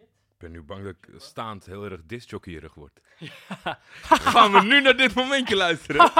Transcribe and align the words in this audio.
Ik 0.00 0.38
ben 0.48 0.50
nu 0.50 0.62
bang 0.62 0.84
dat 0.84 0.92
ik 1.00 1.08
staand 1.20 1.66
heel 1.66 1.84
erg 1.84 2.00
disjockeyrig 2.06 2.74
word. 2.74 3.00
Gaan 4.32 4.52
we 4.52 4.62
nu 4.62 4.80
naar 4.80 4.96
dit 4.96 5.14
momentje 5.14 5.56
luisteren? 5.56 6.10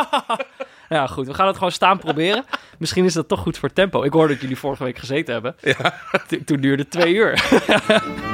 Ja, 0.88 1.06
goed. 1.06 1.26
We 1.26 1.34
gaan 1.34 1.46
het 1.46 1.56
gewoon 1.56 1.72
staan 1.72 1.98
proberen. 1.98 2.44
Misschien 2.78 3.04
is 3.04 3.12
dat 3.12 3.28
toch 3.28 3.40
goed 3.40 3.58
voor 3.58 3.72
tempo. 3.72 4.02
Ik 4.02 4.12
hoorde 4.12 4.32
dat 4.32 4.42
jullie 4.42 4.58
vorige 4.58 4.84
week 4.84 4.98
gezeten 4.98 5.32
hebben. 5.32 5.56
Ja. 5.60 6.00
Toen- 6.44 6.60
duurde 6.60 6.88
twee 6.88 7.14
uur. 7.14 7.32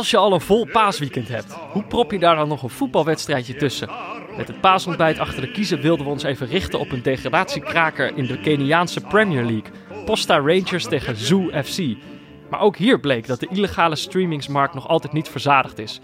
Als 0.00 0.10
je 0.10 0.16
al 0.16 0.32
een 0.32 0.40
vol 0.40 0.66
paasweekend 0.72 1.28
hebt, 1.28 1.52
hoe 1.72 1.84
prop 1.84 2.10
je 2.10 2.18
daar 2.18 2.36
dan 2.36 2.48
nog 2.48 2.62
een 2.62 2.70
voetbalwedstrijdje 2.70 3.56
tussen? 3.56 3.88
Met 4.36 4.48
het 4.48 4.60
paasontbijt 4.60 5.18
achter 5.18 5.40
de 5.40 5.50
kiezen 5.50 5.80
wilden 5.80 6.04
we 6.04 6.12
ons 6.12 6.22
even 6.22 6.46
richten 6.46 6.78
op 6.78 6.92
een 6.92 7.02
degradatiekraker 7.02 8.16
in 8.16 8.26
de 8.26 8.40
Keniaanse 8.40 9.00
Premier 9.00 9.44
League. 9.44 10.04
Posta 10.04 10.36
Rangers 10.36 10.84
tegen 10.84 11.16
Zoo 11.16 11.50
FC. 11.64 11.96
Maar 12.50 12.60
ook 12.60 12.76
hier 12.76 13.00
bleek 13.00 13.26
dat 13.26 13.40
de 13.40 13.48
illegale 13.50 13.96
streamingsmarkt 13.96 14.74
nog 14.74 14.88
altijd 14.88 15.12
niet 15.12 15.28
verzadigd 15.28 15.78
is. 15.78 16.00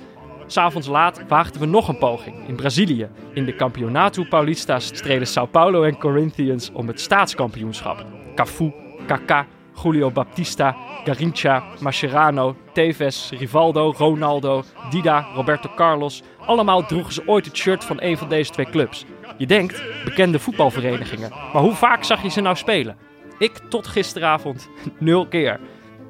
S'avonds 0.47 0.89
laat 0.89 1.21
waagden 1.29 1.61
we 1.61 1.67
nog 1.67 1.89
een 1.89 1.99
poging 1.99 2.49
in 2.49 2.57
Brazilië. 2.57 3.09
In 3.33 3.45
de 3.45 3.55
Campeonato 3.55 4.25
Paulista 4.29 4.79
streden 4.79 5.27
Sao 5.27 5.47
Paulo 5.47 5.83
en 5.83 5.99
Corinthians 5.99 6.71
om 6.73 6.87
het 6.87 7.01
staatskampioenschap. 7.01 8.07
Cafu, 8.35 8.73
Kaká, 9.07 9.47
Julio 9.83 10.11
Baptista, 10.11 10.77
Garincha, 11.05 11.63
Mascherano, 11.81 12.57
Tevez, 12.73 13.31
Rivaldo, 13.31 13.93
Ronaldo, 13.93 14.63
Dida, 14.91 15.27
Roberto 15.35 15.69
Carlos. 15.77 16.23
Allemaal 16.47 16.87
droegen 16.87 17.13
ze 17.13 17.23
ooit 17.27 17.45
het 17.45 17.57
shirt 17.57 17.85
van 17.85 17.97
een 18.01 18.19
van 18.19 18.29
deze 18.29 18.51
twee 18.51 18.71
clubs. 18.71 19.05
Je 19.39 19.47
denkt, 19.47 19.83
bekende 20.05 20.39
voetbalverenigingen. 20.39 21.31
Maar 21.53 21.63
hoe 21.63 21.75
vaak 21.75 22.05
zag 22.05 22.23
je 22.23 22.29
ze 22.29 22.41
nou 22.41 22.57
spelen? 22.57 22.97
Ik 23.39 23.59
tot 23.69 23.87
gisteravond 23.87 24.69
nul 24.99 25.27
keer. 25.27 25.61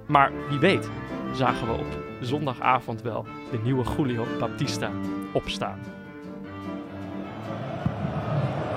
Maar 0.06 0.32
wie 0.48 0.58
weet, 0.58 0.90
zagen 1.32 1.66
we 1.66 1.72
op 1.72 2.04
zondagavond 2.20 3.02
wel 3.02 3.26
de 3.50 3.58
nieuwe 3.58 3.84
Julio 3.96 4.26
Baptista 4.38 4.90
opstaan. 5.32 5.95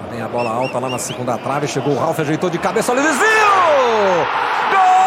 Vem 0.09 0.21
a 0.21 0.27
bola 0.27 0.49
alta 0.49 0.79
lá 0.79 0.89
na 0.89 0.97
segunda 0.97 1.37
trave, 1.37 1.67
chegou 1.67 1.93
o 1.93 1.99
Ralf, 1.99 2.19
ajeitou 2.19 2.49
de 2.49 2.57
cabeça, 2.57 2.91
olha 2.91 3.01
o 3.01 3.03
desvio! 3.03 3.27
Gol 4.71 4.98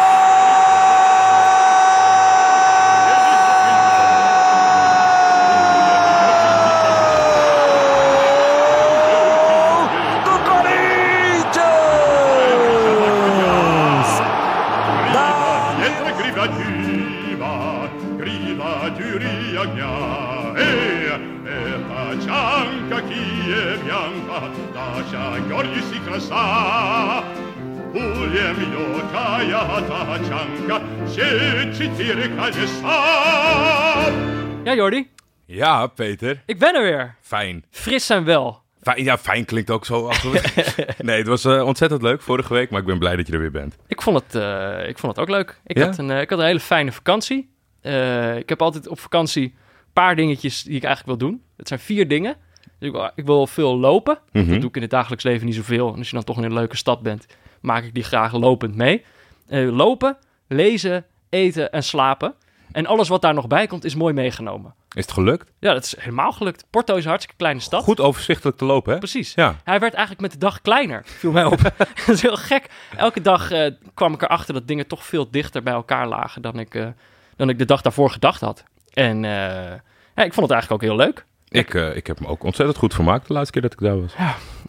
Ja, 34.63 34.73
Jordi, 34.75 35.09
Ja, 35.45 35.87
Peter. 35.87 36.43
ik 36.45 36.59
ben 36.59 36.75
er 36.75 36.81
weer. 36.81 37.15
Fijn. 37.21 37.65
Fris 37.69 38.09
en 38.09 38.23
wel. 38.23 38.61
Fijn, 38.81 39.03
ja, 39.03 39.17
fijn 39.17 39.45
klinkt 39.45 39.69
ook 39.69 39.85
zo. 39.85 40.09
nee, 40.97 41.17
het 41.17 41.27
was 41.27 41.45
eh, 41.45 41.65
ontzettend 41.65 42.01
leuk 42.01 42.21
vorige 42.21 42.53
week, 42.53 42.69
maar 42.69 42.79
ik 42.79 42.85
ben 42.85 42.99
blij 42.99 43.15
dat 43.15 43.27
je 43.27 43.33
er 43.33 43.39
weer 43.39 43.51
bent. 43.51 43.75
Ik 43.87 44.01
vond 44.01 44.19
het, 44.23 44.35
eh, 44.35 44.87
ik 44.89 44.97
vond 44.97 45.15
het 45.15 45.21
ook 45.25 45.29
leuk. 45.35 45.59
Ik, 45.65 45.77
Ja? 45.77 45.85
had 45.85 45.97
een, 45.97 46.11
eh, 46.11 46.21
ik 46.21 46.29
had 46.29 46.39
een 46.39 46.45
hele 46.45 46.59
fijne 46.59 46.91
vakantie. 46.91 47.49
Eh, 47.81 48.37
ik 48.37 48.49
heb 48.49 48.61
altijd 48.61 48.87
op 48.87 48.99
vakantie 48.99 49.43
een 49.43 49.53
paar 49.93 50.15
dingetjes 50.15 50.63
die 50.63 50.75
ik 50.75 50.83
eigenlijk 50.83 51.19
wil 51.19 51.29
doen. 51.29 51.41
Het 51.57 51.67
zijn 51.67 51.79
vier 51.79 52.07
dingen. 52.07 52.35
Dus 52.79 52.89
ik, 52.89 52.95
wil, 52.95 53.11
ik 53.15 53.25
wil 53.25 53.47
veel 53.47 53.77
lopen. 53.77 54.19
Mhm. 54.31 54.49
Dat 54.51 54.59
doe 54.59 54.69
ik 54.69 54.75
in 54.75 54.81
het 54.81 54.91
dagelijks 54.91 55.23
leven 55.23 55.45
niet 55.45 55.55
zoveel. 55.55 55.91
En 55.91 55.97
als 55.97 56.09
je 56.09 56.15
dan 56.15 56.23
toch 56.23 56.37
in 56.37 56.43
een 56.43 56.53
leuke 56.53 56.77
stad 56.77 57.01
bent, 57.01 57.25
maak 57.61 57.83
ik 57.83 57.93
die 57.93 58.03
graag 58.03 58.33
lopend 58.33 58.75
mee. 58.75 59.05
Eh, 59.47 59.75
lopen, 59.75 60.17
lezen, 60.47 61.05
eten 61.29 61.71
en 61.71 61.83
slapen. 61.83 62.33
En 62.71 62.85
alles 62.85 63.07
wat 63.07 63.21
daar 63.21 63.33
nog 63.33 63.47
bij 63.47 63.67
komt, 63.67 63.83
is 63.83 63.95
mooi 63.95 64.13
meegenomen. 64.13 64.73
Is 64.93 65.01
het 65.01 65.11
gelukt? 65.11 65.51
Ja, 65.59 65.73
dat 65.73 65.83
is 65.83 65.95
helemaal 65.97 66.31
gelukt. 66.31 66.65
Porto 66.69 66.95
is 66.95 67.03
een 67.03 67.09
hartstikke 67.09 67.37
kleine 67.37 67.59
stad. 67.59 67.83
Goed 67.83 67.99
overzichtelijk 67.99 68.57
te 68.57 68.65
lopen, 68.65 68.93
hè? 68.93 68.99
Precies. 68.99 69.33
Ja. 69.33 69.55
Hij 69.63 69.79
werd 69.79 69.93
eigenlijk 69.93 70.21
met 70.21 70.31
de 70.31 70.37
dag 70.37 70.61
kleiner, 70.61 71.01
viel 71.05 71.31
mij 71.31 71.45
op. 71.45 71.61
dat 72.05 72.15
is 72.15 72.21
heel 72.21 72.35
gek. 72.35 72.69
Elke 72.97 73.21
dag 73.21 73.51
eh, 73.51 73.71
kwam 73.93 74.13
ik 74.13 74.21
erachter 74.21 74.53
dat 74.53 74.67
dingen 74.67 74.87
toch 74.87 75.05
veel 75.05 75.31
dichter 75.31 75.63
bij 75.63 75.73
elkaar 75.73 76.07
lagen 76.07 76.41
dan 76.41 76.59
ik, 76.59 76.75
eh, 76.75 76.87
dan 77.35 77.49
ik 77.49 77.57
de 77.57 77.65
dag 77.65 77.81
daarvoor 77.81 78.09
gedacht 78.09 78.41
had. 78.41 78.63
En 78.93 79.23
ja, 80.15 80.23
ik 80.23 80.33
vond 80.33 80.49
het 80.49 80.51
eigenlijk 80.51 80.71
ook 80.71 80.89
heel 80.89 80.95
leuk. 80.95 81.25
Ik, 81.47 81.73
ik 81.73 82.07
heb 82.07 82.19
me 82.19 82.27
ook 82.27 82.43
ontzettend 82.43 82.77
goed 82.77 82.93
vermaakt 82.93 83.27
de 83.27 83.33
laatste 83.33 83.51
keer 83.51 83.61
dat 83.61 83.73
ik 83.73 83.79
daar 83.79 84.01
was. 84.01 84.13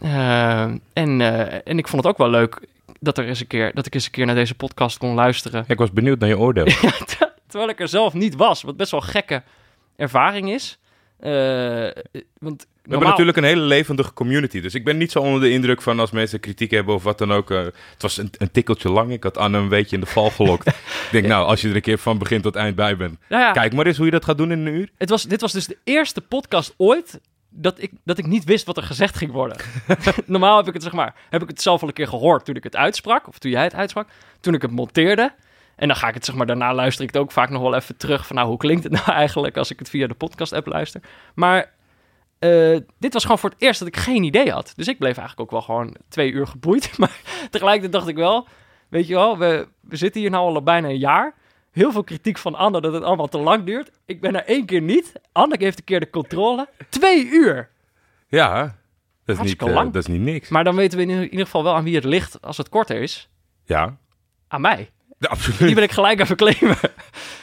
Eh, 0.01 0.61
en, 0.93 1.21
en 1.63 1.77
ik 1.77 1.87
vond 1.87 2.03
het 2.03 2.11
ook 2.11 2.17
wel 2.17 2.29
leuk 2.29 2.61
dat, 2.99 3.17
er 3.17 3.25
eens 3.27 3.39
een 3.39 3.47
keer, 3.47 3.71
dat 3.73 3.85
ik 3.85 3.93
eens 3.93 4.05
een 4.05 4.11
keer 4.11 4.25
naar 4.25 4.35
deze 4.35 4.55
podcast 4.55 4.97
kon 4.97 5.13
luisteren. 5.13 5.63
Ik 5.67 5.77
was 5.77 5.91
benieuwd 5.91 6.19
naar 6.19 6.29
je 6.29 6.37
oordeel. 6.37 6.65
Ja, 6.81 6.91
ter- 6.91 7.33
terwijl 7.47 7.69
ik 7.71 7.79
er 7.79 7.87
zelf 7.87 8.13
niet 8.13 8.35
was. 8.35 8.61
Wat 8.61 8.77
best 8.77 8.91
wel 8.91 9.01
een 9.01 9.07
gekke 9.07 9.43
ervaring 9.95 10.49
is. 10.49 10.79
Eh, 11.19 11.31
want 12.39 12.67
We 12.83 12.89
hebben 12.91 13.07
natuurlijk 13.09 13.37
een 13.37 13.43
hele 13.43 13.61
levendige 13.61 14.13
community. 14.13 14.61
Dus 14.61 14.73
ik 14.75 14.83
ben 14.83 14.97
niet 14.97 15.11
zo 15.11 15.19
onder 15.19 15.41
de 15.41 15.49
indruk 15.49 15.81
van 15.81 15.99
als 15.99 16.11
mensen 16.11 16.39
kritiek 16.39 16.71
hebben 16.71 16.95
of 16.95 17.03
wat 17.03 17.17
dan 17.17 17.31
ook. 17.33 17.51
eh, 17.51 17.57
het 17.63 18.01
was 18.01 18.17
een, 18.17 18.29
een 18.37 18.51
tikkeltje 18.51 18.89
lang. 18.89 19.11
Ik 19.11 19.23
had 19.23 19.37
Anne 19.37 19.57
een 19.57 19.69
beetje 19.69 19.95
in 19.95 20.01
de 20.01 20.07
val 20.07 20.29
gelokt. 20.29 20.67
ik 21.05 21.07
denk, 21.11 21.25
nou, 21.25 21.45
als 21.45 21.61
je 21.61 21.69
er 21.69 21.75
een 21.75 21.81
keer 21.81 21.97
van 21.97 22.17
begin 22.17 22.41
tot 22.41 22.55
eind 22.55 22.75
bij 22.75 22.97
bent. 22.97 23.17
Nou 23.29 23.41
ja, 23.41 23.51
Kijk 23.51 23.73
maar 23.73 23.85
eens 23.85 23.97
hoe 23.97 24.05
je 24.05 24.11
dat 24.11 24.25
gaat 24.25 24.37
doen 24.37 24.51
in 24.51 24.59
een 24.65 24.73
uur. 24.73 24.89
Het 24.97 25.09
was, 25.09 25.23
dit 25.23 25.41
was 25.41 25.51
dus 25.51 25.65
de 25.67 25.77
eerste 25.83 26.21
podcast 26.21 26.73
ooit 26.77 27.19
dat 27.55 27.81
ik, 27.81 27.91
dat 28.03 28.17
ik 28.17 28.25
niet 28.25 28.43
wist 28.43 28.65
wat 28.65 28.77
er 28.77 28.83
gezegd 28.83 29.15
ging 29.17 29.31
worden. 29.31 29.57
Normaal 30.25 30.57
heb 30.57 30.67
ik 30.67 30.73
het 30.73 30.83
zeg 30.83 30.91
maar, 30.91 31.15
heb 31.29 31.41
ik 31.41 31.47
het 31.47 31.61
zelf 31.61 31.81
al 31.81 31.87
een 31.87 31.93
keer 31.93 32.07
gehoord 32.07 32.45
toen 32.45 32.55
ik 32.55 32.63
het 32.63 32.75
uitsprak, 32.75 33.27
of 33.27 33.37
toen 33.37 33.51
jij 33.51 33.63
het 33.63 33.75
uitsprak, 33.75 34.07
toen 34.39 34.53
ik 34.53 34.61
het 34.61 34.71
monteerde. 34.71 35.33
En 35.75 35.87
dan 35.87 35.97
ga 35.97 36.07
ik 36.07 36.13
het 36.13 36.25
zeg 36.25 36.35
maar, 36.35 36.45
daarna 36.45 36.73
luister 36.73 37.03
ik 37.03 37.13
het 37.13 37.21
ook 37.21 37.31
vaak 37.31 37.49
nog 37.49 37.61
wel 37.61 37.75
even 37.75 37.97
terug 37.97 38.27
van 38.27 38.35
nou, 38.35 38.47
hoe 38.47 38.57
klinkt 38.57 38.83
het 38.83 38.91
nou 38.91 39.11
eigenlijk 39.23 39.57
als 39.57 39.71
ik 39.71 39.79
het 39.79 39.89
via 39.89 40.07
de 40.07 40.13
podcast 40.13 40.53
app 40.53 40.67
luister. 40.67 41.01
Maar 41.35 41.71
eh, 42.39 42.77
dit 42.99 43.13
was 43.13 43.21
gewoon 43.21 43.39
voor 43.39 43.49
het 43.49 43.61
eerst 43.61 43.79
dat 43.79 43.87
ik 43.87 43.97
geen 43.97 44.23
idee 44.23 44.51
had. 44.51 44.73
Dus 44.75 44.87
ik 44.87 44.99
bleef 44.99 45.17
eigenlijk 45.17 45.41
ook 45.41 45.51
wel 45.51 45.61
gewoon 45.61 45.95
twee 46.09 46.31
uur 46.31 46.47
geboeid. 46.47 46.91
Maar 46.97 47.19
tegelijkertijd 47.49 47.91
dacht 47.91 48.07
ik 48.07 48.15
wel, 48.15 48.47
weet 48.89 49.07
je 49.07 49.13
wel, 49.13 49.37
we, 49.37 49.67
we 49.81 49.95
zitten 49.95 50.21
hier 50.21 50.29
nou 50.29 50.55
al 50.55 50.63
bijna 50.63 50.87
een 50.87 50.97
jaar. 50.97 51.33
Heel 51.75 51.91
veel 51.91 52.03
kritiek 52.03 52.37
van 52.37 52.55
Anne 52.55 52.81
dat 52.81 52.93
het 52.93 53.03
allemaal 53.03 53.27
te 53.27 53.37
lang 53.37 53.63
duurt. 53.63 53.91
Ik 54.05 54.21
ben 54.21 54.35
er 54.35 54.45
één 54.45 54.65
keer 54.65 54.81
niet. 54.81 55.11
Anne 55.31 55.55
heeft 55.59 55.77
een 55.77 55.83
keer 55.83 55.99
de 55.99 56.09
controle. 56.09 56.67
Twee 56.89 57.25
uur. 57.27 57.69
Ja, 58.27 58.61
dat 58.61 58.67
is, 58.67 58.73
niet, 59.25 59.37
Hartstikke 59.37 59.65
eh, 59.65 59.73
lang. 59.73 59.93
dat 59.93 60.07
is 60.07 60.13
niet 60.13 60.21
niks. 60.21 60.49
Maar 60.49 60.63
dan 60.63 60.75
weten 60.75 60.97
we 60.97 61.05
in 61.05 61.23
ieder 61.23 61.45
geval 61.45 61.63
wel 61.63 61.75
aan 61.75 61.83
wie 61.83 61.95
het 61.95 62.03
ligt 62.03 62.41
als 62.41 62.57
het 62.57 62.69
korter 62.69 63.01
is. 63.01 63.29
Ja, 63.65 63.97
Aan 64.47 64.61
mij. 64.61 64.89
ja, 65.19 65.27
absoluut. 65.29 65.59
Die 65.59 65.75
ben 65.75 65.83
ik 65.83 65.91
gelijk 65.91 66.19
even 66.19 66.35
claimen. 66.35 66.77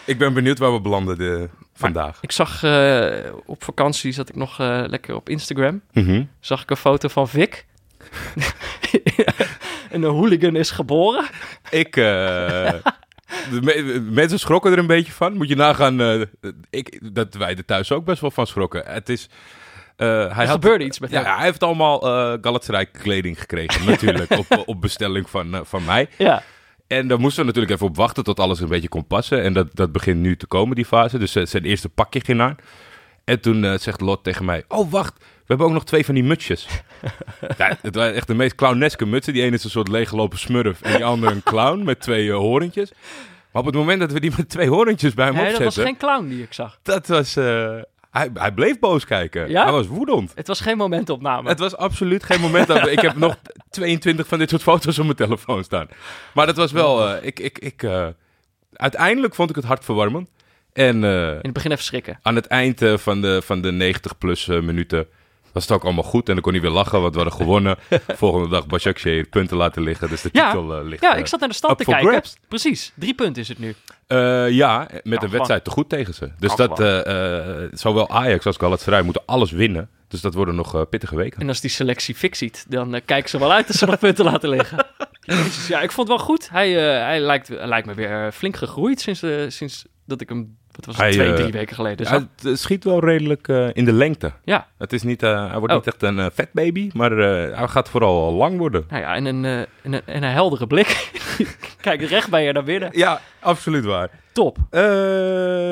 Ik 0.04 0.18
ben 0.18 0.34
benieuwd 0.34 0.58
waar 0.58 0.72
we 0.72 0.80
belanden 0.80 1.18
de, 1.18 1.48
vandaag. 1.74 2.18
Ik 2.20 2.32
zag 2.32 2.62
eh, 2.62 3.32
op 3.46 3.64
vakantie, 3.64 4.12
zat 4.12 4.28
ik 4.28 4.36
nog 4.36 4.60
eh, 4.60 4.84
lekker 4.86 5.14
op 5.14 5.28
Instagram. 5.28 5.82
Mhm. 5.92 6.24
Zag 6.40 6.62
ik 6.62 6.70
een 6.70 6.76
foto 6.76 7.08
van 7.08 7.28
Vic. 7.28 7.64
en 9.90 10.02
een 10.02 10.10
hooligan 10.10 10.56
is 10.56 10.70
geboren. 10.70 11.24
Ik, 11.70 11.96
me- 13.62 14.00
mensen 14.10 14.38
schrokken 14.38 14.72
er 14.72 14.78
een 14.78 14.86
beetje 14.86 15.12
van. 15.12 15.32
Moet 15.36 15.48
je 15.48 15.56
nagaan 15.56 16.00
eh, 16.00 16.20
ik, 16.70 17.14
dat 17.14 17.34
wij 17.34 17.56
er 17.56 17.64
thuis 17.64 17.92
ook 17.92 18.04
best 18.04 18.20
wel 18.20 18.30
van 18.30 18.46
schrokken. 18.46 18.82
Het 18.86 19.08
is... 19.08 19.28
eh, 19.96 20.06
hij 20.08 20.44
Er 20.46 20.60
had, 20.60 20.80
iets 20.80 20.98
met 20.98 21.10
ja, 21.10 21.36
hij 21.36 21.44
heeft 21.44 21.62
allemaal 21.62 22.02
eh 22.02 22.38
Galatasaray 22.40 22.86
kleding 22.86 23.40
gekregen, 23.40 23.86
natuurlijk, 23.90 24.30
op, 24.30 24.62
op 24.66 24.80
bestelling 24.80 25.30
van, 25.30 25.60
van 25.64 25.84
mij. 25.84 26.08
Ja. 26.18 26.42
En 26.86 27.08
daar 27.08 27.20
moesten 27.20 27.40
we 27.40 27.46
natuurlijk 27.46 27.74
even 27.74 27.86
op 27.86 27.96
wachten 27.96 28.24
tot 28.24 28.40
alles 28.40 28.60
een 28.60 28.68
beetje 28.68 28.88
kon 28.88 29.06
passen. 29.06 29.42
En 29.42 29.52
dat, 29.52 29.68
dat 29.74 29.92
begint 29.92 30.20
nu 30.20 30.36
te 30.36 30.46
komen, 30.46 30.76
die 30.76 30.84
fase. 30.84 31.18
Dus 31.18 31.32
zijn 31.32 31.64
eerste 31.64 31.88
pakje 31.88 32.20
ging 32.20 32.40
aan. 32.40 32.56
En 33.24 33.40
toen 33.40 33.78
zegt 33.78 34.00
Lot 34.00 34.24
tegen 34.24 34.44
mij, 34.44 34.64
oh 34.68 34.90
wacht, 34.90 35.14
we 35.18 35.24
hebben 35.46 35.66
ook 35.66 35.72
nog 35.72 35.84
twee 35.84 36.04
van 36.04 36.14
die 36.14 36.24
mutsjes. 36.24 36.66
ja, 37.58 37.76
het 37.82 37.94
waren 37.94 38.14
echt 38.14 38.26
de 38.26 38.34
meest 38.34 38.54
clowneske 38.54 39.06
mutsen. 39.06 39.32
Die 39.32 39.42
ene 39.42 39.54
is 39.56 39.64
een 39.64 39.70
soort 39.70 39.88
leeggelopen 39.88 40.38
smurf 40.38 40.82
en 40.82 40.92
die 40.96 41.04
andere 41.04 41.32
een 41.32 41.42
clown 41.42 41.82
met 41.84 42.00
twee 42.00 42.30
eh, 42.30 42.36
horentjes. 42.36 42.92
Maar 43.52 43.62
op 43.62 43.66
het 43.66 43.74
moment 43.76 44.00
dat 44.00 44.12
we 44.12 44.20
die 44.20 44.32
met 44.36 44.48
twee 44.48 44.68
horentjes 44.68 45.14
bij 45.14 45.26
hem 45.26 45.34
Nee, 45.34 45.52
dat 45.52 45.62
was 45.62 45.76
geen 45.78 45.96
clown 45.96 46.28
die 46.28 46.42
ik 46.42 46.52
zag. 46.52 46.78
dat 46.82 47.06
was... 47.06 47.36
eh, 47.36 47.76
hij, 48.10 48.30
hij 48.34 48.52
bleef 48.52 48.78
boos 48.78 49.04
kijken. 49.04 49.48
Ja? 49.50 49.62
Hij 49.62 49.72
was 49.72 49.86
woedend. 49.86 50.32
Het 50.34 50.46
was 50.46 50.60
geen 50.60 50.76
momentopname. 50.76 51.48
Het 51.48 51.58
was 51.58 51.76
absoluut 51.76 52.22
geen 52.24 52.40
moment 52.40 52.66
dat... 52.66 52.86
ik 52.88 53.00
heb 53.00 53.16
nog 53.16 53.36
22 53.70 54.26
van 54.26 54.38
dit 54.38 54.50
soort 54.50 54.62
foto's 54.62 54.98
op 54.98 55.04
mijn 55.04 55.16
telefoon 55.16 55.64
staan. 55.64 55.88
Maar 56.34 56.46
dat 56.46 56.56
was 56.56 56.72
wel... 56.72 57.08
eh, 57.08 57.26
ik, 57.26 57.40
ik, 57.40 57.58
ik, 57.58 57.86
uiteindelijk 58.72 59.34
vond 59.34 59.50
ik 59.50 59.56
het 59.56 59.64
hartverwarmend. 59.64 60.28
En 60.72 60.96
In 61.04 61.38
het 61.42 61.52
begin 61.52 61.70
even 61.70 61.84
schrikken. 61.84 62.18
aan 62.22 62.34
het 62.34 62.46
eind 62.46 62.80
van, 62.94 63.20
de, 63.20 63.42
van 63.42 63.60
de 63.60 63.72
90 63.72 64.18
plus 64.18 64.46
minuten 64.46 65.06
was 65.52 65.62
het 65.62 65.72
ook 65.72 65.84
allemaal 65.84 66.04
goed. 66.04 66.28
En 66.28 66.34
dan 66.34 66.42
kon 66.42 66.52
hij 66.52 66.60
weer 66.60 66.70
lachen, 66.70 67.00
want 67.00 67.14
we 67.14 67.20
hadden 67.20 67.38
gewonnen. 67.40 67.76
Volgende 68.22 68.48
dag 68.48 68.66
Başakşehir 68.66 69.28
punten 69.28 69.56
laten 69.56 69.82
liggen. 69.82 70.08
Dus 70.08 70.22
de 70.22 70.28
Ja, 70.32 70.50
titel 70.50 70.78
eh, 70.78 70.84
ligt 70.84 71.02
Ja, 71.02 71.14
eh, 71.14 71.18
ik 71.18 71.26
zat 71.26 71.40
naar 71.40 71.48
de 71.48 71.54
stand 71.54 71.78
te 71.78 71.84
kijken. 71.84 72.08
grabs. 72.08 72.36
Precies, 72.48 72.92
drie 72.94 73.14
punten 73.14 73.42
is 73.42 73.48
het 73.48 73.58
nu. 73.58 73.74
Eh, 74.06 74.50
ja, 74.50 74.88
met 75.02 75.22
een 75.22 75.30
wedstrijd 75.30 75.64
te 75.64 75.70
goed 75.70 75.88
tegen 75.88 76.14
ze. 76.14 76.30
Dus 76.38 76.54
dat, 76.56 76.78
zowel 77.78 78.10
Ajax 78.10 78.46
als 78.46 78.56
Galatasaray 78.56 79.02
moeten 79.02 79.22
alles 79.26 79.50
winnen. 79.50 79.88
Dus 80.08 80.20
dat 80.20 80.34
worden 80.34 80.54
nog 80.54 80.88
pittige 80.88 81.16
weken. 81.16 81.40
En 81.40 81.48
als 81.48 81.60
die 81.60 81.70
selectie 81.70 82.14
fix 82.14 82.38
ziet, 82.38 82.64
dan 82.68 83.00
kijken 83.04 83.30
ze 83.30 83.38
wel 83.38 83.52
uit 83.52 83.66
dat 83.66 83.76
ze 83.76 83.86
nog 83.86 83.98
punten 83.98 84.24
laten 84.24 84.48
liggen. 84.48 84.86
Jezus, 85.20 85.66
ja, 85.66 85.80
ik 85.80 85.92
vond 85.92 86.08
het 86.08 86.16
wel 86.16 86.26
goed. 86.26 86.50
Hij, 86.50 86.70
hij, 86.72 87.20
lijkt, 87.20 87.48
hij 87.48 87.66
lijkt 87.66 87.86
me 87.86 87.94
weer 87.94 88.32
flink 88.32 88.56
gegroeid 88.56 89.00
sinds, 89.00 89.24
sinds 89.56 89.86
dat 90.06 90.20
ik 90.20 90.28
hem, 90.28 90.56
wat 90.72 90.86
was 90.86 90.96
Hij, 90.96 91.10
twee, 91.12 91.28
eh, 91.28 91.34
drie 91.34 91.52
weken 91.52 91.76
geleden 91.76 92.06
Hij 92.08 92.54
schiet 92.54 92.84
wel 92.84 93.04
redelijk 93.04 93.48
eh, 93.48 93.68
in 93.72 93.84
de 93.84 93.92
lengte. 93.92 94.32
Ja, 94.44 94.66
Het 94.78 94.92
is 94.92 95.02
niet, 95.02 95.22
eh, 95.22 95.48
hij 95.50 95.58
wordt 95.58 95.72
Oh. 95.72 95.78
niet 95.78 95.86
echt 95.86 96.02
een 96.02 96.18
eh, 96.18 96.26
vet 96.32 96.52
baby, 96.52 96.90
maar 96.94 97.10
hij 97.10 97.68
gaat 97.68 97.88
vooral 97.88 98.32
lang 98.32 98.58
worden. 98.58 98.84
nou 98.88 99.02
ja, 99.02 99.14
en 99.14 99.24
een, 99.24 99.44
en 99.44 99.66
een, 99.82 100.00
en 100.04 100.22
een 100.22 100.32
heldere 100.32 100.66
blik. 100.66 101.10
Kijk 101.80 102.02
recht 102.02 102.30
bij 102.30 102.44
je 102.44 102.52
naar 102.52 102.64
binnen. 102.64 102.88
Ja, 102.92 103.20
absoluut 103.40 103.84
waar. 103.84 104.10
Top. 104.32 104.56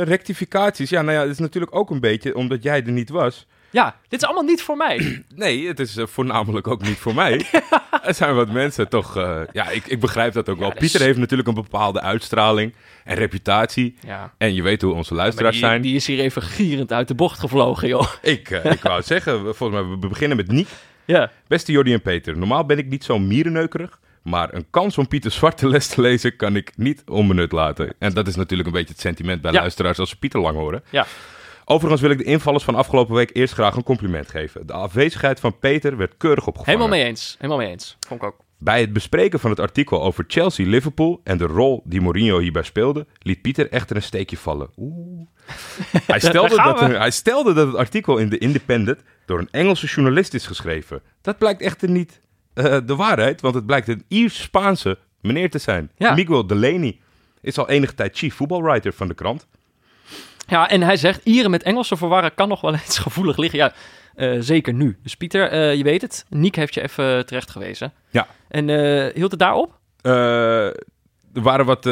Rectificaties, 0.04 0.90
ja, 0.90 1.02
nou 1.02 1.16
ja, 1.16 1.20
het 1.20 1.30
is 1.30 1.38
natuurlijk 1.38 1.74
ook 1.74 1.90
een 1.90 2.00
beetje 2.00 2.34
omdat 2.34 2.62
jij 2.62 2.82
er 2.84 2.92
niet 2.92 3.10
was. 3.10 3.46
Ja, 3.70 3.96
dit 4.08 4.20
is 4.22 4.26
allemaal 4.26 4.44
niet 4.44 4.62
voor 4.62 4.76
mij. 4.76 4.98
Nee, 5.34 5.66
het 5.68 5.80
is 5.80 5.96
voornamelijk 6.00 6.68
ook 6.68 6.82
niet 6.82 6.98
voor 6.98 7.14
mij. 7.14 7.46
er 8.02 8.14
zijn 8.14 8.34
wat 8.34 8.50
mensen 8.50 8.88
toch... 8.88 9.14
ja, 9.52 9.68
ik, 9.68 9.86
ik 9.86 10.00
begrijp 10.00 10.32
dat 10.32 10.48
ook 10.48 10.58
wel. 10.58 10.68
dat 10.68 10.78
Pieter 10.78 11.00
heeft 11.00 11.18
natuurlijk 11.18 11.48
een 11.48 11.54
bepaalde 11.54 12.00
uitstraling 12.00 12.74
en 13.04 13.14
reputatie. 13.16 13.96
Ja. 14.06 14.32
En 14.38 14.54
je 14.54 14.62
weet 14.62 14.82
hoe 14.82 14.92
onze 14.94 15.14
Maar 15.14 15.22
luisteraars 15.22 15.56
die, 15.56 15.64
zijn. 15.64 15.82
die 15.82 15.94
is 15.94 16.06
hier 16.06 16.18
even 16.20 16.42
gierend 16.42 16.92
uit 16.92 17.08
de 17.08 17.14
bocht 17.14 17.38
gevlogen, 17.38 17.88
joh. 17.88 18.06
Ik, 18.22 18.50
eh, 18.50 18.72
ik 18.72 18.80
wou 18.82 18.96
het 18.96 19.06
zeggen, 19.14 19.40
volgens 19.54 19.80
mij, 19.80 19.90
we 20.00 20.08
beginnen 20.08 20.36
met 20.36 20.48
Niek. 20.50 20.68
Ja, 21.04 21.30
Beste 21.46 21.72
Jordi 21.72 21.92
en 21.92 22.02
Peter, 22.02 22.38
normaal 22.38 22.64
ben 22.64 22.78
ik 22.78 22.86
niet 22.88 23.04
zo 23.04 23.18
mierenneukerig. 23.18 23.98
Maar 24.22 24.54
een 24.54 24.66
kans 24.70 24.98
om 24.98 25.08
Pieter 25.08 25.30
Zwarte 25.30 25.68
les 25.68 25.86
te 25.86 26.00
lezen 26.00 26.36
kan 26.36 26.56
ik 26.56 26.72
niet 26.76 27.02
onbenut 27.06 27.52
laten. 27.52 27.94
En 27.98 28.12
dat 28.14 28.26
is 28.26 28.36
natuurlijk 28.36 28.68
een 28.68 28.74
beetje 28.74 28.92
het 28.92 29.00
sentiment 29.00 29.40
bij 29.42 29.52
Ja. 29.52 29.60
luisteraars 29.60 29.98
als 29.98 30.10
ze 30.10 30.18
Pieter 30.18 30.40
lang 30.40 30.56
horen. 30.56 30.82
ja. 30.90 31.06
Overigens 31.64 32.00
wil 32.02 32.10
ik 32.10 32.18
de 32.18 32.24
invallers 32.24 32.64
van 32.64 32.74
afgelopen 32.74 33.14
week 33.14 33.30
eerst 33.32 33.52
graag 33.54 33.76
een 33.76 33.82
compliment 33.82 34.28
geven. 34.28 34.66
De 34.66 34.72
afwezigheid 34.72 35.40
van 35.40 35.58
Peter 35.58 35.96
werd 35.96 36.16
keurig 36.16 36.46
opgevangen. 36.46 36.78
Helemaal 36.80 36.98
mee 36.98 37.08
eens. 37.08 37.34
Helemaal 37.38 37.58
mee 37.58 37.68
eens. 37.70 37.96
Vond 38.08 38.22
ik 38.22 38.26
ook. 38.28 38.36
Bij 38.62 38.80
het 38.80 38.92
bespreken 38.92 39.40
van 39.40 39.50
het 39.50 39.60
artikel 39.60 40.02
over 40.02 40.24
Chelsea-Liverpool 40.28 41.20
en 41.24 41.38
de 41.38 41.44
rol 41.44 41.82
die 41.84 42.00
Mourinho 42.00 42.38
hierbij 42.38 42.62
speelde, 42.62 43.06
liet 43.18 43.42
Pieter 43.42 43.70
echter 43.70 43.96
een 43.96 44.02
steekje 44.02 44.36
vallen. 44.36 44.70
Oeh. 44.76 45.26
Hij, 46.06 46.20
stelde 46.30 46.56
dat, 46.56 46.80
hij 46.80 47.10
stelde 47.10 47.52
dat 47.52 47.66
het 47.66 47.76
artikel 47.76 48.18
in 48.18 48.28
The 48.28 48.38
Independent 48.38 49.00
door 49.24 49.38
een 49.38 49.48
Engelse 49.50 49.86
journalist 49.86 50.34
is 50.34 50.46
geschreven. 50.46 51.02
Dat 51.20 51.38
blijkt 51.38 51.62
echter 51.62 51.90
niet 51.90 52.20
eh, 52.54 52.76
de 52.86 52.96
waarheid, 52.96 53.40
want 53.40 53.54
het 53.54 53.66
blijkt 53.66 53.88
een 53.88 54.04
Iers-Spaanse 54.08 54.98
meneer 55.20 55.50
te 55.50 55.58
zijn. 55.58 55.90
Ja. 55.96 56.14
Miguel 56.14 56.46
Delaney 56.46 56.98
is 57.40 57.58
al 57.58 57.68
enige 57.68 57.94
tijd 57.94 58.16
chief 58.16 58.34
voetbalwriter 58.34 58.92
van 58.92 59.08
de 59.08 59.14
krant. 59.14 59.46
Ja, 60.46 60.68
en 60.68 60.82
hij 60.82 60.96
zegt, 60.96 61.20
Ieren 61.24 61.50
met 61.50 61.62
Engelsen 61.62 61.96
verwarren 61.96 62.34
kan 62.34 62.48
nog 62.48 62.60
wel 62.60 62.72
eens 62.72 62.98
gevoelig 62.98 63.36
liggen. 63.36 63.58
Ja, 63.58 63.72
eh, 64.14 64.36
zeker 64.38 64.72
nu. 64.72 64.98
Dus 65.02 65.16
Pieter, 65.16 65.48
eh, 65.50 65.74
je 65.74 65.82
weet 65.82 66.02
het. 66.02 66.24
Niek 66.28 66.56
heeft 66.56 66.74
je 66.74 66.82
even 66.82 67.26
terecht 67.26 67.50
gewezen. 67.50 67.92
Ja. 68.10 68.26
En 68.48 68.70
eh, 68.70 69.14
hield 69.14 69.30
het 69.30 69.40
daarop? 69.40 69.78
Eh, 70.00 70.66
er 70.66 71.42
waren 71.42 71.66
wat 71.66 71.84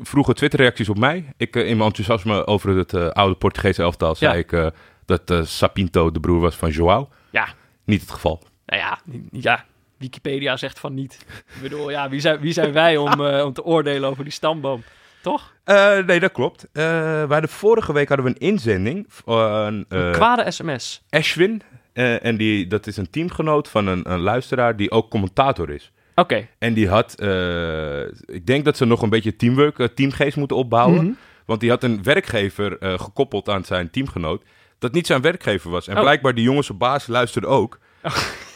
vroege 0.00 0.34
Twitter-reacties 0.34 0.88
op 0.88 0.98
mij. 0.98 1.32
Ik, 1.36 1.56
in 1.56 1.76
mijn 1.76 1.88
enthousiasme 1.88 2.46
over 2.46 2.76
het 2.76 2.94
oude 2.94 3.34
Portugese 3.34 3.82
elftal 3.82 4.14
zei 4.14 4.38
ik 4.38 4.72
dat 5.04 5.48
Sapinto 5.48 6.10
de 6.10 6.20
broer 6.20 6.40
was 6.40 6.56
van 6.56 6.70
Joao. 6.70 7.08
Ja. 7.30 7.48
Niet 7.84 8.00
het 8.00 8.10
geval. 8.10 8.42
Nou 8.66 8.82
ja, 8.82 8.98
ja. 9.30 9.64
Wikipedia 9.96 10.56
zegt 10.56 10.78
van 10.78 10.94
niet. 10.94 11.26
Ik 11.54 11.62
bedoel, 11.62 11.90
ja, 11.90 12.08
wie 12.08 12.20
zijn, 12.20 12.40
wie 12.40 12.52
zijn 12.52 12.72
wij 12.72 12.96
om, 12.96 13.20
om 13.46 13.52
te 13.52 13.64
oordelen 13.64 14.08
over 14.08 14.24
die 14.24 14.32
stamboom? 14.32 14.82
Toch? 15.22 15.54
Eh, 15.64 15.98
nee, 15.98 16.20
dat 16.20 16.32
klopt. 16.32 16.62
Eh 16.72 16.82
we 17.22 17.26
hadden 17.28 17.50
vorige 17.50 17.92
week 17.92 18.08
hadden 18.08 18.26
we 18.26 18.32
een 18.32 18.48
inzending 18.48 19.04
van 19.08 19.84
eh, 19.88 20.10
Kwade 20.10 20.50
sms. 20.50 21.02
Ashwin. 21.10 21.62
Eh, 21.92 22.24
en 22.24 22.36
die, 22.36 22.66
dat 22.66 22.86
is 22.86 22.96
een 22.96 23.10
teamgenoot 23.10 23.68
van 23.68 23.86
een, 23.86 24.10
een 24.12 24.20
luisteraar 24.20 24.76
die 24.76 24.90
ook 24.90 25.10
commentator 25.10 25.70
is. 25.70 25.92
Oké. 26.14 26.46
En 26.58 26.74
die 26.74 26.88
had, 26.88 27.14
eh, 27.14 28.00
ik 28.26 28.46
denk 28.46 28.64
dat 28.64 28.76
ze 28.76 28.84
nog 28.84 29.02
een 29.02 29.08
beetje 29.08 29.36
teamwork, 29.36 29.78
eh, 29.78 29.86
teamgeest 29.86 30.36
moeten 30.36 30.56
opbouwen. 30.56 31.04
Mhm. 31.04 31.12
Want 31.46 31.60
die 31.60 31.70
had 31.70 31.82
een 31.82 32.02
werkgever 32.02 32.78
eh, 32.78 32.98
gekoppeld 32.98 33.48
aan 33.48 33.64
zijn 33.64 33.90
teamgenoot. 33.90 34.42
Dat 34.78 34.92
niet 34.92 35.06
zijn 35.06 35.20
werkgever 35.20 35.70
was. 35.70 35.88
En 35.88 35.96
Oh. 35.96 36.02
blijkbaar 36.02 36.34
die 36.34 36.44
jongens 36.44 36.70
op 36.70 36.78
baas 36.78 37.06
luisterde 37.06 37.46
ook. 37.46 37.78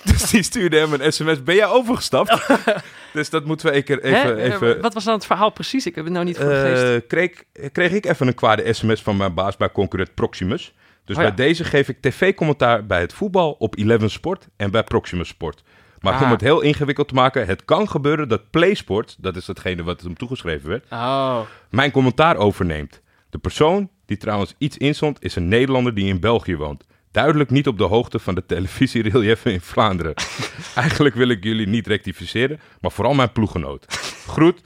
Dus 0.13 0.31
die 0.31 0.43
stuurde 0.43 0.77
hem 0.79 0.93
een 0.93 1.13
sms. 1.13 1.43
Ben 1.43 1.55
jij 1.55 1.67
overgestapt? 1.67 2.47
dus 3.13 3.31
dat 3.31 3.45
moeten 3.45 3.67
we 3.67 3.73
even... 3.73 4.03
Even, 4.03 4.37
even 4.39 4.81
Wat 4.81 4.95
was 4.95 5.05
dan 5.05 5.15
het 5.15 5.27
verhaal 5.27 5.51
precies? 5.51 5.87
Ik 5.87 5.95
heb 5.95 6.05
het 6.05 6.13
nou 6.13 6.25
niet 6.25 6.37
voor 6.37 6.51
eh, 6.51 7.01
kreeg, 7.09 7.31
kreeg 7.73 7.93
ik 7.93 8.07
even 8.07 8.27
een 8.27 8.35
kwade 8.35 8.73
sms 8.73 9.03
van 9.03 9.17
mijn 9.17 9.35
baas 9.35 9.57
bij 9.57 9.71
concurrent 9.73 10.15
Proximus. 10.15 10.75
Dus 11.05 11.17
Oh 11.17 11.23
ja. 11.23 11.29
bij 11.35 11.47
deze 11.47 11.65
geef 11.65 11.89
ik 11.89 12.01
tv-commentaar 12.01 12.87
bij 12.87 13.01
het 13.01 13.13
voetbal 13.13 13.53
op 13.59 13.79
Eleven 13.79 14.11
Sport 14.11 14.49
en 14.57 14.71
bij 14.71 14.83
Proximus 14.85 15.29
Sport. 15.29 15.63
Maar 16.01 16.15
Ah. 16.15 16.23
om 16.23 16.31
het 16.31 16.41
heel 16.41 16.61
ingewikkeld 16.61 17.09
te 17.09 17.15
maken, 17.15 17.47
het 17.47 17.65
kan 17.65 17.89
gebeuren 17.89 18.29
dat 18.29 18.51
PlaySport, 18.51 19.17
dat 19.19 19.37
is 19.37 19.45
datgene 19.45 19.83
wat 19.83 20.01
hem 20.01 20.17
toegeschreven 20.17 20.69
werd, 20.69 20.85
Oh. 20.91 21.41
mijn 21.71 21.91
commentaar 21.91 22.37
overneemt. 22.37 23.01
De 23.31 23.39
persoon 23.39 23.91
die 24.07 24.17
trouwens 24.17 24.55
iets 24.59 24.77
inzond 24.77 25.23
is 25.25 25.37
een 25.37 25.49
Nederlander 25.49 25.95
die 25.95 26.07
in 26.07 26.21
België 26.21 26.57
woont. 26.57 26.85
Duidelijk 27.15 27.51
niet 27.51 27.67
op 27.67 27.79
de 27.79 27.85
hoogte 27.85 28.19
van 28.19 28.35
de 28.35 28.47
televisierelieven 28.47 29.53
in 29.53 29.61
Vlaanderen. 29.61 30.15
Eigenlijk 30.75 31.15
wil 31.15 31.29
ik 31.29 31.45
jullie 31.45 31.67
niet 31.67 31.87
rectificeren, 31.87 32.61
maar 32.81 32.91
vooral 32.91 33.15
mijn 33.15 33.33
ploeggenoot. 33.33 33.87
Groet, 34.27 34.61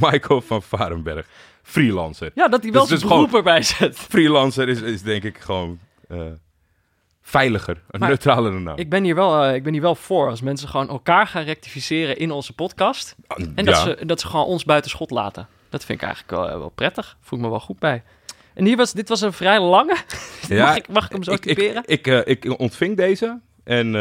Michael 0.00 0.40
van 0.40 0.62
Varenberg. 0.62 1.26
Freelancer. 1.62 2.30
Ja, 2.34 2.48
dat 2.48 2.62
hij 2.62 2.72
wel 2.72 2.86
Dus- 2.86 2.98
zijn 2.98 3.10
beroep 3.12 3.34
erbij 3.34 3.62
zet. 3.62 3.98
Freelancer 3.98 4.68
is, 4.68 4.80
is 4.80 5.02
denk 5.02 5.22
ik 5.22 5.38
gewoon 5.38 5.78
eh, 6.08 6.20
veiliger, 7.22 7.82
een 7.90 8.00
Maar 8.00 8.08
neutralere 8.08 8.58
naam. 8.58 8.76
Ik 8.78 8.88
ben, 8.90 9.04
hier 9.04 9.14
wel, 9.14 9.44
eh, 9.44 9.54
ik 9.54 9.62
ben 9.62 9.72
hier 9.72 9.82
wel 9.82 9.94
voor 9.94 10.28
als 10.28 10.40
mensen 10.40 10.68
gewoon 10.68 10.88
elkaar 10.88 11.26
gaan 11.26 11.44
rectificeren 11.44 12.18
in 12.18 12.30
onze 12.30 12.52
podcast. 12.52 13.16
En 13.54 13.64
dat, 13.64 13.78
ze, 13.78 13.98
dat 14.06 14.20
ze 14.20 14.26
gewoon 14.26 14.46
ons 14.46 14.64
buiten 14.64 14.90
schot 14.90 15.10
laten. 15.10 15.48
Dat 15.68 15.84
vind 15.84 16.00
ik 16.00 16.06
eigenlijk 16.06 16.36
wel, 16.36 16.50
eh, 16.50 16.58
wel 16.58 16.72
prettig. 16.74 17.16
Voel 17.20 17.38
ik 17.38 17.44
me 17.44 17.50
wel 17.50 17.60
goed 17.60 17.78
bij. 17.78 18.02
En 18.58 18.64
hier 18.64 18.76
was, 18.76 18.92
dit 18.92 19.08
was 19.08 19.20
een 19.20 19.32
vrij 19.32 19.60
lange. 19.60 19.96
Ja, 20.48 20.64
mag, 20.66 20.76
ik, 20.76 20.88
mag 20.88 21.04
ik 21.06 21.12
hem 21.12 21.22
zo 21.22 21.32
ik, 21.32 21.46
ik, 21.46 21.80
ik, 21.84 22.06
eh, 22.06 22.20
ik 22.24 22.58
ontving 22.60 22.96
deze 22.96 23.40
en 23.64 23.86
eh, 23.86 23.92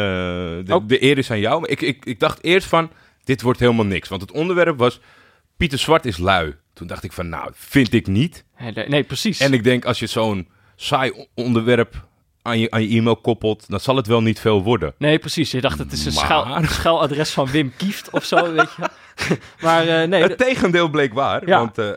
de, 0.65 0.75
Oh. 0.75 0.87
de 0.87 1.03
eer 1.03 1.17
is 1.17 1.31
aan 1.31 1.39
jou. 1.39 1.59
Maar 1.61 1.69
ik, 1.69 1.81
ik, 1.81 2.05
ik 2.05 2.19
dacht 2.19 2.43
eerst 2.43 2.67
van, 2.67 2.91
dit 3.23 3.41
wordt 3.41 3.59
helemaal 3.59 3.85
niks. 3.85 4.09
Want 4.09 4.21
het 4.21 4.31
onderwerp 4.31 4.77
was, 4.77 4.99
Pieter 5.57 5.79
Zwart 5.79 6.05
is 6.05 6.17
lui. 6.17 6.55
Toen 6.73 6.87
dacht 6.87 7.03
ik 7.03 7.11
van, 7.11 7.29
nou, 7.29 7.51
vind 7.55 7.93
ik 7.93 8.07
niet. 8.07 8.43
Nee, 8.87 9.03
precies. 9.03 9.39
En 9.39 9.53
ik 9.53 9.63
denk, 9.63 9.85
als 9.85 9.99
je 9.99 10.07
zo'n 10.07 10.47
saai 10.75 11.25
onderwerp 11.35 12.05
aan 12.41 12.59
je, 12.59 12.71
aan 12.71 12.87
je 12.87 12.97
e-mail 12.97 13.15
koppelt, 13.17 13.65
dan 13.69 13.79
zal 13.79 13.95
het 13.95 14.07
wel 14.07 14.21
niet 14.21 14.39
veel 14.39 14.63
worden. 14.63 14.93
Nee, 14.97 15.19
precies. 15.19 15.51
Je 15.51 15.61
dacht, 15.61 15.77
het 15.79 15.91
is 15.91 16.05
een 16.05 16.13
Maar- 16.13 16.65
schuiladres 16.69 17.29
van 17.31 17.47
Wim 17.47 17.73
Kieft 17.77 18.09
of 18.09 18.23
zo, 18.25 18.51
weet 18.53 18.69
je. 18.77 18.89
maar 19.65 19.87
eh, 19.87 20.07
nee, 20.07 20.21
Het 20.21 20.37
tegendeel 20.37 20.89
bleek 20.89 21.13
waar, 21.13 21.47
Ja. 21.47 21.57
want 21.73 21.95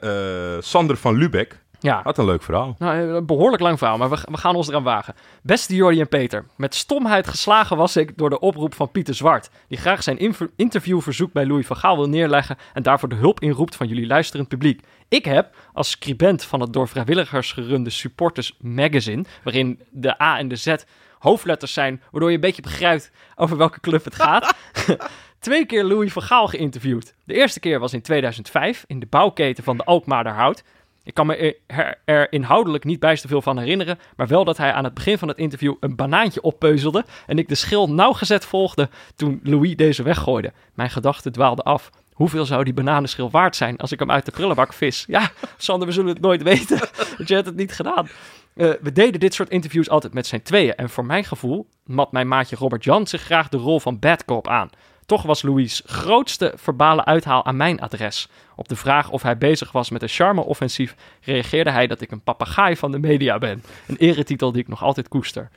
Sander 0.64 0.96
van 0.96 1.16
Lubeck 1.16 1.58
ja. 1.80 2.00
had 2.02 2.18
een 2.18 2.24
leuk 2.24 2.42
verhaal. 2.42 2.74
Nou, 2.78 2.96
een 2.96 3.26
behoorlijk 3.26 3.62
lang 3.62 3.78
verhaal, 3.78 3.98
maar 3.98 4.10
we, 4.10 4.18
we 4.30 4.36
gaan 4.36 4.56
ons 4.56 4.68
eraan 4.68 4.82
wagen. 4.82 5.14
Beste 5.42 5.74
Jordi 5.74 6.00
en 6.00 6.08
Peter, 6.08 6.46
met 6.56 6.74
stomheid 6.74 7.28
geslagen 7.28 7.76
was 7.76 7.96
ik 7.96 8.18
door 8.18 8.30
de 8.30 8.40
oproep 8.40 8.74
van 8.74 8.90
Pieter 8.90 9.14
Zwart, 9.14 9.50
die 9.68 9.78
graag 9.78 10.02
zijn 10.02 10.34
interviewverzoek 10.56 11.32
bij 11.32 11.46
Louis 11.46 11.66
van 11.66 11.76
Gaal 11.76 11.96
wil 11.96 12.08
neerleggen 12.08 12.56
en 12.72 12.82
daarvoor 12.82 13.08
de 13.08 13.14
hulp 13.14 13.40
inroept 13.40 13.76
van 13.76 13.88
jullie 13.88 14.06
luisterend 14.06 14.48
publiek. 14.48 14.82
Ik 15.08 15.24
heb, 15.24 15.54
als 15.72 15.90
scribent 15.90 16.44
van 16.44 16.60
het 16.60 16.72
door 16.72 16.88
vrijwilligers 16.88 17.52
gerunde 17.52 17.90
Supporters 17.90 18.56
Magazine, 18.60 19.24
waarin 19.42 19.80
de 19.90 20.22
A 20.22 20.38
en 20.38 20.48
de 20.48 20.56
Z 20.56 20.74
hoofdletters 21.18 21.72
zijn, 21.72 22.02
waardoor 22.10 22.28
je 22.28 22.34
een 22.34 22.40
beetje 22.40 22.62
begrijpt 22.62 23.10
over 23.36 23.56
welke 23.56 23.80
club 23.80 24.04
het 24.04 24.14
gaat, 24.14 24.54
twee 25.38 25.66
keer 25.66 25.84
Louis 25.84 26.12
van 26.12 26.22
Gaal 26.22 26.46
geïnterviewd. 26.46 27.14
De 27.24 27.34
eerste 27.34 27.60
keer 27.60 27.78
was 27.78 27.92
in 27.92 28.02
2005 28.02 28.84
in 28.86 29.00
de 29.00 29.06
bouwketen 29.06 29.64
van 29.64 29.76
de 29.76 29.84
Alkmaarderhout. 29.84 30.62
Ik 31.04 31.14
kan 31.14 31.26
me 31.26 31.56
er, 31.66 31.98
er- 32.04 32.32
inhoudelijk 32.32 32.84
niet 32.84 33.00
bijster 33.00 33.28
veel 33.28 33.42
van 33.42 33.58
herinneren, 33.58 33.98
maar 34.16 34.26
wel 34.26 34.44
dat 34.44 34.56
hij 34.56 34.72
aan 34.72 34.84
het 34.84 34.94
begin 34.94 35.18
van 35.18 35.28
het 35.28 35.38
interview 35.38 35.74
een 35.80 35.96
banaantje 35.96 36.42
oppeuzelde 36.42 37.04
en 37.26 37.38
ik 37.38 37.48
de 37.48 37.54
schil 37.54 37.90
nauwgezet 37.90 38.44
volgde 38.44 38.88
toen 39.16 39.40
Louis 39.42 39.76
deze 39.76 40.02
weggooide. 40.02 40.52
Mijn 40.74 40.90
gedachten 40.90 41.32
dwaalden 41.32 41.64
af. 41.64 41.90
Hoeveel 42.12 42.44
zou 42.46 42.64
die 42.64 42.72
bananenschil 42.74 43.30
waard 43.30 43.56
zijn 43.56 43.76
als 43.76 43.92
ik 43.92 43.98
hem 43.98 44.10
uit 44.10 44.24
de 44.24 44.30
prullenbak 44.30 44.72
vis? 44.72 45.04
Ja, 45.08 45.30
Sander, 45.56 45.86
we 45.88 45.94
zullen 45.94 46.12
het 46.12 46.20
nooit 46.20 46.42
weten, 46.42 46.78
want 47.16 47.28
je 47.28 47.34
hebt 47.34 47.46
het 47.46 47.56
niet 47.56 47.72
gedaan. 47.72 48.08
Eh, 48.54 48.70
we 48.80 48.92
deden 48.92 49.20
dit 49.20 49.34
soort 49.34 49.48
interviews 49.50 49.88
altijd 49.88 50.12
met 50.14 50.26
z'n 50.26 50.40
tweeën. 50.42 50.74
En 50.74 50.90
voor 50.90 51.04
mijn 51.04 51.24
gevoel 51.24 51.66
mat 51.84 52.12
mijn 52.12 52.28
maatje 52.28 52.56
Robert 52.56 52.84
Jan 52.84 53.06
zich 53.06 53.22
graag 53.22 53.48
de 53.48 53.56
rol 53.56 53.80
van 53.80 53.98
bad 53.98 54.24
cop 54.24 54.48
aan. 54.48 54.70
Toch 55.10 55.22
was 55.22 55.42
Louis' 55.42 55.82
grootste 55.86 56.52
verbale 56.56 57.04
uithaal 57.04 57.44
aan 57.44 57.56
mijn 57.56 57.80
adres. 57.80 58.28
Op 58.56 58.68
de 58.68 58.76
vraag 58.76 59.10
of 59.10 59.22
hij 59.22 59.38
bezig 59.38 59.72
was 59.72 59.90
met 59.90 60.02
een 60.02 60.08
charme-offensief 60.08 60.94
reageerde 61.20 61.70
hij 61.70 61.86
dat 61.86 62.00
ik 62.00 62.10
een 62.10 62.22
papegaai 62.22 62.76
van 62.76 62.90
de 62.90 62.98
media 62.98 63.38
ben. 63.38 63.62
Een 63.86 63.96
eretitel 63.96 64.52
die 64.52 64.62
ik 64.62 64.68
nog 64.68 64.82
altijd 64.82 65.08
koester. 65.08 65.50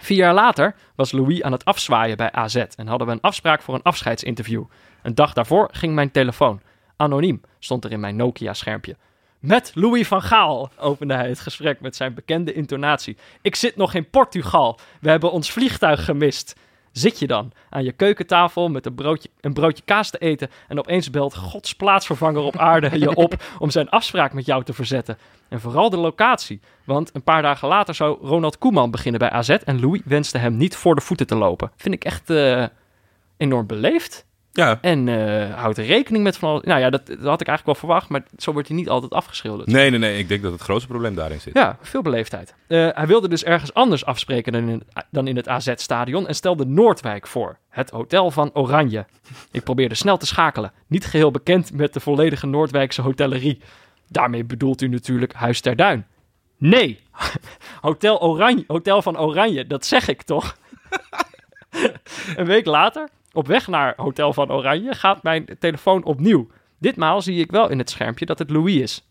Vier 0.00 0.16
jaar 0.16 0.34
later 0.34 0.74
was 0.94 1.12
Louis 1.12 1.42
aan 1.42 1.52
het 1.52 1.64
afzwaaien 1.64 2.16
bij 2.16 2.32
AZ 2.32 2.54
en 2.54 2.86
hadden 2.86 3.06
we 3.06 3.12
een 3.12 3.20
afspraak 3.20 3.62
voor 3.62 3.74
een 3.74 3.82
afscheidsinterview. 3.82 4.64
Een 5.02 5.14
dag 5.14 5.32
daarvoor 5.32 5.68
ging 5.72 5.94
mijn 5.94 6.10
telefoon. 6.10 6.60
Anoniem 6.96 7.40
stond 7.58 7.84
er 7.84 7.92
in 7.92 8.00
mijn 8.00 8.16
Nokia-schermpje. 8.16 8.96
Met 9.38 9.70
Louis 9.74 10.06
van 10.06 10.22
Gaal 10.22 10.70
opende 10.76 11.14
hij 11.14 11.28
het 11.28 11.40
gesprek 11.40 11.80
met 11.80 11.96
zijn 11.96 12.14
bekende 12.14 12.52
intonatie. 12.52 13.16
Ik 13.42 13.54
zit 13.54 13.76
nog 13.76 13.94
in 13.94 14.10
Portugal. 14.10 14.78
We 15.00 15.10
hebben 15.10 15.32
ons 15.32 15.50
vliegtuig 15.50 16.04
gemist. 16.04 16.54
Zit 16.98 17.18
je 17.18 17.26
dan 17.26 17.52
aan 17.70 17.84
je 17.84 17.92
keukentafel 17.92 18.68
met 18.68 18.86
een 18.86 18.94
broodje, 18.94 19.28
een 19.40 19.52
broodje 19.52 19.82
kaas 19.84 20.10
te 20.10 20.18
eten 20.18 20.50
en 20.68 20.78
opeens 20.78 21.10
belt 21.10 21.36
Gods 21.36 21.74
plaatsvervanger 21.74 22.42
op 22.42 22.56
aarde 22.56 22.98
je 22.98 23.14
op 23.14 23.34
om 23.58 23.70
zijn 23.70 23.88
afspraak 23.88 24.32
met 24.32 24.46
jou 24.46 24.64
te 24.64 24.72
verzetten. 24.72 25.18
En 25.48 25.60
vooral 25.60 25.90
de 25.90 25.96
locatie, 25.96 26.60
want 26.84 27.10
een 27.14 27.22
paar 27.22 27.42
dagen 27.42 27.68
later 27.68 27.94
zou 27.94 28.26
Ronald 28.26 28.58
Koeman 28.58 28.90
beginnen 28.90 29.20
bij 29.20 29.30
AZ 29.30 29.48
en 29.48 29.80
Louis 29.80 30.00
wenste 30.04 30.38
hem 30.38 30.56
niet 30.56 30.76
voor 30.76 30.94
de 30.94 31.00
voeten 31.00 31.26
te 31.26 31.34
lopen. 31.34 31.70
Vind 31.76 31.94
ik 31.94 32.04
echt 32.04 32.30
eh, 32.30 32.64
enorm 33.36 33.66
beleefd. 33.66 34.26
Ja. 34.58 34.78
En 34.80 35.08
eh, 35.08 35.54
houdt 35.54 35.78
er 35.78 35.84
rekening 35.84 36.24
met 36.24 36.36
van 36.36 36.48
alles. 36.50 36.62
Nou 36.62 36.80
ja, 36.80 36.90
dat, 36.90 37.06
dat 37.06 37.18
had 37.18 37.40
ik 37.40 37.46
eigenlijk 37.46 37.64
wel 37.64 37.74
verwacht, 37.74 38.08
maar 38.08 38.22
zo 38.36 38.52
wordt 38.52 38.68
hij 38.68 38.76
niet 38.76 38.88
altijd 38.88 39.12
afgeschilderd. 39.12 39.68
Nee, 39.68 39.90
nee, 39.90 39.98
nee. 39.98 40.18
Ik 40.18 40.28
denk 40.28 40.42
dat 40.42 40.52
het 40.52 40.60
grootste 40.60 40.88
probleem 40.88 41.14
daarin 41.14 41.40
zit. 41.40 41.54
Ja, 41.54 41.78
veel 41.80 42.02
beleefdheid. 42.02 42.54
Eh, 42.66 42.88
hij 42.92 43.06
wilde 43.06 43.28
dus 43.28 43.44
ergens 43.44 43.74
anders 43.74 44.04
afspreken 44.04 44.52
dan 44.52 44.68
in, 44.68 44.82
dan 45.10 45.26
in 45.26 45.36
het 45.36 45.48
AZ-stadion 45.48 46.26
en 46.26 46.34
stelde 46.34 46.66
Noordwijk 46.66 47.26
voor. 47.26 47.58
Het 47.68 47.90
hotel 47.90 48.30
van 48.30 48.50
Oranje. 48.54 49.06
Ik 49.50 49.62
probeerde 49.62 49.94
snel 49.94 50.16
te 50.16 50.26
schakelen. 50.26 50.72
Niet 50.86 51.06
geheel 51.06 51.30
bekend 51.30 51.72
met 51.72 51.92
de 51.92 52.00
volledige 52.00 52.46
Noordwijkse 52.46 53.02
hotellerie. 53.02 53.60
Daarmee 54.08 54.44
bedoelt 54.44 54.82
u 54.82 54.88
natuurlijk 54.88 55.32
Huis 55.32 55.60
ter 55.60 55.76
Duin. 55.76 56.06
Nee, 56.56 57.00
Hotel 57.80 58.20
Oranje, 58.20 58.64
Hotel 58.66 59.02
van 59.02 59.18
Oranje, 59.18 59.66
dat 59.66 59.86
zeg 59.86 60.08
ik 60.08 60.22
toch? 60.22 60.56
Een 62.36 62.46
week 62.46 62.66
later, 62.66 63.08
op 63.38 63.46
weg 63.46 63.66
naar 63.66 63.94
Hotel 63.96 64.32
van 64.32 64.52
Oranje, 64.52 64.94
gaat 64.94 65.22
mijn 65.22 65.48
telefoon 65.58 66.04
opnieuw. 66.04 66.48
Ditmaal 66.78 67.22
zie 67.22 67.40
ik 67.40 67.50
wel 67.50 67.68
in 67.68 67.78
het 67.78 67.90
schermpje 67.90 68.26
dat 68.26 68.38
het 68.38 68.50
Louis 68.50 68.76
is. 68.76 69.06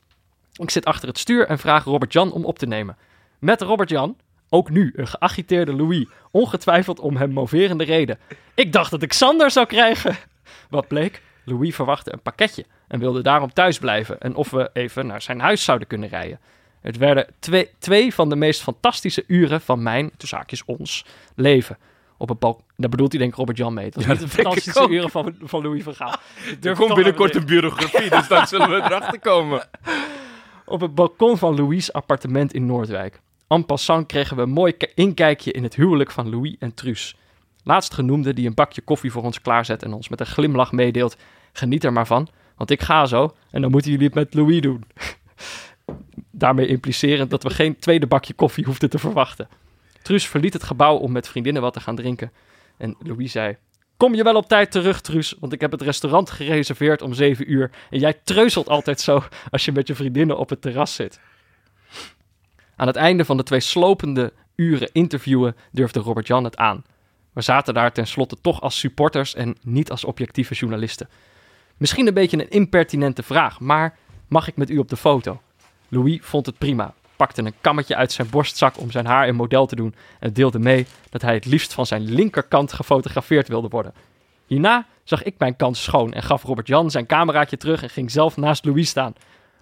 Ik 0.53 0.69
zit 0.69 0.85
achter 0.85 1.07
het 1.07 1.17
stuur 1.17 1.47
en 1.47 1.59
vraag 1.59 1.83
Robert-Jan 1.83 2.31
om 2.31 2.45
op 2.45 2.59
te 2.59 2.65
nemen. 2.65 2.97
Met 3.39 3.61
Robert-Jan, 3.61 4.17
ook 4.49 4.69
nu 4.69 4.93
een 4.95 5.07
geagiteerde 5.07 5.73
Louis, 5.73 6.07
ongetwijfeld 6.31 6.99
om 6.99 7.17
hem 7.17 7.31
moverende 7.31 7.83
reden. 7.83 8.19
Ik 8.53 8.73
dacht 8.73 8.91
dat 8.91 9.01
ik 9.01 9.13
Sander 9.13 9.51
zou 9.51 9.65
krijgen. 9.65 10.15
Wat 10.69 10.87
bleek? 10.87 11.21
Louis 11.45 11.75
verwachtte 11.75 12.13
een 12.13 12.21
pakketje 12.21 12.65
en 12.87 12.99
wilde 12.99 13.21
daarom 13.21 13.53
thuis 13.53 13.79
blijven 13.79 14.19
en 14.19 14.35
of 14.35 14.49
we 14.49 14.69
even 14.73 15.07
naar 15.07 15.21
zijn 15.21 15.39
huis 15.39 15.63
zouden 15.63 15.87
kunnen 15.87 16.09
rijden. 16.09 16.39
Het 16.81 16.97
werden 16.97 17.27
twee, 17.39 17.69
twee 17.79 18.13
van 18.13 18.29
de 18.29 18.35
meest 18.35 18.61
fantastische 18.61 19.23
uren 19.27 19.61
van 19.61 19.83
mijn, 19.83 20.11
tussen 20.17 20.45
ons, 20.65 21.05
leven. 21.35 21.77
Op 22.17 22.29
een 22.29 22.37
balk. 22.39 22.59
Daar 22.75 22.89
bedoelt 22.89 23.11
hij 23.11 23.19
denk 23.19 23.31
ik 23.31 23.37
Robert 23.37 23.57
Jan 23.57 23.73
mee. 23.73 23.85
Het 23.85 23.95
was 23.95 24.05
Ja, 24.05 24.11
niet 24.11 24.19
de 24.19 24.25
dat 24.25 24.35
fantastische 24.35 24.87
uren 24.89 25.09
van, 25.09 25.35
van 25.41 25.61
Louis 25.63 25.83
van 25.83 25.95
Gaal. 25.95 26.15
Er 26.61 26.75
komt 26.75 26.93
binnenkort 26.93 27.35
een 27.35 27.45
biografie, 27.45 28.09
dus 28.09 28.27
dan 28.27 28.47
zullen 28.47 28.69
we 28.69 28.75
erachter 28.75 29.19
komen. 29.19 29.67
op 30.65 30.81
het 30.81 30.95
balkon 30.95 31.37
van 31.37 31.55
Louis' 31.55 31.93
appartement 31.93 32.53
in 32.53 32.65
Noordwijk. 32.65 33.19
En 33.47 33.65
passant 33.65 34.07
kregen 34.07 34.35
we 34.35 34.41
een 34.41 34.49
mooi 34.49 34.71
ki- 34.77 34.91
inkijkje 34.95 35.51
in 35.51 35.63
het 35.63 35.75
huwelijk 35.75 36.11
van 36.11 36.29
Louis 36.29 36.55
en 36.59 36.73
Truus. 36.73 37.15
Laatstgenoemde 37.63 38.33
die 38.33 38.47
een 38.47 38.53
bakje 38.53 38.81
koffie 38.81 39.11
voor 39.11 39.23
ons 39.23 39.41
klaarzet 39.41 39.83
en 39.83 39.93
ons 39.93 40.09
met 40.09 40.19
een 40.19 40.25
glimlach 40.25 40.71
meedeelt. 40.71 41.17
Geniet 41.53 41.83
er 41.83 41.93
maar 41.93 42.07
van, 42.07 42.27
want 42.57 42.71
ik 42.71 42.81
ga 42.81 43.05
zo 43.05 43.35
en 43.51 43.61
dan 43.61 43.71
moeten 43.71 43.91
jullie 43.91 44.05
het 44.05 44.15
met 44.15 44.33
Louis 44.33 44.61
doen. 44.61 44.83
Daarmee 46.31 46.67
implicerend 46.67 47.29
dat 47.29 47.43
we 47.43 47.49
geen 47.49 47.79
tweede 47.79 48.07
bakje 48.07 48.33
koffie 48.33 48.65
hoefden 48.65 48.89
te 48.89 48.99
verwachten. 48.99 49.47
Truus 50.07 50.27
verliet 50.27 50.53
het 50.53 50.63
gebouw 50.63 50.95
om 50.95 51.11
met 51.11 51.27
vriendinnen 51.27 51.61
wat 51.61 51.73
te 51.73 51.79
gaan 51.79 51.95
drinken. 51.95 52.31
En 52.77 52.95
Louis 52.99 53.31
zei... 53.31 53.57
Kom 53.97 54.15
je 54.15 54.23
wel 54.23 54.35
op 54.35 54.47
tijd 54.47 54.71
terug, 54.71 55.01
Truus, 55.01 55.35
want 55.39 55.53
ik 55.53 55.61
heb 55.61 55.71
het 55.71 55.81
restaurant 55.81 56.29
gereserveerd 56.29 57.01
om 57.01 57.13
7 57.13 57.51
uur. 57.51 57.71
En 57.89 57.99
jij 57.99 58.13
treuzelt 58.23 58.69
altijd 58.69 59.01
zo 59.01 59.23
als 59.49 59.65
je 59.65 59.71
met 59.71 59.87
je 59.87 59.95
vriendinnen 59.95 60.37
op 60.37 60.49
het 60.49 60.61
terras 60.61 60.93
zit. 60.95 61.19
Aan 62.75 62.87
het 62.87 62.95
einde 62.95 63.25
van 63.25 63.37
de 63.37 63.43
twee 63.43 63.59
slopende 63.59 64.33
uren 64.55 64.89
interviewen 64.91 65.55
durfde 65.71 65.99
Robert-Jan 65.99 66.43
het 66.43 66.57
aan. 66.57 66.83
We 67.33 67.41
zaten 67.41 67.73
daar 67.73 67.91
tenslotte 67.91 68.37
toch 68.41 68.61
als 68.61 68.79
supporters 68.79 69.35
en 69.35 69.57
niet 69.61 69.91
als 69.91 70.03
objectieve 70.03 70.53
journalisten. 70.53 71.09
Misschien 71.77 72.07
een 72.07 72.13
beetje 72.13 72.37
een 72.37 72.49
impertinente 72.49 73.23
vraag, 73.23 73.59
maar 73.59 73.97
mag 74.27 74.47
ik 74.47 74.55
met 74.55 74.69
u 74.69 74.77
op 74.77 74.89
de 74.89 74.97
foto? 74.97 75.41
Louis 75.87 76.19
vond 76.21 76.45
het 76.45 76.57
prima, 76.57 76.93
pakte 77.17 77.41
een 77.41 77.53
kammetje 77.61 77.95
uit 77.95 78.11
zijn 78.11 78.29
borstzak 78.29 78.79
om 78.79 78.91
zijn 78.91 79.05
haar 79.05 79.27
in 79.27 79.35
model 79.35 79.65
te 79.65 79.75
doen 79.75 79.95
en 80.19 80.33
deelde 80.33 80.59
mee 80.59 80.85
dat 81.09 81.21
hij 81.21 81.33
het 81.33 81.45
liefst 81.45 81.73
van 81.73 81.85
zijn 81.85 82.01
linkerkant 82.01 82.73
gefotografeerd 82.73 83.47
wilde 83.47 83.67
worden. 83.67 83.93
Hierna 84.45 84.85
zag 85.03 85.23
ik 85.23 85.35
mijn 85.37 85.55
kans 85.55 85.83
schoon 85.83 86.13
en 86.13 86.23
gaf 86.23 86.43
Robert-Jan 86.43 86.91
zijn 86.91 87.05
cameraatje 87.05 87.57
terug 87.57 87.83
en 87.83 87.89
ging 87.89 88.11
zelf 88.11 88.37
naast 88.37 88.65
Louis 88.65 88.89
staan. 88.89 89.13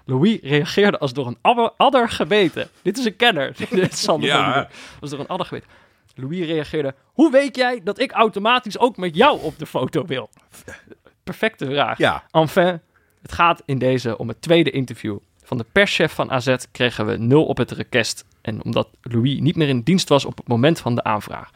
Louis 0.05 0.39
reageerde 0.41 1.00
als 1.00 1.13
door 1.13 1.27
een 1.27 1.71
adder 1.77 2.09
gebeten. 2.09 2.69
Dit 2.81 2.97
is 2.97 3.05
een 3.05 3.15
kenner. 3.15 3.53
Dit 3.69 3.91
is 3.91 4.01
Sander 4.01 4.29
Ja. 4.29 4.67
Als 5.01 5.09
door 5.09 5.19
een 5.19 5.27
adder 5.27 5.47
gebeten. 5.47 5.69
Louis 6.15 6.45
reageerde: 6.45 6.93
Hoe 7.13 7.31
weet 7.31 7.55
jij 7.55 7.81
dat 7.83 8.00
ik 8.00 8.12
automatisch 8.12 8.79
ook 8.79 8.97
met 8.97 9.15
jou 9.15 9.41
op 9.41 9.59
de 9.59 9.65
foto 9.65 10.05
wil? 10.05 10.29
Perfecte 11.24 11.65
vraag. 11.65 11.97
Ja. 11.97 12.24
Enfin, 12.31 12.81
het 13.21 13.31
gaat 13.31 13.62
in 13.65 13.77
deze 13.77 14.17
om 14.17 14.27
het 14.27 14.41
tweede 14.41 14.71
interview. 14.71 15.17
Van 15.45 15.57
de 15.57 15.65
perschef 15.71 16.13
van 16.13 16.31
AZ 16.31 16.55
kregen 16.71 17.05
we 17.05 17.17
nul 17.17 17.45
op 17.45 17.57
het 17.57 17.71
request. 17.71 18.25
En 18.41 18.63
omdat 18.63 18.89
Louis 19.01 19.39
niet 19.39 19.55
meer 19.55 19.67
in 19.67 19.81
dienst 19.81 20.09
was 20.09 20.25
op 20.25 20.37
het 20.37 20.47
moment 20.47 20.79
van 20.79 20.95
de 20.95 21.03
aanvraag. 21.03 21.51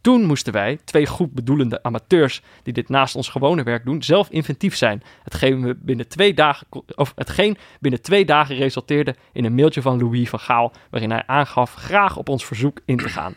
Toen 0.00 0.24
moesten 0.24 0.52
wij, 0.52 0.78
twee 0.84 1.06
goed 1.06 1.32
bedoelende 1.32 1.82
amateurs 1.82 2.42
die 2.62 2.72
dit 2.72 2.88
naast 2.88 3.14
ons 3.14 3.28
gewone 3.28 3.62
werk 3.62 3.84
doen, 3.84 4.02
zelf 4.02 4.30
inventief 4.30 4.76
zijn. 4.76 5.02
Hetgeen, 5.22 5.62
we 5.62 5.76
binnen 5.80 6.08
twee 6.08 6.34
dagen, 6.34 6.66
of 6.94 7.12
hetgeen 7.14 7.56
binnen 7.80 8.02
twee 8.02 8.24
dagen 8.24 8.56
resulteerde 8.56 9.14
in 9.32 9.44
een 9.44 9.54
mailtje 9.54 9.82
van 9.82 9.98
Louis 9.98 10.28
van 10.28 10.40
Gaal, 10.40 10.72
waarin 10.90 11.10
hij 11.10 11.22
aangaf 11.26 11.74
graag 11.74 12.16
op 12.16 12.28
ons 12.28 12.46
verzoek 12.46 12.80
in 12.84 12.96
te 12.96 13.08
gaan. 13.08 13.34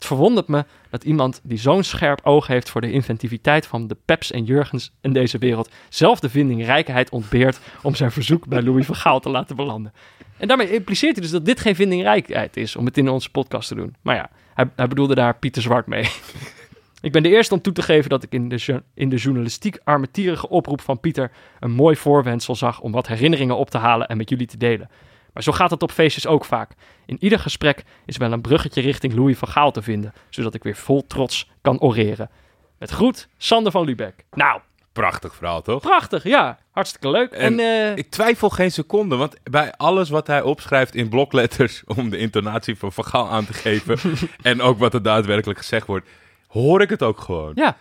Het 0.00 0.08
verwondert 0.08 0.48
me 0.48 0.64
dat 0.90 1.04
iemand 1.04 1.40
die 1.42 1.58
zo'n 1.58 1.82
scherp 1.82 2.20
oog 2.22 2.46
heeft 2.46 2.70
voor 2.70 2.80
de 2.80 2.92
inventiviteit 2.92 3.66
van 3.66 3.86
de 3.86 3.96
Peps 4.04 4.30
en 4.30 4.44
Jurgens 4.44 4.92
in 5.00 5.12
deze 5.12 5.38
wereld, 5.38 5.70
zelf 5.88 6.20
de 6.20 6.30
vindingrijkheid 6.30 7.10
ontbeert 7.10 7.60
om 7.82 7.94
zijn 7.94 8.10
verzoek 8.10 8.46
bij 8.46 8.62
Louis 8.62 8.86
van 8.86 8.96
Gaal 8.96 9.20
te 9.20 9.28
laten 9.28 9.56
belanden. 9.56 9.92
En 10.36 10.48
daarmee 10.48 10.72
impliceert 10.72 11.12
hij 11.12 11.22
dus 11.22 11.30
dat 11.30 11.44
dit 11.44 11.60
geen 11.60 11.74
vindingrijkheid 11.74 12.56
is 12.56 12.76
om 12.76 12.84
het 12.84 12.98
in 12.98 13.08
onze 13.08 13.30
podcast 13.30 13.68
te 13.68 13.74
doen. 13.74 13.94
Maar 14.02 14.16
ja, 14.16 14.30
hij, 14.54 14.70
hij 14.76 14.88
bedoelde 14.88 15.14
daar 15.14 15.36
Pieter 15.36 15.62
Zwart 15.62 15.86
mee. 15.86 16.08
ik 17.00 17.12
ben 17.12 17.22
de 17.22 17.28
eerste 17.28 17.54
om 17.54 17.60
toe 17.60 17.72
te 17.72 17.82
geven 17.82 18.10
dat 18.10 18.22
ik 18.22 18.32
in 18.32 18.48
de, 18.48 18.82
in 18.94 19.08
de 19.08 19.16
journalistiek 19.16 19.78
armetierige 19.84 20.48
oproep 20.48 20.80
van 20.80 21.00
Pieter 21.00 21.30
een 21.58 21.72
mooi 21.72 21.96
voorwendsel 21.96 22.54
zag 22.54 22.80
om 22.80 22.92
wat 22.92 23.06
herinneringen 23.06 23.56
op 23.56 23.70
te 23.70 23.78
halen 23.78 24.08
en 24.08 24.16
met 24.16 24.28
jullie 24.28 24.46
te 24.46 24.56
delen. 24.56 24.90
Maar 25.32 25.42
zo 25.42 25.52
gaat 25.52 25.70
het 25.70 25.82
op 25.82 25.92
feestjes 25.92 26.26
ook 26.26 26.44
vaak. 26.44 26.72
In 27.06 27.16
ieder 27.20 27.38
gesprek 27.38 27.84
is 28.06 28.16
wel 28.16 28.32
een 28.32 28.40
bruggetje 28.40 28.80
richting 28.80 29.14
Louis 29.14 29.38
van 29.38 29.48
Gaal 29.48 29.70
te 29.70 29.82
vinden, 29.82 30.12
zodat 30.30 30.54
ik 30.54 30.62
weer 30.62 30.76
vol 30.76 31.06
trots 31.06 31.50
kan 31.60 31.80
oreren. 31.80 32.30
Met 32.78 32.90
groet, 32.90 33.28
Sander 33.36 33.72
van 33.72 33.84
Lubeck. 33.84 34.24
Nou, 34.32 34.60
Prachtig 34.92 35.34
verhaal, 35.34 35.62
toch? 35.62 35.82
prachtig, 35.82 36.22
ja. 36.24 36.58
Hartstikke 36.70 37.10
leuk. 37.10 37.32
En, 37.32 37.60
En 37.60 37.88
eh, 37.90 37.96
Ik 37.96 38.10
twijfel 38.10 38.50
geen 38.50 38.72
seconde, 38.72 39.16
want 39.16 39.36
bij 39.42 39.72
alles 39.76 40.08
wat 40.08 40.26
hij 40.26 40.42
opschrijft 40.42 40.94
in 40.94 41.08
blokletters 41.08 41.82
om 41.96 42.10
de 42.10 42.18
intonatie 42.18 42.76
van 42.78 42.92
Van 42.92 43.04
Gaal 43.04 43.28
aan 43.30 43.44
te 43.46 43.52
geven 43.52 43.98
en 44.42 44.60
ook 44.62 44.78
wat 44.78 44.94
er 44.94 45.02
daadwerkelijk 45.02 45.58
gezegd 45.58 45.86
wordt, 45.86 46.08
hoor 46.48 46.80
ik 46.80 46.90
het 46.90 47.02
ook 47.02 47.20
gewoon. 47.20 47.52
ja. 47.54 47.76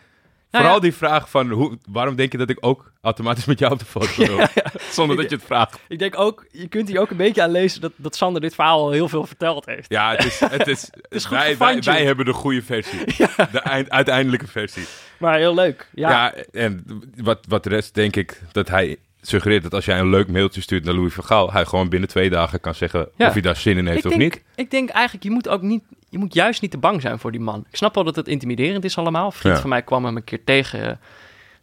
Nou 0.51 0.63
Vooral 0.63 0.82
ja, 0.82 0.89
die 0.89 0.96
vraag 0.96 1.29
van 1.29 1.50
hoe, 1.50 1.77
waarom 1.89 2.15
denk 2.15 2.32
je 2.32 2.38
dat 2.38 2.50
ik 2.50 2.58
ook 2.60 2.91
automatisch 3.01 3.46
met 3.46 3.60
jou 3.60 3.72
op 3.72 3.79
de 3.79 3.86
foto 3.86 4.25
wil? 4.36 4.48
Zonder 4.91 5.15
dat 5.15 5.29
je 5.29 5.36
het 5.36 5.46
vraagt. 5.46 5.79
Ik 5.88 6.00
denk 6.00 6.20
ook, 6.20 6.46
je 6.51 6.68
kunt 6.68 6.88
hier 6.88 7.00
ook 7.00 7.10
een 7.10 7.18
beetje 7.18 7.41
aan 7.41 7.51
lezen 7.51 7.82
dat, 7.82 7.91
dat 7.96 8.15
Sander 8.15 8.41
dit 8.41 8.56
verhaal 8.56 8.79
al 8.79 8.91
heel 8.91 9.10
veel 9.10 9.25
verteld 9.25 9.65
heeft. 9.65 9.89
Ja, 9.89 10.12
het 10.12 10.25
is, 10.25 10.39
het 10.58 10.68
is, 10.68 10.89
is 11.10 11.25
goed 11.25 11.38
wij, 11.38 11.58
wij, 11.58 11.79
wij 11.79 12.06
hebben 12.06 12.25
de 12.25 12.34
goede 12.34 12.62
versie. 12.62 13.00
De 13.51 13.60
eind, 13.60 13.89
uiteindelijke 13.89 14.48
versie. 14.48 14.86
Maar 15.18 15.38
heel 15.38 15.53
leuk. 15.53 15.89
Ja, 15.94 16.10
Ja, 16.10 16.34
en 16.51 16.86
wat, 17.15 17.46
wat 17.48 17.63
de 17.63 17.70
rest 17.70 17.94
denk 17.94 18.15
ik 18.15 18.41
dat 18.51 18.68
hij 18.68 18.98
suggereert 19.30 19.64
dat 19.64 19.74
als 19.74 19.86
jij 19.86 20.00
een 20.00 20.10
leuk 20.10 20.28
mailtje 20.28 20.62
stuurt 20.62 20.84
naar 20.84 20.94
Louis 20.94 21.14
van 21.14 21.24
Gaal, 21.24 21.52
hij 21.52 21.66
gewoon 21.66 21.90
binnen 21.90 22.10
twee 22.10 22.30
dagen 22.30 22.60
kan 22.60 22.76
zeggen 22.76 23.10
Ja. 23.16 23.28
of 23.28 23.34
hij 23.34 23.42
daar 23.42 23.56
zin 23.56 23.78
in 23.78 23.88
heeft 23.88 24.06
ik, 24.06 24.12
of 24.12 24.18
denk, 24.18 24.34
niet. 24.34 24.44
ik 24.56 24.72
denk 24.72 24.90
eigenlijk, 24.90 25.24
je 25.24 25.32
moet 25.32 25.48
ook 25.48 25.62
niet, 25.62 25.84
je 26.10 26.18
moet 26.18 26.34
juist 26.34 26.62
niet 26.62 26.72
te 26.72 26.78
bang 26.78 27.02
zijn 27.02 27.20
voor 27.20 27.32
die 27.32 27.42
man. 27.42 27.66
Ik 27.70 27.76
snap 27.76 27.96
wel 27.96 28.04
dat 28.04 28.16
het 28.16 28.28
intimiderend 28.28 28.84
is 28.84 28.98
allemaal. 28.98 29.26
Een 29.26 29.32
vriend 29.32 29.56
Ja. 29.56 29.62
van 29.62 29.70
mij 29.70 29.82
kwam 29.82 30.06
hem 30.06 30.16
een 30.16 30.24
keer 30.24 30.44
tegen 30.44 31.00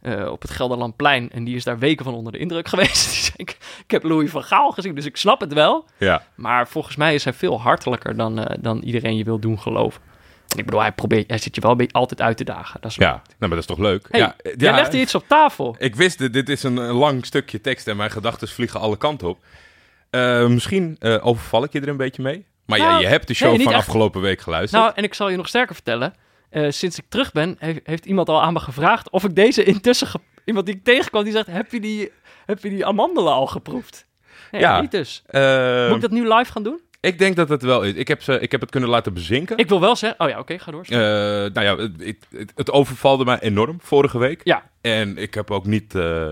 eh, 0.01 0.29
op 0.31 0.43
het 0.43 0.51
Gelderlandplein 0.51 1.31
en 1.33 1.45
die 1.45 1.57
is 1.57 1.65
daar 1.65 1.79
weken 1.79 2.05
van 2.05 2.15
onder 2.15 2.33
de 2.33 2.39
indruk 2.39 2.69
geweest. 2.75 3.33
Ik, 3.37 3.51
ik 3.85 3.91
heb 3.91 4.03
Louis 4.03 4.31
van 4.31 4.43
Gaal 4.43 4.71
gezien, 4.71 4.95
dus 4.95 5.05
ik 5.07 5.17
snap 5.17 5.41
het 5.41 5.53
wel. 5.53 5.85
Ja. 5.99 6.23
Maar 6.35 6.69
volgens 6.69 6.97
mij 6.97 7.15
is 7.15 7.25
hij 7.25 7.33
veel 7.33 7.61
hartelijker 7.61 8.17
dan, 8.17 8.39
eh, 8.39 8.57
dan 8.61 8.79
iedereen 8.83 9.17
je 9.17 9.25
wil 9.25 9.39
doen 9.39 9.59
geloven. 9.61 10.01
En 10.57 10.63
ik 10.63 10.65
bedoel, 10.69 10.81
hij, 10.81 10.93
probeert, 10.93 11.29
hij 11.29 11.39
zit 11.39 11.55
je 11.55 11.61
wel 11.61 11.77
altijd 11.91 12.21
uit 12.21 12.37
te 12.37 12.45
dagen. 12.45 12.81
Dat 12.81 12.91
is 12.91 12.97
Ja, 12.97 13.11
nou, 13.11 13.23
maar 13.39 13.49
dat 13.49 13.59
is 13.59 13.67
toch 13.67 13.79
leuk? 13.79 14.07
Hey, 14.11 14.21
ja, 14.21 14.35
jij 14.43 14.55
ja, 14.57 14.75
legt 14.75 14.93
hier 14.93 15.01
iets 15.03 15.15
op 15.15 15.25
tafel. 15.29 15.77
Ik 15.79 15.97
wist 15.97 16.19
het, 16.19 16.33
dit 16.33 16.49
is 16.49 16.63
een, 16.63 16.79
lang 16.81 17.27
stukje 17.27 17.61
tekst 17.61 17.89
en 17.89 17.97
mijn 17.97 18.11
gedachten 18.11 18.49
vliegen 18.49 18.81
alle 18.81 18.97
kanten 18.97 19.29
op. 19.29 19.39
Eh, 20.11 20.47
misschien 20.47 20.97
eh, 20.99 21.27
overval 21.27 21.65
ik 21.65 21.73
je 21.73 21.81
er 21.81 21.89
een 21.89 21.97
beetje 21.97 22.23
mee. 22.23 22.47
Maar 22.67 22.79
ja, 22.79 22.89
Nou, 22.89 23.01
je 23.01 23.07
hebt 23.07 23.27
de 23.29 23.35
show 23.35 23.49
nee, 23.55 23.63
van 23.63 23.73
echt. 23.73 23.81
afgelopen 23.87 24.21
week 24.21 24.41
geluisterd. 24.41 24.83
Nou, 24.83 24.95
en 24.97 25.05
ik 25.05 25.15
zal 25.15 25.29
je 25.29 25.37
nog 25.37 25.49
sterker 25.49 25.75
vertellen. 25.75 26.15
Eh, 26.51 26.71
sinds 26.71 26.99
ik 26.99 27.05
terug 27.09 27.33
ben, 27.33 27.57
he- 27.59 27.81
heeft 27.83 28.07
iemand 28.07 28.29
al 28.29 28.43
aan 28.43 28.53
me 28.53 28.61
gevraagd 28.61 29.11
of 29.11 29.25
ik 29.25 29.35
deze 29.35 29.65
intussen... 29.65 30.09
Iemand 30.45 30.67
die 30.67 30.75
ik 30.75 30.85
tegenkwam, 30.85 31.25
die 31.25 31.33
zegt, 31.33 31.47
heb 31.47 31.73
je 31.73 31.81
die, 31.81 32.13
heb 32.47 32.63
je 32.63 32.69
die 32.69 32.87
amandelen 32.87 33.33
al 33.33 33.47
geproefd? 33.47 34.07
Nee, 34.51 34.61
Ja. 34.61 34.81
niet 34.81 34.91
dus. 34.91 35.23
Moet 35.27 35.95
ik 35.95 36.01
dat 36.01 36.11
nu 36.11 36.29
live 36.35 36.53
gaan 36.53 36.63
doen? 36.63 36.81
Ik 37.07 37.19
denk 37.19 37.37
dat 37.37 37.49
het 37.49 37.63
wel 37.63 37.83
is. 37.83 37.93
Ik 37.95 38.09
heb, 38.09 38.23
ze, 38.23 38.41
ik 38.41 38.51
heb 38.53 38.61
het 38.61 38.71
kunnen 38.71 38.89
laten 38.89 39.13
bezinken. 39.15 39.57
Ik 39.59 39.69
wil 39.69 39.81
wel 39.81 39.97
zeggen... 39.97 40.21
Oh 40.21 40.29
ja, 40.29 40.39
oké, 40.39 40.59
ga 40.59 40.71
door. 40.71 40.85
Eh, 40.89 40.99
nou 40.99 41.61
ja, 41.61 41.77
het, 41.77 41.93
het, 42.31 42.53
het 42.55 42.71
overvalde 42.71 43.25
mij 43.25 43.39
enorm 43.41 43.79
vorige 43.83 44.19
week. 44.19 44.41
Ja. 44.45 44.63
En 44.81 45.19
ik 45.19 45.35
heb 45.35 45.51
ook 45.51 45.67
niet... 45.67 45.95
eh, 45.95 46.29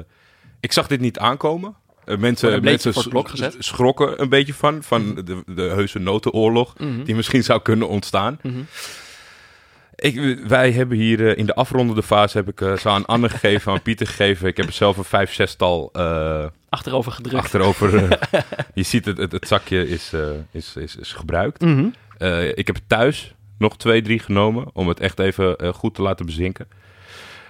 ik 0.61 0.73
zag 0.73 0.87
dit 0.87 1.00
niet 1.00 1.19
aankomen. 1.19 1.75
Eh, 2.04 2.16
mensen 2.16 2.52
een 2.52 2.62
mensen 2.62 2.95
schrokken 3.59 4.21
een 4.23 4.28
beetje 4.28 4.54
van. 4.54 4.83
Van 4.83 5.14
de, 5.14 5.43
de 5.47 5.62
heuse 5.62 5.99
notenoorlog 5.99 6.78
Mhm. 6.78 7.04
die 7.04 7.14
misschien 7.14 7.45
zou 7.45 7.62
kunnen 7.62 7.88
ontstaan. 7.88 8.38
Mhm. 8.43 8.59
Ik, 9.97 10.38
wij 10.49 10.73
hebben 10.73 10.97
hier 10.99 11.38
in 11.38 11.47
de 11.47 11.54
afrondende 11.54 12.02
fase... 12.02 12.37
heb 12.37 12.49
ik 12.49 12.61
eh, 12.61 12.76
zo 12.76 12.88
aan 12.88 13.07
Anne 13.07 13.28
gegeven, 13.28 13.73
aan 13.73 13.83
Pieter 13.83 14.07
gegeven. 14.07 14.49
Ik 14.49 14.57
heb 14.57 14.66
er 14.66 14.73
zelf 14.73 14.97
een 14.97 15.04
vijf, 15.04 15.33
zestal 15.35 15.90
Achterover 16.75 17.12
gedrukt. 17.12 17.45
achterover... 17.45 18.12
eh, 18.12 18.40
je 18.75 18.83
ziet 18.83 19.04
het, 19.04 19.19
het, 19.19 19.33
het 19.33 19.49
zakje 19.49 19.88
is, 19.88 20.12
eh, 20.12 20.21
is, 20.50 20.76
is, 20.76 20.97
is 20.97 21.12
gebruikt. 21.12 21.61
Mhm. 21.61 21.87
Eh, 22.19 22.49
ik 22.49 22.66
heb 22.66 22.76
thuis 22.87 23.35
nog 23.59 23.76
twee, 23.76 24.02
drie 24.02 24.19
genomen 24.19 24.64
om 24.73 24.88
het 24.88 25.00
echt 25.00 25.19
even 25.19 25.75
goed 25.75 25.95
te 25.95 26.02
laten 26.02 26.26
bezinken. 26.26 26.66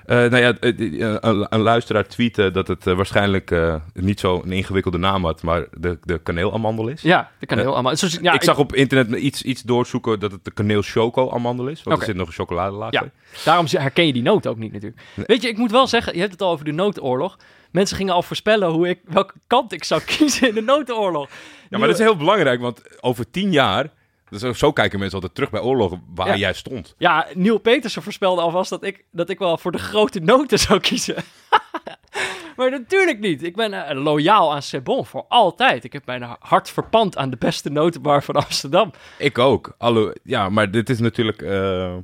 Nou 0.07 0.37
ja, 0.37 0.54
een, 0.61 1.47
een 1.54 1.61
luisteraar 1.61 2.07
tweette 2.07 2.50
dat 2.50 2.69
het 2.69 2.85
waarschijnlijk 2.85 3.54
niet 3.93 4.21
zo 4.21 4.43
een 4.45 4.52
ingewikkelde 4.52 4.99
naam 4.99 5.25
had, 5.25 5.43
maar 5.43 5.66
de, 5.73 5.99
de 6.02 6.19
kaneelamandel 6.19 6.88
is. 6.88 7.02
Ja, 7.02 7.31
dat 7.38 7.49
kan 7.49 7.59
heel 7.59 7.73
allemaal. 7.73 7.97
Zo, 7.97 8.07
ja, 8.21 8.33
ik 8.33 8.43
zag 8.43 8.59
op 8.59 8.75
internet 8.75 9.21
iets, 9.21 9.43
iets 9.43 9.62
doorzoeken 9.62 10.21
dat 10.21 10.33
het 10.33 10.45
de 10.45 10.50
kaneel 10.50 10.83
choco 10.83 11.31
amandel 11.31 11.69
is, 11.69 11.83
want 11.83 11.99
er 11.99 12.04
zit 12.04 12.16
nog 12.16 12.26
een 12.26 12.33
chocoladelaag 12.33 12.93
Ja. 12.93 13.11
Daarom 13.45 13.66
herken 13.71 14.07
je 14.07 14.12
die 14.12 14.23
noot 14.23 14.47
ook 14.47 14.59
niet 14.59 14.73
natuurlijk. 14.73 15.02
Weet 15.14 15.43
je, 15.43 15.49
ik 15.49 15.57
moet 15.57 15.71
wel 15.71 15.87
zeggen, 15.87 16.14
je 16.14 16.21
hebt 16.21 16.33
het 16.33 16.43
al 16.43 16.50
over 16.50 16.64
de 16.64 16.73
noodoorlog. 16.73 17.37
Mensen 17.75 17.97
gingen 17.97 18.14
al 18.14 18.23
voorspellen 18.23 18.69
hoe 18.69 18.88
ik, 18.88 19.00
welke 19.04 19.35
kant 19.47 19.73
ik 19.73 19.85
zou 19.85 20.00
kiezen 20.16 20.49
in 20.49 20.54
de 20.54 20.61
noodoorlog. 20.62 21.28
Ja, 21.71 21.78
maar 21.78 21.88
dat 21.88 21.99
is 21.99 22.04
heel 22.04 22.16
belangrijk, 22.16 22.61
want 22.61 23.02
over 23.02 23.31
tien 23.31 23.52
jaar, 23.52 23.90
dus 24.28 24.40
zo- 24.40 24.52
zo 24.52 24.73
kijken 24.73 24.99
mensen 24.99 25.14
altijd 25.16 25.35
terug 25.35 25.50
bij 25.50 25.61
oorlogen 25.61 26.02
waar 26.14 26.26
Ja. 26.26 26.37
jij 26.37 26.52
stond. 26.52 26.95
Ja, 26.99 27.26
Neil 27.35 27.59
Petersen 27.59 28.02
voorspelde 28.02 28.40
alvast 28.40 28.71
dat 28.71 28.85
ik, 28.85 29.04
dat 29.11 29.28
ik 29.31 29.38
wel 29.38 29.59
voor 29.59 29.73
de 29.73 29.78
grote 29.78 30.21
noten 30.21 30.59
zou 30.59 30.81
kiezen. 30.81 31.14
maar 32.57 32.71
natuurlijk 32.71 33.19
niet. 33.19 33.43
Ik 33.43 33.57
ben 33.57 33.73
eh, 33.88 34.02
loyaal 34.02 34.54
aan 34.54 34.62
Sebon 34.62 35.07
voor 35.07 35.25
altijd. 35.28 35.85
Ik 35.85 35.93
heb 35.93 36.07
mijn 36.07 36.37
hart 36.38 36.71
verpand 36.71 37.16
aan 37.16 37.31
de 37.31 37.37
beste 37.37 37.71
notenbar 37.71 38.23
van 38.23 38.35
Amsterdam. 38.35 38.90
Ik 39.19 39.38
ook. 39.38 39.75
Alle, 39.78 40.16
ja, 40.23 40.49
maar 40.49 40.71
dit 40.71 40.90
is 40.90 40.99
natuurlijk. 40.99 41.43
eh, 41.43 41.95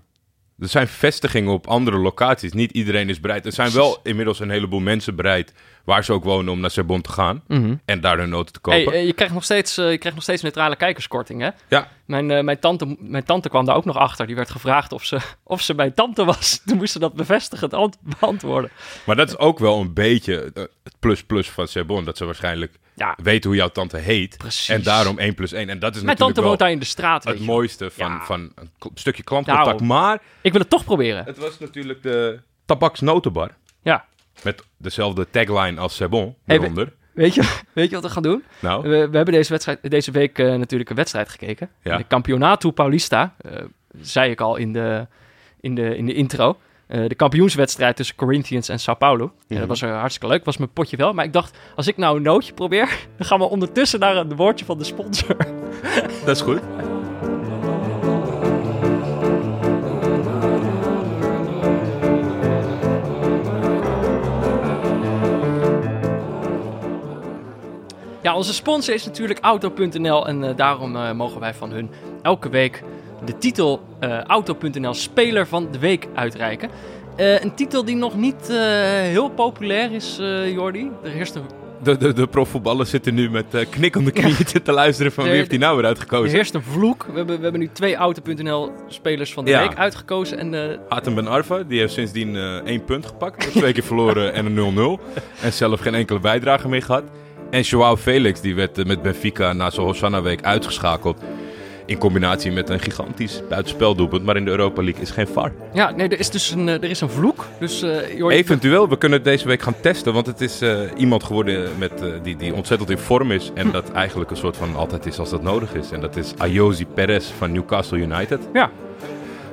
er 0.61 0.69
zijn 0.69 0.89
vestigingen 0.89 1.53
op 1.53 1.67
andere 1.67 1.99
locaties. 1.99 2.53
Niet 2.53 2.73
iedereen 2.73 3.09
is 3.09 3.21
bereid. 3.21 3.47
Er 3.47 3.53
zijn 3.53 3.73
wel 3.73 4.01
inmiddels 4.03 4.41
een 4.41 4.51
heleboel 4.51 4.81
mensen 4.81 5.17
bereid. 5.17 5.53
Waar 5.85 6.05
ze 6.05 6.13
ook 6.13 6.25
wonen 6.25 6.53
om 6.53 6.61
naar 6.61 6.71
Sebon 6.71 7.01
te 7.01 7.13
gaan. 7.13 7.43
en 7.85 8.01
daar 8.01 8.19
hun 8.19 8.29
noten 8.29 8.53
te 8.53 8.61
kopen. 8.61 8.83
Hey, 8.83 8.93
eh, 9.01 9.07
je, 9.07 9.13
krijgt 9.13 9.35
nog 9.35 9.45
steeds, 9.45 9.77
eh, 9.79 9.91
je 9.91 9.99
krijgt 9.99 10.15
nog 10.15 10.23
steeds 10.23 10.43
neutrale 10.43 10.77
kijkerskorting, 10.77 11.41
hè? 11.41 11.49
ja, 11.69 11.89
Mijn, 12.07 12.31
eh, 12.31 12.43
mijn, 12.43 12.59
tante, 12.59 12.97
mijn 12.99 13.25
tante 13.25 13.49
kwam 13.49 13.65
daar 13.65 13.77
ook 13.77 13.85
nog 13.85 13.97
achter. 13.97 14.27
Die 14.27 14.37
werd 14.37 14.51
gevraagd 14.51 14.93
of 14.93 15.05
ze, 15.05 15.19
of 15.45 15.61
ze 15.63 15.75
mijn 15.75 15.95
tante 15.95 16.25
was. 16.25 16.63
Toen 16.67 16.77
moest 16.77 16.93
ze 16.93 16.99
dat 16.99 17.15
bevestigend 17.15 17.75
ant- 17.75 17.99
beantwoorden. 18.21 18.71
maar 19.07 19.17
dat 19.17 19.29
is 19.29 19.39
ook 19.39 19.59
wel 19.59 19.81
een 19.81 19.95
beetje 19.95 20.51
het 20.55 20.71
plus-plus 20.99 21.49
van 21.51 21.69
Sebon. 21.69 22.05
Dat 22.05 22.17
ze 22.17 22.25
waarschijnlijk 22.25 22.79
Ja, 22.95 23.17
weten 23.23 23.51
hoe 23.51 23.59
jouw 23.59 23.69
tante 23.69 23.97
heet. 23.97 24.39
Precies. 24.39 24.69
En 24.69 24.83
daarom 24.83 25.19
1 25.19 25.35
plus 25.35 25.53
1. 25.53 25.69
En 25.69 25.79
dat 25.79 25.91
is 25.95 26.03
mijn 26.03 26.07
natuurlijk 26.07 26.19
tante 26.35 26.43
woont 26.49 26.59
daar 26.59 26.71
in 26.71 26.79
de 26.79 26.85
straat. 26.85 27.25
het 27.25 27.41
mooiste 27.41 27.91
van, 27.91 28.11
Ja. 28.11 28.25
van 28.25 28.41
een 28.41 28.71
stukje 28.95 29.23
klantcontact. 29.23 29.67
Daarom. 29.67 29.87
Maar 29.87 30.21
Ik 30.41 30.53
wil 30.53 30.61
het 30.61 30.71
toch 30.71 30.85
proberen. 30.85 31.25
het 31.25 31.39
was 31.39 31.59
natuurlijk 31.59 32.03
de 32.03 32.41
tabaksnotenbar. 32.67 33.51
Met 34.43 34.63
dezelfde 34.77 35.27
tagline 35.31 35.81
als 35.81 35.97
Sebon 35.97 36.35
Hey, 36.45 36.57
eronder. 36.59 36.93
Weet 37.13 37.35
je, 37.35 37.59
weet 37.73 37.89
je 37.89 37.95
wat 37.95 38.05
we 38.05 38.11
gaan 38.11 38.23
doen? 38.23 38.45
nou, 38.61 38.83
We, 38.83 38.89
we 38.89 39.17
hebben 39.17 39.35
deze, 39.35 39.51
wedstrijd, 39.51 39.91
deze 39.91 40.11
week 40.11 40.39
eh, 40.39 40.55
natuurlijk 40.55 40.91
een 40.91 40.97
wedstrijd 40.97 41.29
gekeken. 41.29 41.71
Ja. 41.83 41.97
De 41.97 42.07
Campeonato 42.07 42.71
Paulista. 42.71 43.35
eh, 43.41 43.53
zei 44.01 44.31
ik 44.31 44.41
al 44.41 44.57
in 44.57 44.73
de, 44.73 45.07
in 45.61 45.75
de, 45.75 45.97
in 45.97 46.07
de 46.07 46.15
intro. 46.15 46.59
Eh, 46.87 47.09
de 47.09 47.15
kampioenswedstrijd 47.15 47.97
tussen 47.97 48.17
Corinthians 48.17 48.69
en 48.69 48.81
Sao 48.81 48.95
Paulo. 48.95 49.33
Dat 49.49 49.67
was 49.69 49.81
hartstikke 49.81 50.27
leuk. 50.29 50.45
Was 50.45 50.57
mijn 50.57 50.73
potje 50.73 50.97
wel. 50.97 51.13
Maar 51.13 51.25
ik 51.25 51.33
dacht, 51.33 51.59
als 51.77 51.87
ik 51.87 51.97
nou 51.97 52.17
een 52.17 52.23
nootje 52.23 52.53
probeer... 52.53 52.89
dan 53.17 53.27
gaan 53.27 53.39
we 53.39 53.45
ondertussen 53.45 54.01
naar 54.01 54.17
een 54.17 54.37
woordje 54.37 54.65
van 54.65 54.79
de 54.79 54.85
sponsor. 54.85 55.37
dat 56.25 56.37
is 56.37 56.41
goed. 56.43 56.61
Ja, 68.23 68.37
onze 68.37 68.55
sponsor 68.55 68.95
is 68.95 69.05
natuurlijk 69.05 69.39
Auto.nl 69.41 70.27
en 70.27 70.45
eh, 70.45 70.57
daarom 70.57 70.97
eh, 70.97 71.13
mogen 71.13 71.41
wij 71.41 71.55
van 71.55 71.71
hun 71.71 71.91
elke 72.23 72.49
week 72.49 72.83
de 73.25 73.39
titel 73.39 73.81
eh, 74.01 74.21
Auto.nl 74.21 74.95
Speler 74.95 75.47
van 75.47 75.69
de 75.73 75.79
Week 75.79 76.09
uitreiken. 76.15 76.71
Een 77.17 77.55
titel 77.55 77.85
die 77.85 77.97
nog 77.97 78.17
niet 78.17 78.49
heel 79.03 79.29
populair 79.31 79.93
is, 79.93 80.19
Jordi. 80.53 80.91
Er 81.03 81.11
heerst 81.11 81.35
een, 81.35 81.43
De, 81.83 81.97
de, 81.97 82.13
de 82.13 82.27
profvoetballers 82.27 82.91
zitten 82.91 83.15
nu 83.15 83.31
met 83.31 83.67
knikkende 83.71 84.11
knieën 84.11 84.63
te 84.65 84.73
luisteren 84.73 85.13
van 85.13 85.23
De- 85.25 85.29
wie 85.31 85.39
heeft 85.39 85.51
die 85.51 85.59
nou 85.59 85.75
weer 85.75 85.83
er 85.83 85.89
uitgekozen. 85.89 86.35
heerst 86.35 86.55
een 86.55 86.63
vloek. 86.63 87.05
We 87.11 87.17
hebben, 87.17 87.37
we 87.37 87.43
hebben 87.43 87.61
nu 87.61 87.69
twee 87.73 87.97
Auto.nl 87.97 88.73
Spelers 88.89 89.33
van 89.33 89.45
de 89.45 89.51
Ja. 89.51 89.61
Week 89.61 89.77
uitgekozen. 89.77 90.39
En 90.55 90.81
Atem 90.89 91.15
Ben 91.15 91.27
Arfa, 91.27 91.63
die 91.63 91.79
heeft 91.79 91.93
sindsdien 91.93 92.37
één 92.65 92.85
punt 92.85 93.07
gepakt. 93.07 93.51
Twee 93.53 93.73
keer 93.73 93.83
verloren 93.83 94.33
en 94.35 94.57
een 94.57 94.99
0-0. 95.01 95.03
En 95.43 95.53
zelf 95.53 95.81
geen 95.81 95.95
enkele 95.95 96.21
bijdrage 96.21 96.69
meer 96.69 96.83
gehad. 96.83 97.03
En 97.51 97.61
Joao 97.61 97.97
Felix, 97.97 98.41
die 98.41 98.55
werd 98.55 98.79
eh, 98.79 98.85
met 98.85 99.03
Benfica 99.03 99.53
na 99.53 99.71
zijn 99.71 99.87
Hosanna-week 99.87 100.43
uitgeschakeld. 100.43 101.23
In 101.87 101.99
combinatie 101.99 102.53
met 102.53 102.69
een 102.69 102.81
gigantisch 102.81 103.43
buitenspeldoelpunt. 103.49 104.25
Maar 104.25 104.37
in 104.37 104.45
de 104.45 104.51
Europa 104.51 104.83
League 104.83 105.03
is 105.03 105.11
geen 105.11 105.27
VAR. 105.27 105.53
ja, 105.73 105.91
nee, 105.91 106.09
er 106.09 106.19
is 106.19 106.31
dus 106.31 106.51
een, 106.51 106.69
eh, 106.69 106.75
er 106.75 106.91
is 106.91 107.01
een 107.01 107.11
vloek. 107.11 107.47
Dus 107.59 107.83
eh, 107.83 108.29
Eventueel, 108.29 108.89
we 108.89 108.99
kunnen 108.99 109.19
het 109.19 109.27
deze 109.27 109.47
week 109.47 109.63
gaan 109.63 109.81
testen. 109.81 110.13
Want 110.13 110.27
het 110.27 110.41
is 110.41 110.63
iemand 110.97 111.25
geworden 111.25 111.71
met, 111.79 111.93
die, 112.23 112.37
die 112.37 112.55
ontzettend 112.55 112.91
in 112.91 112.99
vorm 112.99 113.31
is. 113.31 113.51
En 113.55 113.71
dat 113.71 113.93
eigenlijk 113.93 114.31
een 114.31 114.37
soort 114.37 114.57
van 114.57 114.77
altijd 114.77 115.07
is 115.07 115.19
als 115.19 115.31
dat 115.31 115.43
nodig 115.43 115.75
is. 115.75 115.91
En 115.91 116.01
dat 116.01 116.17
is 116.17 116.35
Ayozi 116.37 116.87
Perez 116.87 117.31
van 117.39 117.53
Newcastle 117.53 117.99
United. 117.99 118.41
Ja. 118.53 118.71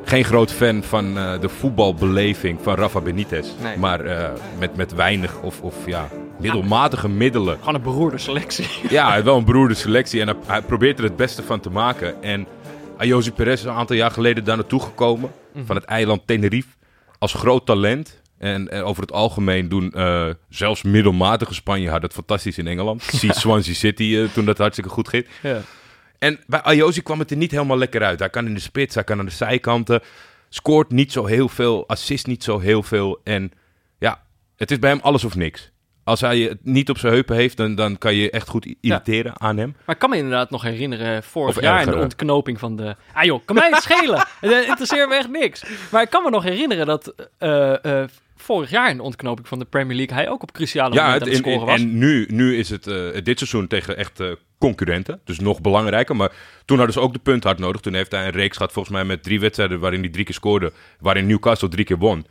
Geen 0.03 0.23
groot 0.23 0.51
fan 0.51 0.83
van 0.83 1.13
de 1.13 1.49
voetbalbeleving 1.49 2.59
van 2.61 2.75
Rafa 2.75 3.01
Benitez. 3.01 3.47
Nee. 3.63 3.77
Maar 3.77 4.01
met, 4.59 4.75
met 4.75 4.93
weinig 4.93 5.41
of, 5.41 5.61
of 5.61 5.75
ja, 5.85 6.07
middelmatige 6.39 7.09
middelen. 7.09 7.57
gewoon 7.59 7.75
een 7.75 7.81
beroerde 7.81 8.17
selectie. 8.17 8.67
Ja, 8.89 9.23
wel 9.23 9.37
een 9.37 9.45
beroerde 9.45 9.73
selectie. 9.73 10.21
En 10.21 10.37
hij, 10.45 10.61
probeert 10.61 10.97
er 10.97 11.03
het 11.03 11.15
beste 11.15 11.43
van 11.43 11.59
te 11.59 11.69
maken. 11.69 12.23
En 12.23 12.47
Ayozi 12.97 13.31
Perez 13.31 13.53
is 13.53 13.63
een 13.63 13.71
aantal 13.73 13.95
jaar 13.95 14.11
geleden 14.11 14.43
daar 14.43 14.55
naartoe 14.55 14.81
gekomen. 14.81 15.31
Van 15.65 15.75
het 15.75 15.85
eiland 15.85 16.27
Tenerife. 16.27 16.69
Als 17.19 17.33
groot 17.33 17.65
talent. 17.65 18.21
En, 18.37 18.71
en 18.71 18.83
over 18.83 19.01
het 19.01 19.11
algemeen 19.11 19.69
doen 19.69 19.91
eh, 19.91 20.29
zelfs 20.49 20.81
middelmatige 20.81 21.53
Spanjaarden 21.53 22.01
het 22.01 22.13
fantastisch 22.13 22.57
in 22.57 22.67
Engeland. 22.67 23.03
Zie 23.19 23.33
Swansea 23.33 23.73
City 23.73 24.17
eh, 24.17 24.33
toen 24.33 24.45
dat 24.45 24.57
hartstikke 24.57 24.89
goed 24.89 25.07
ging. 25.07 25.25
ja. 25.41 25.61
En 26.19 26.39
bij 26.47 26.61
Ayozi 26.61 27.01
kwam 27.01 27.19
het 27.19 27.31
er 27.31 27.37
niet 27.37 27.51
helemaal 27.51 27.77
lekker 27.77 28.03
uit. 28.03 28.19
Hij 28.19 28.29
kan 28.29 28.45
in 28.45 28.53
de 28.53 28.59
spits, 28.59 28.95
hij 28.95 29.03
kan 29.03 29.19
aan 29.19 29.25
de 29.25 29.31
zijkanten. 29.31 30.01
Scoort 30.49 30.91
niet 30.91 31.11
zo 31.11 31.25
heel 31.25 31.49
veel, 31.49 31.87
assist 31.87 32.27
niet 32.27 32.43
zo 32.43 32.59
heel 32.59 32.83
veel. 32.83 33.19
En 33.23 33.51
ja, 33.99 34.23
het 34.55 34.71
is 34.71 34.79
bij 34.79 34.89
hem 34.89 34.99
alles 34.99 35.23
of 35.23 35.35
niks. 35.35 35.71
Als 36.07 36.21
hij 36.21 36.39
het 36.39 36.57
niet 36.61 36.89
op 36.89 36.97
zijn 36.97 37.13
heupen 37.13 37.35
heeft, 37.35 37.57
dan, 37.57 37.75
dan 37.75 37.97
kan 37.97 38.15
je 38.15 38.29
echt 38.29 38.47
goed 38.47 38.75
irriteren 38.81 39.41
aan 39.41 39.57
hem. 39.57 39.75
Maar 39.85 39.95
ik 39.95 40.01
kan 40.01 40.09
me 40.09 40.15
inderdaad 40.15 40.49
nog 40.49 40.61
herinneren, 40.61 41.23
vorig 41.23 41.55
Of 41.57 41.63
jaar 41.63 41.81
in 41.81 41.89
de 41.89 41.97
ontknoping 41.97 42.59
van 42.59 42.75
de... 42.75 42.95
Ah 43.13 43.23
joh, 43.23 43.45
kan 43.45 43.55
mij 43.55 43.69
het 43.69 43.81
schelen. 43.81 44.27
Het 44.41 44.65
interesseert 44.65 45.09
me 45.09 45.15
echt 45.15 45.29
niks. 45.29 45.63
Maar 45.91 46.01
ik 46.01 46.09
kan 46.09 46.23
me 46.23 46.29
nog 46.29 46.43
herinneren 46.43 46.85
dat 46.85 47.13
eh, 47.37 48.01
eh, 48.01 48.09
vorig 48.35 48.69
jaar 48.69 48.89
in 48.89 48.97
de 48.97 49.03
ontknoping 49.03 49.47
van 49.47 49.59
de 49.59 49.65
Premier 49.65 49.95
League... 49.95 50.15
hij 50.15 50.29
ook 50.29 50.43
op 50.43 50.51
cruciale 50.51 50.95
Ja, 50.95 51.05
momenten 51.05 51.27
het, 51.27 51.37
aan 51.37 51.43
het 51.43 51.45
en, 51.45 51.57
scoren 51.57 51.73
en, 51.73 51.83
was. 51.87 51.93
en 51.93 51.97
nu, 51.97 52.25
nu 52.29 52.57
is 52.57 52.69
het 52.69 52.87
eh, 52.87 53.23
dit 53.23 53.37
seizoen 53.37 53.67
tegen 53.67 53.97
echt 53.97 54.21
concurrenten. 54.57 55.19
Dus 55.23 55.39
nog 55.39 55.61
belangrijker. 55.61 56.15
Maar 56.15 56.31
toen 56.65 56.77
hadden 56.77 56.95
ze 56.95 57.01
ook 57.01 57.13
de 57.13 57.19
punt 57.19 57.43
hard 57.43 57.59
nodig. 57.59 57.81
Toen 57.81 57.93
heeft 57.93 58.11
hij 58.11 58.25
een 58.25 58.31
reeks 58.31 58.57
gehad 58.57 58.71
volgens 58.71 58.95
mij 58.95 59.05
met 59.05 59.23
drie 59.23 59.39
wedstrijden 59.39 59.79
waarin 59.79 59.99
hij 60.01 60.09
drie 60.09 60.25
keer 60.25 60.33
scoorde. 60.33 60.71
Waarin 60.99 61.27
Newcastle 61.27 61.69
drie 61.69 61.85
keer 61.85 61.97
won. 61.97 62.25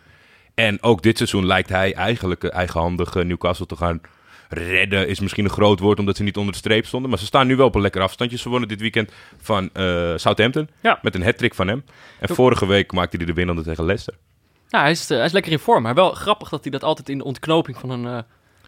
En 0.56 0.82
ook 0.82 1.02
dit 1.02 1.16
seizoen 1.16 1.46
lijkt 1.46 1.68
hij 1.68 1.94
eigenlijk 1.94 2.44
eigenhandig 2.44 3.14
Newcastle 3.14 3.66
te 3.66 3.76
gaan 3.76 4.00
redden. 4.48 5.08
Is 5.08 5.20
misschien 5.20 5.44
een 5.44 5.50
groot 5.50 5.80
woord 5.80 5.98
omdat 5.98 6.16
ze 6.16 6.22
niet 6.22 6.36
onder 6.36 6.52
de 6.52 6.58
streep 6.58 6.86
stonden. 6.86 7.10
Maar 7.10 7.18
ze 7.18 7.24
staan 7.24 7.46
nu 7.46 7.56
wel 7.56 7.66
op 7.66 7.74
een 7.74 7.80
lekker 7.80 8.02
afstandje. 8.02 8.38
Ze 8.38 8.48
wonnen 8.48 8.68
dit 8.68 8.80
weekend 8.80 9.12
van 9.40 9.70
eh, 9.72 10.12
Southampton. 10.16 10.68
Ja. 10.80 10.98
Met 11.02 11.14
een 11.14 11.24
hat 11.24 11.42
van 11.54 11.68
hem. 11.68 11.84
En 12.20 12.34
vorige 12.34 12.66
week 12.66 12.92
maakte 12.92 13.16
hij 13.16 13.26
de 13.26 13.32
winnende 13.32 13.62
tegen 13.62 13.84
Leicester. 13.84 14.14
Nou, 14.68 14.82
hij 14.84 14.92
is, 14.92 15.10
eh, 15.10 15.16
hij 15.16 15.26
is 15.26 15.32
lekker 15.32 15.52
in 15.52 15.58
vorm. 15.58 15.82
Maar 15.82 15.94
wel 15.94 16.10
grappig 16.10 16.48
dat 16.48 16.62
hij 16.62 16.70
dat 16.70 16.84
altijd 16.84 17.08
in 17.08 17.18
de 17.18 17.24
ontknoping 17.24 17.76
van 17.78 17.90
een, 17.90 18.06
eh, 18.06 18.22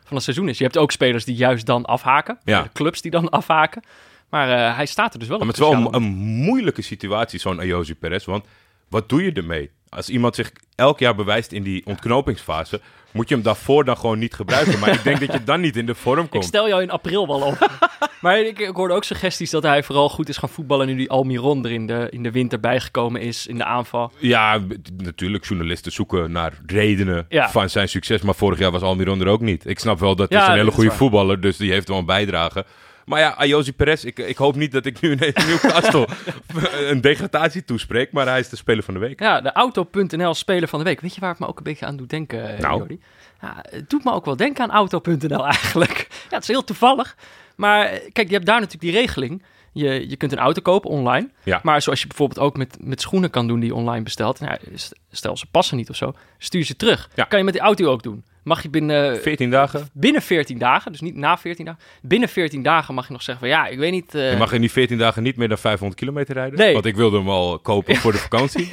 van 0.05 0.17
een 0.17 0.23
seizoen 0.23 0.49
is. 0.49 0.59
Je 0.59 0.65
hebt 0.65 0.79
ook 0.79 0.93
spelers 0.93 1.25
die 1.25 1.37
juist 1.37 1.67
dan 1.67 1.85
afhaken. 1.85 2.39
Ja. 2.45 2.69
Clubs 2.73 3.01
die 3.01 3.11
dan 3.11 3.29
afhaken. 3.41 3.83
Maar 4.31 4.77
hij 4.77 4.87
staat 4.87 5.13
er 5.13 5.19
dus 5.19 5.29
wel 5.29 5.39
Maar 5.39 5.47
op. 5.49 5.55
het 5.55 5.63
is 5.65 5.71
wel 5.71 5.95
een, 5.95 6.03
moeilijke 6.45 6.83
situatie, 6.83 7.39
zo'n 7.39 7.61
Ayozi 7.61 7.95
Perez. 7.95 8.25
Want 8.25 8.45
wat 8.89 9.09
doe 9.09 9.25
je 9.25 9.33
ermee? 9.33 9.71
Als 9.91 10.09
iemand 10.09 10.35
zich 10.35 10.53
elk 10.75 10.99
jaar 10.99 11.15
bewijst 11.15 11.53
in 11.53 11.63
die 11.63 11.87
ontknopingsfase, 11.87 12.81
moet 13.13 13.29
je 13.29 13.35
hem 13.35 13.45
daarvoor 13.45 13.85
dan 13.85 13.97
gewoon 13.97 14.19
niet 14.19 14.35
gebruiken. 14.35 14.79
Maar 14.79 14.91
ik 14.95 15.03
denk 15.05 15.21
dat 15.21 15.33
je 15.33 15.45
dan 15.45 15.61
niet 15.61 15.77
in 15.77 15.87
de 15.87 15.95
vorm 15.95 16.25
Ik 16.25 16.31
komt. 16.31 16.45
stel 16.45 16.69
jou 16.69 16.83
in 16.83 16.91
april 16.91 17.27
wel 17.27 17.41
op. 17.41 17.71
maar 18.21 18.41
ik, 18.41 18.59
ik 18.59 18.75
hoorde 18.77 18.95
ook 18.95 19.05
suggesties 19.05 19.51
dat 19.51 19.63
hij 19.63 19.83
vooral 19.83 20.09
goed 20.09 20.29
is 20.29 20.37
gaan 20.37 20.49
voetballen 20.49 20.87
nu 20.87 20.97
die 20.97 21.11
Almiron 21.11 21.65
er 21.65 21.71
in 21.73 21.87
de, 21.87 22.07
in 22.11 22.23
de 22.23 22.31
winter 22.31 22.61
bijgekomen 22.61 23.21
is 23.21 23.47
in 23.47 23.57
de 23.57 23.65
aanval. 23.65 24.13
Ja, 24.19 24.61
natuurlijk, 24.97 25.45
journalisten 25.45 25.93
zoeken 25.93 26.33
naar 26.33 26.53
redenen 26.67 27.27
Ja. 27.29 27.51
van 27.51 27.71
zijn 27.71 27.89
succes. 27.89 28.23
Maar 28.23 28.35
vorig 28.35 28.59
jaar 28.59 28.71
was 28.71 28.83
Almiron 28.83 29.21
er 29.21 29.27
ook 29.29 29.41
niet. 29.41 29.67
Ik 29.67 29.79
snap 29.79 29.99
wel 29.99 30.17
dat 30.17 30.29
hij 30.29 30.39
Ja, 30.39 30.45
is 30.45 30.51
een 30.53 30.59
hele 30.59 30.71
goede 30.71 30.91
voetballer, 30.91 31.41
dus 31.41 31.57
die 31.57 31.73
heeft 31.73 31.89
wel 31.89 31.99
een 31.99 32.05
bijdrage. 32.07 32.65
Maar 33.09 33.21
ja, 33.21 33.29
Ayozi 33.31 33.73
Perez, 33.73 34.05
ik, 34.05 34.19
ik 34.19 34.37
hoop 34.37 34.57
niet 34.57 34.73
dat 34.73 34.87
ik 34.87 35.01
nu 35.01 35.13
ineens 35.13 35.47
Newcastle 35.47 36.09
een 36.91 37.01
degradatie 37.01 37.65
toespreek, 37.65 38.13
maar 38.13 38.27
hij 38.27 38.39
is 38.41 38.49
de 38.49 38.57
speler 38.57 38.83
van 38.85 38.95
de 38.95 39.01
week. 39.01 39.21
Ja, 39.21 39.41
de 39.41 39.53
Auto.nl 39.53 40.35
speler 40.35 40.69
van 40.69 40.79
de 40.79 40.85
week. 40.85 41.01
Weet 41.01 41.15
je 41.15 41.21
waar 41.21 41.31
het 41.31 41.39
me 41.39 41.47
ook 41.47 41.59
een 41.59 41.65
beetje 41.65 41.87
aan 41.87 41.97
doet 41.97 42.11
denken, 42.11 42.55
eh, 42.55 42.61
Nou. 42.61 42.79
Jordi? 42.79 43.01
Ja, 43.41 43.65
het 43.71 43.91
doet 43.91 44.05
me 44.05 44.13
ook 44.13 44.25
wel 44.25 44.37
denken 44.37 44.65
aan 44.65 44.71
Auto.nl 44.71 45.45
eigenlijk. 45.47 46.07
Ja, 46.11 46.35
het 46.35 46.43
is 46.43 46.49
heel 46.49 46.65
toevallig. 46.65 47.17
Maar 47.57 47.85
eh, 47.87 48.01
kijk, 48.13 48.29
je 48.29 48.35
hebt 48.35 48.47
daar 48.47 48.61
natuurlijk 48.61 48.93
die 48.93 49.01
regeling. 49.01 49.43
Je, 49.73 50.09
je 50.09 50.17
kunt 50.17 50.33
een 50.33 50.39
auto 50.39 50.61
kopen 50.63 50.91
online. 50.91 51.31
Ja. 51.43 51.61
Maar 51.63 51.83
zoals 51.83 52.01
je 52.01 52.07
bijvoorbeeld 52.07 52.39
ook 52.41 52.57
met, 52.57 52.77
met 52.81 53.01
schoenen 53.01 53.31
kan 53.31 53.47
doen 53.47 53.61
die 53.61 53.69
je 53.69 53.75
online 53.75 54.03
bestelt. 54.03 54.41
Nou, 54.41 54.59
st- 54.75 54.95
stel 55.11 55.37
ze 55.37 55.47
passen 55.51 55.77
niet 55.77 55.91
of 55.91 55.97
zo, 55.97 56.13
stuur 56.39 56.65
ze 56.65 56.77
terug. 56.77 57.11
Ja. 57.15 57.25
Kan 57.25 57.39
je 57.39 57.45
met 57.45 57.55
die 57.55 57.63
auto 57.63 57.87
ook 57.91 58.03
doen. 58.03 58.25
Mag 58.49 58.63
je 58.63 58.69
binnen, 58.71 59.21
14 59.21 59.51
dagen. 59.51 59.89
binnen 59.93 60.23
14 60.23 60.59
dagen, 60.59 60.93
dus 60.93 61.01
niet 61.01 61.15
na 61.17 61.39
14 61.39 61.65
dagen. 61.65 61.81
Binnen 62.03 62.29
14 62.29 62.63
dagen 62.63 62.95
mag 62.95 63.07
je 63.07 63.13
nog 63.13 63.23
zeggen 63.23 63.49
van 63.49 63.57
ja, 63.59 63.67
ik 63.67 63.79
weet 63.79 63.93
niet... 63.93 64.15
eh, 64.15 64.31
Je 64.31 64.37
mag 64.37 64.53
in 64.53 64.61
die 64.61 64.71
14 64.71 64.99
dagen 64.99 65.23
niet 65.23 65.37
meer 65.37 65.49
dan 65.49 65.59
500 65.59 66.01
kilometer 66.01 66.35
rijden. 66.35 66.59
Nee. 66.59 66.73
Want 66.73 66.85
ik 66.87 66.97
wilde 66.97 67.17
hem 67.19 67.29
al 67.29 67.59
kopen 67.59 67.97
voor 67.97 68.13
de 68.13 68.19
vakantie. 68.29 68.69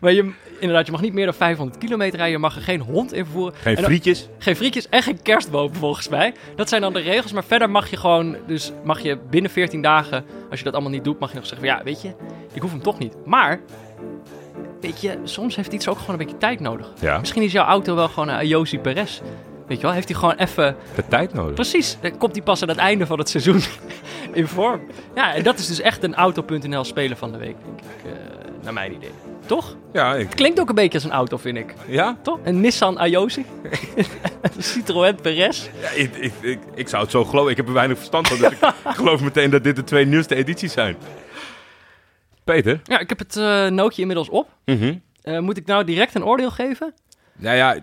Maar 0.00 0.12
je, 0.12 0.32
inderdaad, 0.60 0.86
je 0.86 0.92
mag 0.92 1.00
niet 1.00 1.12
meer 1.12 1.24
dan 1.24 1.34
500 1.34 1.78
kilometer 1.78 2.16
rijden. 2.16 2.34
Je 2.34 2.38
mag 2.42 2.56
er 2.56 2.62
geen 2.62 2.80
hond 2.80 3.12
in 3.12 3.24
vervoeren. 3.24 3.54
Geen 3.58 3.74
dan- 3.74 3.84
frietjes. 3.84 4.28
Geen 4.38 4.56
frietjes 4.56 4.88
en 4.88 5.02
geen 5.02 5.22
kerstboom 5.22 5.74
volgens 5.74 6.08
mij. 6.08 6.34
Dat 6.56 6.68
zijn 6.68 6.80
dan 6.80 6.92
de 6.92 7.00
regels. 7.00 7.32
Maar 7.32 7.44
verder 7.44 7.70
mag 7.70 7.90
je 7.90 7.96
gewoon, 7.96 8.36
dus 8.46 8.72
mag 8.84 9.00
je 9.00 9.18
binnen 9.30 9.50
14 9.50 9.82
dagen, 9.82 10.24
als 10.50 10.58
je 10.58 10.64
dat 10.64 10.72
allemaal 10.74 10.92
niet 10.92 11.04
doet, 11.04 11.18
mag 11.18 11.30
je 11.30 11.36
nog 11.36 11.46
zeggen 11.46 11.66
van 11.68 11.76
ja, 11.76 11.84
weet 11.84 12.02
je, 12.02 12.14
ik 12.54 12.62
hoef 12.62 12.70
hem 12.70 12.82
toch 12.82 12.98
niet. 12.98 13.14
Maar, 13.24 13.60
weet 14.80 15.00
je, 15.00 15.18
soms 15.24 15.56
heeft 15.56 15.72
iets 15.72 15.88
ook 15.88 15.98
gewoon 15.98 16.10
een 16.20 16.24
beetje 16.26 16.38
tijd 16.38 16.60
nodig. 16.60 16.92
Ja, 17.00 17.18
Misschien 17.18 17.42
is 17.42 17.52
jouw 17.52 17.64
auto 17.66 17.94
wel 17.94 18.08
gewoon 18.08 18.28
een 18.28 18.34
Ayosi 18.36 18.78
Perez. 18.78 19.20
Weet 19.66 19.76
je 19.76 19.82
wel, 19.82 19.92
heeft 19.92 20.08
hij 20.08 20.18
gewoon 20.18 20.34
even... 20.34 20.76
de 20.94 21.04
tijd 21.08 21.34
nodig. 21.34 21.54
Precies, 21.54 21.98
dan 22.00 22.18
komt 22.18 22.32
hij 22.34 22.42
pas 22.44 22.62
aan 22.62 22.68
het 22.68 22.76
einde 22.78 23.06
van 23.06 23.18
het 23.18 23.28
seizoen 23.28 23.60
in 24.32 24.46
vorm. 24.46 24.80
Ja, 25.14 25.34
en 25.34 25.42
dat 25.42 25.58
is 25.58 25.66
dus 25.66 25.80
echt 25.80 26.02
een 26.02 26.14
Auto.nl 26.14 26.84
speler 26.84 27.16
van 27.16 27.32
de 27.32 27.38
week, 27.38 27.56
denk 27.64 27.78
ik. 27.80 28.10
eh, 28.12 28.18
naar 28.62 28.72
mijn 28.72 28.92
idee. 28.94 29.10
Toch? 29.46 29.76
Ja, 29.92 30.14
ik, 30.14 30.30
Klinkt 30.30 30.60
ook 30.60 30.68
een 30.68 30.74
beetje 30.74 30.94
als 30.94 31.04
een 31.04 31.10
auto, 31.12 31.36
vind 31.36 31.56
ik. 31.56 31.74
ja? 31.86 32.16
Toch? 32.22 32.38
Een 32.44 32.60
Nissan 32.60 32.98
Ayosi. 32.98 33.44
een 34.42 34.62
Citroën 34.62 35.14
Perez. 35.22 35.68
ja 35.80 35.88
ik, 35.90 36.16
ik, 36.16 36.32
ik, 36.40 36.58
ik 36.74 36.88
zou 36.88 37.02
het 37.02 37.10
zo 37.10 37.24
geloven. 37.24 37.50
Ik 37.50 37.56
heb 37.56 37.66
er 37.66 37.72
weinig 37.72 37.96
verstand 37.96 38.28
van, 38.28 38.38
dus 38.38 38.50
ik 38.50 38.58
geloof 38.98 39.20
meteen 39.20 39.50
dat 39.50 39.64
dit 39.64 39.76
de 39.76 39.84
twee 39.84 40.04
nieuwste 40.04 40.34
edities 40.34 40.72
zijn. 40.72 40.96
Peter? 42.54 42.80
Ja, 42.84 42.98
ik 42.98 43.08
heb 43.08 43.18
het 43.18 43.36
eh, 43.36 43.66
nootje 43.66 44.00
inmiddels 44.00 44.28
op. 44.28 44.48
Mhm. 44.64 44.94
Eh, 45.22 45.38
moet 45.38 45.56
ik 45.56 45.66
nou 45.66 45.84
direct 45.84 46.14
een 46.14 46.24
oordeel 46.24 46.50
geven? 46.50 46.94
Nou 47.36 47.56
ja, 47.56 47.76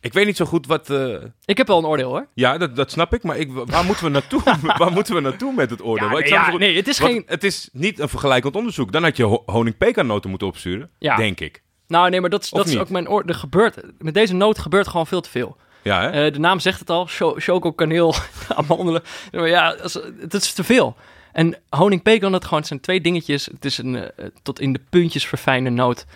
ik 0.00 0.12
weet 0.12 0.26
niet 0.26 0.36
zo 0.36 0.44
goed 0.44 0.66
wat... 0.66 0.90
eh, 0.90 1.14
Ik 1.44 1.56
heb 1.56 1.66
wel 1.66 1.78
een 1.78 1.84
oordeel 1.86 2.08
hoor. 2.10 2.26
ja, 2.34 2.58
dat, 2.58 2.76
dat 2.76 2.90
snap 2.90 3.14
ik, 3.14 3.22
maar 3.22 3.36
ik, 3.38 3.52
waar, 3.52 3.84
moeten 3.84 4.04
we 4.04 4.10
naartoe, 4.10 4.42
waar 4.78 4.92
moeten 4.92 5.14
we 5.14 5.20
naartoe 5.20 5.52
met 5.54 5.70
het 5.70 5.82
oordeel? 5.82 6.08
Ja, 6.08 6.18
nee, 6.18 6.28
ja, 6.28 6.42
goed- 6.42 6.58
nee, 6.60 6.76
het 6.76 6.88
is 6.88 6.98
geen- 6.98 7.22
Het 7.26 7.44
is 7.44 7.68
niet 7.72 7.98
een 7.98 8.08
vergelijkend 8.08 8.56
onderzoek. 8.56 8.92
Dan 8.92 9.02
had 9.02 9.16
je 9.16 9.22
ho 9.24 9.42
honing 9.46 9.76
pekannoten 9.76 10.30
moeten 10.30 10.48
opsturen, 10.48 10.90
Ja. 10.98 11.16
denk 11.16 11.40
ik. 11.40 11.62
Nou 11.86 12.10
nee, 12.10 12.20
maar 12.20 12.30
dat, 12.30 12.48
dat 12.50 12.66
is 12.68 12.78
ook 12.78 12.88
mijn 12.88 13.08
oordeel. 13.08 13.34
Gebeurt, 13.34 13.76
met 13.98 14.14
deze 14.14 14.34
noot 14.34 14.58
gebeurt 14.58 14.88
gewoon 14.88 15.06
veel 15.06 15.20
te 15.20 15.30
veel. 15.30 15.56
Ja, 15.82 16.10
hè? 16.10 16.30
De 16.30 16.38
naam 16.38 16.58
zegt 16.60 16.78
het 16.80 16.90
al. 16.90 17.06
Cho- 17.06 17.34
Choco, 17.38 17.72
kaneel, 17.72 18.14
amandelen. 18.48 19.02
Ja, 19.32 19.74
het 20.20 20.34
is 20.34 20.52
te 20.52 20.64
veel. 20.64 20.96
En 21.32 21.56
honing 21.68 22.02
pecan, 22.02 22.32
dat 22.32 22.44
gewoon, 22.44 22.64
zijn 22.64 22.80
twee 22.80 23.00
dingetjes. 23.00 23.46
Het 23.46 23.64
is 23.64 23.78
een 23.78 23.96
eh, 23.96 24.26
tot 24.42 24.60
in 24.60 24.72
de 24.72 24.80
puntjes 24.90 25.26
verfijnde 25.26 25.70
noot. 25.70 26.06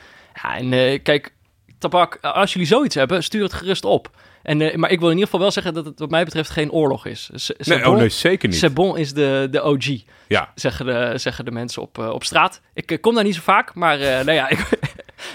Ja, 0.42 0.56
en 0.56 0.72
eh, 0.72 1.02
kijk, 1.02 1.32
tabak, 1.78 2.18
als 2.20 2.52
jullie 2.52 2.68
zoiets 2.68 2.94
hebben, 2.94 3.22
stuur 3.22 3.42
het 3.42 3.52
gerust 3.52 3.84
op. 3.84 4.10
En, 4.42 4.60
eh, 4.60 4.76
maar 4.76 4.90
ik 4.90 4.98
wil 4.98 5.08
in 5.08 5.14
ieder 5.14 5.24
geval 5.24 5.40
wel 5.40 5.50
zeggen 5.50 5.74
dat 5.74 5.84
het 5.84 5.98
wat 5.98 6.10
mij 6.10 6.24
betreft 6.24 6.50
geen 6.50 6.70
oorlog 6.70 7.06
is. 7.06 7.28
Nee, 7.32 7.40
Sebon- 7.58 7.92
oh 7.92 7.96
nee, 7.98 8.08
zeker 8.08 8.48
niet. 8.48 8.58
Sebon 8.58 8.98
is 8.98 9.12
de, 9.12 9.48
de 9.50 9.62
OG, 9.62 9.84
Ja, 10.28 10.52
zeggen 10.54 10.86
de, 10.86 11.12
zeggen 11.18 11.44
de 11.44 11.50
mensen 11.50 11.82
op, 11.82 11.98
eh, 11.98 12.08
op 12.08 12.24
straat. 12.24 12.60
Ik 12.74 12.90
eh, 12.90 13.00
kom 13.00 13.14
daar 13.14 13.24
niet 13.24 13.34
zo 13.34 13.40
vaak, 13.44 13.74
maar 13.74 14.00
eh, 14.00 14.24
nou 14.24 14.32
ja, 14.32 14.48
ik, 14.56 14.68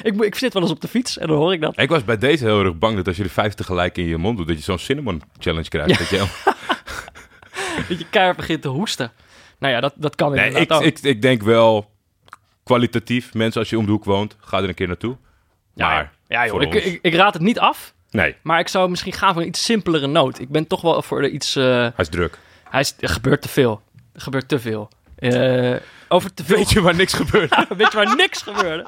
ik, 0.04 0.22
ik 0.22 0.36
zit 0.36 0.54
wel 0.54 0.62
eens 0.62 0.72
op 0.72 0.82
de 0.82 0.88
fiets 0.88 1.18
en 1.18 1.28
dan 1.28 1.38
hoor 1.38 1.54
ik 1.54 1.62
dat. 1.62 1.80
ik 1.80 1.90
was 1.90 2.04
bij 2.04 2.18
deze 2.18 2.46
heel 2.46 2.64
erg 2.64 2.78
bang 2.78 2.96
dat 2.96 3.08
als 3.08 3.18
je 3.18 3.24
de 3.24 3.30
vijf 3.30 3.54
tegelijk 3.54 3.98
in 3.98 4.06
je 4.06 4.18
mond 4.18 4.38
doet, 4.38 4.48
dat 4.48 4.58
je 4.58 4.64
zo'n 4.64 4.80
cinnamon 4.80 5.22
challenge 5.40 5.70
krijgt. 5.70 5.90
Ja. 5.90 5.98
Dat 5.98 6.10
je, 6.10 6.26
Dat 7.90 8.00
je 8.00 8.06
keihard 8.10 8.38
begint 8.38 8.62
te 8.62 8.68
hoesten. 8.68 9.12
Nou 9.62 9.74
ja, 9.74 9.80
dat, 9.80 9.94
dat 9.96 10.16
kan 10.16 10.32
nee, 10.32 10.46
inderdaad 10.48 10.82
ik, 10.82 10.88
ook. 10.88 10.94
ik, 10.98 11.00
ik 11.04 11.22
denk 11.22 11.42
wel 11.44 11.92
kwalitatief. 12.64 13.34
Mensen, 13.34 13.60
als 13.62 13.70
je 13.70 13.78
om 13.78 13.86
de 13.86 13.92
hoek 13.92 14.04
woont, 14.06 14.36
ga 14.40 14.58
er 14.58 14.68
een 14.70 14.74
keer 14.74 14.88
naartoe. 14.88 15.18
ja, 15.74 15.88
maar 15.88 16.12
ja, 16.28 16.46
joh, 16.46 16.62
ik, 16.62 16.74
ik, 16.74 17.00
ik 17.02 17.14
raad 17.14 17.34
het 17.34 17.42
niet 17.44 17.60
af, 17.60 17.94
Nee, 18.12 18.36
maar 18.42 18.60
ik 18.60 18.68
zou 18.68 18.90
misschien 18.90 19.14
gaan 19.14 19.34
voor 19.34 19.42
een 19.42 19.48
iets 19.48 19.64
simpelere 19.64 20.08
noot. 20.08 20.40
Ik 20.40 20.50
ben 20.50 20.68
toch 20.68 20.82
wel 20.82 21.02
voor 21.02 21.22
de 21.22 21.30
iets... 21.30 21.56
eh, 21.56 21.64
hij 21.66 21.92
is 21.98 22.10
druk. 22.10 22.38
hij 22.70 22.80
is, 22.80 22.96
er 23.00 23.10
gebeurt 23.10 23.42
te 23.42 23.48
veel. 23.50 23.82
Er 24.14 24.22
gebeurt 24.22 24.48
te 24.48 24.60
veel. 24.60 24.90
Eh, 25.16 25.76
over 26.08 26.34
te 26.34 26.44
veel... 26.46 26.56
Weet 26.56 26.70
je 26.72 26.82
waar 26.82 26.96
niks 26.96 27.14
gebeurt? 27.14 27.56
Weet 27.78 27.92
je 27.92 27.98
waar 27.98 28.16
niks 28.16 28.42
gebeurde? 28.42 28.86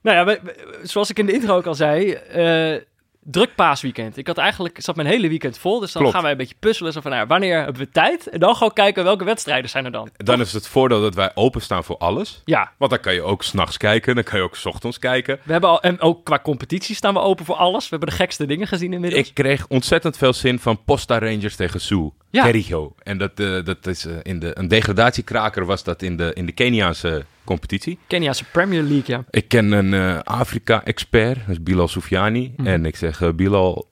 Nou 0.00 0.16
ja, 0.16 0.24
we- 0.24 0.40
we- 0.42 0.80
zoals 0.82 1.10
ik 1.10 1.18
in 1.18 1.26
de 1.26 1.32
intro 1.32 1.56
ook 1.56 1.66
al 1.66 1.74
zei, 1.74 2.12
eh, 2.12 2.80
druk 3.24 3.54
paasweekend. 3.54 4.16
Ik 4.16 4.26
had 4.26 4.38
eigenlijk, 4.38 4.78
zat 4.80 4.96
mijn 4.96 5.08
hele 5.08 5.28
weekend 5.28 5.58
vol, 5.58 5.80
dus 5.80 5.92
dan 5.92 6.00
Klopt. 6.02 6.14
gaan 6.14 6.22
wij 6.24 6.32
een 6.32 6.38
beetje 6.38 6.54
puzzelen. 6.58 6.92
Zo 6.92 7.00
van, 7.00 7.10
nou 7.10 7.26
wanneer 7.26 7.56
hebben 7.56 7.82
we 7.82 7.90
tijd? 7.90 8.28
En 8.28 8.40
dan 8.40 8.54
gewoon 8.54 8.72
kijken 8.72 9.04
welke 9.04 9.24
wedstrijden 9.24 9.70
zijn 9.70 9.84
er 9.84 9.92
dan. 9.92 10.08
Dan 10.16 10.40
is 10.40 10.52
het 10.52 10.68
voordeel 10.68 11.00
dat 11.00 11.14
wij 11.14 11.30
openstaan 11.34 11.84
voor 11.84 11.96
alles. 11.98 12.40
Ja, 12.44 12.72
Want 12.78 12.90
dan 12.90 13.00
kan 13.00 13.14
je 13.14 13.22
ook 13.22 13.42
s'nachts 13.42 13.76
kijken, 13.76 14.14
dan 14.14 14.24
kan 14.24 14.38
je 14.38 14.44
ook 14.44 14.56
's 14.56 14.64
ochtends 14.66 14.98
kijken. 14.98 15.38
we 15.42 15.52
hebben 15.52 15.70
al, 15.70 15.80
en 15.82 16.00
ook 16.00 16.24
qua 16.24 16.38
competitie 16.38 16.94
staan 16.94 17.14
we 17.14 17.20
open 17.20 17.44
voor 17.44 17.56
alles. 17.56 17.82
We 17.82 17.90
hebben 17.90 18.08
de 18.08 18.14
gekste 18.14 18.46
dingen 18.46 18.66
gezien 18.66 18.92
inmiddels. 18.92 19.28
Ik 19.28 19.34
kreeg 19.34 19.66
ontzettend 19.68 20.16
veel 20.16 20.32
zin 20.32 20.58
van 20.58 20.84
Posta 20.84 21.18
Rangers 21.18 21.56
tegen 21.56 21.80
Sioux. 21.80 22.14
Ja. 22.32 22.44
Kericho. 22.44 22.94
En 23.02 23.18
dat, 23.18 23.40
eh, 23.40 23.64
dat 23.64 23.86
is 23.86 24.04
eh, 24.04 24.14
in 24.22 24.38
de, 24.38 24.58
een 24.58 24.68
degradatiekraker 24.68 25.64
was 25.64 25.84
dat 25.84 26.02
in 26.02 26.16
de, 26.16 26.30
in 26.34 26.46
de 26.46 26.52
Keniaanse 26.52 27.24
competitie. 27.44 27.98
Keniaanse 28.06 28.44
Premier 28.44 28.82
League, 28.82 29.16
ja. 29.16 29.24
Ik 29.30 29.48
ken 29.48 29.72
een 29.72 29.94
eh, 29.94 30.18
Afrika-expert, 30.18 31.38
dat 31.38 31.48
is 31.48 31.62
Bilal 31.62 31.88
Soufiani. 31.88 32.54
Mhm. 32.56 32.66
En 32.66 32.86
ik 32.86 32.96
zeg, 32.96 33.34
Bilal, 33.34 33.90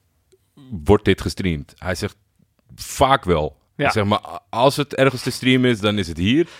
wordt 0.84 1.04
dit 1.04 1.20
gestreamd? 1.20 1.74
Hij 1.78 1.94
zegt, 1.94 2.16
vaak 2.74 3.24
wel. 3.24 3.56
Ja. 3.76 3.86
Ik 3.86 3.92
zeg 3.92 4.04
maar, 4.04 4.20
als 4.50 4.76
het 4.76 4.94
ergens 4.94 5.22
te 5.22 5.30
streamen 5.30 5.70
is, 5.70 5.80
dan 5.80 5.98
is 5.98 6.08
het 6.08 6.16
hier. 6.18 6.46
99% 6.46 6.50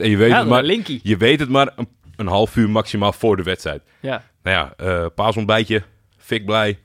en 0.00 0.10
je 0.10 0.16
weet 0.16 0.30
Ja, 0.30 0.38
het 0.38 0.48
maar, 0.48 0.62
linkie. 0.62 1.00
je 1.02 1.16
weet 1.16 1.40
het 1.40 1.48
maar 1.48 1.72
een, 1.76 1.88
een 2.16 2.26
half 2.26 2.56
uur 2.56 2.70
maximaal 2.70 3.12
voor 3.12 3.36
de 3.36 3.42
wedstrijd. 3.42 3.82
ja. 4.00 4.24
Nou 4.42 4.70
ja, 4.78 5.08
paasontbijtje, 5.08 5.82
fik 6.18 6.44
blij. 6.44 6.78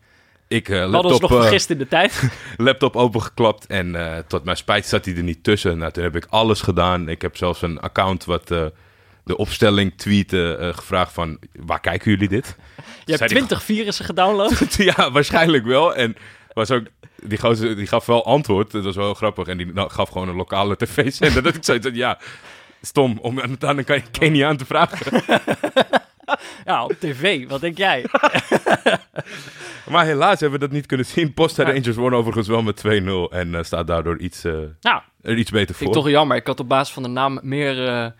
Ik 0.51 0.67
We 0.67 0.73
hadden 0.75 1.03
ons 1.03 1.11
laptop, 1.11 1.29
nog 1.29 1.39
eh, 1.39 1.41
vergist 1.41 1.69
in 1.69 1.77
de 1.77 1.87
tijd. 1.87 2.23
laptop 2.57 2.95
opengeklapt 2.95 3.65
en 3.65 3.95
eh, 3.95 4.17
tot 4.27 4.43
mijn 4.43 4.57
spijt 4.57 4.85
zat 4.85 5.05
hij 5.05 5.15
er 5.15 5.23
niet 5.23 5.43
tussen. 5.43 5.77
Nou, 5.77 5.91
toen 5.91 6.03
heb 6.03 6.15
ik 6.15 6.25
alles 6.29 6.61
gedaan. 6.61 7.09
Ik 7.09 7.21
heb 7.21 7.37
zelfs 7.37 7.61
een 7.61 7.79
account 7.79 8.25
wat 8.25 8.47
de 8.47 9.37
opstelling 9.37 9.93
tweeten 9.97 10.75
gevraagd 10.75 11.13
van, 11.13 11.39
waar 11.53 11.79
kijken 11.79 12.11
jullie 12.11 12.27
dit? 12.27 12.45
Je 12.75 12.83
hebt 13.05 13.17
Zei 13.17 13.29
die 13.29 13.37
20 13.37 13.63
virussen 13.63 14.05
gedownload. 14.05 14.73
ja, 14.95 15.11
waarschijnlijk 15.11 15.65
wel. 15.65 15.95
En 15.95 16.15
was 16.53 16.71
ook, 16.71 16.83
die 17.23 17.37
gozer 17.37 17.75
die 17.75 17.87
gaf 17.87 18.05
wel 18.05 18.25
antwoord. 18.25 18.71
Dat 18.71 18.83
was 18.83 18.95
wel 18.95 19.13
grappig. 19.13 19.47
En 19.47 19.57
die 19.57 19.73
nou, 19.73 19.89
gaf 19.89 20.09
gewoon 20.09 20.29
een 20.29 20.35
lokale 20.35 20.75
tv-zender. 20.75 21.43
dat 21.43 21.55
ik 21.55 21.63
zei, 21.63 21.79
ja, 21.93 22.19
stom 22.81 23.17
om 23.21 23.41
aan 23.41 23.51
het 23.51 23.65
aan 23.65 23.77
een 23.77 24.11
Keniaan 24.11 24.57
te 24.57 24.65
vragen. 24.65 25.23
ja, 26.65 26.83
op 26.83 26.95
tv. 26.99 27.47
Wat 27.47 27.61
denk 27.61 27.77
jij? 27.77 28.05
Maar 29.89 30.05
helaas 30.05 30.39
hebben 30.39 30.59
we 30.59 30.65
dat 30.65 30.75
niet 30.75 30.85
kunnen 30.85 31.05
zien. 31.05 31.33
Posta 31.33 31.63
Ja. 31.63 31.71
Rangers 31.71 31.95
won 31.95 32.13
overigens 32.13 32.47
wel 32.47 32.61
met 32.61 32.83
2-0. 32.85 33.33
En 33.33 33.55
eh, 33.55 33.63
staat 33.63 33.87
daardoor 33.87 34.17
iets, 34.17 34.43
eh, 34.43 34.53
er 35.21 35.37
iets 35.37 35.51
beter 35.51 35.75
voor. 35.75 35.87
ik 35.87 35.93
toch 35.93 36.09
jammer. 36.09 36.37
Ik 36.37 36.47
had 36.47 36.59
op 36.59 36.67
basis 36.67 36.93
van 36.93 37.03
de 37.03 37.09
naam 37.09 37.39
meer... 37.41 37.87
eh, 37.87 38.11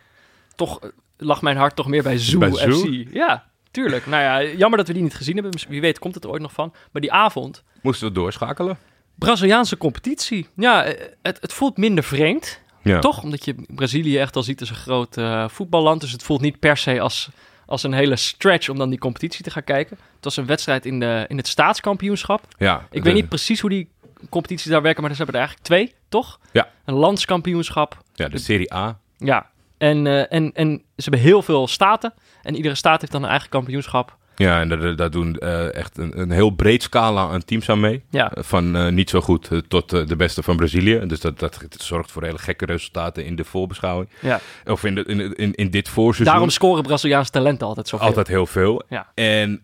toch 0.54 0.78
lag 1.16 1.42
mijn 1.42 1.56
hart 1.56 1.76
toch 1.76 1.86
meer 1.86 2.02
bij 2.02 2.18
Zoo 2.18 2.38
Bij 2.38 2.50
FC. 2.50 3.12
Ja, 3.12 3.46
tuurlijk. 3.70 4.06
Nou 4.06 4.22
ja, 4.22 4.52
jammer 4.56 4.78
dat 4.78 4.86
we 4.86 4.92
die 4.92 5.02
niet 5.02 5.14
gezien 5.14 5.34
hebben. 5.34 5.60
Wie 5.68 5.80
weet 5.80 5.98
komt 5.98 6.14
het 6.14 6.24
er 6.24 6.30
ooit 6.30 6.42
nog 6.42 6.52
van. 6.52 6.72
Maar 6.92 7.02
die 7.02 7.12
avond... 7.12 7.62
Moesten 7.82 8.08
we 8.08 8.14
doorschakelen? 8.14 8.78
Braziliaanse 9.14 9.76
competitie. 9.76 10.46
Ja, 10.56 10.94
het, 11.22 11.38
het 11.40 11.52
voelt 11.52 11.76
minder 11.76 12.04
vreemd. 12.04 12.60
Ja. 12.82 12.98
Toch? 12.98 13.22
Omdat 13.22 13.44
je 13.44 13.54
Brazilië 13.68 14.18
echt 14.18 14.36
al 14.36 14.42
ziet 14.42 14.60
als 14.60 14.70
een 14.70 14.76
groot 14.76 15.16
voetballand. 15.52 16.00
Dus 16.00 16.12
het 16.12 16.22
voelt 16.22 16.40
niet 16.40 16.58
per 16.58 16.76
se 16.76 17.00
als, 17.00 17.30
als 17.72 17.82
een 17.82 17.92
hele 17.92 18.16
stretch 18.16 18.68
om 18.68 18.78
dan 18.78 18.90
die 18.90 18.98
competitie 18.98 19.44
te 19.44 19.50
gaan 19.50 19.64
kijken. 19.64 19.96
Het 20.14 20.24
was 20.24 20.36
een 20.36 20.46
wedstrijd 20.46 20.86
in, 20.86 21.00
de, 21.00 21.24
in 21.28 21.36
het 21.36 21.48
staatskampioenschap. 21.48 22.46
Ja, 22.58 22.86
Ik 22.90 22.98
de- 22.98 23.02
weet 23.02 23.14
niet 23.20 23.28
precies 23.28 23.60
hoe 23.60 23.70
die 23.70 23.88
competities 24.28 24.70
daar 24.70 24.82
werken, 24.82 25.02
maar 25.02 25.10
ze 25.10 25.16
hebben 25.16 25.34
er 25.34 25.40
eigenlijk 25.46 25.68
twee, 25.68 25.94
toch? 26.08 26.38
Ja. 26.52 26.68
Een 26.84 26.94
landskampioenschap 26.94 28.02
Ja, 28.14 28.28
de 28.28 28.38
Serie 28.38 28.74
A. 28.74 28.98
Ja, 29.16 29.50
en, 29.78 30.06
eh, 30.06 30.32
en, 30.32 30.52
en 30.54 30.82
ze 30.96 31.02
hebben 31.10 31.20
heel 31.20 31.42
veel 31.42 31.66
staten. 31.68 32.14
En 32.42 32.56
iedere 32.56 32.74
staat 32.74 33.00
heeft 33.00 33.12
dan 33.12 33.22
een 33.22 33.28
eigen 33.30 33.48
kampioenschap. 33.48 34.16
Ja, 34.42 34.60
en 34.60 34.68
daar, 34.68 34.96
daar 34.96 35.10
doen 35.10 35.36
eh, 35.38 35.74
echt 35.74 35.98
een, 35.98 36.20
een 36.20 36.30
heel 36.30 36.50
breed 36.50 36.82
scala 36.82 37.28
aan 37.28 37.44
teams 37.44 37.68
aan 37.70 37.80
mee. 37.80 38.02
Ja, 38.10 38.32
Eh, 38.32 38.42
Van 38.42 38.76
eh, 38.76 38.88
niet 38.88 39.10
zo 39.10 39.20
goed 39.20 39.48
tot 39.68 39.88
de 40.08 40.16
beste 40.16 40.42
van 40.42 40.56
Brazilië. 40.56 41.00
Dus 41.06 41.20
dat, 41.20 41.38
dat, 41.38 41.58
zorgt 41.78 42.10
voor 42.12 42.22
hele 42.24 42.38
gekke 42.38 42.64
resultaten 42.66 43.24
in 43.24 43.36
de 43.36 43.44
voorbeschouwing. 43.44 44.08
ja. 44.20 44.40
Of 44.66 44.84
in, 44.84 44.94
de, 44.94 45.04
in, 45.04 45.34
in, 45.34 45.54
in 45.54 45.70
dit 45.70 45.88
voorseizoen. 45.88 46.32
Daarom 46.34 46.50
scoren 46.50 46.82
Braziliaanse 46.82 47.30
talenten 47.30 47.66
altijd 47.66 47.88
zoveel. 47.88 48.06
Altijd 48.06 48.28
heel 48.28 48.46
veel. 48.46 48.82
Ja. 48.88 49.06
En 49.14 49.58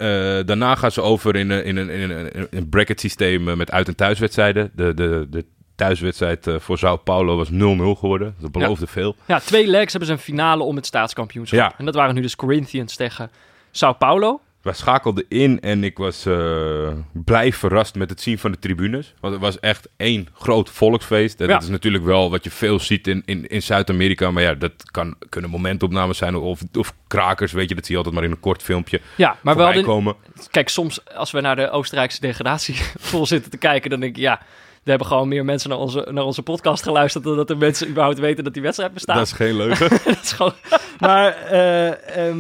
daarna 0.46 0.74
gaan 0.74 0.90
ze 0.92 1.00
over 1.00 1.36
in, 1.36 1.50
een- 1.50 1.64
in, 1.64 1.76
een, 1.76 1.90
in, 1.90 2.10
een, 2.10 2.46
een 2.50 2.68
bracket 2.68 3.00
systeem 3.00 3.56
met 3.56 3.70
uit- 3.70 3.88
en 3.88 3.96
thuiswedstrijden. 3.96 4.70
De, 4.74 4.94
de, 4.94 5.26
de 5.30 5.44
thuiswedstrijd 5.76 6.46
voor 6.58 6.78
Sao 6.78 6.96
Paulo 6.96 7.36
was 7.36 7.48
0-0 7.50 7.54
geworden. 7.98 8.34
Dat 8.40 8.52
beloofde 8.52 8.86
veel. 8.86 9.16
Ja, 9.26 9.38
twee 9.38 9.66
legs 9.66 9.90
hebben 9.92 10.06
ze 10.08 10.14
een 10.14 10.20
finale 10.22 10.62
om 10.62 10.76
het 10.76 10.86
staatskampioenschap. 10.86 11.58
Ja. 11.58 11.74
En 11.78 11.84
dat 11.84 11.94
waren 11.94 12.14
nu 12.14 12.20
dus 12.20 12.36
Corinthians 12.36 12.96
tegen 12.96 13.30
Sao 13.70 13.92
Paulo. 13.92 14.40
Wij 14.62 14.72
schakelden 14.72 15.24
in 15.28 15.60
en 15.60 15.84
ik 15.84 15.98
was 15.98 16.26
eh, 16.26 16.88
blij 17.12 17.52
verrast 17.52 17.94
met 17.94 18.10
het 18.10 18.20
zien 18.20 18.38
van 18.38 18.50
de 18.50 18.58
tribunes. 18.58 19.14
Want 19.20 19.32
het 19.32 19.42
was 19.42 19.60
echt 19.60 19.88
één 19.96 20.28
groot 20.32 20.70
volksfeest. 20.70 21.40
En 21.40 21.46
Ja. 21.46 21.52
Dat 21.52 21.62
is 21.62 21.68
natuurlijk 21.68 22.04
wel 22.04 22.30
wat 22.30 22.44
je 22.44 22.50
veel 22.50 22.80
ziet 22.80 23.06
in, 23.06 23.22
in, 23.24 23.46
in 23.46 23.62
Zuid-Amerika. 23.62 24.30
Maar 24.30 24.42
ja, 24.42 24.54
dat 24.54 24.90
kan, 24.90 25.14
kunnen 25.28 25.50
momentopnames 25.50 26.18
zijn 26.18 26.36
of, 26.36 26.60
of 26.78 26.94
krakers, 27.06 27.52
weet 27.52 27.68
je. 27.68 27.74
Dat 27.74 27.84
zie 27.84 27.92
je 27.92 27.96
altijd 27.96 28.14
maar 28.14 28.24
in 28.24 28.30
een 28.30 28.40
kort 28.40 28.62
filmpje 28.62 29.00
Ja, 29.16 29.36
maar 29.40 29.56
wel 29.56 29.82
komen. 29.82 30.14
Kijk, 30.50 30.68
soms 30.68 31.04
als 31.14 31.30
we 31.30 31.40
naar 31.40 31.56
de 31.56 31.70
Oostenrijkse 31.70 32.20
degradatie 32.20 32.74
vol 33.10 33.26
zitten 33.26 33.50
te 33.50 33.56
kijken, 33.58 33.90
dan 33.90 34.00
denk 34.00 34.16
ik, 34.16 34.22
ja, 34.22 34.40
er 34.88 34.94
hebben 34.94 35.06
gewoon 35.06 35.28
meer 35.28 35.44
mensen 35.44 35.70
naar 35.70 35.78
onze, 35.78 36.08
naar 36.10 36.24
onze 36.24 36.42
podcast 36.42 36.82
geluisterd 36.82 37.24
dan 37.24 37.36
dat 37.36 37.48
de 37.48 37.54
mensen 37.54 37.88
überhaupt 37.88 38.18
weten 38.18 38.44
dat 38.44 38.52
die 38.52 38.62
wedstrijd 38.62 38.92
bestaat. 38.92 39.16
Dat 39.16 39.26
is 39.26 39.32
geen 39.32 39.56
leugen. 39.56 39.88
Dat 40.04 40.22
is 40.22 40.32
gewoon... 40.32 40.54
Maar, 40.98 41.32
eh, 41.32 42.26
ehm, 42.26 42.38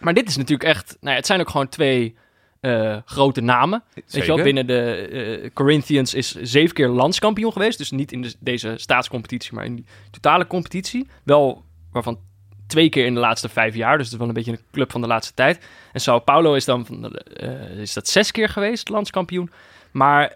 maar 0.00 0.14
dit 0.14 0.28
is 0.28 0.36
natuurlijk 0.36 0.68
echt... 0.68 0.96
Nou 1.00 1.10
ja, 1.10 1.16
het 1.16 1.26
zijn 1.26 1.40
ook 1.40 1.48
gewoon 1.50 1.68
twee 1.68 2.16
eh, 2.60 2.96
grote 3.04 3.40
namen. 3.40 3.82
Weet 3.94 4.04
je 4.06 4.16
wel, 4.18 4.26
Zeker. 4.26 4.44
binnen 4.44 4.66
de 4.66 4.92
eh, 5.42 5.50
Corinthians 5.54 6.14
is 6.14 6.34
zeven 6.34 6.74
keer 6.74 6.88
landskampioen 6.88 7.52
geweest. 7.52 7.78
Dus 7.78 7.90
niet 7.90 8.12
in 8.12 8.22
de, 8.22 8.34
deze 8.40 8.72
staatscompetitie, 8.76 9.54
maar 9.54 9.64
in 9.64 9.74
die 9.76 9.84
totale 10.10 10.46
competitie. 10.46 11.08
Wel 11.24 11.64
waarvan 11.92 12.18
twee 12.66 12.88
keer 12.88 13.06
in 13.06 13.14
de 13.14 13.20
laatste 13.20 13.48
vijf 13.48 13.74
jaar. 13.74 13.96
Dus 13.96 14.04
het 14.04 14.12
is 14.12 14.18
wel 14.18 14.28
een 14.28 14.34
beetje 14.34 14.52
een 14.52 14.60
club 14.72 14.90
van 14.90 15.00
de 15.00 15.06
laatste 15.06 15.34
tijd. 15.34 15.66
En 15.92 16.00
Sao 16.00 16.18
Paulo 16.18 16.54
is 16.54 16.64
dan 16.64 16.86
van, 16.86 17.02
de- 17.02 17.22
eh, 17.22 17.78
is 17.78 17.92
dat 17.92 18.08
zes 18.08 18.30
keer 18.30 18.48
geweest, 18.48 18.88
landskampioen. 18.88 19.50
Maar 19.90 20.32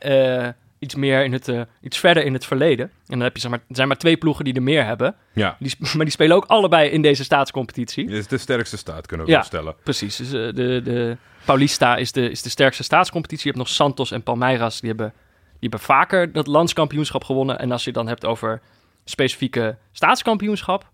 iets 0.85 0.95
meer 0.95 1.25
in 1.25 1.33
het, 1.33 1.49
eh, 1.49 1.61
iets 1.81 1.99
verder 1.99 2.25
in 2.25 2.33
het 2.33 2.45
verleden. 2.47 2.85
En 2.87 2.93
dan 3.07 3.21
heb 3.21 3.35
je 3.35 3.41
zeg 3.41 3.51
maar, 3.51 3.61
er 3.69 3.77
zijn 3.77 3.89
maar 3.89 3.97
twee 3.97 4.17
ploegen 4.17 4.45
die 4.45 4.55
er 4.55 4.63
meer 4.63 4.85
hebben. 4.85 5.15
ja, 5.33 5.57
Die, 5.59 5.75
maar 5.97 6.05
die 6.05 6.11
spelen 6.15 6.37
ook 6.37 6.45
allebei 6.45 6.91
in 6.91 7.03
deze 7.03 7.25
staatscompetitie. 7.25 8.07
dit 8.07 8.17
is 8.17 8.27
de 8.27 8.39
sterkste 8.39 8.77
staat, 8.77 9.07
kunnen 9.07 9.27
we 9.27 9.33
Ja. 9.33 9.43
stellen. 9.43 9.75
Precies. 9.83 10.17
Dus, 10.17 10.27
eh, 10.27 10.33
de, 10.55 10.81
de 10.85 11.17
Paulista 11.45 11.97
is 11.97 12.13
de, 12.13 12.31
is 12.31 12.43
de 12.43 12.49
sterkste 12.49 12.83
staatscompetitie. 12.83 13.47
Je 13.47 13.53
hebt 13.57 13.67
nog 13.69 13.75
Santos 13.77 14.11
en 14.11 14.23
Palmeiras. 14.23 14.81
Die 14.81 14.89
hebben, 14.89 15.13
die 15.49 15.69
hebben 15.69 15.81
vaker 15.81 16.33
dat 16.33 16.47
landskampioenschap 16.47 17.25
gewonnen. 17.25 17.59
En 17.59 17.73
als 17.73 17.81
je 17.85 17.87
het 17.91 17.99
dan 17.99 18.09
hebt 18.09 18.25
over 18.25 18.61
specifieke 19.05 19.77
staatskampioenschap. 19.93 20.91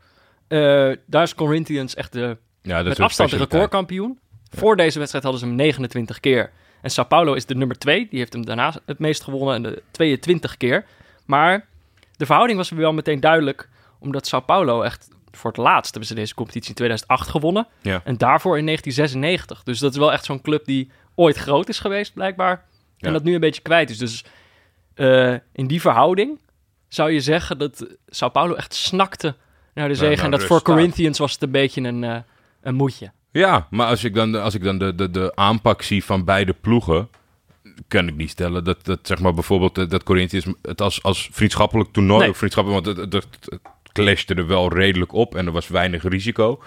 eh, 0.49 0.91
daar 1.07 1.23
is 1.23 1.35
Corinthians 1.35 1.95
echt 1.95 2.13
de, 2.13 2.37
Ja, 2.63 2.83
met 2.83 3.01
afstand 3.01 3.31
de 3.31 3.37
recordkampioen. 3.37 4.19
Voor 4.57 4.77
deze 4.77 4.99
wedstrijd 4.99 5.25
hadden 5.25 5.43
ze 5.43 5.49
hem 5.49 5.57
29 5.57 6.21
keer. 6.21 6.51
En 6.83 6.91
Sao 6.91 7.05
Paulo 7.05 7.35
is 7.35 7.47
de 7.47 7.55
nummer 7.55 7.79
2. 7.79 8.07
Die 8.11 8.19
heeft 8.19 8.33
hem 8.33 8.45
daarna 8.45 8.75
het 8.87 8.99
meest 8.99 9.23
gewonnen. 9.23 9.55
En 9.55 9.63
de 9.63 9.83
22 9.91 10.57
keer. 10.57 10.85
Maar 11.27 11.67
de 12.17 12.27
verhouding 12.27 12.59
was 12.59 12.71
wel 12.71 12.93
meteen 12.93 13.21
duidelijk. 13.21 13.69
Omdat 13.99 14.27
Sao 14.27 14.41
Paulo 14.41 14.83
echt 14.83 15.09
voor 15.31 15.51
het 15.51 15.61
laatst 15.61 15.91
hebben 15.91 16.09
ze 16.09 16.15
deze 16.15 16.35
competitie 16.35 16.69
in 16.69 16.75
2008 16.75 17.29
gewonnen. 17.29 17.67
Ja. 17.81 18.01
En 18.05 18.17
daarvoor 18.17 18.59
in 18.59 18.65
1996. 18.65 19.63
Dus 19.63 19.79
dat 19.79 19.93
is 19.93 19.99
wel 19.99 20.13
echt 20.13 20.25
zo'n 20.25 20.41
club 20.41 20.65
die 20.65 20.91
ooit 21.15 21.37
groot 21.37 21.69
is 21.69 21.79
geweest, 21.79 22.15
blijkbaar. 22.15 22.65
En 22.99 23.13
dat 23.13 23.23
nu 23.23 23.35
een 23.35 23.41
beetje 23.41 23.63
kwijt 23.63 23.91
is. 23.91 23.99
Dus 23.99 24.25
eh, 24.95 25.35
in 25.53 25.67
die 25.67 25.81
verhouding 25.81 26.39
zou 26.89 27.11
je 27.11 27.21
zeggen 27.21 27.59
dat 27.59 27.87
Sao 28.07 28.29
Paulo 28.29 28.55
echt 28.55 28.75
snakte 28.75 29.35
naar 29.75 29.89
de 29.89 29.95
zege. 29.95 30.23
en 30.23 30.31
dat 30.31 30.45
voor. 30.45 30.63
Corinthians 30.63 31.19
was 31.19 31.33
het 31.33 31.43
een 31.43 31.51
beetje 31.51 31.83
een, 31.83 32.05
eh, 32.05 32.17
een 32.61 32.75
moedje. 32.75 33.13
Ja, 33.33 33.67
maar 33.71 33.87
als 33.87 34.05
ik 34.05 34.15
dan, 34.15 34.35
als 34.35 34.55
ik 34.55 34.63
dan 34.63 34.79
de, 34.79 34.95
de, 34.95 35.11
de 35.11 35.33
aanpak 35.35 35.83
zie 35.83 36.05
van 36.05 36.25
beide 36.25 36.55
ploegen, 36.61 37.09
kan 37.89 38.09
ik 38.09 38.17
niet 38.17 38.31
stellen 38.31 38.65
dat, 38.65 38.85
dat 38.85 38.99
zeg 39.03 39.19
maar 39.19 39.35
bijvoorbeeld 39.35 39.79
eh, 39.79 39.89
dat 39.89 40.03
Corinthians 40.03 40.47
het 40.63 40.81
als, 40.81 41.03
als 41.03 41.29
vriendschappelijk 41.33 41.93
toernooi, 41.93 42.21
Nee. 42.21 42.31
of 42.31 42.37
vriendschappelijk, 42.37 42.85
want 42.85 42.97
het, 42.97 43.13
het, 43.13 43.61
clashte 43.93 44.35
er 44.35 44.47
wel 44.47 44.73
redelijk 44.73 45.13
op 45.13 45.35
en 45.35 45.47
er 45.47 45.53
was 45.53 45.69
weinig 45.69 46.03
risico. 46.03 46.63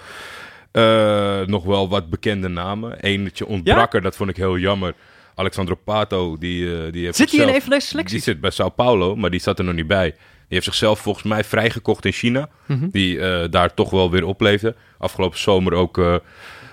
Eh, 0.71 1.41
nog 1.45 1.63
wel 1.63 1.89
wat 1.89 2.10
bekende 2.10 2.47
namen. 2.47 2.99
Eentje 2.99 3.45
ontbrak 3.45 3.93
er, 3.93 4.02
dat 4.02 4.15
vond 4.15 4.30
ik 4.30 4.36
heel 4.36 4.58
jammer. 4.58 4.93
Alexandro 5.36 5.76
Pato, 5.76 6.38
die, 6.38 6.76
eh, 6.76 6.91
die 6.91 7.06
heeft 7.06 7.17
Zit 7.17 7.32
hij 7.32 7.47
in 7.47 7.62
een 7.71 7.82
selecties? 7.82 8.12
Die 8.12 8.21
zit 8.34 8.41
bij 8.41 8.49
Sao 8.49 8.69
Paulo, 8.69 9.15
maar 9.15 9.30
die 9.30 9.39
zat 9.39 9.60
er 9.60 9.65
nog 9.65 9.76
niet 9.76 9.88
bij. 9.88 10.15
Die 10.54 10.62
heeft 10.62 10.74
zichzelf 10.78 11.00
volgens 11.00 11.26
mij 11.26 11.44
vrijgekocht 11.44 12.06
in 12.06 12.12
China. 12.12 12.50
Mhm. 12.66 12.88
Die 12.92 13.20
eh, 13.20 13.50
daar 13.50 13.74
toch 13.74 13.89
wel 13.89 14.12
weer 14.12 14.26
opleefde. 14.26 14.76
Afgelopen 14.98 15.39
zomer 15.39 15.74
ook, 15.74 15.98
eh, 15.98 16.16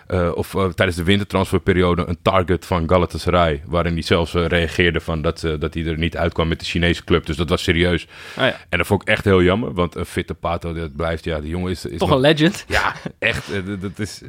eh, 0.07 0.31
of 0.35 0.51
tijdens 0.75 0.97
de 0.97 1.03
wintertransferperiode, 1.05 2.05
een 2.07 2.19
target 2.23 2.67
van 2.67 2.89
Galatasaray. 2.89 3.63
Waarin 3.67 3.93
hij 3.93 4.03
zelfs 4.03 4.33
reageerde 4.33 5.01
van 5.01 5.23
dat, 5.23 5.41
dat 5.59 5.75
hij 5.75 5.85
er 5.87 5.99
niet 5.99 6.17
uitkwam 6.17 6.49
met 6.49 6.59
de 6.61 6.65
Chinese 6.67 7.05
club. 7.05 7.27
Dus 7.27 7.37
dat 7.37 7.49
was 7.49 7.63
serieus. 7.63 8.03
Oh 8.39 8.45
ja. 8.45 8.57
En 8.69 8.79
dat 8.79 8.87
vond 8.87 9.03
ik 9.03 9.09
echt 9.09 9.25
heel 9.25 9.43
jammer, 9.43 9.73
want 9.75 9.95
een 9.95 10.07
fitte 10.07 10.35
Pato, 10.35 10.73
dat 10.73 10.97
blijft, 10.97 11.25
ja, 11.25 11.41
die 11.41 11.51
jongen 11.51 11.71
is... 11.71 11.85
is 11.85 11.99
Toch 11.99 12.09
nog- 12.09 12.17
een 12.19 12.23
legend. 12.25 12.65
ja, 12.69 12.95
echt. 13.19 13.51
dat- 13.81 13.99
is, 13.99 14.23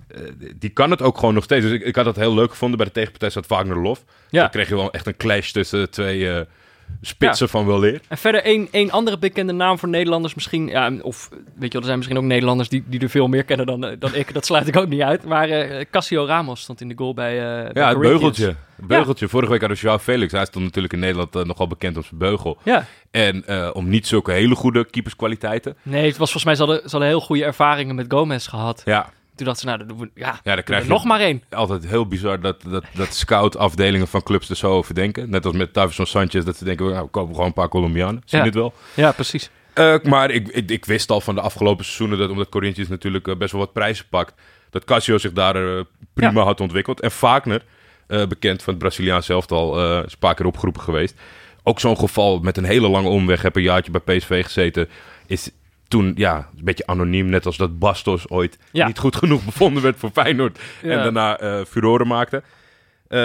die 0.55 0.69
kan 0.69 0.91
het 0.91 1.01
ook 1.01 1.17
gewoon 1.17 1.33
nog 1.33 1.43
steeds. 1.43 1.65
Dus 1.65 1.73
ik, 1.73 1.81
ik 1.85 1.95
had 1.95 2.05
dat 2.05 2.15
heel 2.15 2.33
leuk 2.33 2.49
gevonden. 2.49 2.77
Bij 2.77 2.87
de 2.87 2.93
tegenpartij 2.93 3.29
zat 3.29 3.47
Wagner 3.47 3.77
Lof. 3.81 4.03
Ja. 4.29 4.41
Dan 4.41 4.49
kreeg 4.49 4.69
je 4.69 4.75
wel 4.75 4.91
echt 4.91 5.07
een 5.07 5.17
clash 5.17 5.51
tussen 5.51 5.89
twee 5.89 6.45
spitsen 7.01 7.49
van 7.49 7.65
wel 7.65 7.79
leer. 7.79 8.01
En 8.07 8.17
verder 8.17 8.43
één, 8.43 8.67
één 8.71 8.91
andere 8.91 9.17
bekende 9.17 9.53
naam 9.53 9.79
voor 9.79 9.89
Nederlanders 9.89 10.33
misschien. 10.33 10.67
Ja, 10.67 10.91
of 11.01 11.29
weet 11.31 11.41
je 11.53 11.69
wel, 11.69 11.79
er 11.79 11.83
zijn 11.83 11.97
misschien 11.97 12.17
ook 12.17 12.23
Nederlanders 12.23 12.69
die, 12.69 12.83
die 12.87 12.99
er 12.99 13.09
veel 13.09 13.27
meer 13.27 13.43
kennen 13.43 13.65
dan, 13.65 13.85
eh, 13.85 13.95
dan 13.99 14.15
ik. 14.15 14.33
Dat 14.33 14.45
sluit 14.45 14.67
ik 14.67 14.77
ook 14.77 14.87
niet 14.87 15.01
uit. 15.01 15.25
Maar 15.25 15.49
eh 15.49 15.85
Cassio 15.91 16.25
Ramos 16.25 16.61
stond 16.61 16.81
in 16.81 16.87
de 16.87 16.97
goal 16.97 17.13
bij, 17.13 17.39
bij 17.73 17.83
Ja, 17.83 17.89
het 17.89 17.99
beugeltje. 17.99 18.55
Het 18.75 18.87
beugeltje. 18.87 19.27
Vorige 19.27 19.51
week 19.51 19.59
hadden 19.59 19.77
we 19.77 19.83
Joao 19.83 19.97
Felix. 19.99 20.31
Hij 20.31 20.45
stond 20.45 20.65
natuurlijk 20.65 20.93
in 20.93 20.99
Nederland 20.99 21.33
nogal 21.33 21.67
bekend 21.67 21.97
op 21.97 22.05
zijn 22.05 22.19
beugel. 22.19 22.57
Ja. 22.63 22.85
En 23.11 23.43
om 23.73 23.89
niet 23.89 24.07
zulke 24.07 24.31
hele 24.31 24.55
goede 24.55 24.85
keeperskwaliteiten. 24.85 25.75
Nee, 25.83 26.07
het 26.07 26.17
was 26.17 26.31
volgens 26.31 26.43
mij, 26.43 26.55
ze 26.55 26.63
hadden, 26.63 26.81
ze 26.83 26.89
hadden 26.89 27.09
heel 27.09 27.21
goede 27.21 27.43
ervaringen 27.43 27.95
met 27.95 28.05
Gomez 28.09 28.49
gehad. 28.49 28.81
Ja, 28.85 29.09
Toen 29.35 29.45
dachten 29.45 29.69
ze, 29.69 29.75
nou, 29.75 29.77
dan 29.77 29.87
doen 29.87 29.97
we, 29.99 30.21
ja, 30.21 30.39
ja 30.43 30.55
dan 30.55 30.63
krijg 30.63 30.83
je 30.83 30.89
nog 30.89 31.03
maar 31.03 31.19
één. 31.19 31.43
altijd 31.49 31.87
heel 31.87 32.07
bizar 32.07 32.39
dat, 32.41 32.61
dat, 32.67 32.83
dat 32.93 33.13
scout-afdelingen 33.13 34.07
van 34.07 34.23
clubs 34.23 34.49
er 34.49 34.55
zo 34.55 34.71
over 34.71 34.95
denken. 34.95 35.29
Net 35.29 35.45
als 35.45 35.55
met 35.55 35.73
Davison 35.73 36.05
Sanchez, 36.05 36.43
dat 36.45 36.57
ze 36.57 36.63
denken, 36.63 36.85
nou, 36.89 37.03
we 37.03 37.09
kopen 37.09 37.31
gewoon 37.31 37.47
een 37.47 37.53
paar 37.53 37.69
Colombianen. 37.69 38.21
Zie 38.25 38.39
je 38.39 38.45
het 38.45 38.53
wel? 38.55 38.73
Ja, 38.93 39.11
precies. 39.11 39.49
Eh, 39.73 39.95
maar 40.03 40.31
ik, 40.31 40.47
ik, 40.47 40.69
ik 40.69 40.85
wist 40.85 41.09
al 41.09 41.21
van 41.21 41.35
de 41.35 41.41
afgelopen 41.41 41.85
seizoenen 41.85 42.17
dat 42.17 42.29
omdat 42.29 42.49
Corinthians 42.49 42.89
natuurlijk 42.89 43.27
eh, 43.27 43.35
best 43.35 43.51
wel 43.51 43.61
wat 43.61 43.73
prijzen 43.73 44.05
pakt, 44.09 44.33
dat 44.69 44.83
Casio 44.83 45.17
zich 45.17 45.33
daar 45.33 45.55
eh, 45.77 45.83
prima 46.13 46.39
Ja. 46.39 46.45
had 46.45 46.59
ontwikkeld. 46.61 46.99
En 47.01 47.11
Wagner, 47.19 47.63
bekend 48.07 48.63
van 48.63 48.73
het 48.73 48.81
Braziliaans 48.81 49.29
elftal, 49.29 49.79
eh 49.79 50.05
is 50.05 50.11
een 50.11 50.19
paar 50.19 50.35
keer 50.35 50.45
opgeroepen 50.45 50.81
geweest. 50.81 51.15
Ook 51.63 51.79
zo'n 51.79 51.97
geval 51.97 52.39
met 52.39 52.57
een 52.57 52.63
hele 52.63 52.89
lange 52.89 53.09
omweg, 53.09 53.41
heb 53.41 53.55
een 53.55 53.61
jaartje 53.61 53.91
bij 53.91 54.17
PSV 54.17 54.43
gezeten, 54.43 54.89
is 55.27 55.51
toen 55.91 56.13
ja, 56.15 56.49
een 56.57 56.63
beetje 56.63 56.87
anoniem, 56.87 57.29
net 57.29 57.45
als 57.45 57.57
dat 57.57 57.79
Bastos 57.79 58.29
ooit 58.29 58.57
Ja. 58.71 58.87
niet 58.87 58.99
goed 58.99 59.15
genoeg 59.15 59.45
bevonden 59.45 59.83
werd 59.83 59.97
voor 59.99 60.09
Feyenoord 60.13 60.59
en 60.81 60.89
daarna 60.89 61.37
eh 61.37 61.61
furoren 61.65 62.07
maakte. 62.07 62.43
Eh, 63.07 63.19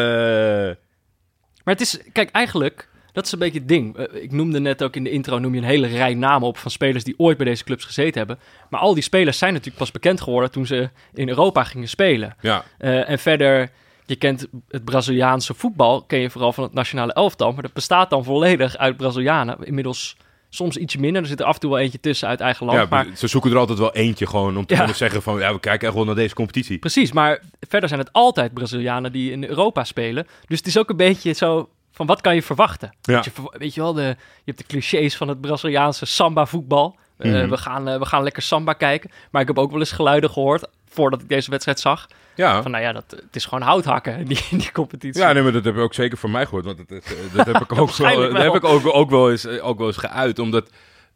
Maar 1.64 1.74
het 1.74 1.80
is, 1.80 1.98
kijk, 2.12 2.30
eigenlijk, 2.30 2.88
dat 3.12 3.26
is 3.26 3.32
een 3.32 3.38
beetje 3.38 3.58
het 3.58 3.68
ding. 3.68 3.96
Eh, 3.96 4.22
ik 4.22 4.32
noemde 4.32 4.60
net 4.60 4.82
ook 4.82 4.96
in 4.96 5.04
de 5.04 5.10
intro, 5.10 5.38
noem 5.38 5.54
je 5.54 5.60
een 5.60 5.66
hele 5.66 5.86
rij 5.86 6.14
namen 6.14 6.48
op 6.48 6.58
van 6.58 6.70
spelers 6.70 7.04
die 7.04 7.14
ooit 7.18 7.36
bij 7.36 7.46
deze 7.46 7.64
clubs 7.64 7.84
gezeten 7.84 8.18
hebben. 8.18 8.38
Maar 8.70 8.80
al 8.80 8.94
die 8.94 9.02
spelers 9.02 9.38
zijn 9.38 9.52
natuurlijk 9.52 9.78
pas 9.78 9.90
bekend 9.90 10.20
geworden 10.20 10.50
toen 10.50 10.66
ze 10.66 10.90
in 11.14 11.28
Europa 11.28 11.64
gingen 11.64 11.88
spelen. 11.88 12.36
ja, 12.40 12.64
en 12.78 13.18
verder, 13.18 13.70
je 14.06 14.16
kent 14.16 14.46
het 14.68 14.84
Braziliaanse 14.84 15.54
voetbal, 15.54 16.02
ken 16.02 16.18
je 16.20 16.30
vooral 16.30 16.52
van 16.52 16.64
het 16.64 16.72
nationale 16.72 17.12
elftal. 17.12 17.52
Maar 17.52 17.62
dat 17.62 17.72
bestaat 17.72 18.10
dan 18.10 18.24
volledig 18.24 18.76
uit 18.76 18.96
Brazilianen. 18.96 19.56
Inmiddels 19.60 20.16
soms 20.50 20.76
ietsje 20.76 20.98
minder. 21.00 21.22
Er 21.22 21.28
zit 21.28 21.40
er 21.40 21.46
af 21.46 21.54
en 21.54 21.60
toe 21.60 21.70
wel 21.70 21.78
eentje 21.78 22.00
tussen 22.00 22.28
uit 22.28 22.40
eigen 22.40 22.66
land. 22.66 22.78
ja, 22.78 22.86
maar 22.90 23.06
ze 23.16 23.26
zoeken 23.26 23.50
er 23.50 23.56
altijd 23.58 23.78
wel 23.78 23.92
eentje 23.94 24.26
gewoon 24.26 24.56
om 24.56 24.66
te 24.66 24.74
kunnen 24.74 24.96
zeggen 24.96 25.22
van 25.22 25.38
ja, 25.38 25.52
we 25.52 25.60
kijken 25.60 25.86
echt 25.86 25.96
wel 25.96 26.04
naar 26.06 26.14
deze 26.14 26.34
competitie. 26.34 26.78
precies, 26.78 27.12
maar 27.12 27.42
verder 27.68 27.88
zijn 27.88 28.00
het 28.00 28.12
altijd 28.12 28.54
Brazilianen 28.54 29.12
die 29.12 29.30
in 29.30 29.44
Europa 29.44 29.84
spelen. 29.84 30.26
Dus 30.46 30.58
het 30.58 30.66
is 30.66 30.78
ook 30.78 30.90
een 30.90 30.96
beetje 30.96 31.32
zo 31.32 31.68
van 31.92 32.06
wat 32.06 32.20
kan 32.20 32.34
je 32.34 32.42
verwachten? 32.42 32.94
Ja. 33.02 33.22
Je, 33.24 33.30
weet 33.58 33.74
je 33.74 33.80
wel, 33.80 33.92
de, 33.92 34.02
je 34.02 34.16
hebt 34.44 34.58
de 34.58 34.64
clichés 34.66 35.16
van 35.16 35.28
het 35.28 35.40
Braziliaanse 35.40 36.06
samba-voetbal. 36.06 36.96
Eh, 37.18 37.30
Mhm. 37.32 37.48
we, 37.48 37.56
gaan, 37.56 37.88
eh, 37.88 37.98
we 37.98 38.04
gaan 38.06 38.22
lekker 38.22 38.42
samba 38.42 38.72
kijken. 38.72 39.10
Maar 39.30 39.42
ik 39.42 39.46
heb 39.48 39.58
ook 39.58 39.70
wel 39.70 39.80
eens 39.80 39.92
geluiden 39.92 40.30
gehoord, 40.30 40.66
voordat 40.96 41.20
ik 41.20 41.28
deze 41.28 41.50
wedstrijd 41.50 41.80
zag. 41.80 42.06
Ja. 42.34 42.62
Van 42.62 42.70
nou 42.70 42.82
ja, 42.84 42.92
dat, 42.92 43.04
het 43.08 43.36
is 43.36 43.44
gewoon 43.44 43.62
houthakken, 43.62 44.24
die, 44.28 44.40
die 44.50 44.72
competitie. 44.72 45.22
Ja, 45.22 45.32
nee, 45.32 45.42
maar 45.42 45.52
dat 45.52 45.64
heb 45.64 45.74
ik 45.74 45.80
ook 45.80 45.94
zeker 45.94 46.18
van 46.18 46.30
mij 46.30 46.44
gehoord. 46.44 46.64
Want 46.64 46.76
dat, 46.76 46.90
is, 46.90 47.04
eh, 47.14 47.34
dat 47.34 47.46
heb 47.46 47.56
ik 47.70 47.72
ook, 47.78 47.90
wel, 47.96 48.16
dat 48.32 48.42
heb 48.42 48.54
ik 48.54 48.64
ook, 48.64 48.94
ook, 48.94 49.10
wel 49.10 49.30
eens, 49.30 49.44
eh, 49.44 49.66
ook 49.66 49.78
wel 49.78 49.86
eens 49.86 49.96
geuit. 49.96 50.38
Omdat 50.38 50.70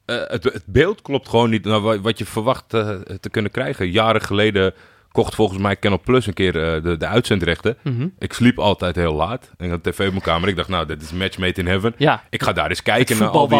eh, 0.05 0.17
het, 0.27 0.45
het 0.45 0.65
beeld 0.67 1.03
klopt 1.03 1.29
gewoon 1.29 1.51
niet 1.51 1.65
naar 1.65 1.81
wa- 1.81 2.01
wat 2.01 2.19
je 2.19 2.25
verwacht 2.25 2.69
te 2.69 3.29
kunnen 3.31 3.51
krijgen. 3.51 3.91
Jaren 3.91 4.21
geleden 4.23 4.75
kocht 5.13 5.35
volgens 5.35 5.59
mij 5.59 5.77
Canal 5.79 6.01
Plus 6.05 6.27
een 6.27 6.35
keer 6.35 6.53
de, 6.53 6.95
de 6.99 7.07
uitzendrechten. 7.07 7.77
Mhm. 7.83 8.09
Ik 8.19 8.33
sliep 8.33 8.59
altijd 8.59 8.97
heel 8.97 9.15
laat. 9.15 9.51
Ik 9.59 9.71
had 9.71 9.83
tv 9.83 9.99
op 10.07 10.11
mijn 10.11 10.21
kamer. 10.23 10.49
Ik 10.49 10.57
dacht, 10.57 10.69
nou, 10.69 10.87
dit 10.87 11.03
is 11.03 11.13
match 11.13 11.39
made 11.39 11.61
in 11.61 11.67
heaven. 11.67 11.95
Ja, 11.97 12.23
Ik 12.31 12.43
ga 12.43 12.53
daar 12.53 12.69
eens 12.69 12.83
kijken 12.83 13.19
naar 13.19 13.29
al, 13.29 13.49
die, 13.49 13.59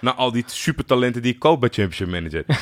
naar 0.00 0.14
al 0.14 0.32
die 0.32 0.44
supertalenten 0.46 1.22
die 1.22 1.32
ik 1.32 1.38
koop 1.38 1.60
bij 1.60 1.68
Championship 1.72 2.08
Manager. 2.08 2.44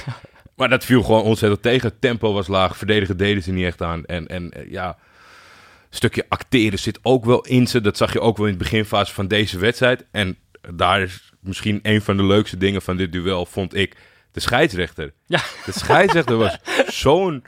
maar 0.59 0.69
dat 0.69 0.85
viel 0.85 1.03
gewoon 1.03 1.23
ontzettend 1.23 1.63
tegen. 1.63 1.99
Tempo 1.99 2.33
was 2.33 2.47
laag. 2.47 2.77
Verdedigen 2.77 3.17
deden 3.17 3.43
ze 3.43 3.53
niet 3.53 3.65
echt 3.65 3.83
aan. 3.83 4.05
En, 4.05 4.27
en 4.27 4.51
eh, 4.51 4.71
ja, 4.71 4.89
een 4.89 5.97
stukje 5.97 6.27
acteren 6.29 6.79
zit 6.79 6.99
ook 7.03 7.25
wel 7.25 7.41
in 7.41 7.67
ze. 7.67 7.81
Dat 7.81 7.97
zag 7.97 8.13
je 8.13 8.21
ook 8.21 8.37
wel 8.37 8.47
in 8.47 8.53
het 8.53 8.63
beginfase 8.63 9.15
van 9.15 9.29
deze 9.29 9.59
wedstrijd. 9.59 10.07
En 10.11 10.39
daar 10.75 11.03
is 11.03 11.33
misschien 11.41 11.79
een 11.83 12.03
van 12.03 12.17
de 12.17 12.25
leukste 12.25 12.57
dingen 12.57 12.83
van 12.83 12.97
dit 12.97 13.13
duel, 13.13 13.47
vond 13.47 13.75
ik, 13.75 13.97
de 14.33 14.41
scheidsrechter. 14.41 15.13
Ja. 15.27 15.41
De 15.65 15.73
scheidsrechter 15.73 16.37
was 16.37 16.59
zo'n 17.03 17.45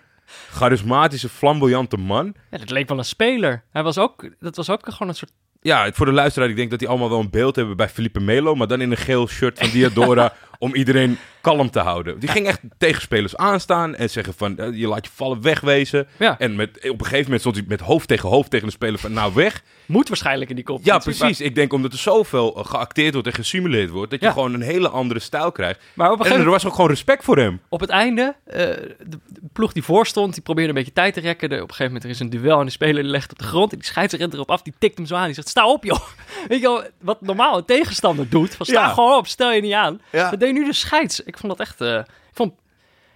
charismatische, 0.50 1.28
flamboyante 1.28 1.96
man. 1.96 2.34
Ja, 2.50 2.58
dat 2.58 2.70
leek 2.70 2.88
wel 2.88 2.98
een 2.98 3.04
speler. 3.04 3.64
Hij 3.70 3.82
was 3.82 3.98
ook, 3.98 4.30
dat 4.40 4.56
was 4.56 4.70
ook 4.70 4.80
gewoon 4.84 5.08
een 5.08 5.14
soort... 5.14 5.32
Ja, 5.62 5.92
voor 5.92 6.06
de 6.06 6.12
luisteraar, 6.12 6.48
ik 6.48 6.56
denk 6.56 6.70
dat 6.70 6.78
die 6.78 6.88
allemaal 6.88 7.10
wel 7.10 7.20
een 7.20 7.30
beeld 7.30 7.56
hebben 7.56 7.76
bij 7.76 7.88
Felipe 7.88 8.20
Melo, 8.20 8.54
maar 8.54 8.66
dan 8.66 8.80
in 8.80 8.90
een 8.90 8.96
geel 8.96 9.28
shirt 9.28 9.58
van 9.58 9.70
Diadora 9.70 10.34
om 10.58 10.74
iedereen 10.74 11.18
kalm 11.40 11.70
te 11.70 11.78
houden. 11.80 12.18
Die 12.18 12.28
ging 12.28 12.46
echt 12.46 12.60
tegenspelers 12.78 13.36
aanstaan 13.36 13.94
en 13.94 14.10
zeggen 14.10 14.34
van, 14.34 14.58
eh, 14.58 14.72
je 14.78 14.86
laat 14.88 15.04
je 15.06 15.10
vallen 15.14 15.42
wegwezen. 15.42 16.08
Ja, 16.16 16.38
En 16.38 16.56
met, 16.56 16.70
op 16.76 16.84
een 16.98 17.04
gegeven 17.04 17.22
moment 17.24 17.40
stond 17.40 17.56
hij 17.56 17.64
met 17.68 17.80
hoofd 17.80 18.08
tegen 18.08 18.28
hoofd 18.28 18.50
tegen 18.50 18.66
de 18.66 18.72
speler 18.72 18.98
van, 18.98 19.12
nou 19.12 19.34
weg. 19.34 19.62
moet 19.86 20.08
waarschijnlijk 20.08 20.50
in 20.50 20.56
die 20.56 20.64
Ja, 20.68 20.72
competitie. 20.74 21.12
precies. 21.18 21.40
Ik 21.40 21.54
denk 21.54 21.72
omdat 21.72 21.92
er 21.92 21.98
zoveel 21.98 22.56
eh, 22.56 22.64
geacteerd 22.64 23.12
wordt 23.12 23.28
en 23.28 23.34
gesimuleerd 23.34 23.90
wordt, 23.90 24.10
dat 24.10 24.20
je 24.20 24.26
Ja. 24.26 24.32
gewoon 24.32 24.54
een 24.54 24.60
hele 24.62 24.88
andere 24.88 25.20
stijl 25.20 25.52
krijgt. 25.52 25.80
Maar, 25.94 26.06
op 26.06 26.12
een 26.12 26.18
En 26.18 26.24
gegeven 26.24 26.30
er 26.38 26.44
moment, 26.44 26.62
was 26.62 26.70
ook 26.70 26.76
gewoon 26.76 26.90
respect 26.90 27.24
voor 27.24 27.36
hem. 27.38 27.60
op 27.68 27.80
het 27.80 27.90
einde, 27.90 28.34
eh, 28.44 28.58
de, 28.58 28.88
de 29.06 29.40
ploeg 29.52 29.72
die 29.72 29.82
voor 29.82 30.06
stond, 30.06 30.34
die 30.34 30.42
probeerde 30.42 30.68
een 30.68 30.74
beetje 30.76 30.92
tijd 30.92 31.14
te 31.14 31.20
rekken. 31.20 31.48
De- 31.48 31.54
op 31.54 31.60
een 31.60 31.66
gegeven 31.68 31.86
moment 31.86 32.04
er 32.04 32.10
is 32.10 32.20
een 32.20 32.30
duel 32.30 32.58
en 32.60 32.66
de 32.66 32.72
speler 32.72 33.04
legt 33.04 33.32
op 33.32 33.38
de 33.38 33.44
grond. 33.44 33.72
En 33.72 33.78
die 33.78 33.86
scheidsrechter 33.86 34.34
erop 34.34 34.50
af, 34.50 34.62
die 34.62 34.74
tikt 34.78 34.96
hem 34.96 35.06
zo 35.06 35.14
aan. 35.14 35.24
Die 35.24 35.34
zegt, 35.34 35.48
sta 35.48 35.66
op 35.68 35.84
joh. 35.84 36.00
Weet 36.48 36.60
je 36.60 36.66
wel, 36.66 36.82
wat 37.00 37.20
normaal 37.20 37.56
een 37.58 37.64
tegenstander 37.64 38.28
doet. 38.28 38.54
Van, 38.54 38.66
sta 38.66 38.80
Ja. 38.80 38.88
gewoon 38.88 39.16
op, 39.16 39.26
stel 39.26 39.52
je 39.52 39.60
niet 39.60 39.72
aan. 39.72 40.00
Ja. 40.12 40.30
Dat 40.30 40.40
deed 40.40 40.52
nu 40.52 40.64
de 40.64 40.72
scheids. 40.72 41.22
Ik 41.30 41.38
vond 41.38 41.56
dat 41.58 41.66
echt... 41.66 41.80
eh, 41.80 41.96
ik, 41.98 42.04
vond, 42.32 42.52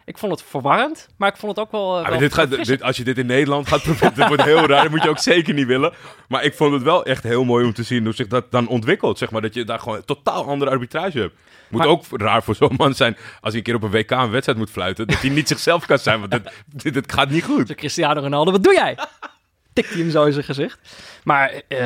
ik 0.05 0.19
vond 0.19 0.33
het 0.33 0.43
verwarrend, 0.43 1.09
maar 1.17 1.29
ik 1.29 1.37
vond 1.37 1.57
het 1.57 1.67
ook 1.67 1.73
wel... 1.73 1.97
eh, 1.97 2.03
maar 2.03 2.11
wel 2.11 2.21
dit 2.21 2.35
gaat, 2.35 2.47
verfrissend. 2.47 2.79
dit, 2.79 2.87
als 2.87 2.97
je 2.97 3.05
dit 3.05 3.19
in 3.19 3.27
Nederland 3.27 3.69
gaat 3.69 3.83
proberen, 3.83 4.15
dat 4.19 4.29
wordt 4.29 4.43
heel 4.45 4.67
raar. 4.67 4.83
Dat 4.83 4.91
moet 4.91 5.03
je 5.03 5.09
ook 5.09 5.19
zeker 5.19 5.55
niet 5.55 5.67
willen. 5.67 5.93
Maar 6.29 6.45
ik 6.45 6.55
vond 6.55 6.73
het 6.73 6.83
wel 6.83 7.05
echt 7.05 7.23
heel 7.23 7.45
mooi 7.45 7.65
om 7.65 7.73
te 7.73 7.83
zien 7.83 8.05
hoe 8.05 8.15
zich 8.15 8.27
dat 8.27 8.51
dan 8.51 8.69
ontwikkelt. 8.69 9.19
Zeg 9.19 9.31
maar, 9.31 9.43
dat 9.43 9.55
je 9.55 9.65
daar 9.65 9.79
gewoon 9.79 9.97
een 9.97 10.05
totaal 10.05 10.47
andere 10.47 10.71
arbitrage 10.71 11.19
hebt. 11.19 11.35
Moet 11.69 11.81
Maar- 11.81 11.91
ook 11.91 12.05
raar 12.11 12.43
voor 12.43 12.55
zo'n 12.55 12.75
man 12.77 12.95
zijn 12.95 13.17
als 13.17 13.49
hij 13.49 13.57
een 13.57 13.63
keer 13.63 13.75
op 13.75 13.83
een 13.83 13.91
WK 13.91 14.11
een 14.11 14.31
wedstrijd 14.31 14.59
moet 14.59 14.71
fluiten. 14.71 15.07
Dat 15.07 15.21
hij 15.21 15.31
niet 15.31 15.49
zichzelf 15.49 15.87
kan 15.87 15.99
zijn, 15.99 16.19
want 16.21 16.31
dit, 16.31 16.43
dit, 16.83 16.95
dit 16.95 17.13
gaat 17.13 17.31
niet 17.31 17.45
goed. 17.45 17.75
Cristiano 17.75 18.21
Ronaldo, 18.21 18.51
wat 18.51 18.63
doe 18.65 18.73
jij? 18.75 18.99
Tikt 19.73 19.89
hij 19.91 19.99
hem 19.99 20.11
zo 20.11 20.25
in 20.25 20.33
zijn 20.33 20.45
gezicht. 20.45 20.79
Maar 21.25 21.49
eh, 21.69 21.79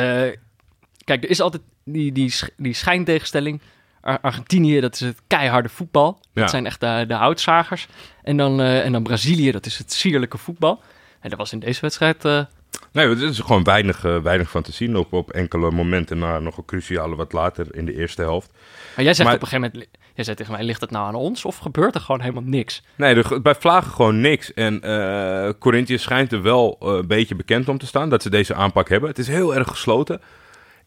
kijk, 1.05 1.25
er 1.25 1.31
is 1.31 1.41
altijd 1.41 1.63
die, 1.85 2.13
die, 2.13 2.35
die 2.57 2.75
schijntegenstelling. 2.75 3.61
Ar- 4.09 4.21
Argentinië, 4.21 4.81
dat 4.81 4.95
is 4.95 5.01
het 5.01 5.21
keiharde 5.27 5.69
voetbal. 5.69 6.21
Ja. 6.33 6.41
Dat 6.41 6.51
zijn 6.51 6.67
echt 6.67 6.81
de, 6.81 7.05
de 7.09 7.15
houtzagers. 7.15 7.89
En 8.23 8.37
dan, 8.37 8.61
eh, 8.61 8.85
en 8.85 8.93
dan 8.93 9.03
Brazilië, 9.03 9.51
dat 9.51 9.67
is 9.67 9.79
het 9.79 9.93
sierlijke 9.93 10.39
voetbal. 10.39 10.83
En 11.21 11.31
dat 11.31 11.39
was 11.39 11.53
in 11.53 11.59
deze 11.59 11.81
wedstrijd... 11.81 12.25
eh, 12.25 12.41
Nee, 12.93 13.09
het 13.09 13.21
is 13.21 13.39
gewoon 13.39 13.65
weinig, 13.65 14.05
eh, 14.05 14.19
weinig 14.19 14.51
van 14.51 14.63
te 14.63 14.73
zien 14.73 14.97
op, 14.97 15.13
op 15.13 15.31
enkele 15.31 15.71
momenten 15.71 16.19
na 16.19 16.39
nog 16.39 16.57
een 16.59 16.65
cruciale 16.65 17.17
wat 17.17 17.33
later 17.33 17.75
in 17.75 17.85
de 17.85 17.95
eerste 17.97 18.23
helft. 18.23 18.51
maar 18.97 19.05
jij 19.05 19.15
zegt 19.15 19.29
Maar- 19.29 19.37
op 19.37 19.43
een 19.43 19.49
gegeven 19.49 19.71
moment... 19.73 19.91
Jij 20.15 20.25
zei 20.25 20.37
tegen 20.37 20.53
mij, 20.53 20.63
ligt 20.65 20.81
het 20.81 20.91
nou 20.91 21.07
aan 21.07 21.15
ons? 21.15 21.45
Of 21.45 21.57
gebeurt 21.57 21.95
er 21.95 22.01
gewoon 22.01 22.21
helemaal 22.21 22.43
niks? 22.43 22.83
Nee, 22.97 23.15
er, 23.15 23.43
bij 23.43 23.55
Vlagen 23.55 23.93
gewoon 23.93 24.21
niks. 24.21 24.55
En 24.55 24.81
eh 24.83 25.51
Corinthians 25.59 26.03
schijnt 26.03 26.33
er 26.33 26.43
wel 26.43 26.77
een 26.81 27.07
beetje 27.07 27.35
bekend 27.35 27.69
om 27.69 27.79
te 27.79 27.87
staan 27.87 28.09
dat 28.09 28.23
ze 28.23 28.31
deze 28.31 28.55
aanpak 28.55 28.89
hebben. 28.89 29.09
Het 29.09 29.19
is 29.19 29.29
heel 29.29 29.55
erg 29.55 29.69
gesloten. 29.69 30.21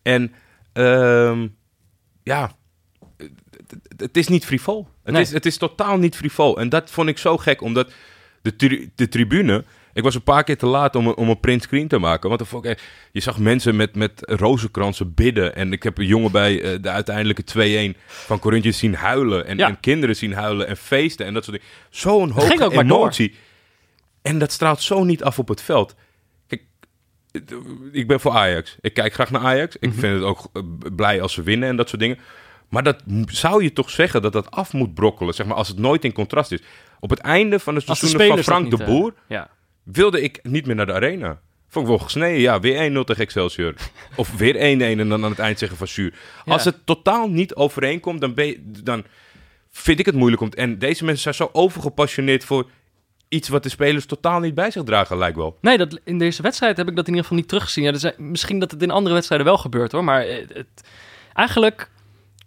En 0.01 0.33
ehm, 0.73 1.47
ja, 2.23 2.51
het- 3.97 4.17
is 4.17 4.27
niet 4.27 4.45
frivol. 4.45 4.87
Het, 5.03 5.13
Nee. 5.13 5.21
is, 5.21 5.31
het 5.31 5.45
is 5.45 5.57
totaal 5.57 5.97
niet 5.97 6.15
frivol. 6.15 6.59
En 6.59 6.69
dat 6.69 6.89
vond 6.91 7.09
ik 7.09 7.17
zo 7.17 7.37
gek, 7.37 7.61
omdat 7.61 7.91
de, 8.41 8.55
tri- 8.55 8.89
de 8.95 9.07
tribune... 9.07 9.63
Ik 9.93 10.03
was 10.03 10.15
een 10.15 10.23
paar 10.23 10.43
keer 10.43 10.57
te 10.57 10.65
laat 10.65 10.95
om, 10.95 11.07
een- 11.07 11.15
om 11.15 11.29
een 11.29 11.39
print 11.39 11.61
screen 11.63 11.87
te 11.87 11.97
maken. 11.97 12.29
Want 12.29 12.41
ik, 12.41 12.63
echt- 12.65 12.81
je 13.11 13.19
zag 13.19 13.37
mensen 13.37 13.75
met, 13.75 13.95
met 13.95 14.11
rozenkransen 14.25 15.13
bidden. 15.13 15.55
En 15.55 15.71
ik 15.71 15.83
heb 15.83 15.97
een 15.97 16.05
jongen 16.05 16.31
bij 16.31 16.61
eh, 16.61 16.81
de 16.81 16.89
uiteindelijke 16.89 17.43
2-1 17.95 17.97
van 18.07 18.39
Corinthians 18.39 18.77
zien 18.77 18.95
huilen. 18.95 19.45
En, 19.45 19.57
Ja. 19.57 19.67
en 19.67 19.79
kinderen 19.79 20.15
zien 20.15 20.33
huilen 20.33 20.67
en 20.67 20.77
feesten 20.77 21.25
en 21.25 21.33
dat 21.33 21.43
soort 21.45 21.57
dingen. 21.57 21.71
Zo'n 21.89 22.29
hoge 22.29 22.71
emotie. 22.79 23.35
En 24.21 24.39
dat 24.39 24.51
straalt 24.51 24.81
zo 24.81 25.03
niet 25.03 25.23
af 25.23 25.39
op 25.39 25.47
het 25.47 25.61
veld. 25.61 25.95
Kijk, 26.47 26.61
ik 27.91 28.07
ben 28.07 28.19
voor 28.19 28.31
Ajax. 28.31 28.77
Ik 28.81 28.93
kijk 28.93 29.13
graag 29.13 29.31
naar 29.31 29.41
Ajax. 29.41 29.75
Ik 29.79 29.89
Mhm. 29.89 29.99
vind 29.99 30.13
het 30.13 30.23
ook 30.23 30.49
eh, 30.53 30.61
blij 30.95 31.21
als 31.21 31.33
ze 31.33 31.43
winnen 31.43 31.69
en 31.69 31.75
dat 31.75 31.89
soort 31.89 32.01
dingen. 32.01 32.17
Maar 32.71 32.83
dat 32.83 33.03
zou 33.25 33.63
je 33.63 33.73
toch 33.73 33.89
zeggen 33.89 34.21
dat 34.21 34.33
dat 34.33 34.51
af 34.51 34.73
moet 34.73 34.93
brokkelen, 34.93 35.33
zeg 35.33 35.45
maar, 35.45 35.55
als 35.55 35.67
het 35.67 35.77
nooit 35.77 36.03
in 36.03 36.13
contrast 36.13 36.51
is. 36.51 36.61
Op 36.99 37.09
het 37.09 37.19
einde 37.19 37.59
van 37.59 37.73
de 37.73 37.79
de 37.85 37.95
seizoenen 37.95 38.27
van 38.27 38.43
Frank 38.43 38.77
de 38.77 38.83
eh, 38.83 38.89
Boer 38.89 39.13
ja. 39.27 39.49
wilde 39.83 40.21
ik 40.21 40.39
niet 40.43 40.65
meer 40.65 40.75
naar 40.75 40.85
de 40.85 40.93
arena. 40.93 41.39
Vond 41.67 41.85
ik 41.85 41.91
wel 41.91 42.03
gesneden. 42.03 42.39
Ja, 42.39 42.59
weer 42.59 42.91
1-0 42.91 43.03
tegen 43.03 43.23
Excelsior. 43.23 43.73
of 44.15 44.37
weer 44.37 44.53
1-1 44.55 44.57
en 44.57 45.09
dan 45.09 45.23
aan 45.23 45.29
het 45.29 45.39
eind 45.39 45.59
zeggen 45.59 45.77
van 45.77 45.87
zuur. 45.87 46.13
Ja. 46.45 46.53
Als 46.53 46.63
het 46.63 46.85
totaal 46.85 47.29
niet 47.29 47.55
overeenkomt, 47.55 48.21
dan, 48.21 48.33
ben 48.33 48.45
je, 48.47 48.61
dan 48.83 49.03
vind 49.71 49.99
ik 49.99 50.05
het 50.05 50.15
moeilijk 50.15 50.41
om... 50.41 50.49
En 50.49 50.79
deze 50.79 51.05
mensen 51.05 51.33
zijn 51.33 51.49
zo 51.49 51.59
overgepassioneerd 51.59 52.45
voor 52.45 52.69
iets 53.27 53.49
wat 53.49 53.63
de 53.63 53.69
spelers 53.69 54.05
totaal 54.05 54.39
niet 54.39 54.55
bij 54.55 54.71
zich 54.71 54.83
dragen, 54.83 55.17
lijkt 55.17 55.37
wel. 55.37 55.57
Nee, 55.61 55.77
dat, 55.77 55.99
in 56.03 56.17
deze 56.17 56.41
wedstrijd 56.41 56.77
heb 56.77 56.87
ik 56.87 56.95
dat 56.95 57.07
in 57.07 57.09
ieder 57.09 57.23
geval 57.23 57.39
niet 57.39 57.47
teruggezien. 57.47 57.83
Ja, 57.83 58.13
misschien 58.17 58.59
dat 58.59 58.71
het 58.71 58.81
in 58.81 58.91
andere 58.91 59.15
wedstrijden 59.15 59.47
wel 59.47 59.57
gebeurt 59.57 59.91
hoor. 59.91 60.03
Maar 60.03 60.21
het, 60.21 60.53
het- 60.53 60.87
eigenlijk... 61.33 61.89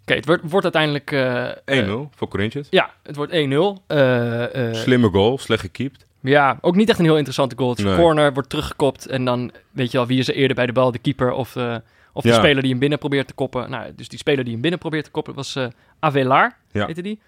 Oké, 0.05 0.15
het 0.15 0.27
wordt, 0.27 0.43
wordt 0.51 0.75
uiteindelijk... 0.75 1.13
eh, 1.13 1.85
1-0 1.85 1.89
eh, 1.89 2.01
voor 2.15 2.29
Corinthians. 2.29 2.67
ja, 2.71 2.91
het 3.03 3.17
wordt 3.17 3.33
1-0. 3.33 3.35
Eh, 3.87 4.73
Slimme 4.73 5.09
goal, 5.09 5.39
slecht 5.39 5.61
gekiept. 5.61 6.07
ja, 6.21 6.59
ook 6.61 6.77
niet 6.77 6.89
echt 6.89 6.99
een 6.99 7.05
heel 7.05 7.15
interessante 7.15 7.55
goal. 7.57 7.71
Het 7.71 7.79
is 7.79 7.85
een 7.85 7.91
Nee. 7.91 8.01
corner, 8.01 8.33
wordt 8.33 8.49
teruggekopt. 8.49 9.07
En 9.07 9.25
dan 9.25 9.51
weet 9.71 9.91
je 9.91 9.97
wel 9.99 10.07
wie 10.07 10.19
is 10.19 10.29
er 10.29 10.35
eerder 10.35 10.57
bij 10.57 10.67
de 10.67 10.73
bal. 10.73 10.91
De 10.93 10.99
keeper 10.99 11.33
of, 11.33 11.57
of 12.13 12.23
de 12.23 12.33
speler 12.33 12.63
die 12.63 12.71
hem 12.71 12.79
binnen 12.79 12.99
probeert 12.99 13.27
te 13.27 13.35
koppen. 13.35 13.71
Nou, 13.71 13.93
dus 13.97 14.09
die 14.09 14.19
speler 14.19 14.45
die 14.45 14.53
hem 14.53 14.63
binnen 14.63 14.81
probeert 14.81 15.05
te 15.05 15.11
koppen 15.11 15.35
was 15.35 15.59
Avelar, 15.99 16.57
Ja. 16.73 16.87
heette 16.87 17.03
die. 17.03 17.21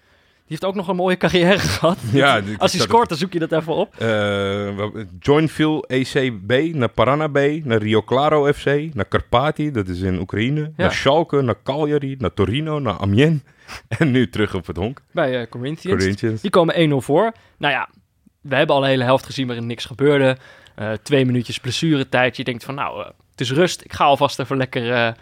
Die 0.47 0.57
heeft 0.59 0.65
ook 0.65 0.75
nog 0.75 0.87
een 0.87 0.95
mooie 0.95 1.17
carrière 1.17 1.59
gehad. 1.77 1.97
Ja, 2.11 2.41
Als 2.57 2.71
hij 2.71 2.81
scoort, 2.81 3.09
dan 3.09 3.17
zoek 3.17 3.33
je 3.33 3.39
dat 3.39 3.51
even 3.51 3.73
op. 3.73 3.95
Eh, 3.95 4.85
Joinville 5.19 5.83
ECB, 5.87 6.75
naar 6.75 6.89
Parana 6.89 7.27
B, 7.27 7.39
naar 7.63 7.77
Rio 7.77 8.01
Claro 8.03 8.53
FC, 8.53 8.65
naar 8.93 9.05
Karpati, 9.05 9.71
dat 9.71 9.87
is 9.87 9.99
in 10.01 10.19
Oekraïne, 10.19 10.71
naar 10.75 10.91
Schalke, 10.91 11.41
naar 11.41 11.55
Cagliari, 11.63 12.15
naar 12.19 12.33
Torino, 12.33 12.79
naar 12.79 12.97
Amiens. 12.97 13.41
En 13.87 14.11
nu 14.11 14.29
terug 14.29 14.55
op 14.55 14.67
het 14.67 14.77
honk. 14.77 15.01
Bij 15.11 15.41
eh, 15.41 15.49
Corinthians. 15.49 15.97
Corinthians. 15.99 16.41
Die 16.41 16.49
komen 16.49 16.91
1-0 16.91 16.95
voor. 16.95 17.31
Nou 17.57 17.73
ja, 17.73 17.89
we 18.41 18.55
hebben 18.55 18.75
al 18.75 18.83
een 18.83 18.89
hele 18.89 19.03
helft 19.03 19.25
gezien 19.25 19.47
waarin 19.47 19.67
niks 19.67 19.85
gebeurde. 19.85 20.37
Eh, 20.75 20.91
twee 20.91 21.25
minuutjes 21.25 21.59
blessuretijd. 21.59 22.37
Je 22.37 22.43
denkt 22.43 22.63
van, 22.63 22.75
nou, 22.75 23.05
het 23.31 23.41
is 23.41 23.51
rust. 23.51 23.81
Ik 23.81 23.93
ga 23.93 24.03
alvast 24.05 24.39
even 24.39 24.57
lekker, 24.57 25.15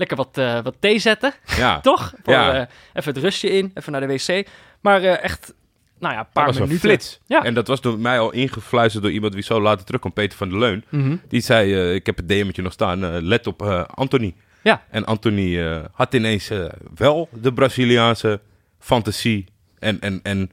lekker 0.00 0.16
wat, 0.16 0.38
eh, 0.38 0.62
wat 0.62 0.74
thee 0.78 0.98
zetten. 0.98 1.32
Ja, 1.56 1.80
Toch? 1.90 2.12
Voor, 2.22 2.32
Ja. 2.32 2.54
eh, 2.54 2.66
even 2.92 3.12
het 3.14 3.22
rustje 3.22 3.50
in, 3.50 3.70
even 3.74 3.92
naar 3.92 4.00
de 4.00 4.06
wc. 4.06 4.46
Maar 4.80 5.02
eh, 5.02 5.22
echt, 5.24 5.54
nou 5.98 6.12
ja, 6.14 6.18
een 6.18 6.24
dat 6.24 6.32
paar 6.32 6.46
was 6.46 6.56
een 6.56 6.62
minuten. 6.62 6.88
flits. 6.88 7.20
Ja. 7.26 7.44
En 7.44 7.54
dat 7.54 7.66
was 7.66 7.80
door 7.80 7.98
mij 7.98 8.18
al 8.18 8.30
ingefluisterd 8.30 9.02
door 9.04 9.12
iemand 9.12 9.34
wie 9.34 9.42
zo 9.42 9.60
later 9.60 9.84
terugkomt, 9.86 10.14
Peter 10.14 10.38
van 10.38 10.48
der 10.48 10.58
Leun. 10.58 10.84
Mhm. 10.88 11.16
Die 11.28 11.40
zei, 11.40 11.92
ik 11.94 12.06
heb 12.06 12.16
het 12.16 12.28
DM'tje 12.28 12.62
nog 12.62 12.72
staan, 12.72 13.20
let 13.26 13.46
op 13.46 13.62
Anthony. 13.94 14.34
Ja. 14.62 14.82
En 14.90 15.04
Anthony 15.04 15.80
had 15.92 16.14
ineens 16.14 16.50
wel 16.94 17.28
de 17.32 17.52
Braziliaanse 17.52 18.40
fantasie 18.78 19.44
en, 19.78 20.00
en, 20.00 20.20
en 20.22 20.50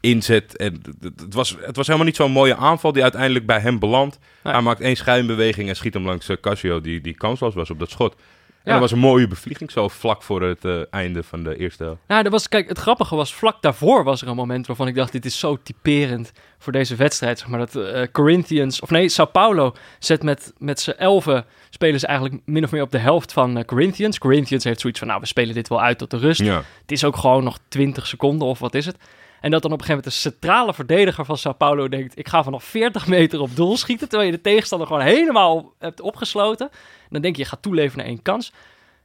inzet. 0.00 0.56
En 0.56 0.80
het- 1.00 1.34
was, 1.34 1.56
het 1.60 1.76
was 1.76 1.86
helemaal 1.86 2.06
niet 2.06 2.16
zo'n 2.16 2.30
mooie 2.30 2.56
aanval 2.56 2.92
die 2.92 3.02
uiteindelijk 3.02 3.46
bij 3.46 3.60
hem 3.60 3.78
belandt. 3.78 4.18
Hij 4.42 4.60
maakt 4.60 4.80
één 4.80 4.96
schijnbeweging 4.96 5.68
en 5.68 5.76
schiet 5.76 5.94
hem 5.94 6.04
langs 6.04 6.30
Casio, 6.40 6.80
die, 6.80 7.00
die 7.00 7.14
kansloos 7.14 7.54
was 7.54 7.70
op 7.70 7.78
dat 7.78 7.90
schot. 7.90 8.16
En 8.64 8.72
Ja. 8.72 8.78
dat 8.80 8.90
was 8.90 8.98
een 8.98 9.06
mooie 9.08 9.28
bevlieging, 9.28 9.70
zo 9.70 9.88
vlak 9.88 10.22
voor 10.22 10.42
het 10.42 10.64
eh, 10.64 10.80
einde 10.90 11.22
van 11.22 11.42
de 11.42 11.56
eerste 11.56 11.82
helft. 11.84 12.00
Nou, 12.06 12.22
dat 12.22 12.32
was, 12.32 12.48
kijk, 12.48 12.68
het 12.68 12.78
grappige 12.78 13.16
was, 13.16 13.34
vlak 13.34 13.62
daarvoor 13.62 14.04
was 14.04 14.22
er 14.22 14.28
een 14.28 14.36
moment 14.36 14.66
waarvan 14.66 14.86
ik 14.88 14.94
dacht, 14.94 15.12
dit 15.12 15.24
is 15.24 15.38
zo 15.38 15.58
typerend 15.62 16.32
voor 16.58 16.72
deze 16.72 16.96
wedstrijd. 16.96 17.38
Zeg 17.38 17.48
maar 17.48 17.58
dat 17.58 17.76
eh, 17.76 18.02
Corinthians, 18.12 18.80
of 18.80 18.90
nee, 18.90 19.08
Sao 19.08 19.26
Paulo 19.26 19.74
zet 19.98 20.22
met, 20.22 20.52
met 20.58 20.80
z'n 20.80 20.90
elfen, 20.90 21.44
spelen 21.70 22.00
ze 22.00 22.06
eigenlijk 22.06 22.40
min 22.44 22.64
of 22.64 22.70
meer 22.70 22.82
op 22.82 22.90
de 22.90 22.98
helft 22.98 23.32
van 23.32 23.56
eh, 23.58 23.64
Corinthians. 23.64 24.18
Corinthians 24.18 24.64
heeft 24.64 24.80
zoiets 24.80 24.98
van, 24.98 25.08
nou, 25.08 25.20
we 25.20 25.26
spelen 25.26 25.54
dit 25.54 25.68
wel 25.68 25.80
uit 25.82 25.98
tot 25.98 26.10
de 26.10 26.16
rust. 26.18 26.40
Ja. 26.40 26.62
Het 26.80 26.92
is 26.92 27.04
ook 27.04 27.16
gewoon 27.16 27.44
nog 27.44 27.58
20 27.68 28.06
seconden 28.06 28.48
of 28.48 28.58
wat 28.58 28.74
is 28.74 28.86
het. 28.86 28.96
En 29.44 29.50
dat 29.50 29.62
dan 29.62 29.72
op 29.72 29.78
een 29.80 29.84
gegeven 29.84 30.04
moment 30.10 30.22
de 30.24 30.30
centrale 30.30 30.74
verdediger 30.74 31.24
van 31.24 31.38
Sao 31.38 31.52
Paulo 31.52 31.88
denkt... 31.88 32.18
ik 32.18 32.28
ga 32.28 32.42
vanaf 32.42 32.64
40 32.64 33.06
meter 33.06 33.40
op 33.40 33.56
doel 33.56 33.76
schieten... 33.76 34.08
terwijl 34.08 34.30
je 34.30 34.36
de 34.36 34.42
tegenstander 34.42 34.86
gewoon 34.86 35.02
helemaal 35.02 35.72
hebt 35.78 36.00
opgesloten. 36.00 36.68
En 36.70 37.08
dan 37.10 37.20
denk 37.22 37.36
je, 37.36 37.42
je 37.42 37.48
gaat 37.48 37.62
toeleveren 37.62 37.98
naar 37.98 38.06
één 38.06 38.22
kans. 38.22 38.52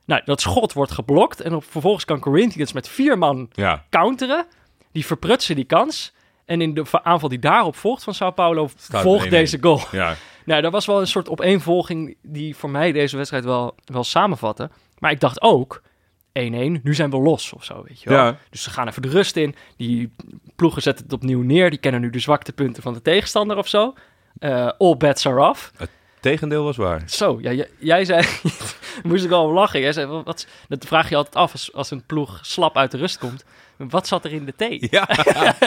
Nou, 0.06 0.22
dat 0.26 0.42
schot 0.42 0.74
wordt 0.74 0.92
geblokt 0.92 1.42
en 1.42 1.54
op, 1.56 1.64
vervolgens 1.64 2.06
kan 2.06 2.20
Corinthians 2.20 2.74
met 2.74 2.88
vier 2.88 3.18
man 3.18 3.50
Ja, 3.54 3.86
counteren. 3.90 4.46
Die 4.92 5.06
verprutsen 5.06 5.56
die 5.56 5.66
kans. 5.66 6.14
En 6.46 6.62
in 6.62 6.74
de 6.74 6.86
va- 6.86 7.04
aanval 7.04 7.30
die 7.30 7.40
daarop 7.40 7.76
volgt 7.76 8.04
van 8.04 8.14
Sao 8.14 8.32
Paulo, 8.32 8.70
Staat 8.78 9.02
volgt 9.02 9.26
1-1. 9.26 9.30
deze 9.30 9.58
goal. 9.62 9.82
ja. 9.92 10.16
Nou, 10.46 10.62
dat 10.62 10.72
was 10.72 10.86
wel 10.86 11.00
een 11.00 11.08
soort 11.08 11.30
opeenvolging 11.30 12.18
die 12.22 12.56
voor 12.56 12.70
mij 12.70 12.92
deze 12.92 13.16
wedstrijd 13.18 13.44
wel, 13.46 13.76
wel 13.86 14.04
samenvatte. 14.04 14.70
Maar 15.00 15.12
ik 15.12 15.20
dacht 15.20 15.42
ook, 15.42 15.82
1-1, 16.80 16.82
nu 16.84 16.94
zijn 16.96 17.10
we 17.10 17.18
los 17.18 17.54
of 17.54 17.64
zo, 17.64 17.84
weet 17.88 18.02
je 18.02 18.10
wel. 18.10 18.18
Ja. 18.26 18.38
Dus 18.50 18.64
ze 18.64 18.70
gaan 18.70 18.88
even 18.88 19.02
de 19.02 19.08
rust 19.10 19.36
in. 19.36 19.56
Die 19.78 20.12
ploegen 20.56 20.82
zetten 20.82 21.04
het 21.06 21.14
opnieuw 21.14 21.42
neer. 21.42 21.70
Die 21.70 21.80
kennen 21.80 22.02
nu 22.02 22.10
de 22.10 22.20
zwaktepunten 22.20 22.84
van 22.84 22.94
de 22.94 23.02
tegenstander 23.02 23.58
of 23.58 23.68
zo. 23.68 23.94
Eh, 24.40 24.70
all 24.78 24.98
bets 24.98 25.26
are 25.26 25.50
off. 25.50 25.72
Tegendeel 26.20 26.64
was 26.64 26.78
waar. 26.78 27.02
Zo, 27.06 27.38
ja, 27.42 27.52
j- 27.52 27.68
jij 27.80 28.06
zei, 28.06 28.26
moest 29.04 29.26
ik 29.26 29.32
al 29.32 29.46
om 29.48 29.54
lachen. 29.54 29.80
Jij 29.80 29.94
zei, 29.94 30.06
wat, 30.08 30.48
dat 30.68 30.86
vraag 30.86 31.10
je 31.10 31.16
altijd 31.16 31.36
af 31.36 31.52
als, 31.52 31.74
als 31.74 31.92
een 31.92 32.04
ploeg 32.06 32.40
slap 32.42 32.78
uit 32.78 32.92
de 32.92 32.98
rust 32.98 33.18
komt. 33.18 33.44
Wat 33.78 34.08
zat 34.08 34.26
er 34.26 34.32
in 34.34 34.46
de 34.46 34.54
thee? 34.56 34.88
Ja, 34.92 35.08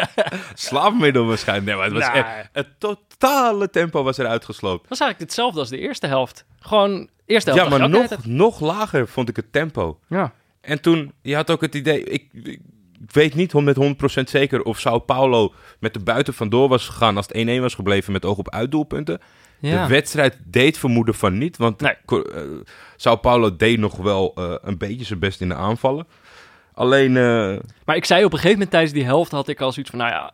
slaapmiddel 0.54 1.26
waarschijnlijk. 1.26 1.66
Nee, 1.66 1.76
maar 1.76 1.84
het, 1.84 1.94
was 1.94 2.02
Nou. 2.06 2.16
echt, 2.16 2.48
het 2.52 2.68
totale 2.78 3.70
tempo 3.70 4.02
was 4.02 4.18
er 4.18 4.26
uitgesloopt. 4.26 4.80
Dat 4.80 4.88
was 4.88 5.00
eigenlijk 5.00 5.30
hetzelfde 5.30 5.60
als 5.60 5.68
de 5.68 5.78
eerste 5.78 6.06
helft. 6.06 6.44
Gewoon, 6.60 7.08
eerste 7.26 7.50
helft. 7.50 7.70
Ja, 7.72 7.78
maar 7.78 7.88
nog, 7.88 8.24
nog 8.26 8.60
lager 8.60 9.08
vond 9.08 9.28
ik 9.28 9.36
het 9.36 9.52
tempo. 9.52 9.98
Ja. 10.08 10.32
En 10.62 10.80
toen, 10.80 11.12
je 11.22 11.34
had 11.34 11.50
ook 11.50 11.60
het 11.60 11.74
idee, 11.74 12.04
ik, 12.04 12.28
ik 12.32 12.60
weet 13.12 13.34
niet 13.34 13.52
met 13.54 13.76
100% 14.20 14.22
zeker 14.24 14.62
of 14.62 14.78
Sao 14.80 14.98
Paulo 14.98 15.52
met 15.80 15.92
de 15.94 16.00
buiten 16.00 16.34
vandoor 16.34 16.68
was 16.68 16.86
gegaan 16.86 17.16
als 17.16 17.26
het 17.28 17.58
1-1 17.58 17.60
was 17.60 17.74
gebleven 17.74 18.12
met 18.12 18.24
oog 18.24 18.38
op 18.38 18.50
uitdoelpunten. 18.50 19.20
Ja. 19.58 19.82
De 19.82 19.92
wedstrijd 19.92 20.36
deed 20.44 20.78
vermoeden 20.78 21.14
van 21.14 21.38
niet, 21.38 21.56
want 21.56 21.80
Nee. 21.80 21.94
Eh, 22.06 22.42
Sao 22.96 23.16
Paulo 23.16 23.56
deed 23.56 23.78
nog 23.78 23.96
wel 23.96 24.32
eh, 24.34 24.54
een 24.62 24.78
beetje 24.78 25.04
zijn 25.04 25.18
best 25.18 25.40
in 25.40 25.48
de 25.48 25.54
aanvallen. 25.54 26.06
Alleen, 26.74 27.16
eh, 27.16 27.56
Maar 27.84 27.96
ik 27.96 28.04
zei 28.04 28.20
op 28.24 28.32
een 28.32 28.36
gegeven 28.38 28.52
moment 28.52 28.70
tijdens 28.70 28.92
die 28.92 29.04
helft 29.04 29.30
had 29.32 29.48
ik 29.48 29.60
al 29.60 29.72
zoiets 29.72 29.90
van, 29.90 30.00
nou 30.00 30.12
ja, 30.12 30.32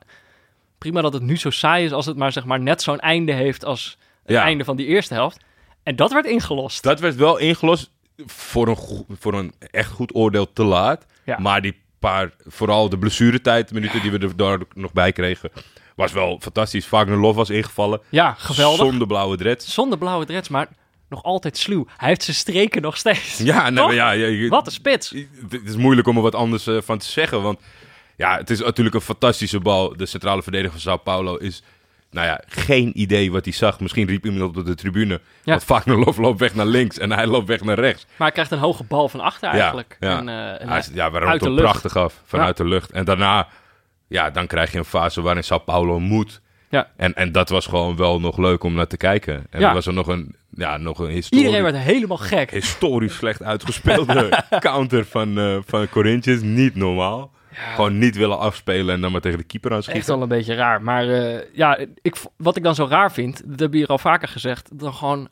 prima 0.79 1.01
dat 1.01 1.13
het 1.13 1.23
nu 1.23 1.37
zo 1.37 1.51
saai 1.51 1.85
is 1.85 1.93
als 1.93 2.07
het 2.07 2.17
maar 2.17 2.33
zeg 2.33 2.45
maar 2.45 2.61
net 2.61 2.83
zo'n 2.83 3.01
einde 3.01 3.33
heeft 3.33 3.65
als 3.65 3.99
het 4.23 4.33
Ja. 4.37 4.43
einde 4.43 4.65
van 4.65 4.77
die 4.77 4.87
eerste 4.87 5.15
helft. 5.15 5.41
En 5.83 5.97
dat 5.97 6.13
werd 6.13 6.27
ingelost. 6.27 6.83
dat 6.83 7.01
werd 7.01 7.15
wel 7.15 7.39
ingelost 7.39 7.91
voor 8.27 8.69
een, 8.69 8.77
voor 9.19 9.35
een 9.35 9.53
echt 9.71 9.91
goed 9.91 10.15
oordeel 10.15 10.53
te 10.53 10.65
laat. 10.65 11.07
Ja. 11.25 11.39
Maar 11.39 11.63
die 11.63 11.77
paar, 11.99 12.31
vooral 12.47 12.89
de 12.89 12.99
blessuretijd, 12.99 13.73
minuten 13.73 14.03
die 14.03 14.11
we 14.11 14.19
er 14.19 14.37
daar 14.37 14.59
nog 14.75 14.93
bij 14.93 15.13
kregen, 15.13 15.51
was 15.97 16.13
wel 16.13 16.39
fantastisch. 16.43 16.89
Wagner 16.89 17.17
Love 17.19 17.37
was 17.37 17.51
ingevallen. 17.51 18.01
Ja, 18.09 18.35
geweldig. 18.39 18.79
Zonder 18.87 19.07
blauwe 19.07 19.37
dreads. 19.37 19.75
Zonder 19.75 19.99
blauwe 19.99 20.25
dreads, 20.25 20.49
maar 20.49 20.69
nog 21.09 21.23
altijd 21.23 21.57
sluw. 21.59 21.87
Hij 21.97 22.09
heeft 22.09 22.23
zijn 22.23 22.37
streken 22.37 22.83
nog 22.83 22.97
steeds. 22.97 23.39
Ja, 23.39 23.71
nee, 23.71 23.85
maar 23.85 23.95
ja, 23.95 24.11
ja, 24.11 24.27
je- 24.27 24.49
Wat 24.49 24.67
een 24.67 24.73
spits. 24.73 25.11
Het 25.51 25.65
is 25.65 25.77
moeilijk 25.77 26.09
om 26.09 26.17
er 26.17 26.23
wat 26.23 26.35
anders 26.35 26.67
eh, 26.67 26.77
van 26.81 26.99
te 26.99 27.07
zeggen. 27.07 27.43
Want 27.43 27.61
ja, 28.17 28.37
het 28.37 28.51
is 28.51 28.61
natuurlijk 28.61 28.95
een 28.97 29.01
fantastische 29.03 29.61
bal. 29.61 29.97
De 29.97 30.07
centrale 30.07 30.43
verdediger 30.43 30.73
van 30.73 30.81
Sao 30.81 30.97
Paulo 30.97 31.37
is, 31.37 31.63
nou 32.11 32.27
ja, 32.27 32.41
geen 32.47 32.91
idee 33.01 33.33
wat 33.33 33.45
hij 33.45 33.55
zag. 33.55 33.81
Misschien 33.81 34.07
riep 34.07 34.25
iemand 34.25 34.57
op 34.57 34.65
de 34.67 34.75
tribune. 34.75 35.15
Ja. 35.15 35.21
Want 35.45 35.65
Wagner 35.67 35.99
loopt 36.21 36.41
weg 36.41 36.55
naar 36.55 36.67
links 36.67 36.99
en 36.99 37.13
hij 37.13 37.27
loopt 37.27 37.47
weg 37.49 37.61
naar 37.65 37.79
rechts. 37.79 38.05
Maar 38.07 38.15
hij 38.27 38.31
krijgt 38.31 38.51
een 38.51 38.59
hoge 38.59 38.85
bal 38.85 39.09
van 39.09 39.21
achter 39.21 39.49
eigenlijk. 39.49 39.97
Ja, 40.01 40.09
ja. 40.11 40.19
En, 40.19 40.29
eh, 40.29 40.61
en 40.61 40.69
Hij 40.69 40.79
is- 40.79 40.91
ja, 40.95 41.11
we 41.11 41.19
hem 41.19 41.55
prachtig 41.57 41.97
af 41.97 42.23
vanuit 42.25 42.57
de 42.57 42.65
lucht. 42.65 42.91
En 42.91 43.05
daarna, 43.05 43.49
ja, 44.09 44.31
dan 44.31 44.47
krijg 44.47 44.73
je 44.73 44.79
een 44.79 44.85
fase 44.85 45.23
waarin 45.23 45.45
Sao 45.45 45.59
Paulo 45.59 46.01
moet. 46.01 46.41
Ja. 46.71 46.91
En, 46.97 47.15
en 47.15 47.33
dat 47.33 47.49
was 47.49 47.67
gewoon 47.67 47.97
wel 47.97 48.21
nog 48.21 48.37
leuk 48.39 48.65
om 48.65 48.75
naar 48.75 48.87
te 48.87 48.97
kijken. 48.97 49.47
En 49.51 49.61
Ja. 49.61 49.73
was 49.75 49.87
er 49.87 49.93
nog 49.93 50.07
een, 50.07 50.35
ja, 50.51 50.77
nog 50.77 50.99
een 50.99 51.09
historisch, 51.11 51.45
Iedereen 51.47 51.73
werd 51.73 51.85
helemaal 51.85 52.17
gek. 52.17 52.51
historisch 52.51 53.15
slecht 53.15 53.43
uitgespeelde 53.43 54.45
counter 54.59 55.05
van, 55.05 55.39
eh 55.39 55.57
van 55.67 55.89
Corinthians. 55.89 56.43
Niet 56.43 56.75
normaal. 56.75 57.31
Gewoon 57.59 57.99
niet 57.99 58.17
willen 58.17 58.39
afspelen 58.39 58.95
en 58.95 59.01
dan 59.01 59.13
maar 59.13 59.21
tegen 59.21 59.39
de 59.39 59.45
keeper 59.45 59.73
aan 59.73 59.83
Echt 59.83 60.07
wel 60.07 60.23
een 60.23 60.29
beetje 60.29 60.55
raar. 60.55 60.83
Maar 60.83 61.09
eh, 61.09 61.45
ja, 61.53 61.79
ik, 62.03 62.17
wat 62.37 62.57
ik 62.57 62.63
dan 62.63 62.75
zo 62.75 62.87
raar 62.87 63.13
vind, 63.13 63.37
dat 63.37 63.49
hebben 63.49 63.71
we 63.71 63.77
hier 63.77 63.87
al 63.87 63.99
vaker 63.99 64.29
gezegd, 64.29 64.79
dan 64.79 64.95
gewoon 64.95 65.29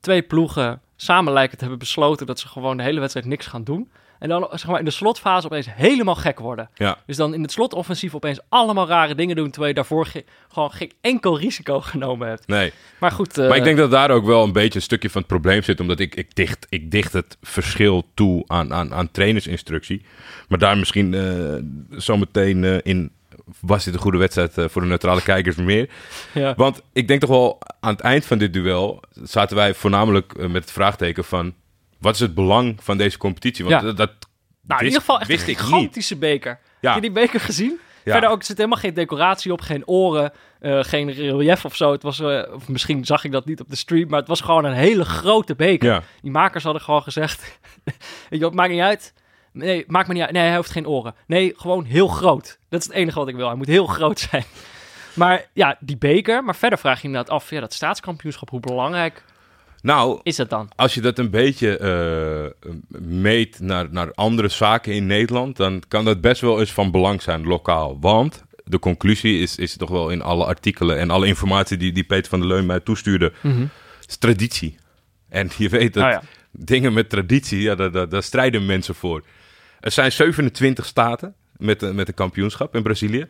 twee 0.00 0.22
ploegen 0.22 0.80
samen 0.96 1.32
lijken 1.32 1.56
te 1.56 1.60
hebben 1.60 1.78
besloten 1.78 2.26
dat 2.26 2.38
ze 2.38 2.48
gewoon 2.48 2.76
de 2.76 2.82
hele 2.82 3.00
wedstrijd 3.00 3.26
niks 3.26 3.46
gaan 3.46 3.64
doen. 3.64 3.90
En 4.18 4.28
dan 4.28 4.48
zeg 4.50 4.66
maar 4.66 4.78
in 4.78 4.84
de 4.84 4.90
slotfase 4.90 5.46
opeens 5.46 5.66
helemaal 5.74 6.14
gek 6.14 6.38
worden. 6.38 6.70
Ja, 6.74 6.98
Dus 7.06 7.16
dan 7.16 7.34
in 7.34 7.42
het 7.42 7.52
slotoffensief 7.52 8.14
opeens 8.14 8.40
allemaal 8.48 8.86
rare 8.88 9.14
dingen 9.14 9.36
doen, 9.36 9.46
terwijl 9.50 9.68
je 9.68 9.74
daarvoor 9.74 10.06
ge- 10.06 10.24
gewoon 10.48 10.70
geen 10.72 10.92
enkel 11.00 11.38
risico 11.38 11.80
genomen 11.90 12.28
hebt. 12.28 12.46
nee. 12.46 12.72
Maar 13.00 13.10
goed, 13.10 13.38
eh, 13.38 13.48
Maar 13.48 13.56
ik 13.56 13.64
denk 13.64 13.76
dat 13.78 13.90
daar 13.90 14.10
ook 14.10 14.24
wel 14.24 14.44
een 14.44 14.52
beetje 14.52 14.74
een 14.78 14.82
stukje 14.84 15.10
van 15.10 15.20
het 15.20 15.30
probleem 15.30 15.62
zit. 15.62 15.80
Omdat 15.80 16.00
ik, 16.00 16.14
ik, 16.14 16.34
dicht, 16.34 16.66
ik 16.68 16.90
dicht 16.90 17.12
het 17.12 17.36
verschil 17.42 18.04
toe 18.14 18.44
aan, 18.46 18.72
aan, 18.74 18.94
aan 18.94 19.10
trainersinstructie. 19.10 20.02
Maar 20.48 20.58
daar 20.58 20.78
misschien 20.78 21.14
eh 21.14 21.54
zometeen 21.98 22.64
eh, 22.64 22.76
in... 22.82 23.12
Was 23.60 23.84
dit 23.84 23.94
een 23.94 24.00
goede 24.00 24.18
wedstrijd 24.18 24.58
eh, 24.58 24.64
voor 24.68 24.82
de 24.82 24.88
neutrale 24.88 25.22
kijkers 25.22 25.56
meer? 25.56 25.88
ja. 26.34 26.54
Want 26.56 26.82
ik 26.92 27.08
denk 27.08 27.20
toch 27.20 27.30
wel 27.30 27.58
aan 27.80 27.92
het 27.92 28.00
eind 28.00 28.26
van 28.26 28.38
dit 28.38 28.52
duel... 28.52 29.00
zaten 29.22 29.56
wij 29.56 29.74
voornamelijk 29.74 30.32
eh, 30.32 30.46
met 30.48 30.62
het 30.62 30.72
vraagteken 30.72 31.24
van... 31.24 31.54
wat 32.00 32.14
is 32.14 32.20
het 32.20 32.34
belang 32.34 32.76
van 32.82 32.96
deze 32.98 33.18
competitie? 33.18 33.64
Want 33.64 33.80
Ja. 33.80 33.86
dat, 33.86 33.96
dat 33.96 34.10
Nou, 34.62 34.80
in 34.80 34.86
ieder 34.86 35.00
geval 35.00 35.20
echt 35.20 35.30
een 35.30 35.38
gigantische 35.38 36.16
beker. 36.16 36.58
Ja. 36.80 36.92
Heb 36.92 36.94
je 36.94 37.10
die 37.12 37.20
beker 37.20 37.40
gezien? 37.40 37.78
Ja. 38.04 38.12
Verder 38.12 38.30
ook, 38.30 38.38
er 38.38 38.44
zit 38.46 38.56
helemaal 38.56 38.78
geen 38.78 38.94
decoratie 38.94 39.52
op, 39.52 39.60
geen 39.60 39.86
oren, 39.86 40.32
eh, 40.60 40.78
geen 40.82 41.10
relief 41.12 41.64
of 41.64 41.76
zo. 41.76 41.92
Het 41.92 42.02
was, 42.02 42.20
eh, 42.20 42.42
of 42.54 42.68
misschien 42.68 43.04
zag 43.04 43.24
ik 43.24 43.32
dat 43.32 43.46
niet 43.46 43.60
op 43.60 43.68
de 43.70 43.76
stream, 43.76 44.08
maar 44.08 44.18
het 44.18 44.28
was 44.28 44.40
gewoon 44.40 44.64
een 44.64 44.72
hele 44.72 45.04
grote 45.04 45.54
beker. 45.54 45.88
Ja. 45.92 46.02
Die 46.22 46.30
makers 46.30 46.64
hadden 46.64 46.82
gewoon 46.82 47.02
gezegd, 47.02 47.58
maakt 48.52 48.70
niet 48.70 48.80
uit. 48.80 49.14
Nee, 49.52 49.84
maakt 49.86 50.08
me 50.08 50.14
niet 50.14 50.22
uit. 50.22 50.32
Nee, 50.32 50.42
hij 50.42 50.54
heeft 50.54 50.70
geen 50.70 50.86
oren. 50.86 51.14
Nee, 51.26 51.52
gewoon 51.56 51.84
heel 51.84 52.08
groot. 52.08 52.58
Dat 52.68 52.80
is 52.80 52.86
het 52.86 52.94
enige 52.96 53.18
wat 53.18 53.28
ik 53.28 53.36
wil. 53.36 53.46
Hij 53.46 53.56
moet 53.56 53.66
heel 53.66 53.86
groot 53.96 54.18
zijn. 54.20 54.44
Maar 55.14 55.46
ja, 55.52 55.76
die 55.80 55.96
beker. 55.98 56.44
Maar 56.44 56.56
verder 56.56 56.78
vraag 56.78 56.94
je 56.94 57.00
je 57.00 57.06
inderdaad 57.08 57.34
af, 57.34 57.50
ja, 57.50 57.60
dat 57.60 57.72
staatskampioenschap, 57.72 58.50
hoe 58.50 58.60
belangrijk 58.60 59.24
Nou, 59.88 60.20
is 60.22 60.36
dan? 60.36 60.68
als 60.76 60.94
je 60.94 61.00
dat 61.00 61.18
een 61.18 61.30
beetje 61.30 61.78
eh, 61.78 62.70
meet 63.00 63.60
naar, 63.60 63.86
naar 63.90 64.12
andere 64.14 64.48
zaken 64.48 64.92
in 64.92 65.06
Nederland, 65.06 65.56
dan 65.56 65.82
kan 65.88 66.04
dat 66.04 66.20
best 66.20 66.40
wel 66.40 66.60
eens 66.60 66.72
van 66.72 66.90
belang 66.90 67.22
zijn 67.22 67.44
lokaal. 67.46 68.00
Want 68.00 68.44
de 68.64 68.78
conclusie 68.78 69.40
is, 69.42 69.56
is 69.56 69.76
toch 69.76 69.90
wel 69.90 70.10
in 70.10 70.22
alle 70.22 70.44
artikelen 70.44 70.98
en 70.98 71.10
alle 71.10 71.26
informatie 71.26 71.76
die, 71.76 71.92
die 71.92 72.04
Peter 72.04 72.30
van 72.30 72.38
der 72.40 72.48
Leun 72.48 72.66
mij 72.66 72.80
toestuurde, 72.80 73.32
is 74.08 74.16
traditie. 74.16 74.76
En 75.28 75.50
je 75.58 75.68
weet 75.68 75.94
dat 75.94 76.04
Oh 76.04 76.10
ja. 76.10 76.22
dingen 76.50 76.92
met 76.92 77.08
traditie, 77.10 77.60
ja, 77.60 77.74
daar, 77.74 77.90
daar, 77.92 78.08
daar 78.08 78.22
strijden 78.22 78.66
mensen 78.66 78.94
voor. 78.94 79.22
Er 79.80 79.90
zijn 79.90 80.12
27 80.12 80.84
staten 80.86 81.34
met, 81.56 81.82
een- 81.82 81.94
met 81.94 82.08
een 82.08 82.14
kampioenschap 82.14 82.74
in 82.74 82.82
Brazilië. 82.82 83.18
Dat 83.20 83.28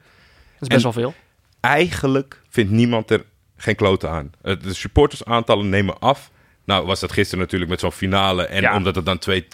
is 0.61 0.69
best 0.69 0.73
En- 0.73 0.83
wel 0.83 0.93
veel. 0.93 1.15
Eigenlijk 1.61 2.43
vindt 2.49 2.71
niemand 2.71 3.11
er 3.11 3.25
geen 3.57 3.75
kloten 3.77 4.11
aan. 4.11 4.31
Eh, 4.43 4.55
De 4.63 4.75
supportersaantallen 4.75 5.69
nemen 5.69 5.99
af. 5.99 6.31
Nou, 6.69 6.87
was 6.87 7.01
dat 7.01 7.13
gisteren 7.13 7.39
natuurlijk 7.45 7.71
met 7.71 7.81
zo'n 7.81 7.93
finale. 7.93 8.47
En 8.47 8.61
Ja. 8.61 8.77
omdat 8.77 8.95
het 8.95 9.05
dan 9.07 9.19
twee, 9.19 9.47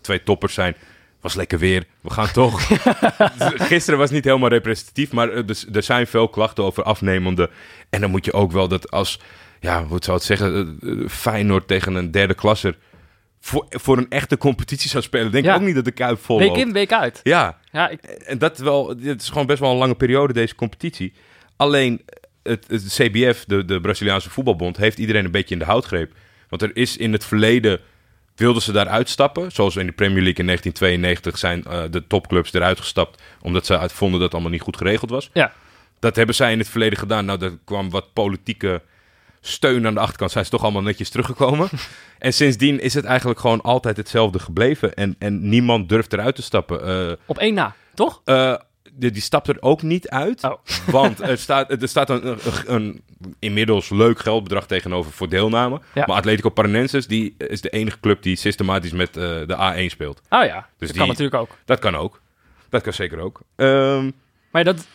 twee 0.00 0.22
toppers 0.22 0.54
zijn, 0.54 0.74
was 1.20 1.34
lekker 1.34 1.58
weer. 1.58 1.84
We 2.00 2.10
gaan 2.10 2.30
toch. 2.32 2.60
gisteren 3.72 3.98
was 3.98 4.10
niet 4.10 4.24
helemaal 4.24 4.48
representatief, 4.48 5.12
maar 5.12 5.32
er, 5.32 5.44
er 5.72 5.82
zijn 5.82 6.06
veel 6.06 6.28
klachten 6.28 6.64
over 6.64 6.82
afnemende. 6.82 7.50
En 7.90 8.00
dan 8.00 8.10
moet 8.10 8.24
je 8.24 8.32
ook 8.32 8.52
wel 8.52 8.68
dat 8.68 8.90
als, 8.90 9.20
ja, 9.60 9.84
hoe 9.84 9.98
zou 10.00 10.16
het 10.16 10.26
zeggen, 10.26 10.78
eh, 10.82 10.90
eh, 10.90 11.08
Feyenoord 11.08 11.68
tegen 11.68 11.94
een 11.94 12.10
derde 12.10 12.34
klasser 12.34 12.76
voor, 13.40 13.66
voor 13.70 13.98
een 13.98 14.10
echte 14.10 14.36
competitie 14.38 14.90
zou 14.90 15.02
spelen. 15.02 15.32
Denk 15.32 15.44
Ja. 15.44 15.54
ik 15.54 15.60
ook 15.60 15.66
niet 15.66 15.74
dat 15.74 15.84
de 15.84 15.90
Kuip 15.92 16.18
vol 16.24 16.38
Week 16.38 16.56
in, 16.56 16.72
week 16.72 16.92
uit. 16.92 17.20
Ja, 17.22 17.58
Ja, 17.72 17.88
ik, 17.88 18.00
en 18.02 18.38
dat 18.38 18.58
wel, 18.58 18.88
het 18.88 19.22
is 19.22 19.28
gewoon 19.28 19.46
best 19.46 19.60
wel 19.60 19.70
een 19.70 19.76
lange 19.76 19.94
periode, 19.94 20.32
deze 20.32 20.54
competitie. 20.54 21.12
Alleen 21.56 22.02
het, 22.42 22.64
het 22.68 22.84
CBF, 22.86 23.44
de, 23.44 23.64
de 23.64 23.80
Braziliaanse 23.80 24.30
voetbalbond, 24.30 24.76
heeft 24.76 24.98
iedereen 24.98 25.24
een 25.24 25.30
beetje 25.30 25.54
in 25.54 25.60
de 25.60 25.66
houtgreep. 25.66 26.12
Want 26.52 26.62
er 26.62 26.76
is 26.76 26.96
in 26.96 27.12
het 27.12 27.24
verleden, 27.24 27.80
wilden 28.36 28.62
ze 28.62 28.72
daar 28.72 28.88
uitstappen. 28.88 29.52
Zoals 29.52 29.76
in 29.76 29.86
de 29.86 29.92
Premier 29.92 30.22
League 30.22 30.38
in 30.40 30.46
1992 30.46 31.38
zijn 31.38 31.64
eh, 31.64 31.90
de 31.90 32.06
topclubs 32.06 32.52
eruit 32.52 32.78
gestapt. 32.78 33.22
Omdat 33.42 33.66
ze 33.66 33.78
uit 33.78 33.92
vonden 33.92 34.14
dat 34.14 34.22
het 34.22 34.32
allemaal 34.32 34.52
niet 34.52 34.60
goed 34.62 34.76
geregeld 34.76 35.10
was. 35.10 35.30
ja. 35.32 35.52
Dat 35.98 36.16
hebben 36.16 36.34
zij 36.34 36.52
in 36.52 36.58
het 36.58 36.68
verleden 36.68 36.98
gedaan. 36.98 37.24
Nou, 37.24 37.44
er 37.44 37.58
kwam 37.64 37.90
wat 37.90 38.12
politieke 38.12 38.82
steun 39.40 39.86
aan 39.86 39.94
de 39.94 40.00
achterkant. 40.00 40.30
Zijn 40.30 40.44
ze 40.44 40.50
toch 40.50 40.62
allemaal 40.62 40.82
netjes 40.82 41.10
teruggekomen. 41.10 41.68
en 42.18 42.32
sindsdien 42.32 42.80
is 42.80 42.94
het 42.94 43.04
eigenlijk 43.04 43.40
gewoon 43.40 43.60
altijd 43.60 43.96
hetzelfde 43.96 44.38
gebleven. 44.38 44.94
En, 44.94 45.16
en 45.18 45.48
niemand 45.48 45.88
durft 45.88 46.12
eruit 46.12 46.34
te 46.34 46.42
stappen. 46.42 46.86
Eh, 46.86 47.12
Op 47.26 47.38
één 47.38 47.54
na, 47.54 47.74
toch? 47.94 48.20
eh, 48.24 48.54
die, 48.94 49.10
die 49.10 49.22
stapt 49.22 49.48
er 49.48 49.56
ook 49.60 49.82
niet 49.82 50.08
uit. 50.08 50.44
Oh. 50.44 50.52
Want 50.86 51.20
er 51.20 51.38
staat, 51.38 51.82
er 51.82 51.88
staat 51.88 52.10
een, 52.10 52.26
een, 52.28 52.38
een 52.66 53.02
inmiddels 53.38 53.90
leuk 53.90 54.18
geldbedrag 54.18 54.66
tegenover 54.66 55.12
voor 55.12 55.28
deelname. 55.28 55.80
Ja. 55.94 56.04
Maar 56.06 56.16
Atletico 56.16 56.48
Paranenses 56.48 57.06
die 57.06 57.34
is 57.38 57.60
de 57.60 57.70
enige 57.70 58.00
club 58.00 58.22
die 58.22 58.36
systematisch 58.36 58.92
met 58.92 59.16
eh, 59.16 59.22
de 59.22 59.84
A1 59.86 59.90
speelt. 59.90 60.20
Oh 60.28 60.44
ja, 60.44 60.68
dat 60.78 60.88
die- 60.88 60.98
kan 60.98 61.08
natuurlijk 61.08 61.34
ook. 61.34 61.58
Dat 61.64 61.78
kan 61.78 61.94
ook. 61.94 62.20
Dat 62.68 62.82
kan 62.82 62.92
zeker 62.92 63.18
ook. 63.18 63.40
Ehm, 63.56 64.10
Maar 64.50 64.64
dat, 64.64 64.86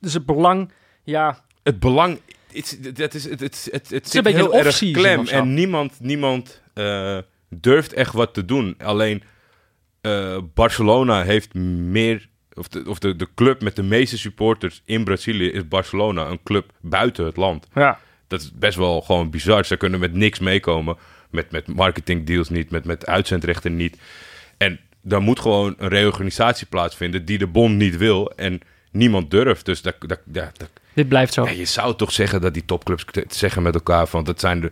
dus 0.00 0.12
het 0.14 0.26
belang, 0.26 0.72
ja, 1.04 1.44
het 1.62 1.78
belang... 1.78 2.20
Het, 2.52 2.96
dat 2.96 3.14
is, 3.14 3.24
het, 3.24 3.40
het, 3.40 3.68
het, 3.70 3.90
het 3.90 4.10
zit 4.10 4.26
heel 4.26 4.54
erg 4.54 4.78
klem. 4.78 5.26
En 5.26 5.54
niemand, 5.54 6.00
niemand 6.00 6.62
eh, 6.74 7.18
durft 7.48 7.92
echt 7.92 8.12
wat 8.12 8.34
te 8.34 8.44
doen. 8.44 8.74
Alleen 8.78 9.22
eh, 10.00 10.38
Barcelona 10.54 11.22
heeft 11.22 11.54
meer... 11.54 12.28
Of, 12.58 12.68
de, 12.68 12.82
of 12.86 12.98
de, 12.98 13.16
de 13.16 13.28
club 13.34 13.62
met 13.62 13.76
de 13.76 13.82
meeste 13.82 14.18
supporters 14.18 14.82
in 14.84 15.04
Brazilië 15.04 15.50
is 15.50 15.68
Barcelona. 15.68 16.26
Een 16.26 16.42
club 16.44 16.72
buiten 16.80 17.24
het 17.24 17.36
land. 17.36 17.66
Ja. 17.74 17.98
Dat 18.26 18.40
is 18.40 18.52
best 18.54 18.76
wel 18.78 19.00
gewoon 19.00 19.30
bizar. 19.30 19.64
Ze 19.64 19.76
kunnen 19.76 20.00
met 20.00 20.14
niks 20.14 20.38
meekomen. 20.38 20.96
Met, 21.30 21.50
met 21.50 21.66
marketingdeals 21.66 22.48
niet, 22.48 22.70
met, 22.70 22.84
met 22.84 23.06
uitzendrechten 23.06 23.76
niet. 23.76 23.98
En 24.56 24.80
daar 25.02 25.20
moet 25.20 25.40
gewoon 25.40 25.74
een 25.78 25.88
reorganisatie 25.88 26.66
plaatsvinden 26.66 27.24
die 27.24 27.38
de 27.38 27.46
bond 27.46 27.76
niet 27.76 27.96
wil. 27.96 28.32
En 28.36 28.60
niemand 28.90 29.30
durft. 29.30 29.64
Dus 29.64 29.82
dat, 29.82 29.94
dat, 30.00 30.20
Dit 30.92 31.08
blijft 31.08 31.32
zo. 31.32 31.44
ja, 31.44 31.50
je 31.50 31.64
zou 31.64 31.96
toch 31.96 32.12
zeggen 32.12 32.40
dat 32.40 32.54
die 32.54 32.64
topclubs 32.64 33.04
zeggen 33.28 33.62
met 33.62 33.74
elkaar 33.74 34.06
van 34.06 34.24
dat 34.24 34.40
zijn 34.40 34.60
de, 34.60 34.70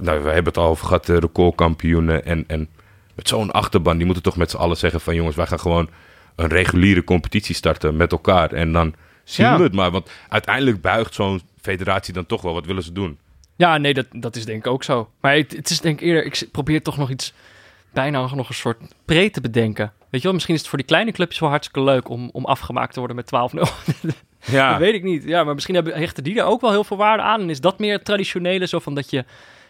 nou, 0.00 0.22
we 0.22 0.28
hebben 0.28 0.52
het 0.52 0.56
al 0.56 0.68
over 0.68 0.86
gehad, 0.86 1.06
de 1.06 1.18
recordkampioenen 1.18 2.24
en, 2.24 2.44
en 2.46 2.68
met 3.14 3.28
zo'n 3.28 3.50
achterban, 3.50 3.96
die 3.96 4.06
moeten 4.06 4.22
toch 4.22 4.36
met 4.36 4.50
z'n 4.50 4.56
allen 4.56 4.76
zeggen 4.76 5.00
van 5.00 5.14
jongens, 5.14 5.36
wij 5.36 5.46
gaan 5.46 5.60
gewoon 5.60 5.88
een 6.38 6.48
reguliere 6.48 7.04
competitie 7.04 7.54
starten 7.54 7.96
met 7.96 8.12
elkaar 8.12 8.52
en 8.52 8.72
dan 8.72 8.94
zien 9.24 9.46
Ja. 9.46 9.56
we 9.56 9.62
het 9.62 9.74
maar, 9.74 9.90
want 9.90 10.10
uiteindelijk 10.28 10.80
buigt 10.80 11.14
zo'n 11.14 11.42
federatie 11.60 12.14
dan 12.14 12.26
toch 12.26 12.42
wel, 12.42 12.52
wat 12.54 12.66
willen 12.66 12.82
ze 12.82 12.92
doen? 12.92 13.18
Ja, 13.56 13.78
nee, 13.78 13.94
dat, 13.94 14.06
dat 14.12 14.36
is 14.36 14.44
denk 14.44 14.58
ik 14.66 14.72
ook 14.72 14.84
zo. 14.84 15.10
Maar 15.20 15.34
het, 15.34 15.52
het 15.56 15.70
is 15.70 15.80
denk 15.80 16.00
ik 16.00 16.06
eerder, 16.06 16.24
ik 16.24 16.48
probeer 16.52 16.82
toch 16.82 16.96
nog 16.96 17.10
iets, 17.10 17.32
bijna 17.92 18.20
nog 18.20 18.48
een 18.48 18.54
soort 18.54 18.78
pre 19.04 19.30
te 19.30 19.40
bedenken. 19.40 19.92
Weet 19.98 20.20
je 20.20 20.22
wel, 20.26 20.32
misschien 20.32 20.54
is 20.54 20.60
het 20.60 20.68
voor 20.68 20.78
die 20.78 20.86
kleine 20.86 21.12
clubjes 21.12 21.38
wel 21.40 21.48
hartstikke 21.48 21.82
leuk 21.90 22.08
om, 22.08 22.30
om 22.32 22.44
afgemaakt 22.44 22.92
te 22.92 22.98
worden 22.98 23.16
met 23.16 23.30
12-0. 23.56 23.60
Ja, 24.44 24.70
Dat 24.70 24.78
weet 24.78 24.94
ik 24.94 25.02
niet. 25.02 25.24
Ja, 25.24 25.44
maar 25.44 25.54
misschien 25.54 25.74
hebben, 25.74 25.94
hechten 25.96 26.24
die 26.24 26.38
er 26.38 26.44
ook 26.44 26.60
wel 26.60 26.70
heel 26.70 26.84
veel 26.84 26.96
waarde 26.96 27.22
aan. 27.22 27.40
En 27.40 27.50
is 27.50 27.60
dat 27.60 27.78
meer 27.78 28.02
traditionele, 28.02 28.66
zo 28.66 28.78
van 28.78 28.94
dat 28.94 29.10
je, 29.10 29.24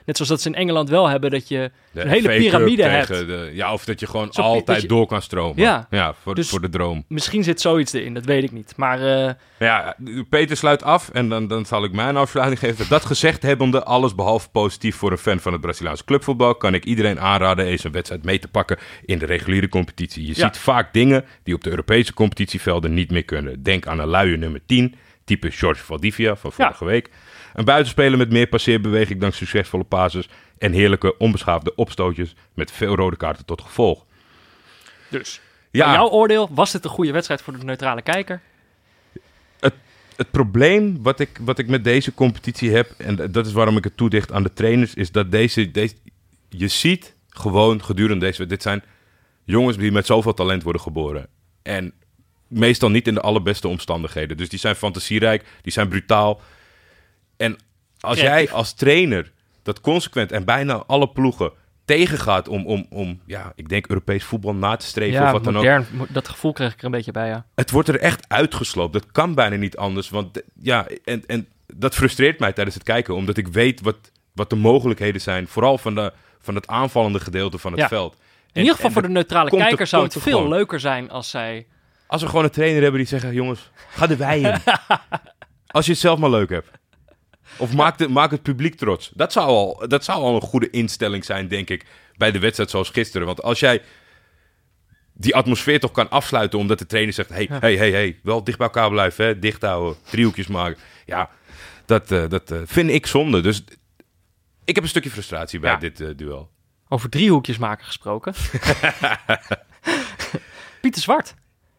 net 0.09 0.17
zoals 0.17 0.31
dat 0.31 0.41
ze 0.41 0.49
in 0.49 0.55
Engeland 0.55 0.89
wel 0.89 1.09
hebben, 1.09 1.31
dat 1.31 1.49
je 1.49 1.71
de 1.93 2.01
een 2.01 2.09
hele 2.09 2.29
piramide 2.29 2.83
hebt. 2.83 3.09
De, 3.09 3.51
ja, 3.53 3.73
of 3.73 3.85
dat 3.85 4.01
je 4.01 4.07
gewoon 4.07 4.33
Zo 4.33 4.41
altijd 4.43 4.83
je- 4.83 4.89
door 4.89 5.07
kan 5.07 5.23
stromen. 5.23 5.87
Ja. 5.91 6.15
voor, 6.23 6.35
Dus- 6.35 6.49
voor 6.49 6.61
de 6.61 6.69
droom. 6.69 7.05
Misschien 7.09 7.43
zit 7.45 7.61
zoiets 7.61 7.93
erin, 7.93 8.15
dat 8.15 8.25
weet 8.25 8.43
ik 8.43 8.53
niet. 8.53 8.73
Maar 8.77 9.27
eh, 9.27 9.33
Ja, 9.59 9.97
Peter 10.29 10.57
sluit 10.57 10.83
af 10.83 11.09
en 11.09 11.29
dan, 11.29 11.47
dan 11.49 11.67
zal 11.67 11.85
ik 11.85 11.93
mijn 11.93 12.17
afsluiting 12.17 12.59
geven. 12.61 12.87
Dat 12.89 13.05
gezegd 13.05 13.43
hebbende, 13.43 13.85
alles 13.85 14.15
behalve 14.15 14.49
positief 14.51 14.97
voor 14.97 15.11
een 15.13 15.19
fan 15.19 15.41
van 15.41 15.53
het 15.53 15.61
Braziliaanse 15.61 16.05
clubvoetbal, 16.05 16.55
kan 16.55 16.75
ik 16.75 16.85
iedereen 16.85 17.21
aanraden 17.21 17.65
eens 17.67 17.85
een 17.85 17.93
wedstrijd 17.93 18.25
mee 18.25 18.39
te 18.39 18.49
pakken 18.49 18.79
in 19.05 19.19
de 19.19 19.27
reguliere 19.27 19.69
competitie. 19.69 20.23
Je 20.27 20.29
Ja. 20.37 20.47
ziet 20.47 20.59
vaak 20.59 20.93
dingen 20.93 21.25
die 21.43 21.55
op 21.55 21.65
de 21.65 21.71
Europese 21.71 22.15
competitievelden 22.15 22.95
niet 22.95 23.11
meer 23.11 23.25
kunnen. 23.25 23.63
Denk 23.63 23.87
aan 23.87 23.99
een 23.99 24.09
luie 24.09 24.37
nummer 24.37 24.61
10, 24.67 24.95
type 25.25 25.51
George 25.51 25.85
Valdivia 25.85 26.37
van 26.37 26.53
vorige 26.53 26.85
week. 26.85 27.11
Een 27.59 27.65
buitenspeler 27.65 28.19
met 28.19 28.31
meer 28.31 28.47
passeerbeweging 28.47 29.21
dan 29.21 29.33
succesvolle 29.33 29.85
passes 29.85 30.29
en 30.59 30.73
heerlijke 30.73 31.17
onbeschaafde 31.17 31.75
opstootjes 31.75 32.35
met 32.55 32.71
veel 32.71 32.95
rode 32.95 33.17
kaarten 33.17 33.45
tot 33.45 33.61
gevolg. 33.61 34.05
dus, 35.09 35.41
Ja, 35.71 35.93
jouw 35.93 36.09
oordeel, 36.09 36.49
was 36.51 36.73
dit 36.73 36.85
een 36.85 36.91
goede 36.91 37.13
wedstrijd 37.13 37.43
voor 37.43 37.59
de 37.59 37.65
neutrale 37.65 38.03
kijker? 38.03 38.41
het 40.17 40.31
probleem 40.31 41.03
wat 41.03 41.21
ik, 41.21 41.39
wat 41.41 41.59
ik 41.59 41.69
met 41.69 41.85
deze 41.85 42.15
competitie 42.15 42.71
heb, 42.71 42.91
en 42.97 43.17
dat 43.31 43.47
is 43.47 43.53
waarom 43.53 43.77
ik 43.77 43.85
het 43.85 43.97
toedicht 43.97 44.33
aan 44.33 44.43
de 44.43 44.53
trainers, 44.53 44.95
is 44.95 45.13
dat 45.13 45.31
deze, 45.31 45.71
deze 45.71 45.95
je 46.49 46.69
ziet 46.69 47.15
gewoon 47.29 47.85
gedurende 47.85 48.25
deze, 48.25 48.47
dit 48.47 48.63
zijn 48.63 48.83
jongens 49.45 49.77
die 49.77 49.93
met 49.93 50.07
zoveel 50.07 50.35
talent 50.35 50.63
worden 50.63 50.83
geboren. 50.83 51.29
En 51.63 51.93
meestal 52.49 52.91
niet 52.91 53.07
in 53.07 53.15
de 53.15 53.21
allerbeste 53.21 53.69
omstandigheden. 53.69 54.37
Dus 54.37 54.49
die 54.49 54.59
zijn 54.59 54.77
fantasierijk, 54.77 55.45
die 55.63 55.73
zijn 55.73 55.89
brutaal. 55.89 56.41
En 57.39 57.57
als 58.01 58.21
jij 58.21 58.51
als 58.51 58.73
trainer 58.73 59.33
dat 59.63 59.81
consequent 59.81 60.33
en 60.33 60.45
bijna 60.45 60.83
alle 60.87 61.09
ploegen 61.09 61.53
tegengaat 61.85 62.49
om, 62.49 62.67
om, 62.67 62.87
om 62.91 63.21
ja, 63.27 63.53
ik 63.55 63.69
denk 63.69 63.87
Europees 63.87 64.25
voetbal 64.25 64.55
na 64.55 64.77
te 64.77 64.87
streven 64.87 65.25
of 65.25 65.31
wat 65.31 65.45
dan 65.45 65.57
ook 65.57 65.87
dat 66.09 66.29
gevoel 66.29 66.53
kreeg 66.53 66.73
ik 66.73 66.79
er 66.79 66.85
een 66.85 66.91
beetje 66.91 67.13
bij, 67.13 67.29
ja. 67.29 67.47
het 67.55 67.71
wordt 67.71 67.89
er 67.89 67.99
echt 68.01 68.25
uitgesloopt. 68.29 68.93
Dat 68.93 69.13
kan 69.13 69.35
bijna 69.35 69.57
niet 69.57 69.77
anders. 69.77 70.11
Want 70.11 70.43
ja, 70.61 70.87
en, 71.05 71.27
en 71.27 71.49
dat 71.67 71.95
frustreert 71.95 72.39
mij 72.39 72.53
tijdens 72.53 72.77
het 72.77 72.85
kijken, 72.85 73.15
omdat 73.15 73.37
ik 73.37 73.49
weet 73.49 73.81
wat, 73.81 73.97
wat 74.33 74.51
de 74.51 74.57
mogelijkheden 74.57 75.21
zijn. 75.21 75.49
Vooral 75.49 75.79
van, 75.79 75.95
de, 75.95 76.13
van 76.39 76.55
het 76.55 76.67
aanvallende 76.67 77.21
gedeelte 77.21 77.59
van 77.59 77.73
het 77.73 77.81
Ja. 77.81 77.89
veld. 77.89 78.17
In 78.53 78.61
ieder 78.61 78.75
geval 78.75 78.91
voor 78.91 79.03
de 79.03 79.09
neutrale 79.09 79.51
er- 79.51 79.57
kijker 79.57 79.87
zou 79.87 80.03
het 80.05 80.13
veel 80.13 80.37
gewoon. 80.37 80.49
leuker 80.49 80.81
zijn 80.81 81.11
als 81.11 81.31
zij... 81.31 81.67
Als 82.07 82.23
we 82.23 82.29
gewoon 82.29 82.45
een 82.45 82.51
trainer 82.51 82.83
hebben 82.83 83.01
die 83.01 83.09
zegt: 83.09 83.33
jongens, 83.33 83.71
ga 83.91 84.07
de 84.07 84.17
wei 84.17 84.47
in. 84.47 84.55
als 85.67 85.87
je 85.87 85.93
het 85.93 86.01
zelf 86.01 86.19
maar 86.19 86.31
leuk 86.31 86.51
hebt. 86.51 86.71
Of 87.57 87.75
maak, 87.75 87.99
de, 87.99 88.09
maak 88.09 88.31
het 88.31 88.43
publiek 88.43 88.75
trots. 88.75 89.11
Dat 89.15 89.33
zou, 89.33 89.47
al, 89.47 89.89
dat 89.89 90.05
zou 90.05 90.19
al 90.23 90.35
een 90.35 90.41
goede 90.41 90.71
instelling 90.71 91.25
zijn, 91.25 91.49
denk 91.49 91.71
ik, 91.71 91.87
bij 92.17 92.31
de 92.31 92.39
wedstrijd 92.39 92.71
zoals 92.71 92.91
gisteren. 92.91 93.27
Want 93.27 93.43
als 93.43 93.61
jij 93.61 93.83
die 95.13 95.37
atmosfeer 95.37 95.81
toch 95.81 95.93
kan 95.93 96.11
afsluiten 96.11 96.59
omdat 96.59 96.79
de 96.79 96.87
trainer 96.87 97.15
zegt... 97.15 97.29
hey, 97.29 97.49
hey, 97.51 97.77
hey, 97.77 97.91
hey, 97.91 98.19
wel 98.23 98.45
dicht 98.45 98.59
bij 98.59 98.67
elkaar 98.67 98.91
blijven, 98.91 99.25
hè? 99.25 99.39
dicht 99.39 99.63
houden, 99.63 99.97
driehoekjes 100.11 100.47
maken. 100.47 100.79
Ja, 101.07 101.31
dat, 101.87 102.11
eh, 102.13 102.29
dat 102.29 102.51
eh, 102.51 102.59
vind 102.65 102.91
ik 102.91 103.07
zonde. 103.07 103.41
Dus 103.41 103.65
ik 104.65 104.75
heb 104.75 104.85
een 104.85 104.91
stukje 104.91 105.11
frustratie 105.11 105.59
bij 105.59 105.71
Ja. 105.71 105.77
dit 105.77 106.01
eh, 106.01 106.09
duel. 106.17 106.51
Over 106.89 107.11
driehoekjes 107.11 107.59
maken 107.59 107.85
gesproken. 107.87 108.35
Pieter 110.81 111.03
Zwart. 111.03 111.35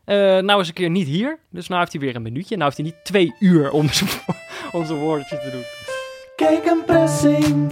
Eh, 0.09 0.37
nou 0.37 0.61
is 0.61 0.67
een 0.67 0.73
keer 0.73 0.89
niet 0.89 1.07
hier. 1.07 1.39
Dus 1.49 1.67
nou 1.67 1.79
heeft 1.79 1.91
hij 1.91 2.01
weer 2.01 2.15
een 2.15 2.21
minuutje. 2.21 2.55
Nou 2.55 2.65
heeft 2.65 2.77
hij 2.77 2.85
niet 2.85 3.05
twee 3.05 3.35
uur 3.39 3.71
om 3.71 3.89
zijn, 3.93 4.09
om 4.71 4.85
woordje 4.85 5.39
te 5.39 5.49
doen. 5.51 5.63
Kijk 6.35 6.65
een 6.65 6.85
pressing. 6.85 7.71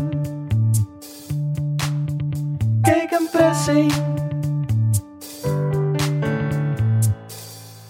Kijk 2.82 3.12
een 3.12 3.28
pressing. 3.32 3.92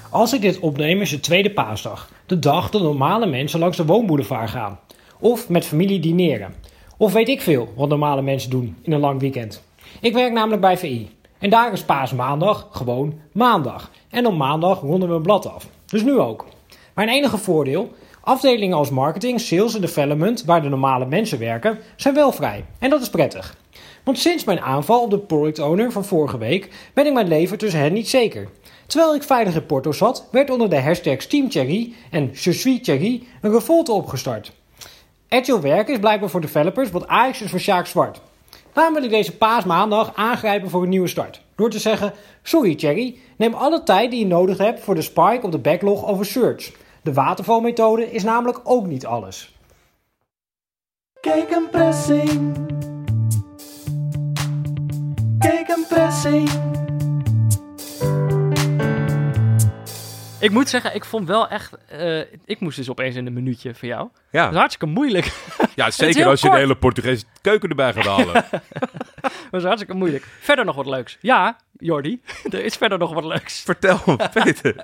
Als 0.09 0.33
ik 0.33 0.41
dit 0.41 0.59
opneem 0.59 1.01
is 1.01 1.11
het 1.11 1.23
tweede 1.23 1.51
paasdag. 1.51 2.09
De 2.25 2.39
dag 2.39 2.69
dat 2.69 2.81
normale 2.81 3.25
mensen 3.25 3.59
langs 3.59 3.77
de 3.77 3.85
woonboulevard 3.85 4.49
gaan. 4.49 4.79
Of 5.19 5.49
met 5.49 5.65
familie 5.65 5.99
dineren. 5.99 6.53
Of 6.97 7.13
weet 7.13 7.29
ik 7.29 7.41
veel 7.41 7.73
wat 7.75 7.89
normale 7.89 8.21
mensen 8.21 8.49
doen 8.49 8.77
in 8.81 8.91
een 8.91 8.99
lang 8.99 9.19
weekend. 9.19 9.63
Ik 10.01 10.13
werk 10.13 10.33
namelijk 10.33 10.61
bij 10.61 10.77
VI. 10.77 11.09
En 11.39 11.49
daar 11.49 11.73
is 11.73 11.83
paasmaandag 11.83 12.67
gewoon 12.71 13.19
maandag. 13.31 13.91
En 14.09 14.25
op 14.25 14.37
maandag 14.37 14.81
ronden 14.81 15.09
we 15.09 15.15
een 15.15 15.21
blad 15.21 15.53
af. 15.53 15.67
Dus 15.85 16.03
nu 16.03 16.19
ook. 16.19 16.45
Mijn 16.93 17.09
enige 17.09 17.37
voordeel... 17.37 17.91
Afdelingen 18.21 18.77
als 18.77 18.89
marketing, 18.89 19.39
sales 19.39 19.75
en 19.75 19.81
development, 19.81 20.43
waar 20.43 20.61
de 20.61 20.69
normale 20.69 21.05
mensen 21.05 21.39
werken, 21.39 21.79
zijn 21.95 22.13
wel 22.13 22.31
vrij. 22.31 22.65
En 22.79 22.89
dat 22.89 23.01
is 23.01 23.09
prettig. 23.09 23.55
Want 24.03 24.19
sinds 24.19 24.43
mijn 24.43 24.61
aanval 24.61 25.01
op 25.01 25.09
de 25.09 25.17
product 25.17 25.59
owner 25.59 25.91
van 25.91 26.05
vorige 26.05 26.37
week 26.37 26.69
ben 26.93 27.05
ik 27.05 27.13
mijn 27.13 27.27
leven 27.27 27.57
tussen 27.57 27.79
hen 27.79 27.93
niet 27.93 28.09
zeker. 28.09 28.49
Terwijl 28.87 29.15
ik 29.15 29.23
veilig 29.23 29.55
in 29.55 29.65
Porto 29.65 29.91
zat, 29.91 30.27
werd 30.31 30.49
onder 30.49 30.69
de 30.69 30.81
hashtags 30.81 31.27
Team 31.27 31.49
Thierry 31.49 31.93
en 32.11 32.29
Je 32.33 32.53
suis 32.53 32.81
Thierry 32.83 33.23
een 33.41 33.51
revolte 33.51 33.91
opgestart. 33.91 34.51
Agile 35.29 35.59
werken 35.59 35.93
is 35.93 35.99
blijkbaar 35.99 36.29
voor 36.29 36.41
developers 36.41 36.91
wat 36.91 37.07
Ajax 37.07 37.41
is 37.41 37.49
voor 37.49 37.59
Sjaak 37.59 37.85
Zwart. 37.85 38.21
Daarom 38.77 38.95
wil 38.95 39.03
ik 39.03 39.09
deze 39.09 39.37
paasmaandag 39.37 40.15
aangrijpen 40.15 40.69
voor 40.69 40.83
een 40.83 40.89
nieuwe 40.89 41.07
start. 41.07 41.41
Door 41.55 41.69
te 41.69 41.79
zeggen, 41.79 42.13
sorry 42.43 42.75
Thierry, 42.75 43.17
neem 43.37 43.53
alle 43.53 43.83
tijd 43.83 44.11
die 44.11 44.19
je 44.19 44.25
nodig 44.25 44.57
hebt 44.57 44.79
voor 44.79 44.95
de 44.95 45.01
spike 45.01 45.39
op 45.41 45.51
de 45.51 45.57
backlog 45.57 46.05
over 46.05 46.25
search. 46.25 46.71
De 47.03 47.13
watervalmethode 47.13 48.11
is 48.11 48.23
namelijk 48.23 48.59
ook 48.63 48.87
niet 48.87 49.05
alles. 49.05 49.55
Kijk 51.21 51.51
een 51.51 51.69
pressing. 51.69 52.55
Kijk 55.39 55.67
een 55.67 55.85
pressing. 55.89 56.49
Ik 60.39 60.51
moet 60.51 60.69
zeggen, 60.69 60.95
ik 60.95 61.05
vond 61.05 61.27
wel 61.27 61.47
echt... 61.49 61.71
eh, 61.87 62.19
ik 62.45 62.59
moest 62.59 62.77
dus 62.77 62.89
opeens 62.89 63.15
in 63.15 63.25
een 63.25 63.33
minuutje 63.33 63.75
van 63.75 63.87
jou. 63.87 64.01
Dat 64.01 64.21
Ja, 64.31 64.49
is 64.49 64.55
hartstikke 64.55 64.93
moeilijk. 64.93 65.31
ja 65.75 65.91
zeker 66.05 66.25
als 66.25 66.39
je 66.41 66.47
kort. 66.47 66.59
de 66.59 66.65
hele 66.65 66.75
Portugese 66.77 67.23
keuken 67.41 67.69
erbij 67.69 67.93
gaat 67.93 68.05
halen. 68.05 68.33
Dat 69.51 69.59
is 69.61 69.63
hartstikke 69.63 69.93
moeilijk. 69.93 70.23
Verder 70.39 70.65
nog 70.65 70.75
wat 70.75 70.85
leuks. 70.85 71.17
Ja, 71.21 71.57
Jordi, 71.77 72.21
er 72.51 72.63
is 72.65 72.75
verder 72.75 72.97
nog 72.97 73.13
wat 73.13 73.23
leuks. 73.25 73.61
Vertel, 73.61 73.99
Peter. 74.33 74.75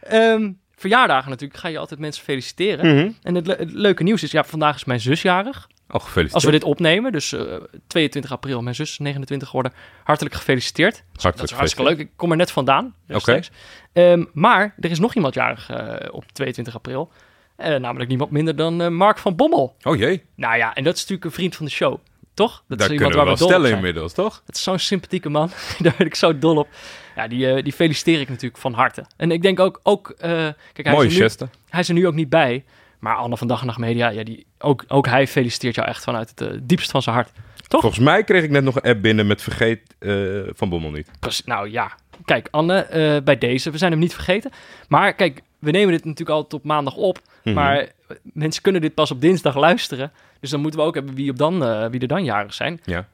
Ehm, 0.00 0.52
verjaardagen 0.76 1.30
natuurlijk 1.30 1.60
ga 1.60 1.68
je 1.68 1.78
altijd 1.78 2.00
mensen 2.00 2.24
feliciteren. 2.24 2.94
Mhm. 2.96 3.10
En 3.22 3.34
het, 3.34 3.46
le- 3.46 3.56
het 3.58 3.72
leuke 3.72 4.02
nieuws 4.02 4.22
is, 4.22 4.30
ja, 4.30 4.44
vandaag 4.44 4.74
is 4.76 4.84
mijn 4.84 5.00
zus 5.00 5.22
jarig. 5.22 5.68
Oh, 5.92 6.00
gefeliciteerd. 6.00 6.34
Als 6.34 6.44
we 6.44 6.50
dit 6.50 6.64
opnemen, 6.64 7.12
dus 7.12 7.32
eh, 7.32 7.56
22 7.86 8.32
april, 8.32 8.62
mijn 8.62 8.74
zus 8.74 8.90
is 8.90 8.98
29 8.98 9.48
geworden. 9.48 9.72
Hartelijk 10.04 10.34
gefeliciteerd. 10.34 11.02
Hartelijk 11.12 11.36
Dat 11.36 11.50
is 11.50 11.56
hartstikke 11.56 11.90
leuk. 11.90 11.98
Ik 11.98 12.10
kom 12.16 12.30
er 12.30 12.36
net 12.36 12.50
vandaan. 12.50 12.94
rechtstreeks. 13.06 13.48
Oké. 13.48 14.00
Ehm, 14.00 14.24
maar 14.32 14.74
er 14.80 14.90
is 14.90 14.98
nog 14.98 15.14
iemand 15.14 15.34
jarig 15.34 15.70
eh, 15.70 16.14
op 16.14 16.24
22 16.32 16.74
april. 16.74 17.10
Eh, 17.56 17.76
namelijk 17.76 18.08
niemand 18.08 18.30
minder 18.30 18.56
dan 18.56 18.82
eh, 18.82 18.88
Mark 18.88 19.18
van 19.18 19.36
Bommel. 19.36 19.76
Oh 19.82 19.96
jee, 19.96 20.22
Nou 20.34 20.56
ja, 20.56 20.74
en 20.74 20.84
dat 20.84 20.94
is 20.94 21.00
natuurlijk 21.00 21.24
een 21.24 21.32
vriend 21.32 21.56
van 21.56 21.66
de 21.66 21.72
show. 21.72 21.98
Toch? 22.34 22.64
Dat 22.68 22.78
daar 22.78 22.90
is 22.90 22.96
kunnen 22.96 23.18
we 23.18 23.24
wel 23.24 23.24
dol 23.24 23.46
op 23.46 23.50
stellen 23.50 23.66
zijn. 23.66 23.76
inmiddels, 23.76 24.12
toch? 24.12 24.42
Het 24.46 24.56
is 24.56 24.62
zo'n 24.62 24.78
sympathieke 24.78 25.28
man. 25.28 25.50
Daar 25.78 25.94
ben 25.98 26.06
ik 26.06 26.14
zo 26.14 26.38
dol 26.38 26.56
op. 26.56 26.68
Ja, 27.16 27.28
die, 27.28 27.52
eh, 27.52 27.62
die 27.62 27.72
feliciteer 27.72 28.20
ik 28.20 28.28
natuurlijk 28.28 28.60
van 28.60 28.72
harte. 28.72 29.04
En 29.16 29.30
ik 29.30 29.42
denk 29.42 29.60
ook... 29.60 29.80
ook 29.82 30.14
eh, 30.18 30.30
kijk, 30.72 30.86
hij 30.86 30.92
Mooie 30.92 31.08
is, 31.08 31.38
nu, 31.38 31.46
hij 31.68 31.80
is 31.80 31.88
er 31.88 31.94
nu 31.94 32.06
ook 32.06 32.14
niet 32.14 32.28
bij. 32.28 32.64
Maar 33.00 33.16
Anne 33.16 33.36
van 33.36 33.46
Dag 33.46 33.60
en 33.60 33.66
Nacht 33.66 33.78
Media, 33.78 34.08
ja, 34.08 34.24
die, 34.24 34.46
ook, 34.58 34.84
ook 34.88 35.06
hij 35.06 35.26
feliciteert 35.26 35.74
jou 35.74 35.88
echt 35.88 36.04
vanuit 36.04 36.30
het 36.30 36.40
eh, 36.40 36.58
diepst 36.62 36.90
van 36.90 37.02
zijn 37.02 37.14
hart. 37.14 37.32
Toch? 37.68 37.80
Volgens 37.80 38.04
mij 38.04 38.24
kreeg 38.24 38.42
ik 38.42 38.50
net 38.50 38.64
nog 38.64 38.76
een 38.76 38.90
app 38.90 39.02
binnen 39.02 39.26
met 39.26 39.42
vergeet 39.42 39.94
eh, 39.98 40.12
Van 40.48 40.68
Bommel 40.68 40.90
niet. 40.90 41.10
Precies, 41.20 41.44
Nou 41.44 41.70
ja, 41.70 41.92
kijk 42.24 42.48
Anne, 42.50 42.74
eh, 42.74 43.22
bij 43.22 43.38
deze, 43.38 43.70
we 43.70 43.78
zijn 43.78 43.90
hem 43.90 44.00
niet 44.00 44.14
vergeten. 44.14 44.50
Maar 44.88 45.14
kijk, 45.14 45.42
we 45.58 45.70
nemen 45.70 45.92
dit 45.92 46.04
natuurlijk 46.04 46.36
altijd 46.36 46.62
op 46.62 46.64
maandag 46.64 46.96
op. 46.96 47.18
Mhm. 47.44 47.54
Maar 47.54 47.88
mensen 48.22 48.62
kunnen 48.62 48.80
dit 48.80 48.94
pas 48.94 49.10
op 49.10 49.20
dinsdag 49.20 49.56
luisteren. 49.56 50.12
Dus 50.40 50.50
dan 50.50 50.60
moeten 50.60 50.80
we 50.80 50.86
ook 50.86 50.94
hebben 50.94 51.14
wie, 51.14 51.30
op 51.30 51.38
dan, 51.38 51.58
wie 51.90 52.00
er 52.00 52.06
dan 52.06 52.24
jarig 52.24 52.54
zijn. 52.54 52.80
Ja. 52.84 53.08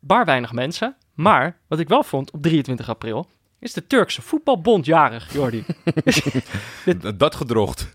Bar 0.00 0.24
weinig 0.24 0.52
mensen. 0.52 0.96
Maar 1.14 1.56
wat 1.68 1.78
ik 1.78 1.88
wel 1.88 2.02
vond 2.02 2.30
op 2.30 2.42
23 2.42 2.88
april... 2.88 3.28
is 3.66 3.72
de 3.72 3.86
Turkse 3.86 4.22
voetbalbond 4.22 4.86
jarig, 4.86 5.32
Jordi. 5.32 5.64
Dat 7.16 7.34
gedrocht. 7.34 7.94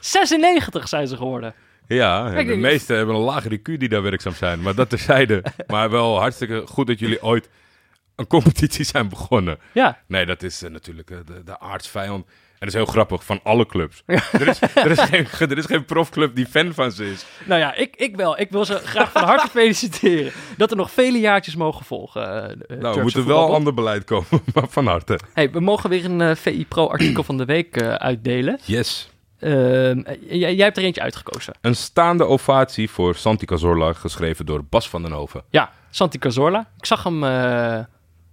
96 0.00 0.88
zijn 0.94 1.06
ze 1.08 1.16
geworden. 1.16 1.54
Ja, 1.86 2.30
Kijk, 2.30 2.46
de 2.46 2.56
meesten 2.56 2.96
hebben 2.96 3.14
een 3.14 3.20
lagere 3.20 3.58
IQ 3.58 3.62
die 3.62 3.88
daar 3.88 4.02
werkzaam 4.02 4.34
zijn. 4.34 4.62
Maar 4.62 4.74
dat 4.74 4.88
terzijde. 4.88 5.44
maar 5.66 5.90
wel 5.90 6.18
hartstikke 6.18 6.62
goed 6.66 6.86
dat 6.86 6.98
jullie 6.98 7.22
ooit 7.22 7.48
een 8.16 8.26
competitie 8.26 8.84
zijn 8.84 9.08
begonnen. 9.08 9.58
Ja, 9.72 10.02
Nee, 10.06 10.26
dat 10.26 10.42
is 10.42 10.62
eh, 10.62 10.70
natuurlijk 10.70 11.10
eh, 11.10 11.18
de, 11.24 11.44
de 11.44 11.58
aardsvijand. 11.60 12.26
Dat 12.64 12.70
is 12.70 12.76
heel 12.76 12.92
grappig, 12.92 13.24
van 13.24 13.40
alle 13.42 13.66
clubs. 13.66 14.02
Er, 14.06 14.48
is, 14.48 14.60
er, 14.60 14.90
is 14.90 15.00
geen, 15.00 15.26
er 15.50 15.58
is 15.58 15.64
geen 15.64 15.84
profclub 15.84 16.36
die 16.36 16.46
fan 16.46 16.74
van 16.74 16.92
ze 16.92 17.10
is. 17.10 17.26
nou 17.44 17.60
ja, 17.60 17.74
ik, 17.74 17.96
ik 17.96 18.16
wel. 18.16 18.40
Ik 18.40 18.50
wil 18.50 18.64
ze 18.64 18.74
graag 18.74 19.12
van 19.12 19.22
harte 19.22 19.48
feliciteren. 19.58 20.32
Dat 20.56 20.70
er 20.70 20.76
nog 20.76 20.90
vele 20.90 21.18
jaartjes 21.18 21.56
mogen 21.56 21.84
volgen. 21.84 22.22
eh, 22.22 22.50
eh, 22.50 22.50
Nou, 22.68 22.80
Turkse 22.80 22.98
er 22.98 23.02
moet 23.02 23.14
er 23.14 23.26
wel 23.26 23.54
ander 23.54 23.74
beleid 23.74 24.04
komen, 24.04 24.26
maar 24.54 24.68
van 24.68 24.86
harte. 24.86 25.18
Hey, 25.32 25.50
we 25.50 25.60
mogen 25.60 25.90
weer 25.90 26.04
een 26.04 26.20
eh, 26.20 26.34
VI 26.34 26.66
Pro 26.66 26.86
artikel 26.86 27.22
van 27.22 27.36
de 27.36 27.44
week 27.44 27.82
uitdelen. 27.82 28.58
Yes. 28.64 29.10
Ehm, 29.38 30.00
eh, 30.00 30.40
jij, 30.40 30.54
hebt 30.54 30.76
er 30.76 30.82
eentje 30.82 31.02
uitgekozen. 31.02 31.54
Een 31.60 31.76
staande 31.76 32.24
ovatie 32.24 32.90
voor 32.90 33.14
Santi 33.14 33.46
Cazorla, 33.46 33.92
geschreven 33.92 34.46
door 34.46 34.64
Bas 34.64 34.88
van 34.88 35.02
den 35.02 35.12
Hoven. 35.12 35.44
Ja, 35.50 35.72
Santi 35.90 36.18
Cazorla. 36.18 36.68
Ik 36.78 36.86
zag 36.86 37.02
hem 37.02 37.20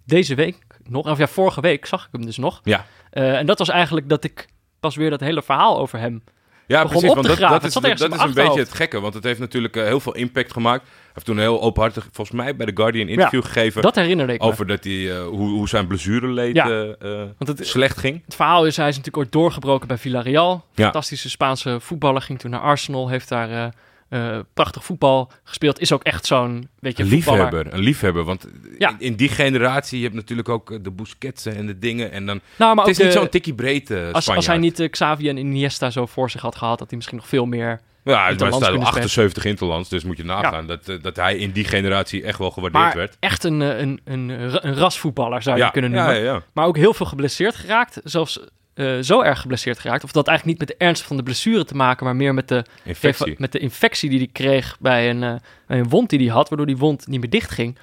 deze 0.06 0.36
week 0.36 0.58
nog, 0.84 1.10
of 1.10 1.18
ja, 1.18 1.28
vorige 1.28 1.62
week 1.62 1.86
zag 1.86 2.04
ik 2.06 2.10
hem 2.12 2.26
dus 2.26 2.38
nog. 2.38 2.62
Ja, 2.64 2.86
Eh, 3.12 3.38
en 3.38 3.46
dat 3.46 3.60
was 3.60 3.70
eigenlijk 3.70 4.10
dat 4.10 4.24
ik 4.24 4.48
pas 4.80 4.96
weer 4.96 5.10
dat 5.10 5.20
hele 5.20 5.42
verhaal 5.42 5.80
over 5.80 6.00
hem. 6.00 6.24
ja 6.68 6.82
Begon 6.82 6.90
precies. 6.90 7.10
op 7.10 7.16
Want 7.16 7.28
te 7.28 7.42
dat, 7.42 7.50
dat 7.50 7.64
is, 7.64 7.74
dat, 8.00 8.20
een 8.20 8.34
beetje 8.34 8.60
het 8.60 8.74
gekke, 8.74 9.00
want 9.00 9.14
het 9.14 9.24
heeft 9.24 9.40
natuurlijk 9.40 9.76
eh, 9.76 9.84
heel 9.84 10.00
veel 10.00 10.16
impact 10.16 10.52
gemaakt. 10.52 10.84
Hij 10.84 11.12
heeft 11.14 11.26
toen 11.26 11.40
heel 11.40 11.62
openhartig, 11.62 12.08
volgens 12.12 12.38
mij 12.38 12.56
bij 12.56 12.66
The 12.66 12.72
Guardian, 12.76 13.08
interview 13.08 13.44
gegeven. 13.44 13.82
Dat 13.82 13.96
herinnerde 13.96 14.34
ik 14.34 14.42
me. 14.42 14.48
over 14.48 14.68
dat 14.68 14.84
hij, 14.84 15.12
eh, 15.12 15.28
hoe, 15.28 15.50
hoe 15.50 15.68
zijn 15.68 15.88
blessure 15.88 16.54
Ja. 16.54 16.70
uh, 16.70 16.96
Want 17.38 17.58
het, 17.58 17.68
slecht 17.68 17.98
ging. 17.98 18.22
het 18.26 18.36
verhaal 18.36 18.66
is, 18.66 18.78
hij 18.78 18.88
is 18.88 18.98
natuurlijk 18.98 19.24
ooit 19.24 19.32
doorgebroken 19.32 19.88
bij 19.88 19.98
Villarreal. 19.98 20.66
Fantastische 20.74 21.30
Spaanse 21.30 21.80
voetballer. 21.80 22.22
Ging 22.22 22.40
toen 22.40 22.52
naar 22.52 22.60
Arsenal. 22.60 23.10
Heeft 23.10 23.30
daar 23.30 23.74
eh, 24.10 24.36
eh, 24.36 24.40
prachtig 24.54 24.84
voetbal 24.84 25.32
gespeeld. 25.44 25.80
Is 25.80 25.92
ook 25.92 26.04
echt 26.04 26.26
zo'n, 26.26 26.70
weet 26.80 26.98
je, 26.98 27.04
Een 27.04 27.10
voetballer. 27.10 27.42
liefhebber, 27.44 27.74
een 27.74 27.80
liefhebber. 27.80 28.24
Want 28.24 28.48
Ja. 28.78 28.90
in, 28.90 28.96
in 29.00 29.16
die 29.16 29.30
generatie, 29.30 29.98
je 29.98 30.04
hebt 30.04 30.16
natuurlijk 30.16 30.50
ook 30.50 30.72
eh, 30.72 30.78
de 30.82 30.92
Busquetsen 30.92 31.56
en 31.56 31.66
de 31.66 31.80
dingen. 31.80 32.12
En 32.12 32.26
dan, 32.26 32.40
Nou, 32.56 32.76
maar 32.76 32.86
het 32.86 32.98
is 32.98 33.04
niet 33.04 33.14
de- 33.14 33.20
zo'n 33.20 33.30
tikkie 33.30 33.54
breed 33.54 33.92
eh 33.92 34.12
als, 34.12 34.48
hij 34.48 34.58
niet 34.58 34.80
eh, 34.80 34.90
Xavi 34.90 35.30
en 35.30 35.38
Iniesta 35.38 35.90
zo 35.90 36.06
voor 36.06 36.30
zich 36.30 36.42
had 36.42 36.56
gehad, 36.56 36.80
had 36.80 36.88
hij 36.88 36.98
misschien 36.98 37.18
nog 37.18 37.28
veel 37.28 37.46
meer... 37.46 37.82
Ja, 38.04 38.24
hij 38.24 38.34
staat 38.34 38.54
op 38.54 38.62
kunnen 38.62 38.88
78 38.88 39.46
interlands, 39.46 39.90
dus 39.90 40.04
moet 40.04 40.18
je 40.18 40.24
nagaan 40.24 40.68
dat, 40.68 40.88
eh, 40.90 40.96
dat 41.02 41.16
hij 41.16 41.38
in 41.38 41.52
die 41.52 41.64
generatie 41.66 42.24
echt 42.24 42.38
wel 42.40 42.52
gewaardeerd 42.52 42.84
Maar 42.84 42.96
werd. 42.96 43.18
echt 43.20 43.44
een, 43.44 43.62
eh, 43.62 43.80
een, 43.80 44.00
een, 44.04 44.30
een 44.68 44.76
rasvoetballer 44.76 45.42
zou 45.42 45.58
je 45.58 45.64
ja, 45.64 45.70
kunnen 45.70 45.92
noemen. 45.92 46.44
Maar 46.54 46.66
ook 46.66 46.78
heel 46.78 46.94
veel 46.94 47.06
geblesseerd 47.06 47.56
geraakt. 47.56 48.00
Zelfs 48.04 48.40
eh, 48.80 48.98
zo 49.02 49.22
erg 49.22 49.40
geblesseerd 49.40 49.80
geraakt. 49.80 50.04
Of 50.04 50.12
dat 50.12 50.28
eigenlijk 50.28 50.60
niet 50.60 50.68
met 50.68 50.78
de 50.78 50.86
ernst 50.86 51.04
van 51.04 51.18
de 51.18 51.24
blessure 51.24 51.66
te 51.66 51.76
maken, 51.76 52.06
maar 52.06 52.16
meer 52.16 52.34
met 52.34 52.48
de, 52.48 52.66
Infectie. 52.84 53.36
met 53.38 53.52
de 53.52 53.60
infectie 53.60 54.10
die 54.10 54.18
hij 54.18 54.30
kreeg 54.32 54.78
bij 54.80 55.10
een, 55.10 55.24
eh, 55.24 55.36
bij 55.68 55.80
een 55.80 55.90
wond 55.90 56.10
die 56.10 56.20
hij 56.20 56.28
had, 56.28 56.50
waardoor 56.50 56.68
die 56.68 56.78
wond 56.78 57.08
niet 57.08 57.20
meer 57.20 57.30
dicht 57.30 57.52
ging. 57.52 57.78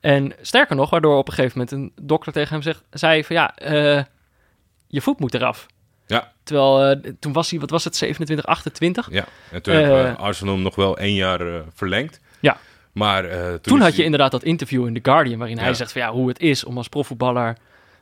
En 0.00 0.32
sterker 0.40 0.76
nog, 0.76 0.90
waardoor 0.90 1.16
op 1.16 1.28
een 1.28 1.34
gegeven 1.34 1.58
moment 1.58 1.76
een 1.76 2.06
dokter 2.06 2.32
tegen 2.32 2.52
hem 2.52 2.62
zegt, 2.62 2.82
zei 2.90 3.24
van 3.24 3.36
ja, 3.36 3.56
eh, 3.56 4.02
je 4.86 5.00
voet 5.00 5.20
moet 5.20 5.34
eraf. 5.34 5.66
Ja. 6.06 6.32
Terwijl 6.42 7.00
toen 7.18 7.32
was 7.32 7.50
hij, 7.50 7.60
wat 7.60 7.70
was 7.70 7.84
het, 7.84 7.96
27, 7.96 8.46
28? 8.46 9.08
Ja, 9.10 9.24
en 9.50 9.62
toen 9.62 9.74
heeft 9.74 10.18
Arsenal 10.18 10.56
nog 10.56 10.74
wel 10.74 10.98
één 10.98 11.14
jaar 11.14 11.62
verlengd. 11.74 12.20
Ja. 12.40 12.56
Maar 12.92 13.28
toen, 13.50 13.60
Toen 13.60 13.80
had 13.80 13.96
je 13.96 14.04
inderdaad 14.04 14.30
dat 14.30 14.42
interview 14.42 14.86
in 14.86 14.94
The 14.94 15.10
Guardian, 15.10 15.38
waarin 15.38 15.58
hij 15.58 15.74
zegt 15.74 15.92
van 15.92 16.00
ja, 16.00 16.10
hoe 16.10 16.28
het 16.28 16.40
is 16.40 16.64
om 16.64 16.76
als 16.76 16.88
profvoetballer, 16.88 17.56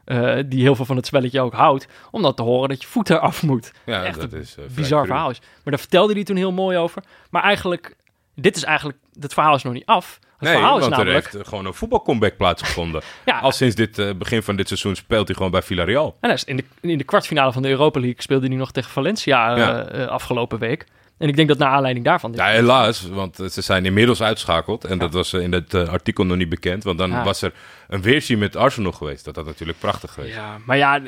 eh, 0.04 0.36
die 0.46 0.62
heel 0.62 0.74
veel 0.74 0.84
van 0.84 0.96
het 0.96 1.06
spelletje 1.06 1.40
ook 1.40 1.52
houdt, 1.54 1.86
om 2.10 2.22
dat 2.22 2.36
te 2.36 2.42
horen 2.42 2.68
dat 2.68 2.82
je 2.82 2.88
voet 2.88 3.10
eraf 3.10 3.42
moet. 3.42 3.72
Ja, 3.86 4.04
echt 4.04 4.20
dat 4.20 4.32
een 4.32 4.40
is 4.40 4.48
eh, 4.50 4.54
vrij 4.54 4.74
Bizar 4.74 5.06
verhaal 5.06 5.30
is. 5.30 5.38
Maar 5.40 5.72
daar 5.72 5.78
vertelde 5.78 6.12
hij 6.12 6.24
toen 6.24 6.36
heel 6.36 6.52
mooi 6.52 6.78
over. 6.78 7.02
Maar 7.30 7.42
eigenlijk, 7.42 7.96
dit 8.34 8.56
is 8.56 8.64
eigenlijk, 8.64 8.98
het 9.20 9.32
verhaal 9.34 9.54
is 9.54 9.62
nog 9.62 9.72
niet 9.72 9.86
af. 9.86 10.18
Het 10.38 10.42
Nee, 10.48 10.52
verhaal 10.52 10.74
is 10.78 10.80
want 10.86 10.96
namelijk, 10.96 11.16
er 11.26 11.30
heeft 11.32 11.44
eh, 11.44 11.50
gewoon 11.50 11.66
een 11.66 11.74
voetbalcomeback 11.74 12.36
plaatsgevonden. 12.36 13.02
ja, 13.24 13.38
Al 13.38 13.52
sinds 13.52 13.74
dit 13.74 13.98
eh, 13.98 14.10
begin 14.14 14.42
van 14.42 14.56
dit 14.56 14.66
seizoen 14.68 14.94
speelt 14.96 15.26
hij 15.26 15.36
gewoon 15.36 15.50
bij 15.50 15.62
Villarreal. 15.62 16.06
en 16.20 16.28
hij 16.28 16.34
is 16.34 16.44
in, 16.44 16.56
de, 16.56 16.64
in 16.80 16.98
de 16.98 17.04
kwartfinale 17.04 17.52
van 17.52 17.62
de 17.62 17.68
Europa 17.68 18.00
League 18.00 18.22
speelde 18.22 18.46
hij 18.46 18.56
nog 18.56 18.72
tegen 18.72 18.90
Valencia 18.90 19.50
eh, 19.52 19.58
Ja. 19.58 19.84
eh, 19.84 20.06
afgelopen 20.06 20.58
week. 20.58 20.86
En 21.18 21.28
ik 21.28 21.36
denk 21.36 21.48
dat 21.48 21.58
naar 21.58 21.68
aanleiding 21.68 22.04
daarvan... 22.04 22.32
Ja, 22.32 22.46
helaas, 22.46 23.08
want 23.08 23.40
eh, 23.40 23.48
ze 23.48 23.60
zijn 23.60 23.86
inmiddels 23.86 24.22
uitschakeld. 24.22 24.84
En 24.84 24.98
dat 24.98 25.12
was 25.12 25.32
eh, 25.32 25.40
in 25.42 25.52
het 25.52 25.74
eh, 25.74 25.88
artikel 25.88 26.24
nog 26.24 26.36
niet 26.36 26.48
bekend. 26.48 26.84
Want 26.84 26.98
dan 26.98 27.10
Ja. 27.10 27.24
was 27.24 27.42
er 27.42 27.52
een 27.88 28.02
weerzien 28.02 28.38
met 28.38 28.56
Arsenal 28.56 28.92
geweest. 28.92 29.24
Dat 29.24 29.36
had 29.36 29.44
natuurlijk 29.44 29.78
prachtig 29.78 30.12
geweest. 30.12 30.34
Ja, 30.34 30.58
maar 30.64 30.76
ja, 30.76 31.00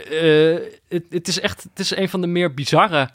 het, 0.89 1.05
het 1.11 1.29
is 1.29 1.41
echt 1.41 1.63
het 1.63 1.79
is 1.79 1.97
een 1.97 2.09
van 2.09 2.21
de 2.21 2.27
meer 2.27 2.55
bizarre 2.55 3.09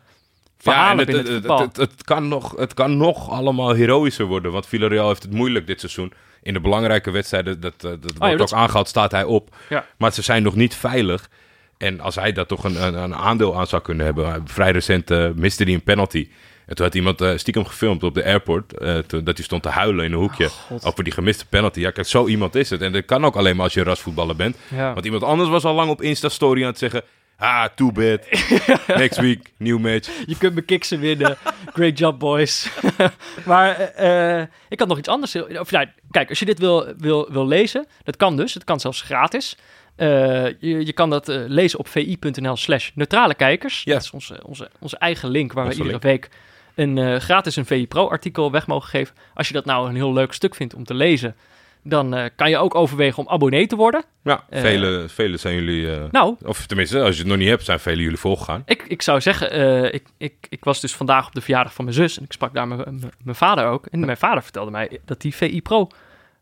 verhalen 0.58 1.08
en 1.08 1.16
het, 1.16 1.78
het, 1.78 2.04
kan 2.04 2.28
nog, 2.28 2.56
het 2.58 2.74
kan 2.74 2.98
nog 2.98 3.30
allemaal 3.30 3.74
heroïscher 3.74 4.26
worden. 4.26 4.52
Want 4.52 4.66
Villarreal 4.68 5.08
heeft 5.08 5.24
het 5.24 5.34
moeilijk 5.34 5.68
dit 5.68 5.80
seizoen. 5.80 6.14
In 6.42 6.54
de 6.54 6.60
belangrijke 6.60 7.12
wedstrijden, 7.12 7.60
dat, 7.60 7.82
dat 7.82 8.00
wordt 8.02 8.20
Oh 8.20 8.30
ja, 8.30 8.36
dat 8.36 8.54
ook 8.54 8.60
aangehaald, 8.60 8.88
staat 8.88 9.12
hij 9.12 9.24
op. 9.24 9.56
Ja. 9.70 9.86
Maar 9.98 10.14
ze 10.14 10.22
zijn 10.22 10.44
nog 10.44 10.56
niet 10.56 10.76
veilig. 10.76 11.30
En 11.78 12.00
als 12.00 12.16
hij 12.16 12.32
daar 12.32 12.46
toch 12.46 12.64
een, 12.64 12.84
een, 12.84 12.94
een 12.94 13.16
aandeel 13.16 13.60
aan 13.60 13.68
zou 13.68 13.82
kunnen 13.82 14.06
hebben. 14.06 14.42
Vrij 14.46 14.72
recent 14.72 15.12
eh, 15.12 15.30
miste 15.36 15.64
hij 15.64 15.74
een 15.74 15.84
penalty. 15.84 16.30
En 16.72 16.78
toen 16.78 16.86
had 16.86 16.96
iemand 16.96 17.22
eh, 17.22 17.38
stiekem 17.38 17.66
gefilmd 17.66 18.04
op 18.04 18.14
de 18.14 18.24
airport. 18.26 18.78
eh, 18.78 18.98
toen, 18.98 19.24
dat 19.24 19.36
hij 19.36 19.46
stond 19.46 19.64
te 19.64 19.70
huilen 19.70 20.06
in 20.06 20.12
een 20.12 20.18
hoekje. 20.18 20.50
Oh, 20.70 20.86
over 20.86 21.04
die 21.04 21.14
gemiste 21.14 21.46
penalty. 21.46 21.80
Ja, 21.80 21.92
kijk, 21.92 22.08
zo 22.08 22.28
iemand 22.28 22.56
is 22.56 22.70
het. 22.70 22.82
En 22.82 22.92
dat 22.92 23.06
kan 23.06 23.26
ook 23.26 23.36
alleen 23.36 23.56
maar 23.56 23.64
als 23.64 23.74
je 23.74 23.84
rasvoetballer 23.84 24.36
bent. 24.36 24.56
ja. 24.68 24.94
Want 24.94 25.06
iemand 25.06 25.24
anders 25.24 25.50
was 25.50 25.64
al 25.64 25.74
lang 25.74 25.90
op 25.90 26.02
Insta-story 26.02 26.62
aan 26.62 26.68
het 26.68 26.78
zeggen... 26.78 27.02
Ah, 27.38 27.66
too 27.76 27.92
bad. 27.92 28.20
Next 29.02 29.20
week, 29.20 29.52
new 29.58 29.80
match. 29.80 30.10
Je 30.26 30.38
kunt 30.38 30.56
me 30.56 30.62
kiksen 30.62 31.00
winnen. 31.00 31.38
Great 31.74 31.98
job, 31.98 32.20
boys. 32.20 32.70
maar 33.46 33.80
eh, 33.80 34.46
ik 34.70 34.80
had 34.80 34.88
nog 34.88 34.98
iets 34.98 35.08
anders. 35.08 35.36
Of, 35.36 35.72
nou, 35.72 35.86
kijk, 36.12 36.30
als 36.30 36.40
je 36.40 36.46
dit 36.46 36.60
wil, 36.60 36.94
wil, 36.98 37.32
wil 37.32 37.48
lezen, 37.48 37.88
dat 38.04 38.18
kan 38.18 38.36
dus. 38.38 38.54
Het 38.54 38.64
kan 38.64 38.80
zelfs 38.80 39.02
gratis. 39.02 39.58
Je, 39.96 40.56
je 40.60 40.94
kan 40.94 41.10
dat 41.10 41.28
lezen 41.28 41.80
op 41.80 41.88
vi.nl 41.88 42.56
slash 42.56 42.90
neutrale 42.94 43.36
kijkers. 43.36 43.82
Ja. 43.84 43.94
Dat 43.94 44.02
is 44.02 44.12
onze, 44.12 44.40
onze, 44.46 44.70
onze 44.80 44.98
eigen 44.98 45.30
link 45.30 45.54
waar 45.54 45.66
Onze 45.66 45.78
we 45.78 45.84
iedere 45.84 46.04
link. 46.04 46.22
week 46.24 46.32
een 46.76 46.98
eh, 46.98 47.16
gratis 47.20 47.56
een 47.56 47.66
VI 47.66 47.88
Pro 47.88 48.10
artikel 48.10 48.52
weg 48.52 48.68
mogen 48.68 48.90
geven. 48.90 49.16
Als 49.34 49.48
je 49.48 49.54
dat 49.54 49.66
nou 49.66 49.90
een 49.90 49.96
heel 49.96 50.14
leuk 50.14 50.34
stuk 50.34 50.56
vindt 50.56 50.74
om 50.74 50.84
te 50.84 50.94
lezen, 50.94 51.36
dan 51.84 52.14
eh, 52.14 52.30
kan 52.36 52.50
je 52.50 52.58
ook 52.58 52.76
overwegen 52.76 53.18
om 53.18 53.30
abonnee 53.30 53.68
te 53.68 53.76
worden. 53.76 54.04
Ja, 54.24 54.44
Eh. 54.50 54.62
vele, 54.62 55.06
vele 55.08 55.38
zijn 55.38 55.56
jullie... 55.56 55.90
Nou, 56.12 56.36
Of 56.46 56.66
tenminste, 56.66 57.02
als 57.02 57.14
je 57.16 57.20
het 57.22 57.30
nog 57.30 57.38
niet 57.38 57.48
hebt, 57.48 57.66
zijn 57.66 57.80
vele 57.80 58.02
jullie 58.02 58.18
volgegaan. 58.18 58.62
Ik, 58.66 58.84
ik 58.88 59.02
zou 59.02 59.22
zeggen, 59.22 59.94
ik, 59.94 60.04
ik, 60.18 60.34
ik 60.50 60.64
was 60.64 60.82
dus 60.82 60.96
vandaag 60.96 61.28
op 61.28 61.34
de 61.34 61.42
verjaardag 61.42 61.74
van 61.74 61.86
mijn 61.86 61.96
zus 61.98 62.18
en 62.18 62.24
ik 62.24 62.32
sprak 62.32 62.54
daar 62.54 62.68
mijn, 62.68 63.12
vader 63.26 63.66
ook. 63.66 63.86
En 63.86 64.00
mijn 64.00 64.18
vader 64.18 64.44
vertelde 64.44 64.72
mij 64.72 65.00
dat 65.06 65.22
hij 65.22 65.32
VI 65.32 65.62
Pro 65.62 65.88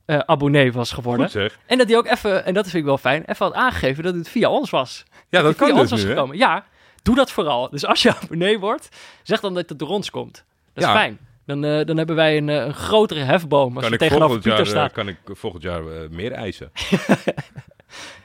abonnee 0.05 0.71
was 0.71 0.91
geworden. 0.91 1.25
Goed 1.25 1.33
zeg. 1.33 1.59
En 1.65 1.77
dat 1.77 1.87
hij 1.87 1.97
ook 1.97 2.07
even, 2.07 2.45
en 2.45 2.53
dat 2.53 2.63
vind 2.63 2.75
ik 2.75 2.83
wel 2.83 2.97
fijn, 2.97 3.23
even 3.25 3.45
had 3.45 3.55
aangegeven 3.55 4.03
dat 4.03 4.15
het 4.15 4.29
via 4.29 4.49
ons 4.49 4.69
was. 4.69 5.03
Ja, 5.29 5.41
dat 5.41 5.55
via 5.55 5.67
kan 5.67 5.79
ons 5.79 5.81
dus 5.81 5.89
was 5.89 5.99
nu, 6.01 6.07
hè? 6.07 6.13
gekomen. 6.13 6.37
Ja, 6.37 6.65
doe 7.03 7.15
dat 7.15 7.31
vooral. 7.31 7.69
Dus 7.69 7.85
als 7.85 8.01
je 8.01 8.15
abonnee 8.21 8.59
wordt, 8.59 8.89
zeg 9.23 9.39
dan 9.39 9.53
dat 9.53 9.69
het 9.69 9.79
door 9.79 9.89
ons 9.89 10.09
komt. 10.09 10.43
Dat 10.73 10.83
is 10.83 10.89
Ja. 10.89 10.95
fijn. 10.95 11.19
Dan, 11.45 11.63
eh, 11.65 11.85
dan 11.85 11.97
hebben 11.97 12.15
wij 12.15 12.37
een, 12.37 12.49
eh, 12.49 12.55
een 12.55 12.73
grotere 12.73 13.19
hefboom 13.19 13.75
als 13.75 13.83
Kan 13.83 13.93
ik, 13.93 13.99
tegenover 13.99 14.35
Pieter 14.35 14.51
jaar, 14.51 14.59
eh, 14.61 14.67
staan. 14.67 14.91
kan 14.91 15.07
ik 15.07 15.17
volgend 15.25 15.63
jaar 15.63 15.81
meer 16.09 16.31
eisen? 16.31 16.71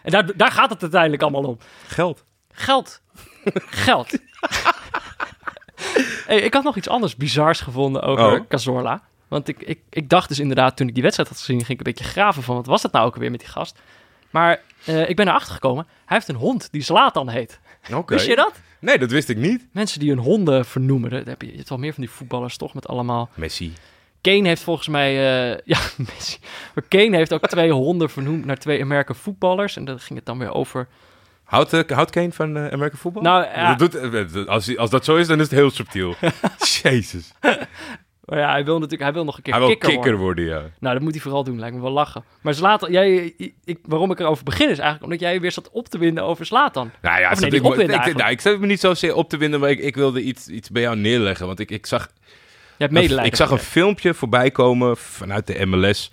En 0.03 0.11
daar, 0.11 0.37
daar 0.37 0.51
gaat 0.51 0.71
het 0.71 0.83
uiteindelijk 0.83 1.23
allemaal 1.23 1.43
om. 1.45 1.59
Geld. 1.87 2.25
Geld. 2.53 3.01
Geld. 3.55 4.11
hey, 6.27 6.39
ik 6.41 6.55
had 6.55 6.63
nog 6.65 6.77
iets 6.77 6.89
anders 6.89 7.17
bizars 7.17 7.61
gevonden 7.61 8.03
over 8.03 8.41
Oh. 8.41 8.49
Cazorla. 8.49 9.03
Want 9.29 9.49
ik, 9.49 9.63
ik, 9.63 9.81
ik 9.91 10.09
dacht 10.09 10.29
dus 10.29 10.39
inderdaad, 10.39 10.77
toen 10.77 10.89
ik 10.89 10.95
die 10.95 11.03
wedstrijd 11.03 11.29
had 11.31 11.39
gezien, 11.39 11.57
ging 11.59 11.71
ik 11.81 11.87
een 11.87 11.93
beetje 11.93 12.11
graven 12.11 12.43
van 12.43 12.55
wat 12.57 12.67
was 12.67 12.83
dat 12.83 12.93
nou 12.93 13.07
ook 13.07 13.17
weer 13.17 13.31
met 13.31 13.41
die 13.41 13.49
gast. 13.49 13.79
Maar 14.31 14.61
ik 14.85 15.17
ben 15.17 15.29
erachter 15.29 15.53
gekomen, 15.55 15.87
hij 16.05 16.17
heeft 16.17 16.29
een 16.29 16.35
hond 16.35 16.69
die 16.73 16.83
Zlatan 16.83 17.29
heet. 17.29 17.61
Oké. 17.93 18.15
Wist 18.15 18.27
je 18.27 18.37
dat? 18.37 18.53
Nee, 18.79 18.99
dat 18.99 19.11
wist 19.11 19.29
ik 19.29 19.37
niet. 19.37 19.67
Mensen 19.73 20.01
die 20.01 20.09
hun 20.09 20.19
honden 20.19 20.65
vernoemen, 20.65 21.11
dat 21.11 21.27
heb 21.27 21.43
je, 21.43 21.51
je 21.51 21.57
hebt 21.57 21.69
wel 21.69 21.79
meer 21.79 21.93
van 21.93 22.03
die 22.03 22.13
voetballers 22.13 22.57
toch 22.57 22.75
met 22.75 22.89
allemaal... 22.89 23.31
Messi. 23.35 23.73
Kane 24.21 24.49
heeft 24.49 24.63
volgens 24.63 24.89
mij, 24.89 25.11
eh, 25.11 25.59
ja, 25.75 25.79
Messi. 25.97 26.39
Maar 26.75 26.85
Kane 26.89 27.17
heeft 27.17 27.33
ook 27.33 27.47
twee 27.47 27.73
honden 27.73 28.11
vernoemd 28.11 28.45
naar 28.45 28.59
twee 28.59 28.83
American 28.83 29.17
voetballers. 29.17 29.77
En 29.77 29.85
dan 29.85 30.01
ging 30.01 30.19
het 30.19 30.27
dan 30.27 30.39
weer 30.39 30.53
over 30.53 30.89
Houdt, 31.45 31.73
eh, 31.73 31.97
houdt 31.97 32.11
Kane 32.11 32.33
van 32.33 32.57
eh 32.57 32.73
American 32.73 32.99
football? 32.99 33.23
Nou, 33.23 33.45
ja. 33.45 33.75
Dat 33.75 33.93
doet, 33.93 34.49
als, 34.49 34.77
als 34.77 34.91
dat 34.91 35.05
zo 35.05 35.17
is, 35.17 35.27
dan 35.27 35.41
is 35.41 35.51
het 35.51 35.59
heel 35.59 35.71
subtiel. 35.71 36.15
Jezus. 36.83 37.33
Maar 38.25 38.39
ja, 38.39 38.51
hij 38.51 38.65
wil 38.65 38.75
natuurlijk 38.75 39.03
hij 39.03 39.13
wil 39.13 39.25
nog 39.25 39.37
een 39.37 39.43
keer 39.43 39.53
Hij 39.55 39.63
wil 39.63 39.77
kikker, 39.77 39.95
worden. 39.97 40.17
worden, 40.19 40.45
ja. 40.45 40.63
Nou, 40.79 40.95
dat 40.95 41.03
moet 41.03 41.13
hij 41.13 41.21
vooral 41.21 41.45
doen. 41.45 41.59
Lijkt 41.59 41.75
me 41.77 41.83
wel 41.83 41.91
lachen. 41.91 42.25
Maar 42.41 42.55
Zlatan, 42.55 42.91
jij, 42.93 43.35
ik, 43.65 43.79
waarom 43.87 44.11
ik 44.11 44.21
erover 44.21 44.45
begin 44.45 44.69
is 44.71 44.79
eigenlijk 44.79 45.03
omdat 45.03 45.21
jij 45.21 45.41
weer 45.41 45.53
zat 45.53 45.71
op 45.71 45.89
te 45.89 45.99
winden 45.99 46.25
over 46.25 46.47
Zlatan. 46.47 46.91
Nou 47.03 47.21
ja, 47.21 47.31
Of 47.31 47.41
nee, 47.41 47.51
zat 47.51 47.77
die 47.77 47.83
ik, 48.11 48.17
nou, 48.17 48.31
ik 48.31 48.41
zat 48.41 48.59
me 48.61 48.67
niet 48.67 48.81
zozeer 48.81 49.15
op 49.15 49.29
te 49.29 49.37
winden, 49.37 49.61
maar 49.61 49.71
ik, 49.71 49.79
ik 49.79 49.95
wilde 49.95 50.23
iets, 50.23 50.49
iets 50.49 50.71
bij 50.71 50.83
jou 50.83 50.97
neerleggen. 50.97 51.47
Want 51.47 51.59
ik, 51.61 51.71
ik 51.71 51.87
zag, 51.87 52.09
Je 52.23 52.29
hebt 52.79 52.93
medelijden. 52.93 53.27
ik 53.33 53.37
zag 53.37 53.51
een 53.51 53.59
filmpje 53.59 54.15
voorbij 54.15 54.51
komen 54.51 54.97
vanuit 54.97 55.47
de 55.47 55.67
MLS. 55.67 56.13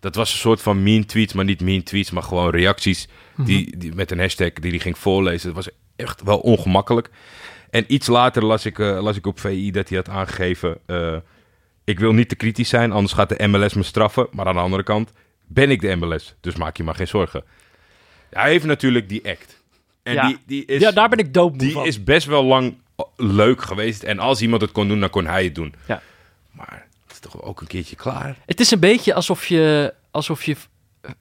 Dat 0.00 0.14
was 0.14 0.32
een 0.32 0.38
soort 0.38 0.62
van 0.62 0.82
mean 0.82 1.04
tweets, 1.04 1.32
maar 1.32 1.44
niet 1.44 1.60
mean 1.60 1.82
tweets, 1.82 2.10
maar 2.10 2.22
gewoon 2.22 2.50
reacties 2.50 3.08
Mhm. 3.34 3.46
die, 3.46 3.76
die, 3.76 3.94
met 3.94 4.10
een 4.10 4.18
hashtag 4.18 4.52
die 4.52 4.70
hij 4.70 4.80
ging 4.80 4.98
voorlezen. 4.98 5.46
Dat 5.54 5.64
was 5.64 5.74
echt 5.96 6.22
wel 6.22 6.38
ongemakkelijk. 6.38 7.10
En 7.70 7.84
iets 7.88 8.06
later 8.06 8.44
las 8.44 8.66
ik, 8.66 8.78
eh, 8.78 9.02
las 9.02 9.16
ik 9.16 9.26
op 9.26 9.40
VI 9.40 9.70
dat 9.70 9.88
hij 9.88 9.98
had 9.98 10.08
aangegeven... 10.08 10.78
eh, 10.86 11.16
ik 11.84 11.98
wil 11.98 12.12
niet 12.12 12.28
te 12.28 12.34
kritisch 12.36 12.68
zijn, 12.68 12.92
anders 12.92 13.12
gaat 13.12 13.28
de 13.38 13.46
MLS 13.48 13.74
me 13.74 13.82
straffen. 13.82 14.26
Maar 14.32 14.46
aan 14.46 14.54
de 14.54 14.60
andere 14.60 14.82
kant 14.82 15.12
ben 15.46 15.70
ik 15.70 15.80
de 15.80 15.94
MLS, 15.96 16.34
dus 16.40 16.56
maak 16.56 16.76
je 16.76 16.82
maar 16.84 16.94
geen 16.94 17.08
zorgen. 17.08 17.44
Hij 18.30 18.50
heeft 18.50 18.64
natuurlijk 18.64 19.08
die 19.08 19.28
act. 19.28 19.62
En 20.02 20.14
Ja. 20.14 20.26
die, 20.26 20.38
die 20.46 20.64
is... 20.64 20.80
Ja, 20.80 20.90
daar 20.90 21.08
ben 21.08 21.18
ik 21.18 21.34
Die 21.58 21.72
van. 21.72 21.86
is 21.86 22.04
best 22.04 22.26
wel 22.26 22.44
lang 22.44 22.74
leuk 23.16 23.62
geweest. 23.62 24.02
En 24.02 24.18
als 24.18 24.40
iemand 24.42 24.62
het 24.62 24.72
kon 24.72 24.88
doen, 24.88 25.00
dan 25.00 25.10
kon 25.10 25.26
hij 25.26 25.44
het 25.44 25.54
doen. 25.54 25.74
Ja. 25.88 26.02
Maar 26.50 26.86
het 27.02 27.12
is 27.12 27.18
toch 27.18 27.42
ook 27.42 27.60
een 27.60 27.66
keertje 27.66 27.96
klaar. 27.96 28.36
Het 28.46 28.60
is 28.60 28.70
een 28.70 28.80
beetje 28.80 29.14
alsof 29.14 29.46
je, 29.46 29.94
alsof 30.10 30.44
je 30.44 30.56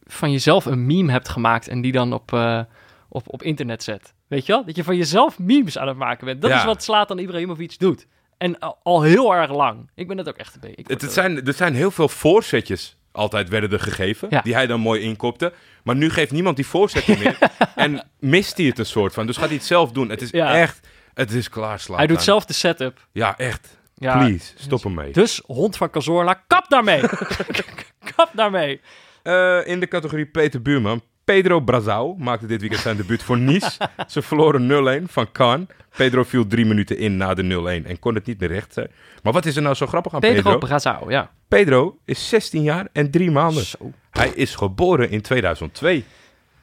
van 0.04 0.32
jezelf 0.32 0.66
een 0.66 0.86
meme 0.86 1.12
hebt 1.12 1.30
gemaakt 1.30 1.68
en 1.68 1.82
die 1.82 1.92
dan 1.92 2.14
op, 2.14 2.34
eh, 2.34 2.62
op, 3.10 3.24
op 3.28 3.44
internet 3.44 3.84
zet. 3.84 4.14
Weet 4.28 4.46
je 4.46 4.52
wel? 4.52 4.66
Dat 4.66 4.76
je 4.76 4.84
van 4.84 4.98
jezelf 4.98 5.40
memes 5.40 5.78
aan 5.78 5.88
het 5.88 5.98
maken 5.98 6.26
bent. 6.26 6.42
Dat 6.42 6.50
Ja. 6.52 6.58
is 6.58 6.64
wat 6.64 6.84
Slatan 6.84 7.20
Ibrahimovic 7.20 7.80
doet. 7.80 8.08
En 8.42 8.60
al, 8.60 8.80
al 8.84 9.02
heel 9.02 9.34
erg 9.36 9.52
lang. 9.52 9.90
Ik 9.96 10.08
ben 10.08 10.18
het 10.18 10.28
ook 10.30 10.38
echt 10.38 10.54
een 10.54 10.60
beetje. 10.62 10.84
Het, 10.94 11.02
er- 11.02 11.10
zijn, 11.10 11.46
er 11.46 11.54
zijn 11.54 11.76
heel 11.76 11.92
veel 11.92 12.10
voorzetjes 12.10 12.98
altijd 13.12 13.50
werden 13.50 13.72
er 13.72 13.80
gegeven. 13.80 14.28
Ja. 14.32 14.42
Die 14.42 14.54
hij 14.54 14.68
dan 14.68 14.80
mooi 14.80 15.02
inkopte. 15.02 15.54
Maar 15.84 15.96
nu 15.96 16.10
geeft 16.10 16.32
niemand 16.32 16.56
die 16.56 16.66
voorzetten 16.68 17.20
meer. 17.20 17.38
en 17.76 18.08
mist 18.20 18.58
hij 18.58 18.66
het 18.66 18.80
een 18.80 18.86
soort 18.86 19.14
van. 19.14 19.26
Dus 19.26 19.38
gaat 19.38 19.48
hij 19.48 19.56
het 19.56 19.66
zelf 19.66 19.92
doen. 19.92 20.10
Het 20.10 20.22
is 20.22 20.30
Ja. 20.30 20.54
echt... 20.56 20.88
Het 21.14 21.32
is 21.32 21.50
klaar, 21.50 21.82
Hij 21.88 22.08
doet 22.08 22.22
zelf 22.22 22.46
de 22.46 22.54
setup. 22.54 23.08
Ja, 23.12 23.38
echt. 23.38 23.78
Ja. 23.96 24.18
Please, 24.18 24.54
stop 24.56 24.84
ermee. 24.84 25.12
Dus 25.12 25.42
hond 25.46 25.78
van 25.78 25.90
Cazorla, 25.90 26.34
kap 26.48 26.66
daarmee. 26.70 27.02
kap 28.16 28.30
daarmee. 28.34 28.82
Eh, 29.24 29.68
in 29.68 29.80
de 29.80 29.88
categorie 29.88 30.26
Peter 30.26 30.62
Buurman. 30.62 31.02
Pedro 31.32 31.60
Brazao 31.60 32.16
maakte 32.18 32.46
dit 32.46 32.60
weekend 32.60 32.82
zijn 32.82 32.98
debuut 32.98 33.24
voor 33.24 33.38
Nice. 33.38 33.72
Ze 34.08 34.22
verloren 34.22 35.02
0-1 35.08 35.12
van 35.12 35.32
Cannes. 35.32 35.68
Pedro 35.98 36.24
viel 36.24 36.48
drie 36.48 36.66
minuten 36.66 36.98
in 36.98 37.18
na 37.18 37.34
de 37.34 37.82
0-1 37.84 37.88
en 37.88 38.00
kon 38.00 38.16
het 38.16 38.26
niet 38.26 38.40
meer 38.40 38.50
recht 38.50 38.74
zijn. 38.74 38.88
Maar 39.24 39.34
wat 39.34 39.46
is 39.46 39.56
er 39.56 39.62
nou 39.62 39.76
zo 39.76 39.86
grappig 39.88 40.14
aan 40.14 40.20
Pedro, 40.20 40.42
Pedro? 40.42 40.58
Brazao, 40.58 41.10
ja. 41.12 41.32
Pedro 41.48 41.98
is 42.06 42.30
16 42.30 42.64
jaar 42.64 42.88
en 42.94 43.12
drie 43.12 43.32
maanden. 43.32 43.64
Zo. 43.66 43.92
Hij 44.12 44.30
is 44.36 44.56
geboren 44.56 45.10
in 45.10 45.22
2002. 45.22 46.04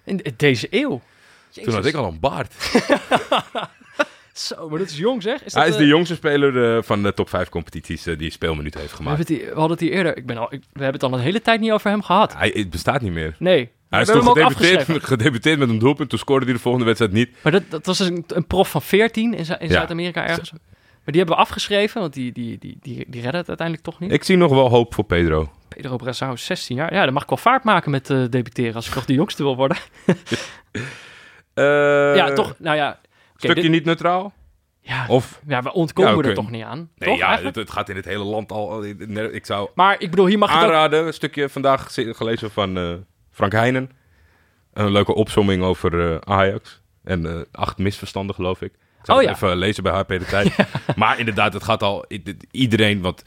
In 0.04 0.20
deze 0.36 0.66
eeuw. 0.70 1.00
Toen 1.62 1.74
had 1.74 1.86
ik 1.86 1.94
al 1.94 2.08
een 2.08 2.20
baard. 2.20 2.54
Zo, 4.32 4.68
maar 4.68 4.78
dat 4.78 4.88
is 4.88 4.96
jong 4.98 5.22
zeg. 5.22 5.44
Is 5.44 5.52
dat, 5.52 5.62
Hij 5.62 5.66
is 5.68 5.72
eh, 5.74 5.80
de 5.80 5.86
jongste 5.86 6.14
speler 6.14 6.76
eh, 6.76 6.82
van 6.82 7.02
de 7.02 7.14
top 7.14 7.28
5 7.28 7.48
competities 7.48 8.06
eh, 8.06 8.18
die 8.18 8.30
speelminuten 8.30 8.80
heeft 8.80 8.92
we, 8.92 8.96
gemaakt. 8.98 9.18
het 9.18 9.28
hier, 9.28 9.38
we 9.38 9.46
hadden 9.58 9.70
het 9.70 9.80
hier 9.80 9.90
eerder. 9.92 10.16
Ik 10.16 10.26
ben 10.26 10.36
al, 10.36 10.46
ik- 10.54 10.62
we 10.72 10.82
hebben 10.82 11.00
het 11.00 11.02
al 11.02 11.12
een 11.18 11.24
hele 11.24 11.42
tijd 11.42 11.60
niet 11.60 11.70
over 11.70 11.90
hem 11.90 12.02
gehad. 12.02 12.34
Hij 12.36 12.50
het 12.54 12.70
bestaat 12.70 13.00
niet 13.00 13.12
meer. 13.12 13.34
Nee. 13.38 13.70
Hij 13.88 14.00
is 14.00 14.10
ook 14.10 14.22
gedebuteerd, 14.24 15.04
gedebuteerd 15.04 15.58
met 15.58 15.68
een 15.68 15.78
doelpunt. 15.78 16.08
Toen 16.10 16.18
scoorde 16.18 16.44
hij 16.44 16.54
de 16.54 16.60
volgende 16.60 16.86
wedstrijd 16.86 17.12
niet. 17.12 17.30
Maar 17.42 17.52
dat, 17.52 17.62
dat 17.68 17.86
was 17.86 17.98
een, 17.98 18.24
een 18.26 18.46
prof 18.46 18.70
van 18.70 18.82
14 18.82 19.34
in, 19.34 19.38
in 19.38 19.44
Ja. 19.58 19.72
Zuid-Amerika 19.72 20.26
ergens. 20.26 20.50
Maar 20.52 20.60
die 21.16 21.16
hebben 21.16 21.34
we 21.36 21.42
afgeschreven, 21.42 22.00
want 22.00 22.12
die, 22.12 22.32
die, 22.32 22.58
die, 22.58 22.78
die, 22.82 23.04
die 23.08 23.20
redden 23.22 23.40
het 23.40 23.48
uiteindelijk 23.48 23.86
toch 23.86 24.00
niet. 24.00 24.12
Ik 24.12 24.24
zie 24.24 24.36
nog 24.36 24.50
wel 24.50 24.68
hoop 24.68 24.94
voor 24.94 25.04
Pedro. 25.04 25.52
Pedro 25.68 25.96
Brazao, 25.96 26.36
16 26.36 26.76
jaar. 26.76 26.94
Ja, 26.94 27.04
dan 27.04 27.12
mag 27.12 27.22
ik 27.22 27.28
wel 27.28 27.38
vaart 27.38 27.64
maken 27.64 27.90
met 27.90 28.10
eh 28.10 28.24
debuteren 28.30 28.74
als 28.74 28.88
ik 28.88 28.94
nog 28.94 29.04
de 29.04 29.12
jongste 29.14 29.42
wil 29.42 29.56
worden. 29.56 29.76
Eh, 31.54 31.64
ja, 32.16 32.32
toch. 32.32 32.54
Nou 32.58 32.76
ja. 32.76 32.88
oké, 32.90 33.08
Stukje 33.36 33.62
dit- 33.62 33.70
niet 33.70 33.84
neutraal? 33.84 34.32
ja, 34.80 35.06
Of 35.08 35.40
ja, 35.46 35.62
we 35.62 35.72
ontkomen 35.72 36.22
Ja, 36.22 36.28
er 36.28 36.34
toch 36.34 36.50
niet 36.50 36.62
aan. 36.64 36.90
Nee, 36.96 37.08
toch, 37.08 37.18
ja, 37.18 37.38
het, 37.42 37.54
het 37.54 37.70
gaat 37.70 37.88
in 37.88 37.96
het 37.96 38.04
hele 38.04 38.24
land 38.24 38.52
al. 38.52 38.84
Ik 39.32 39.46
zou 39.46 39.68
Maar 39.74 40.00
ik 40.00 40.10
bedoel, 40.10 40.26
hier 40.26 40.38
mag 40.38 40.48
het 40.50 40.58
ook... 40.58 40.64
aanraden. 40.64 41.06
Een 41.06 41.12
stukje 41.12 41.48
vandaag 41.48 41.94
ge- 41.94 42.14
gelezen 42.14 42.50
van 42.50 42.76
eh, 42.78 42.92
Frank 43.38 43.52
Heijnen. 43.52 43.90
Een 44.72 44.90
leuke 44.90 45.14
opsomming 45.14 45.62
over 45.62 46.12
eh, 46.12 46.16
Ajax. 46.34 46.80
En 47.04 47.26
eh, 47.26 47.40
acht 47.52 47.78
misverstanden, 47.78 48.34
geloof 48.34 48.62
ik. 48.62 48.72
Ik 48.72 49.04
zal 49.04 49.16
Oh, 49.16 49.22
ja. 49.22 49.30
even 49.30 49.56
lezen 49.56 49.82
bij 49.82 49.92
HP 49.92 50.08
de 50.08 50.24
Tijd. 50.30 50.56
Maar 50.96 51.18
inderdaad, 51.18 51.52
het 51.52 51.62
gaat 51.64 51.82
al... 51.82 52.04
Iedereen, 52.50 53.00
want 53.00 53.22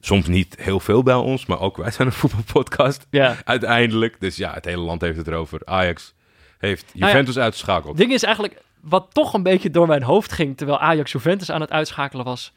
soms 0.00 0.26
niet 0.26 0.56
heel 0.60 0.80
veel 0.80 1.02
bij 1.02 1.14
ons, 1.14 1.46
maar 1.46 1.60
ook 1.60 1.76
wij 1.76 1.90
zijn 1.90 2.08
een 2.08 2.14
voetbalpodcast. 2.14 3.06
Ja. 3.10 3.36
Uiteindelijk. 3.44 4.16
Dus 4.20 4.36
ja, 4.36 4.52
het 4.52 4.64
hele 4.64 4.82
land 4.82 5.00
heeft 5.00 5.16
het 5.16 5.26
erover. 5.28 5.60
Ajax 5.64 6.14
heeft 6.58 6.90
ja. 6.94 7.06
Juventus 7.06 7.38
uitgeschakeld. 7.38 7.88
Het 7.88 7.96
ding 7.96 8.12
is 8.12 8.22
eigenlijk, 8.22 8.62
wat 8.80 9.06
toch 9.12 9.32
een 9.34 9.42
beetje 9.42 9.70
door 9.70 9.86
mijn 9.86 10.02
hoofd 10.02 10.32
ging 10.32 10.56
terwijl 10.56 10.78
Ajax 10.78 11.12
Juventus 11.12 11.50
aan 11.50 11.60
het 11.60 11.70
uitschakelen 11.70 12.24
was. 12.24 12.52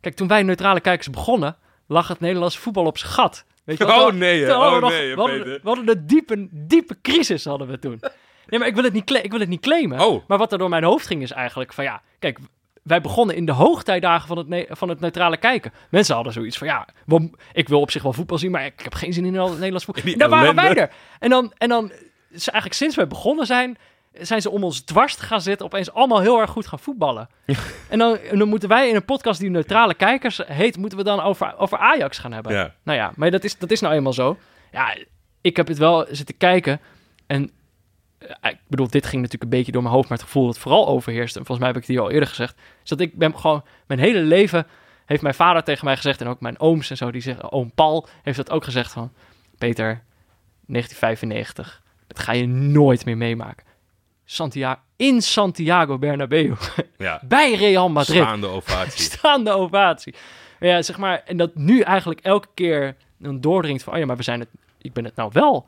Kijk, 0.00 0.14
toen 0.14 0.28
wij 0.28 0.42
neutrale 0.42 0.80
kijkers 0.80 1.10
begonnen, 1.10 1.56
lag 1.86 2.08
het 2.08 2.20
Nederlandse 2.20 2.58
voetbal 2.60 2.84
op 2.84 2.98
zijn 2.98 3.12
gat. 3.12 3.44
Weet 3.66 3.78
je 3.78 3.86
wel? 3.86 4.06
Oh, 4.06 4.12
nee, 4.12 4.44
hè? 4.44 4.56
Oh, 4.56 4.80
nog- 4.80 4.90
nee, 4.90 5.14
we, 5.14 5.20
hadden, 5.20 5.42
Peter. 5.42 5.60
we 5.62 5.68
hadden 5.68 5.88
een 5.88 6.06
diepe, 6.06 6.48
diepe 6.50 6.96
crisis 7.02 7.44
hadden 7.44 7.68
we 7.68 7.78
toen. 7.78 8.00
Nee, 8.46 8.58
maar 8.58 8.68
ik 8.68 8.74
wil 8.74 8.84
het 8.84 8.92
niet, 8.92 9.10
ik 9.10 9.30
wil 9.30 9.40
het 9.40 9.48
niet 9.48 9.60
claimen. 9.60 10.00
Oh. 10.00 10.22
Maar 10.28 10.38
wat 10.38 10.52
er 10.52 10.58
door 10.58 10.68
mijn 10.68 10.84
hoofd 10.84 11.06
ging 11.06 11.22
is 11.22 11.30
eigenlijk 11.30 11.72
van 11.72 11.84
ja, 11.84 12.02
kijk, 12.18 12.38
wij 12.82 13.00
begonnen 13.00 13.36
in 13.36 13.46
de 13.46 13.52
hoogtijdagen 13.52 14.28
van 14.28 14.38
het, 14.38 14.66
van 14.70 14.88
het 14.88 15.00
neutrale 15.00 15.36
kijken. 15.36 15.72
Mensen 15.90 16.14
hadden 16.14 16.32
zoiets 16.32 16.58
van 16.58 16.66
ja, 16.66 16.88
ik 17.52 17.68
wil 17.68 17.80
op 17.80 17.90
zich 17.90 18.02
wel 18.02 18.12
voetbal 18.12 18.38
zien, 18.38 18.50
maar 18.50 18.64
ik 18.64 18.80
heb 18.82 18.94
geen 18.94 19.12
zin 19.12 19.24
in 19.24 19.34
het 19.34 19.52
Nederlands 19.52 19.84
voetbal. 19.84 20.16
Daar 20.16 20.28
waren 20.28 20.54
wij 20.54 20.74
er. 20.74 20.90
En 21.18 21.30
dan, 21.30 21.52
en 21.58 21.68
dan 21.68 21.92
is 22.30 22.48
eigenlijk 22.48 22.72
sinds 22.72 22.96
wij 22.96 23.06
begonnen 23.06 23.46
zijn, 23.46 23.78
zijn 24.20 24.40
ze 24.40 24.50
om 24.50 24.64
ons 24.64 24.80
dwars 24.80 25.14
te 25.14 25.22
gaan 25.22 25.40
zitten, 25.40 25.66
opeens 25.66 25.92
allemaal 25.92 26.20
heel 26.20 26.40
erg 26.40 26.50
goed 26.50 26.66
gaan 26.66 26.78
voetballen. 26.78 27.28
En 27.88 27.98
dan, 27.98 28.18
en 28.18 28.38
dan 28.38 28.48
moeten 28.48 28.68
wij 28.68 28.88
in 28.88 28.94
een 28.94 29.04
podcast 29.04 29.40
die 29.40 29.50
neutrale 29.50 29.94
kijkers 29.94 30.40
heet, 30.46 30.76
moeten 30.76 30.98
we 30.98 31.04
dan 31.04 31.20
over, 31.20 31.58
over 31.58 31.78
Ajax 31.78 32.18
gaan 32.18 32.32
hebben. 32.32 32.52
Ja. 32.52 32.74
Nou 32.82 32.98
ja, 32.98 33.12
maar 33.16 33.30
dat 33.30 33.44
is, 33.44 33.58
dat 33.58 33.70
is 33.70 33.80
nou 33.80 33.94
eenmaal 33.94 34.12
zo. 34.12 34.38
Ja, 34.72 34.96
ik 35.40 35.56
heb 35.56 35.68
het 35.68 35.78
wel 35.78 36.06
zitten 36.10 36.36
kijken 36.36 36.80
en 37.26 37.50
eh, 38.18 38.50
ik 38.50 38.58
bedoel, 38.68 38.88
dit 38.88 39.06
ging 39.06 39.22
natuurlijk 39.22 39.52
een 39.52 39.58
beetje 39.58 39.72
door 39.72 39.82
mijn 39.82 39.94
hoofd, 39.94 40.08
maar 40.08 40.18
het 40.18 40.26
gevoel 40.26 40.46
dat 40.46 40.58
vooral 40.58 40.88
overheerst, 40.88 41.36
en 41.36 41.44
volgens 41.44 41.58
mij 41.58 41.68
heb 41.68 41.76
ik 41.76 41.82
het 41.86 41.96
hier 41.96 42.00
al 42.00 42.10
eerder 42.10 42.28
gezegd, 42.28 42.56
is 42.82 42.88
dat 42.88 43.00
ik 43.00 43.18
ben 43.18 43.38
gewoon, 43.38 43.64
mijn 43.86 44.00
hele 44.00 44.20
leven 44.20 44.66
heeft 45.04 45.22
mijn 45.22 45.34
vader 45.34 45.62
tegen 45.62 45.84
mij 45.84 45.96
gezegd, 45.96 46.20
en 46.20 46.26
ook 46.26 46.40
mijn 46.40 46.60
ooms 46.60 46.90
en 46.90 46.96
zo, 46.96 47.10
die 47.10 47.20
zeggen, 47.20 47.52
oom 47.52 47.72
Paul 47.74 48.08
heeft 48.22 48.36
dat 48.36 48.50
ook 48.50 48.64
gezegd 48.64 48.92
van, 48.92 49.12
Peter, 49.58 50.02
1995, 50.66 51.82
dat 52.06 52.18
ga 52.18 52.32
je 52.32 52.46
nooit 52.46 53.04
meer 53.04 53.16
meemaken. 53.16 53.64
Santiago, 54.28 54.80
in 54.96 55.22
Santiago 55.22 55.98
Bernabeu, 55.98 56.52
Ja. 56.98 57.20
bij 57.28 57.54
Real 57.54 57.88
Madrid. 57.90 58.16
Staande 58.22 58.46
ovatie. 58.46 59.02
Staande 59.12 59.50
ovatie. 59.50 60.14
Ja, 60.60 60.82
zeg 60.82 60.98
maar, 60.98 61.22
en 61.26 61.36
dat 61.36 61.54
nu 61.54 61.80
eigenlijk 61.80 62.20
elke 62.20 62.48
keer 62.54 62.96
dan 63.18 63.40
doordringt 63.40 63.82
van, 63.82 63.92
oh 63.92 63.98
ja, 63.98 64.06
maar 64.06 64.16
we 64.16 64.22
zijn 64.22 64.40
het, 64.40 64.48
ik 64.78 64.92
ben 64.92 65.04
het 65.04 65.16
nou 65.16 65.30
wel 65.32 65.66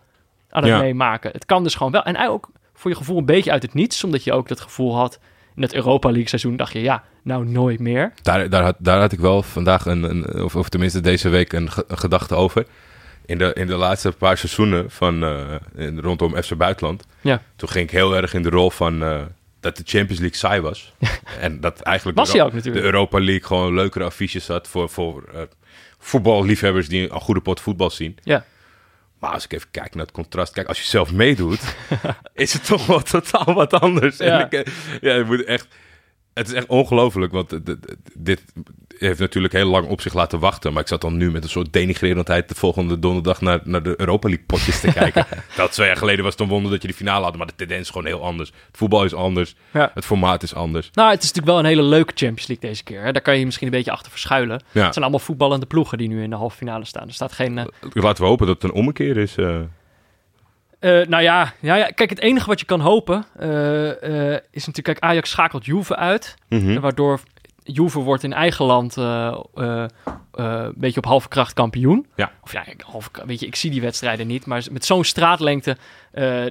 aan 0.50 0.62
het 0.62 0.72
Ja. 0.72 0.78
meemaken. 0.78 1.30
Het 1.30 1.44
kan 1.44 1.62
dus 1.62 1.74
gewoon 1.74 1.92
wel. 1.92 2.02
En 2.02 2.28
ook 2.28 2.48
voor 2.74 2.90
je 2.90 2.96
gevoel 2.96 3.18
een 3.18 3.24
beetje 3.24 3.50
uit 3.50 3.62
het 3.62 3.74
niets, 3.74 4.04
omdat 4.04 4.24
je 4.24 4.32
ook 4.32 4.48
dat 4.48 4.60
gevoel 4.60 4.96
had 4.96 5.18
in 5.56 5.62
het 5.62 5.74
Europa 5.74 6.08
League 6.08 6.28
seizoen, 6.28 6.56
dacht 6.56 6.72
je, 6.72 6.80
ja, 6.80 7.04
nou 7.22 7.44
nooit 7.48 7.80
meer. 7.80 8.12
Daar, 8.22 8.48
daar, 8.50 8.62
had, 8.62 8.74
daar 8.78 9.00
had 9.00 9.12
ik 9.12 9.18
wel 9.20 9.42
vandaag, 9.42 9.86
een, 9.86 10.02
een, 10.02 10.42
of, 10.42 10.56
of 10.56 10.68
tenminste 10.68 11.00
deze 11.00 11.28
week, 11.28 11.52
een, 11.52 11.70
ge- 11.70 11.84
een 11.88 11.98
gedachte 11.98 12.34
over. 12.34 12.66
In 13.28 13.38
de, 13.38 13.52
in 13.54 13.66
de 13.66 13.76
laatste 13.76 14.12
paar 14.12 14.38
seizoenen 14.38 14.90
van, 14.90 15.24
eh, 15.24 15.54
in- 15.76 16.00
rondom 16.00 16.42
FC 16.42 16.56
Buitenland. 16.56 17.06
Ja. 17.20 17.42
Toen 17.56 17.68
ging 17.68 17.84
ik 17.84 17.90
heel 17.90 18.16
erg 18.16 18.34
in 18.34 18.42
de 18.42 18.48
rol 18.50 18.70
van 18.70 19.02
eh, 19.02 19.22
dat 19.60 19.76
de 19.76 19.82
Champions 19.86 20.20
League 20.20 20.38
saai 20.38 20.60
was. 20.60 20.92
en 21.40 21.60
dat 21.60 21.80
eigenlijk 21.80 22.18
Was 22.18 22.32
de, 22.32 22.42
ook 22.42 22.52
natuurlijk. 22.52 22.84
de 22.84 22.90
Europa 22.92 23.18
League 23.20 23.44
gewoon 23.46 23.74
leukere 23.74 24.04
affiches 24.04 24.46
had 24.46 24.68
voor, 24.68 24.88
voor 24.88 25.24
eh, 25.34 25.40
voetballiefhebbers 25.98 26.88
die 26.88 27.12
een 27.12 27.20
goede 27.20 27.40
pot 27.40 27.60
voetbal 27.60 27.90
zien. 27.90 28.18
Ja. 28.22 28.44
Maar 29.18 29.30
als 29.30 29.44
ik 29.44 29.52
even 29.52 29.70
kijk 29.70 29.94
naar 29.94 30.04
het 30.04 30.14
contrast, 30.14 30.52
kijk, 30.52 30.68
als 30.68 30.78
je 30.78 30.84
zelf 30.86 31.12
meedoet, 31.12 31.60
is 32.34 32.52
het 32.52 32.66
toch 32.66 32.86
wel 32.86 33.02
totaal 33.02 33.54
wat 33.54 33.72
anders. 33.72 34.16
Ja. 34.16 34.48
En 34.50 34.58
ik, 34.60 34.68
ja, 35.00 35.14
je 35.14 35.24
moet 35.24 35.44
echt, 35.44 35.66
het 36.38 36.48
is 36.48 36.52
echt 36.54 36.66
ongelooflijk, 36.66 37.32
want 37.32 37.60
dit 38.18 38.42
heeft 38.98 39.18
natuurlijk 39.18 39.54
heel 39.54 39.68
lang 39.68 39.86
op 39.86 40.00
zich 40.00 40.14
laten 40.14 40.38
wachten. 40.38 40.72
Maar 40.72 40.82
ik 40.82 40.88
zat 40.88 41.00
dan 41.00 41.16
nu 41.16 41.30
met 41.30 41.42
een 41.44 41.48
soort 41.50 41.72
denigrerendheid 41.72 42.48
de 42.48 42.54
volgende 42.54 42.98
donderdag 42.98 43.40
naar, 43.40 43.60
naar 43.64 43.82
de 43.82 43.94
Europa 43.96 44.28
League 44.28 44.46
potjes 44.46 44.80
te 44.80 44.92
kijken. 44.92 45.26
dat 45.56 45.72
twee 45.72 45.86
jaar 45.86 45.96
geleden 45.96 46.22
was 46.24 46.32
het 46.32 46.42
een 46.42 46.48
wonder 46.48 46.70
dat 46.70 46.82
je 46.82 46.88
de 46.88 46.94
finale 46.94 47.24
had, 47.24 47.36
maar 47.36 47.46
de 47.46 47.52
tendens 47.56 47.80
is 47.80 47.88
gewoon 47.90 48.06
heel 48.06 48.22
anders. 48.24 48.48
Het 48.66 48.76
voetbal 48.76 49.04
is 49.04 49.14
anders, 49.14 49.54
Ja. 49.72 49.90
het 49.94 50.04
formaat 50.04 50.42
is 50.42 50.54
anders. 50.54 50.90
Nou, 50.92 51.10
het 51.10 51.22
is 51.22 51.26
natuurlijk 51.32 51.54
wel 51.56 51.58
een 51.58 51.76
hele 51.78 51.88
leuke 51.88 52.12
Champions 52.14 52.46
League 52.46 52.68
deze 52.68 52.82
keer. 52.84 53.02
Hè? 53.02 53.12
Daar 53.12 53.22
kan 53.22 53.32
je 53.34 53.38
je 53.40 53.44
misschien 53.46 53.66
een 53.66 53.72
beetje 53.72 53.90
achter 53.92 54.10
verschuilen. 54.10 54.62
Ja. 54.72 54.82
Het 54.84 54.92
zijn 54.92 55.04
allemaal 55.04 55.26
voetballende 55.26 55.66
ploegen 55.66 55.98
die 55.98 56.08
nu 56.08 56.22
in 56.22 56.30
de 56.30 56.36
halve 56.36 56.56
finale 56.56 56.84
staan. 56.84 57.06
Er 57.08 57.14
staat 57.14 57.32
geen... 57.32 57.58
eh, 57.58 57.64
Laten 57.92 58.22
we 58.22 58.28
hopen 58.28 58.46
dat 58.46 58.62
het 58.62 58.70
een 58.70 58.76
ommekeer 58.76 59.16
is. 59.16 59.36
eh. 59.36 59.58
Eh, 60.78 61.06
nou 61.06 61.22
ja, 61.22 61.52
ja, 61.60 61.74
ja, 61.74 61.90
kijk, 61.90 62.10
het 62.10 62.20
enige 62.20 62.46
wat 62.46 62.60
je 62.60 62.66
kan 62.66 62.80
hopen 62.80 63.24
eh, 63.38 64.32
eh, 64.32 64.40
is 64.50 64.66
natuurlijk, 64.66 64.84
kijk, 64.84 65.00
Ajax 65.00 65.30
schakelt 65.30 65.64
Juve 65.64 65.96
uit. 65.96 66.34
Mhm. 66.48 66.80
Waardoor 66.80 67.20
Juve 67.62 67.98
wordt 67.98 68.22
in 68.22 68.32
eigen 68.32 68.64
land 68.64 68.96
een 68.96 70.74
beetje 70.74 71.00
op 71.00 71.04
halve 71.04 71.28
kracht 71.28 71.52
kampioen. 71.52 72.06
Ja. 72.16 72.32
Of 72.42 72.52
ja, 72.52 72.64
halve, 72.84 73.10
kra- 73.10 73.26
weet 73.26 73.40
je, 73.40 73.46
ik 73.46 73.56
zie 73.56 73.70
die 73.70 73.80
wedstrijden 73.80 74.26
niet. 74.26 74.46
Maar 74.46 74.64
met 74.70 74.84
zo'n 74.84 75.04
straatlengte, 75.04 75.76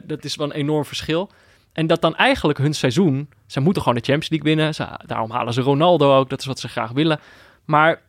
dat 0.04 0.24
is 0.24 0.36
wel 0.36 0.48
een 0.48 0.56
enorm 0.56 0.86
verschil. 0.86 1.30
En 1.74 1.88
dat 1.88 2.02
dan 2.02 2.16
eigenlijk 2.16 2.58
hun 2.58 2.74
seizoen... 2.74 3.30
Ze 3.46 3.60
moeten 3.60 3.82
gewoon 3.82 3.98
de 3.98 4.04
Champions 4.04 4.30
League 4.30 4.56
winnen. 4.56 4.74
Ze, 4.74 4.88
daarom 5.06 5.32
halen 5.32 5.54
ze 5.54 5.62
Ronaldo 5.62 6.18
ook. 6.18 6.30
Dat 6.30 6.40
is 6.40 6.46
wat 6.46 6.60
ze 6.60 6.68
graag 6.68 6.92
willen. 6.92 7.20
Maar 7.66 8.02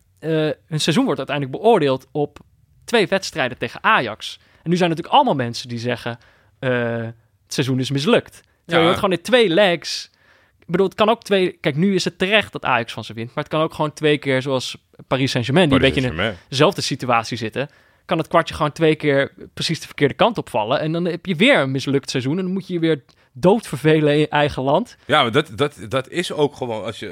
hun 0.66 0.81
seizoen 0.81 1.05
wordt 1.05 1.19
uiteindelijk 1.19 1.57
beoordeeld 1.59 2.07
op 2.12 2.39
twee 2.85 3.07
wedstrijden 3.07 3.59
tegen 3.59 3.83
Ajax. 3.83 4.39
En 4.69 4.75
nu 4.75 4.81
zijn 4.81 4.91
er 4.91 4.97
natuurlijk 4.97 5.14
allemaal 5.14 5.45
mensen 5.47 5.69
die 5.69 5.79
zeggen... 5.79 6.19
eh, 6.59 7.03
het 7.03 7.55
seizoen 7.55 7.81
is 7.81 7.91
mislukt. 7.91 8.33
Terwijl 8.33 8.79
je 8.79 8.85
wordt 8.85 8.99
gewoon 8.99 9.16
in 9.16 9.23
twee 9.23 9.49
legs... 9.49 10.11
Ik 10.59 10.66
bedoel, 10.66 10.87
het 10.87 10.95
kan 10.95 11.09
ook 11.09 11.23
twee... 11.23 11.53
Kijk, 11.61 11.77
nu 11.77 11.95
is 11.95 12.05
het 12.05 12.19
terecht 12.19 12.53
dat 12.53 12.64
Ajax 12.64 12.93
van 12.93 13.05
ze 13.05 13.12
wint. 13.12 13.35
Maar 13.35 13.45
het 13.45 13.53
kan 13.53 13.62
ook 13.62 13.75
gewoon 13.75 13.93
twee 13.93 14.19
keer 14.19 14.43
zoals 14.43 14.77
Paris 15.07 15.31
Saint-Germain... 15.31 15.69
die 15.69 15.79
een 15.79 15.95
beetje 15.95 16.11
in 16.11 16.35
dezelfde 16.49 16.81
situatie 16.81 17.37
zitten... 17.37 17.69
kan 18.05 18.19
het 18.19 18.29
kwartje 18.29 18.55
gewoon 18.55 18.73
twee 18.73 18.95
keer 18.95 19.33
precies 19.55 19.81
de 19.81 19.87
verkeerde 19.87 20.14
kant 20.14 20.39
opvallen. 20.39 20.81
En 20.81 20.93
dan 20.93 21.05
heb 21.05 21.27
je 21.27 21.37
weer 21.37 21.59
een 21.59 21.71
mislukt 21.71 22.11
seizoen. 22.11 22.39
En 22.39 22.45
dan 22.45 22.53
moet 22.53 22.66
je 22.66 22.79
weer 22.79 23.03
doodvervelen 23.41 24.12
in 24.12 24.18
je 24.18 24.28
eigen 24.28 24.62
land. 24.62 24.97
Ja, 25.07 25.22
maar 25.22 25.32
dat, 25.32 25.51
dat, 25.55 25.76
dat 25.89 26.09
is 26.09 26.32
ook 26.32 26.57
gewoon 26.57 26.84
als 26.84 26.99
je. 26.99 27.07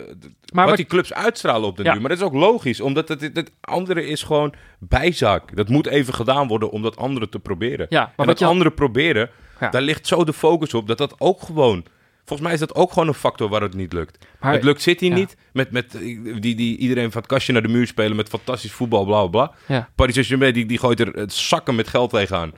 Maar 0.52 0.60
wat, 0.60 0.66
wat- 0.66 0.76
die 0.76 0.86
clubs 0.86 1.12
uitstralen 1.12 1.68
op 1.68 1.76
de 1.76 1.82
Ja. 1.82 1.92
duur. 1.92 2.00
Maar 2.00 2.10
dat 2.10 2.18
is 2.18 2.24
ook 2.24 2.34
logisch, 2.34 2.80
omdat 2.80 3.08
het, 3.08 3.20
het, 3.20 3.50
andere 3.60 4.06
is 4.06 4.22
gewoon 4.22 4.54
bijzaak. 4.78 5.56
Dat 5.56 5.68
moet 5.68 5.86
even 5.86 6.14
gedaan 6.14 6.48
worden 6.48 6.70
om 6.70 6.82
dat 6.82 6.96
andere 6.96 7.28
te 7.28 7.38
proberen. 7.38 7.86
Ja, 7.88 8.00
maar 8.00 8.12
en 8.16 8.26
dat 8.26 8.38
je- 8.38 8.44
andere 8.44 8.70
proberen, 8.70 9.30
Ja. 9.60 9.68
daar 9.70 9.82
ligt 9.82 10.06
zo 10.06 10.24
de 10.24 10.32
focus 10.32 10.74
op 10.74 10.86
dat 10.86 10.98
dat 10.98 11.14
ook 11.18 11.42
gewoon. 11.42 11.84
Volgens 12.24 12.48
mij 12.48 12.52
is 12.56 12.60
dat 12.66 12.74
ook 12.74 12.92
gewoon 12.92 13.08
een 13.08 13.14
factor 13.14 13.48
waar 13.48 13.60
het 13.62 13.74
niet 13.74 13.92
lukt. 13.92 14.26
Maar- 14.40 14.52
het 14.52 14.64
lukt 14.64 14.82
City 14.82 15.04
ja. 15.04 15.14
niet 15.14 15.36
met, 15.52 15.70
met 15.70 15.92
die, 16.40 16.54
die 16.54 16.76
iedereen 16.76 17.10
van 17.12 17.20
het 17.20 17.30
kastje 17.30 17.52
naar 17.52 17.62
de 17.62 17.68
muur 17.68 17.86
spelen 17.86 18.16
met 18.16 18.28
fantastisch 18.28 18.72
voetbal, 18.72 19.04
bla 19.04 19.26
bla 19.26 19.46
bla. 19.46 19.74
Ja. 19.76 19.88
Paris 19.94 20.12
Saint-Germain 20.14 20.52
die, 20.52 20.66
die 20.66 20.78
gooit 20.78 21.00
er 21.00 21.06
het 21.12 21.32
zakken 21.32 21.74
met 21.74 21.88
geld 21.88 22.10
tegenaan. 22.10 22.52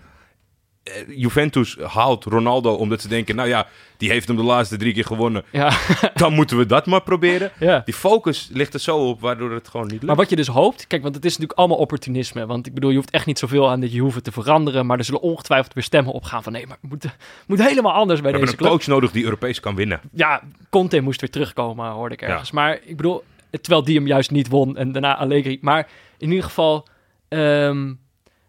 Eh, 0.95 1.17
Juventus 1.17 1.77
haalt 1.83 2.25
Ronaldo 2.25 2.75
omdat 2.75 3.01
ze 3.01 3.09
denken, 3.09 3.37
nou 3.37 3.49
ja, 3.49 3.67
die 3.97 4.11
heeft 4.11 4.29
hem 4.29 4.37
de 4.37 4.43
laatste 4.43 4.77
drie 4.77 4.93
keer 4.95 5.05
gewonnen. 5.05 5.45
Ja, 5.53 5.73
Dan 6.15 6.33
moeten 6.33 6.57
we 6.59 6.67
dat 6.67 6.87
maar 6.87 7.03
proberen. 7.03 7.51
ja. 7.61 7.83
Die 7.85 7.95
focus 7.95 8.49
ligt 8.53 8.75
er 8.75 8.81
zo 8.81 8.97
op, 9.09 9.21
waardoor 9.21 9.51
het 9.53 9.69
gewoon 9.69 9.83
niet 9.87 9.93
lukt. 9.95 10.07
Maar 10.07 10.17
wat 10.17 10.31
je 10.31 10.37
dus 10.37 10.47
hoopt, 10.47 10.87
kijk, 10.87 11.03
want 11.03 11.15
het 11.15 11.25
is 11.25 11.31
natuurlijk 11.33 11.59
allemaal 11.59 11.77
opportunisme. 11.79 12.47
Want 12.47 12.67
ik 12.67 12.75
bedoel, 12.75 12.91
je 12.91 12.97
hoeft 12.97 13.11
echt 13.11 13.27
niet 13.27 13.39
zoveel 13.39 13.71
aan 13.71 13.81
dit 13.81 13.93
Juve 13.93 14.21
te 14.23 14.33
veranderen. 14.33 14.87
Maar 14.87 14.99
er 14.99 15.05
zullen 15.05 15.21
ongetwijfeld 15.21 15.75
weer 15.75 15.85
stemmen 15.85 16.13
opgaan 16.13 16.43
van 16.43 16.53
nee, 16.53 16.67
maar 16.67 16.77
het 16.81 16.91
moet, 16.91 17.05
moet 17.47 17.63
helemaal 17.63 17.93
anders 17.93 18.21
bij 18.21 18.31
we 18.33 18.37
hebben 18.39 18.41
deze 18.41 18.53
een 18.53 18.57
club. 18.71 18.71
coach 18.71 18.87
nodig 18.97 19.11
die 19.11 19.25
Europees 19.25 19.61
kan 19.61 19.75
winnen. 19.75 20.01
Ja, 20.13 20.43
Conte 20.71 21.01
moest 21.01 21.21
weer 21.21 21.31
terugkomen, 21.31 21.91
hoorde 21.91 22.15
ik 22.15 22.23
ergens. 22.23 22.51
Maar 22.51 22.79
ik 22.85 22.97
bedoel, 22.97 23.25
terwijl 23.51 23.85
die 23.85 23.97
hem 23.97 24.07
juist 24.07 24.31
niet 24.31 24.49
won 24.49 24.77
en 24.77 24.93
daarna 24.93 25.17
Allegri. 25.17 25.59
Maar 25.61 25.89
in 26.19 26.29
ieder 26.29 26.45
geval, 26.45 26.87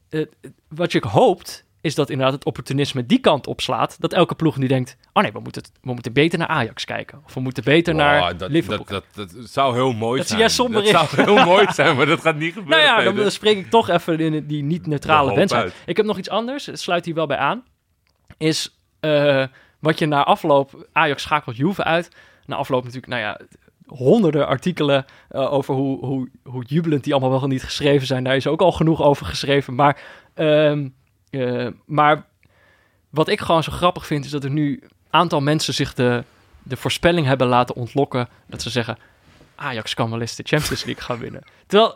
het- 0.10 0.30
wat 0.68 0.92
je 0.92 1.04
hoopt, 1.08 1.66
is 1.82 1.96
dat 1.96 2.10
inderdaad 2.10 2.34
het 2.36 2.46
opportunisme 2.46 3.06
die 3.06 3.20
kant 3.20 3.48
opslaat. 3.48 3.96
Dat 4.02 4.14
elke 4.14 4.36
ploeg 4.36 4.58
nu 4.58 4.68
denkt, 4.68 4.98
oh 5.14 5.24
nee, 5.24 5.32
we 5.32 5.40
moeten, 5.40 5.62
het- 5.62 5.72
we 5.82 5.92
moeten 5.94 6.14
beter 6.14 6.40
naar 6.40 6.48
Ajax 6.48 6.86
kijken. 6.86 7.22
Of 7.26 7.34
we 7.34 7.40
moeten 7.40 7.64
beter 7.64 7.96
naar 7.96 8.38
dat, 8.38 8.50
Liverpool 8.52 8.86
dat, 8.86 9.04
dat, 9.14 9.32
dat 9.32 9.50
zou 9.50 9.74
heel 9.74 9.94
mooi 9.94 10.20
Dat 10.20 10.28
zijn. 10.28 10.50
somber 10.50 10.84
dat 10.84 11.08
zou 11.10 11.24
heel 11.26 11.46
mooi 11.54 11.66
zijn, 11.74 11.96
maar 11.96 12.06
dat 12.06 12.22
gaat 12.22 12.36
niet 12.36 12.54
gebeuren. 12.54 12.86
Nou 12.86 13.04
ja, 13.04 13.12
dan 13.12 13.32
spreek 13.32 13.58
ik 13.58 13.70
toch 13.70 13.90
even 13.90 14.20
in 14.20 14.48
die 14.48 14.64
niet-neutrale 14.64 15.36
wens 15.36 15.54
uit. 15.54 15.64
uit. 15.64 15.74
Ik 15.86 15.98
heb 15.98 16.06
nog 16.06 16.18
iets 16.18 16.30
anders, 16.30 16.66
het 16.66 16.80
sluit 16.80 17.06
hier 17.06 17.14
wel 17.16 17.28
bij 17.28 17.38
aan. 17.38 17.64
Is 18.38 18.80
eh, 19.00 19.46
wat 19.80 20.00
je 20.00 20.06
na 20.06 20.24
afloop... 20.24 20.88
Ajax 20.92 21.22
schakelt 21.22 21.58
Juve 21.58 21.84
uit. 21.84 22.10
Na 22.46 22.56
afloop 22.56 22.84
natuurlijk, 22.84 23.12
nou 23.12 23.22
ja... 23.22 23.40
honderden 23.88 24.48
artikelen 24.48 25.06
eh, 25.30 25.54
over 25.54 25.76
hoe, 25.76 26.06
hoe, 26.06 26.30
hoe 26.44 26.64
jubelend 26.66 27.04
die 27.04 27.14
allemaal 27.14 27.40
wel 27.40 27.48
niet 27.48 27.64
geschreven 27.64 28.08
zijn. 28.08 28.24
Daar 28.24 28.36
is 28.36 28.48
ook 28.48 28.62
al 28.62 28.72
genoeg 28.72 29.02
over 29.02 29.26
geschreven. 29.26 29.76
Maar, 29.76 30.02
ehm, 30.34 30.88
eh, 31.30 31.68
maar 31.86 32.26
wat 33.10 33.28
ik 33.28 33.40
gewoon 33.40 33.64
zo 33.64 33.72
grappig 33.72 34.06
vind... 34.08 34.26
is 34.26 34.32
dat 34.32 34.44
er 34.44 34.50
nu 34.50 34.80
een 34.84 34.90
aantal 35.10 35.42
mensen 35.42 35.74
zich 35.74 35.94
de, 35.94 36.24
de 36.64 36.78
voorspelling 36.78 37.28
hebben 37.28 37.48
laten 37.48 37.76
ontlokken... 37.76 38.28
dat 38.48 38.62
ze 38.62 38.70
zeggen... 38.70 38.98
Ajax 39.56 39.94
kan 39.94 40.10
wel 40.10 40.22
eens 40.22 40.36
de 40.36 40.44
Champions 40.46 40.84
League 40.84 41.04
gaan 41.04 41.20
winnen. 41.20 41.44
Terwijl 41.68 41.96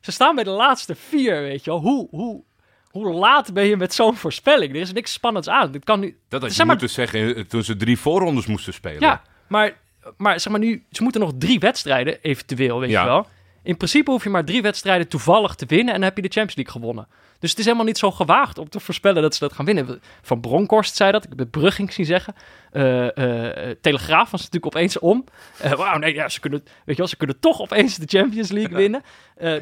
ze 0.00 0.12
staan 0.12 0.34
bij 0.34 0.44
de 0.44 0.50
laatste 0.50 0.94
vier, 0.94 1.40
weet 1.42 1.64
je 1.64 1.70
wel. 1.70 1.80
Hoe, 1.80 2.08
hoe, 2.10 2.42
hoe 2.90 3.12
laat 3.12 3.52
ben 3.52 3.64
je 3.64 3.76
met 3.76 3.94
zo'n 3.94 4.16
voorspelling? 4.16 4.74
Er 4.74 4.80
is 4.80 4.92
niks 4.92 5.12
spannends 5.12 5.48
aan. 5.48 5.72
Dit 5.72 5.84
kan 5.84 6.00
nu... 6.00 6.18
Dat 6.28 6.40
had 6.40 6.50
je 6.50 6.56
zeg 6.56 6.66
maar- 6.66 6.76
moeten 6.76 6.94
zeggen 6.94 7.36
eh, 7.36 7.44
toen 7.44 7.62
ze 7.64 7.76
drie 7.76 7.98
voorrondes 7.98 8.46
moesten 8.46 8.72
spelen. 8.72 9.00
Ja, 9.00 9.22
maar, 9.48 9.76
maar 10.16 10.40
zeg 10.40 10.52
maar 10.52 10.60
nu... 10.60 10.84
Ze 10.90 11.02
moeten 11.02 11.20
nog 11.20 11.32
drie 11.38 11.58
wedstrijden, 11.58 12.22
eventueel, 12.22 12.80
weet 12.80 12.90
Ja. 12.90 13.00
je 13.02 13.08
wel. 13.08 13.26
In 13.68 13.76
principe 13.76 14.10
hoef 14.10 14.24
je 14.24 14.30
maar 14.30 14.44
drie 14.44 14.62
wedstrijden 14.62 15.08
toevallig 15.08 15.54
te 15.54 15.66
winnen... 15.66 15.94
en 15.94 16.00
dan 16.00 16.08
heb 16.08 16.16
je 16.16 16.22
de 16.22 16.28
Champions 16.28 16.56
League 16.56 16.72
gewonnen. 16.80 17.08
Dus 17.38 17.50
het 17.50 17.58
is 17.58 17.64
helemaal 17.64 17.86
niet 17.86 17.98
zo 17.98 18.10
gewaagd 18.10 18.58
om 18.58 18.68
te 18.68 18.80
voorspellen 18.80 19.22
dat 19.22 19.34
ze 19.34 19.40
dat 19.40 19.52
gaan 19.52 19.64
winnen. 19.64 20.00
Van 20.22 20.40
Bronkhorst 20.40 20.96
zei 20.96 21.12
dat, 21.12 21.22
ik 21.24 21.28
heb 21.28 21.38
de 21.38 21.46
Brugging 21.46 21.92
zien 21.92 22.04
zeggen. 22.06 22.34
Eh, 22.72 23.66
eh, 23.68 23.76
Telegraaf 23.80 24.30
was 24.30 24.40
natuurlijk 24.42 24.74
opeens 24.76 24.98
om. 24.98 25.24
Eh, 25.58 25.72
Wauw, 25.72 25.98
nee, 25.98 26.14
ja, 26.14 26.28
ze 26.28 26.40
kunnen, 26.40 26.60
weet 26.64 26.70
je 26.86 26.94
wel, 26.96 27.06
ze 27.06 27.16
kunnen 27.16 27.40
toch 27.40 27.60
opeens 27.60 27.96
de 27.96 28.18
Champions 28.18 28.50
League 28.50 28.76
winnen. 28.76 29.02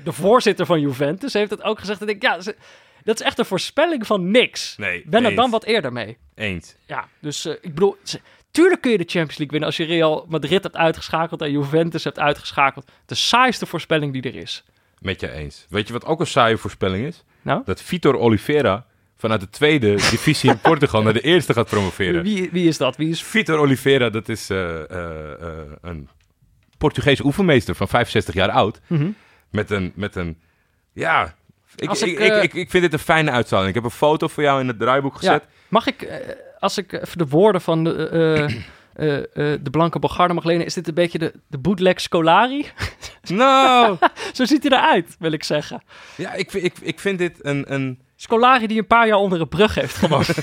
De 0.05 0.13
voorzitter 0.13 0.67
van 0.67 0.81
Juventus 0.81 1.33
heeft 1.33 1.51
het 1.51 1.63
ook 1.63 1.79
gezegd. 1.79 2.01
En 2.03 2.09
ik, 2.09 2.23
ja, 2.23 2.41
ze- 2.41 2.57
dat 3.05 3.21
is 3.21 3.27
echt 3.27 3.39
een 3.39 3.45
voorspelling 3.45 4.07
van 4.07 4.31
niks. 4.31 4.77
Nee, 4.77 5.03
Ben 5.07 5.25
er 5.25 5.35
dan 5.35 5.51
wat 5.51 5.65
eerder 5.65 5.93
mee. 5.93 6.17
Eens. 6.35 6.77
Ja, 6.87 7.09
dus 7.21 7.47
ik 7.47 7.61
bedoel, 7.75 7.97
ze- 8.03 8.21
tuurlijk 8.57 8.81
kun 8.81 8.91
je 8.91 8.99
de 8.99 9.05
Champions 9.05 9.39
League 9.39 9.59
winnen 9.59 9.69
als 9.69 9.77
je 9.77 9.85
Real 9.85 10.27
Madrid 10.29 10.63
hebt 10.63 10.77
uitgeschakeld 10.77 11.43
en 11.43 11.51
Juventus 11.51 12.05
hebt 12.05 12.19
uitgeschakeld. 12.19 12.91
De 13.07 13.15
saaiste 13.15 13.67
voorspelling 13.67 14.13
die 14.13 14.23
er 14.23 14.35
is. 14.35 14.65
Met 14.99 15.21
je 15.21 15.31
eens. 15.31 15.67
Weet 15.69 15.87
je 15.87 15.93
wat 15.93 16.05
ook 16.05 16.21
een 16.21 16.27
saaie 16.27 16.57
voorspelling 16.57 17.07
is? 17.07 17.25
Nou? 17.43 17.63
Dat 17.65 17.83
Vitor 17.83 18.19
Oliveira 18.19 18.87
vanuit 19.17 19.41
de 19.41 19.49
tweede 19.49 19.95
divisie 20.11 20.51
in 20.51 20.59
Portugal 20.59 21.03
naar 21.03 21.13
de 21.13 21.21
eerste 21.21 21.53
gaat 21.53 21.69
promoveren. 21.69 22.23
Wie, 22.23 22.49
wie 22.53 22.69
is 22.69 22.77
dat? 22.77 22.97
Wie 22.97 23.09
is... 23.09 23.23
Vitor 23.23 23.59
Oliveira, 23.59 24.11
dat 24.11 24.29
is 24.29 24.51
eh, 24.51 24.91
eh, 24.91 25.33
eh, 25.43 25.73
een 25.81 26.09
Portugese 26.79 27.25
oefenmeester 27.25 27.75
van 27.75 27.89
65 27.89 28.35
jaar 28.35 28.51
oud. 28.51 28.81
Mhm. 28.87 29.11
Met 29.51 29.71
een, 29.71 29.93
met 29.95 30.17
een, 30.17 30.39
ja... 30.93 31.35
Ik, 31.77 31.91
ik, 31.91 32.19
ik, 32.19 32.55
ik, 32.55 32.71
vind 32.71 32.83
dit 32.83 32.93
een 32.93 32.99
fijne 32.99 33.31
uitstraling. 33.31 33.69
Ik 33.69 33.75
heb 33.75 33.85
een 33.85 33.91
foto 33.91 34.29
voor 34.29 34.43
jou 34.43 34.61
in 34.61 34.69
het 34.69 34.79
draaiboek 34.79 35.17
gezet. 35.17 35.43
Ja, 35.43 35.49
mag 35.69 35.87
ik, 35.87 36.09
als 36.59 36.79
ik 36.79 36.93
even 36.93 37.19
de 37.19 37.27
woorden 37.27 37.61
van 37.61 37.85
de, 37.85 38.09
eh, 38.09 38.45
eh, 39.07 39.17
eh, 39.17 39.61
de 39.63 39.71
Blanke 39.71 39.99
Bogarde 39.99 40.35
mag 40.35 40.45
lenen, 40.45 40.67
is 40.67 40.75
dit 40.75 40.89
een 40.89 40.95
beetje 40.95 41.19
de, 41.19 41.33
de 41.47 41.59
bootleg 41.59 42.01
Scolari? 42.01 42.67
Nou, 43.29 43.97
Zo 44.33 44.45
ziet 44.45 44.63
hij 44.69 44.79
eruit, 44.79 45.17
wil 45.19 45.33
ik 45.33 45.45
zeggen. 45.45 45.83
ja, 46.17 46.33
ik, 46.33 46.51
vind- 46.51 46.65
ik, 46.65 46.75
ik 46.81 47.01
vind 47.01 47.19
dit 47.19 47.39
een, 47.45 47.73
een... 47.75 48.01
Scolari 48.17 48.67
die 48.67 48.79
een 48.79 48.87
paar 48.87 49.07
jaar 49.07 49.17
onder 49.19 49.41
een 49.41 49.49
brug 49.49 49.75
heeft 49.75 49.95
gewoond. 49.97 50.29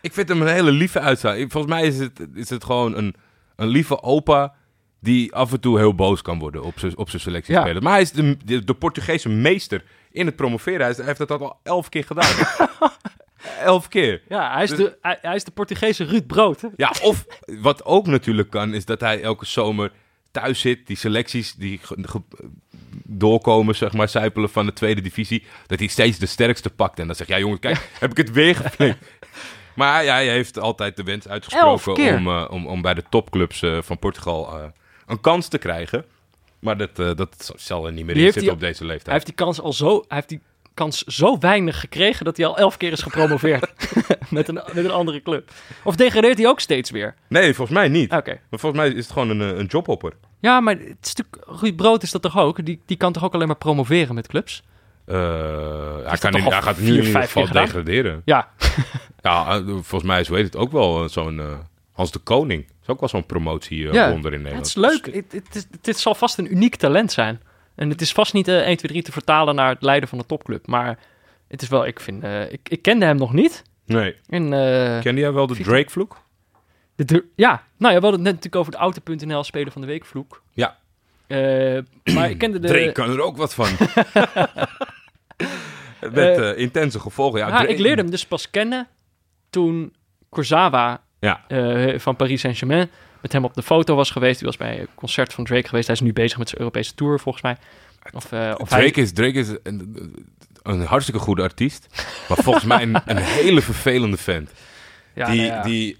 Ik 0.00 0.12
vind 0.12 0.28
hem 0.28 0.40
een 0.42 0.48
hele 0.48 0.70
lieve 0.70 1.00
uitstraling. 1.00 1.52
Volgens 1.52 1.72
mij 1.72 1.86
is 1.86 1.98
het, 1.98 2.26
is 2.34 2.50
het 2.50 2.64
gewoon 2.64 2.96
een, 2.96 3.14
een 3.56 3.66
lieve 3.68 4.02
opa 4.02 4.54
die 5.00 5.34
af 5.34 5.52
en 5.52 5.60
toe 5.60 5.78
heel 5.78 5.94
boos 5.94 6.22
kan 6.22 6.38
worden 6.38 6.62
op 6.62 6.78
zijn 6.78 6.96
op 6.96 7.10
zijn 7.10 7.22
selectiespelers. 7.22 7.80
Maar 7.80 7.92
hij 7.92 8.02
is 8.02 8.12
de, 8.12 8.36
de, 8.44 8.64
de 8.64 8.74
Portugese 8.74 9.28
meester 9.28 9.84
in 10.10 10.26
het 10.26 10.36
promoveren. 10.36 10.86
Hij 10.86 11.04
heeft 11.04 11.18
dat 11.18 11.30
al 11.30 11.58
elf 11.62 11.88
keer 11.88 12.04
gedaan. 12.04 12.34
Elf 13.56 13.88
keer. 13.88 14.22
ja, 14.28 14.52
hij 14.54 14.62
is, 14.62 14.68
Dus- 14.70 14.78
de, 14.78 14.98
hij, 15.00 15.18
hij 15.20 15.34
is 15.34 15.44
de 15.44 15.50
Portugese 15.50 16.04
Ruud 16.04 16.26
Brood. 16.26 16.60
hè? 16.60 16.68
Ja, 16.86 16.92
of 17.02 17.26
wat 17.60 17.84
ook 17.84 18.06
natuurlijk 18.06 18.50
kan, 18.50 18.74
is 18.74 18.84
dat 18.84 19.00
hij 19.00 19.22
elke 19.22 19.46
zomer 19.46 19.92
thuis 20.30 20.60
zit. 20.60 20.86
Die 20.86 20.96
selecties 20.96 21.54
die 21.54 21.80
doorkomen, 23.04 23.74
zeg 23.74 23.92
maar, 23.92 24.08
zijpelen 24.08 24.50
van 24.50 24.66
de 24.66 24.72
tweede 24.72 25.00
divisie. 25.00 25.44
Dat 25.66 25.78
hij 25.78 25.88
steeds 25.88 26.18
de 26.18 26.26
sterkste 26.26 26.70
pakt. 26.70 26.98
En 26.98 27.06
dan 27.06 27.16
zegt 27.16 27.30
ja 27.30 27.38
jongen, 27.38 27.58
kijk, 27.58 27.90
heb 27.98 28.10
ik 28.10 28.16
het 28.16 28.30
weer 28.30 28.54
geflikt. 28.54 28.98
Maar 29.74 30.04
ja, 30.04 30.14
hij 30.14 30.28
heeft 30.28 30.58
altijd 30.58 30.96
de 30.96 31.02
wens 31.02 31.28
uitgesproken 31.28 32.14
om, 32.16 32.26
eh, 32.28 32.46
om, 32.50 32.66
om 32.66 32.82
bij 32.82 32.94
de 32.94 33.02
topclubs 33.08 33.62
eh, 33.62 33.78
van 33.82 33.98
Portugal 33.98 34.58
eh, 34.58 34.64
een 35.06 35.20
kans 35.20 35.48
te 35.48 35.58
krijgen. 35.58 36.04
Maar 36.58 36.76
dat, 36.76 36.96
dat 36.96 37.52
zal 37.56 37.86
er 37.86 37.92
niet 37.92 38.04
meer 38.04 38.14
Die 38.14 38.26
in 38.26 38.32
zitten 38.32 38.52
op 38.52 38.60
deze 38.60 38.84
leeftijd. 38.84 39.04
Hij 39.06 39.14
heeft 39.14 39.26
die 39.26 39.34
kans 39.34 39.60
al 39.60 39.72
zo, 39.72 39.94
hij 40.08 40.16
heeft 40.16 40.28
die 40.28 40.40
kans 40.76 41.02
zo 41.02 41.38
weinig 41.38 41.80
gekregen 41.80 42.24
dat 42.24 42.36
hij 42.36 42.46
al 42.46 42.56
elf 42.58 42.76
keer 42.76 42.92
is 42.92 43.02
gepromoveerd 43.02 43.72
met, 44.30 44.48
een, 44.48 44.54
met 44.54 44.84
een 44.84 44.90
andere 44.90 45.22
club. 45.22 45.50
Of 45.84 45.96
degradeert 45.96 46.38
hij 46.38 46.46
ook 46.46 46.60
steeds 46.60 46.90
weer? 46.90 47.14
Nee, 47.28 47.54
volgens 47.54 47.78
mij 47.78 47.88
niet. 47.88 48.12
Oké. 48.12 48.38
Maar 48.50 48.58
volgens 48.60 48.82
mij 48.82 48.90
is 48.90 49.04
het 49.04 49.12
gewoon 49.12 49.30
een, 49.30 49.40
eh, 49.52 49.58
een 49.58 49.66
jobhopper. 49.66 50.12
Ja, 50.40 50.60
maar 50.60 50.74
het 50.74 50.96
is 51.02 51.14
natuurlijk, 51.14 51.60
Ruud 51.60 51.76
Brood 51.76 52.02
is 52.02 52.10
dat 52.10 52.22
toch 52.22 52.38
ook? 52.38 52.64
Die, 52.64 52.80
die 52.86 52.96
kan 52.96 53.12
toch 53.12 53.24
ook 53.24 53.34
alleen 53.34 53.46
maar 53.46 53.56
promoveren 53.56 54.14
met 54.14 54.26
clubs? 54.26 54.62
Eh, 55.04 55.14
hij, 56.04 56.18
kan 56.18 56.32
in- 56.34 56.42
hij 56.42 56.62
gaat 56.62 56.78
nu 56.78 56.98
in 56.98 57.04
ieder 57.04 57.22
geval 57.22 57.48
degraderen. 57.50 58.22
Ja, 58.24 58.48
Ja, 59.22 59.46
eh, 59.48 59.62
volgens 59.66 60.02
mij 60.02 60.20
is, 60.20 60.28
weet 60.28 60.44
het 60.44 60.56
ook 60.56 60.72
wel 60.72 61.08
zo'n 61.08 61.40
Hans 61.92 62.10
de 62.12 62.18
Koning. 62.18 62.66
is 62.82 62.88
ook 62.88 63.00
wel 63.00 63.08
zo'n 63.08 63.26
promotie 63.26 63.88
eh 63.88 63.92
Ja, 63.94 64.12
onder 64.12 64.32
in 64.32 64.44
het 64.44 64.54
Nederland. 64.54 64.66
is 64.66 64.74
leuk. 64.74 65.14
Het, 65.14 65.32
het, 65.32 65.54
is- 65.54 65.66
dit 65.80 65.98
zal 65.98 66.14
vast 66.14 66.38
een 66.38 66.52
uniek 66.52 66.76
talent 66.76 67.12
zijn. 67.12 67.40
En 67.76 67.90
het 67.90 68.00
is 68.00 68.12
vast 68.12 68.32
niet 68.32 68.48
eh 68.48 68.54
1, 68.66 68.76
2, 68.76 68.90
3 68.90 69.02
te 69.02 69.12
vertalen 69.12 69.54
naar 69.54 69.68
het 69.68 69.82
leiden 69.82 70.08
van 70.08 70.18
de 70.18 70.26
topclub. 70.26 70.66
Maar 70.66 70.98
het 71.48 71.62
is 71.62 71.68
wel, 71.68 71.86
ik 71.86 72.00
vind, 72.00 72.22
eh, 72.24 72.52
ik, 72.52 72.68
ik 72.68 72.82
kende 72.82 73.04
hem 73.04 73.16
nog 73.16 73.32
niet. 73.32 73.62
Nee. 73.86 74.16
En, 74.28 74.52
eh, 74.52 75.00
Kende 75.00 75.20
jij 75.20 75.32
wel 75.32 75.46
de 75.46 75.54
Drake-vloek? 75.62 76.16
De 76.96 77.24
ja, 77.36 77.62
nou 77.78 77.92
ja, 77.94 77.98
we 78.00 78.06
hadden 78.06 78.10
het 78.12 78.20
net 78.22 78.34
natuurlijk 78.34 78.56
over 78.56 78.72
de 78.72 78.78
Auto.nl 78.78 79.44
Speler 79.44 79.72
van 79.72 79.80
de 79.80 79.86
Week 79.86 80.04
vloek. 80.04 80.42
Ja. 80.52 80.76
Eh, 81.26 81.78
maar 82.14 82.30
ik 82.30 82.38
kende 82.38 82.58
de... 82.58 82.68
Drake 82.68 82.92
kan 82.92 83.10
er 83.10 83.20
ook 83.20 83.36
wat 83.36 83.54
van. 83.54 83.68
Met 86.12 86.56
intense 86.56 87.00
gevolgen. 87.00 87.38
Ja, 87.40 87.46
Drake- 87.48 87.66
ik 87.72 87.78
leerde 87.78 88.02
hem 88.02 88.10
dus 88.10 88.26
pas 88.26 88.50
kennen 88.50 88.88
toen 89.50 89.94
Kurzawa 90.30 91.02
Ja, 91.20 91.44
van 91.98 92.16
Paris 92.16 92.40
Saint-Germain 92.40 92.90
met 93.22 93.32
hem 93.32 93.44
op 93.44 93.54
de 93.54 93.62
foto 93.62 93.94
was 93.94 94.10
geweest. 94.10 94.38
Die 94.38 94.46
was 94.48 94.56
bij 94.56 94.80
een 94.80 94.88
concert 94.94 95.32
van 95.32 95.44
Drake 95.44 95.68
geweest. 95.68 95.86
Hij 95.86 95.96
is 95.96 96.02
nu 96.02 96.12
bezig 96.12 96.38
met 96.38 96.48
zijn 96.48 96.60
Europese 96.60 96.94
tour, 96.94 97.20
volgens 97.20 97.42
mij. 97.44 97.56
Of, 98.12 98.32
eh, 98.32 98.54
of 98.58 98.70
hij- 98.70 98.80
Drake 98.82 99.00
is, 99.00 99.12
Drake 99.12 99.38
is 99.38 99.48
een, 99.62 100.14
een 100.62 100.80
hartstikke 100.80 101.20
goede 101.20 101.42
artiest. 101.42 101.86
Maar 102.28 102.38
volgens 102.42 102.64
mij 102.64 102.82
een, 102.82 103.00
een 103.04 103.16
hele 103.42 103.62
vervelende 103.62 104.16
ja, 105.14 105.30
die, 105.30 105.40
nou 105.40 105.52
ja. 105.52 105.62
die 105.62 105.96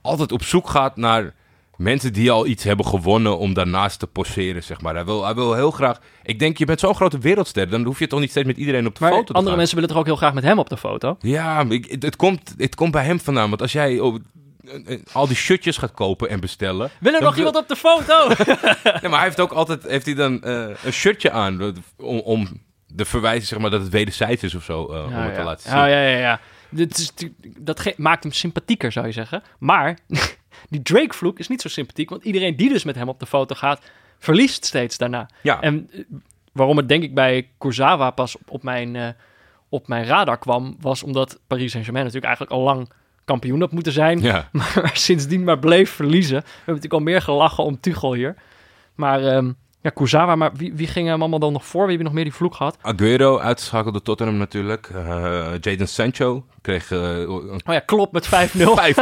altijd 0.00 0.32
op 0.32 0.42
zoek 0.42 0.68
gaat 0.68 0.96
naar 0.96 1.34
mensen 1.76 2.12
die 2.12 2.30
al 2.30 2.46
iets 2.46 2.64
hebben 2.64 2.86
gewonnen 2.86 3.38
om 3.38 3.54
daarnaast 3.54 3.98
te 3.98 4.06
poseren, 4.06 4.62
zeg 4.62 4.80
maar. 4.80 4.94
Hij 4.94 5.04
wil, 5.04 5.24
hij 5.24 5.34
wil 5.34 5.54
heel 5.54 5.70
graag... 5.70 6.00
Ik 6.22 6.38
denk, 6.38 6.58
je 6.58 6.64
bent 6.64 6.80
zo'n 6.80 6.94
grote 6.94 7.18
wereldster, 7.18 7.70
dan 7.70 7.84
hoef 7.84 7.98
je 7.98 8.06
toch 8.06 8.20
niet 8.20 8.30
steeds 8.30 8.46
met 8.46 8.56
iedereen 8.56 8.86
op 8.86 8.94
de 8.94 9.00
Maar 9.00 9.10
foto 9.10 9.24
te 9.24 9.28
andere 9.32 9.48
gaan. 9.48 9.56
mensen 9.56 9.74
willen 9.74 9.90
toch 9.90 9.98
ook 10.00 10.06
heel 10.06 10.16
graag 10.16 10.34
met 10.34 10.44
hem 10.44 10.58
op 10.58 10.68
de 10.68 10.76
foto? 10.76 11.16
Ja, 11.20 11.64
ik- 11.68 11.90
het, 11.90 12.02
het 12.02 12.16
komt, 12.16 12.54
het 12.56 12.74
komt 12.74 12.92
bij 12.92 13.04
hem 13.04 13.20
vandaan. 13.20 13.48
Want 13.48 13.62
als 13.62 13.72
jij 13.72 13.98
oh, 13.98 14.14
al 15.12 15.26
die 15.26 15.36
shirtjes 15.36 15.76
gaat 15.76 15.92
kopen 15.92 16.28
en 16.28 16.40
bestellen... 16.40 16.90
Wil 16.98 17.14
er 17.14 17.22
nog 17.22 17.36
iemand 17.36 17.56
op 17.56 17.68
de 17.68 17.76
foto? 17.76 18.28
Nee, 18.84 19.10
maar 19.10 19.18
hij 19.18 19.22
heeft 19.22 19.40
ook 19.40 19.52
altijd 19.52 19.82
heeft 19.82 20.06
hij 20.06 20.14
dan 20.14 20.42
eh, 20.42 20.68
een 20.84 20.92
shirtje 20.92 21.30
aan 21.30 21.60
eh, 21.60 21.68
om, 21.96 22.18
om 22.18 22.62
de 22.86 23.04
verwijzen, 23.04 23.46
zeg 23.46 23.58
maar, 23.58 23.70
dat 23.70 23.80
het 23.80 23.90
wederzijds 23.90 24.42
is 24.42 24.54
of 24.54 24.64
zo, 24.64 24.92
eh, 24.92 25.04
om 25.04 25.12
het 25.12 25.34
te 25.34 25.40
ja. 25.40 25.46
laten 25.46 25.70
zien. 25.70 25.78
Ja, 25.78 25.86
ja, 25.86 26.08
ja. 26.08 26.18
ja. 26.18 26.40
Dit 26.68 26.98
is, 26.98 27.10
natuurlijk- 27.10 27.66
dat 27.66 27.92
maakt 27.96 28.22
hem 28.22 28.32
sympathieker, 28.32 28.92
zou 28.92 29.06
je 29.06 29.12
zeggen. 29.12 29.42
Maar 29.58 29.98
die 30.70 30.82
Drake-vloek 30.82 31.38
is 31.38 31.48
niet 31.48 31.60
zo 31.60 31.68
sympathiek, 31.68 32.10
want 32.10 32.24
iedereen 32.24 32.56
die 32.56 32.68
dus 32.68 32.84
met 32.84 32.94
hem 32.94 33.08
op 33.08 33.20
de 33.20 33.26
foto 33.26 33.54
gaat, 33.54 33.80
verliest 34.18 34.64
steeds 34.64 34.98
daarna. 34.98 35.28
Ja. 35.42 35.60
En 35.60 35.88
eh, 35.92 36.00
waarom 36.52 36.76
het 36.76 36.88
denk 36.88 37.02
ik 37.02 37.14
bij 37.14 37.48
Kurzawa 37.58 38.10
pas 38.10 38.36
op, 38.36 38.50
op 38.50 38.62
mijn, 38.62 38.96
eh, 38.96 39.08
op 39.68 39.88
mijn 39.88 40.04
radar 40.04 40.38
kwam, 40.38 40.76
was 40.80 41.02
omdat 41.02 41.40
Paris 41.46 41.70
Saint-Germain 41.70 42.04
natuurlijk 42.04 42.36
eigenlijk 42.36 42.56
al 42.56 42.74
lang 42.74 42.90
kampioen 43.24 43.60
had 43.60 43.72
moeten 43.72 43.92
zijn. 43.92 44.20
Ja. 44.20 44.48
Maar 44.52 44.90
sindsdien 44.94 45.44
maar 45.44 45.58
bleef 45.58 45.90
verliezen. 45.90 46.36
We 46.36 46.44
hebben 46.46 46.64
natuurlijk 46.74 46.92
al 46.92 47.00
meer 47.00 47.22
gelachen 47.22 47.64
om 47.64 47.80
Tuchel 47.80 48.14
hier. 48.14 48.34
Maar 48.94 49.24
ehm, 49.24 49.52
ja, 49.80 49.90
Kurzawa, 49.90 50.36
maar 50.36 50.52
wie, 50.54 50.74
wie 50.74 50.86
ging 50.86 51.08
hem 51.08 51.20
allemaal 51.20 51.38
dan 51.38 51.52
nog 51.52 51.66
voor? 51.66 51.80
Wie 51.80 51.88
hebben 51.88 52.04
nog 52.06 52.14
meer 52.14 52.24
die 52.24 52.32
vloek 52.34 52.54
gehad? 52.54 52.78
Aguero 52.82 53.38
uitgeschakeld 53.38 53.92
door 53.94 54.02
Tottenham 54.02 54.36
natuurlijk. 54.36 54.90
Eh 54.94 55.46
Jadon 55.60 55.86
Sancho 55.86 56.46
kreeg 56.60 56.90
een 56.90 57.28
Oh 57.66 57.74
ja, 57.74 57.78
klopt 57.78 58.12
met 58.12 58.26
5-0. 58.26 58.28
5-0 58.30 58.32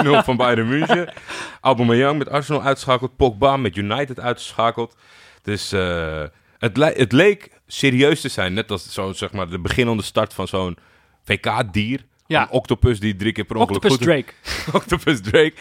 van 0.25 0.37
Bayern 0.37 0.69
München. 0.69 1.13
Aubameyang 1.61 2.19
met 2.19 2.29
Arsenal 2.29 2.63
uitgeschakeld. 2.63 3.17
Pogba 3.17 3.57
met 3.57 3.77
United 3.77 4.21
uitgeschakeld. 4.21 4.97
Dus 5.43 5.73
eh, 5.73 6.23
het, 6.59 6.77
le- 6.77 6.95
het 6.97 7.13
leek 7.13 7.51
serieus 7.67 8.21
te 8.21 8.29
zijn. 8.29 8.55
Net 8.55 8.71
als 8.71 8.93
zo, 8.93 9.13
zeg 9.13 9.33
maar, 9.33 9.49
de 9.49 9.59
beginnende 9.61 10.03
start 10.03 10.35
van 10.35 10.49
zo'n 10.49 10.77
VK-dier. 11.25 12.05
Ja. 12.27 12.43
Een 12.43 12.51
octopus 12.51 13.01
die 13.01 13.17
drie 13.17 13.33
keer 13.33 13.45
per 13.45 13.57
ongeluk 13.57 13.83
Octopus 13.85 14.07
Drake. 14.07 14.33
Octopus 14.79 15.21
Drake. 15.21 15.53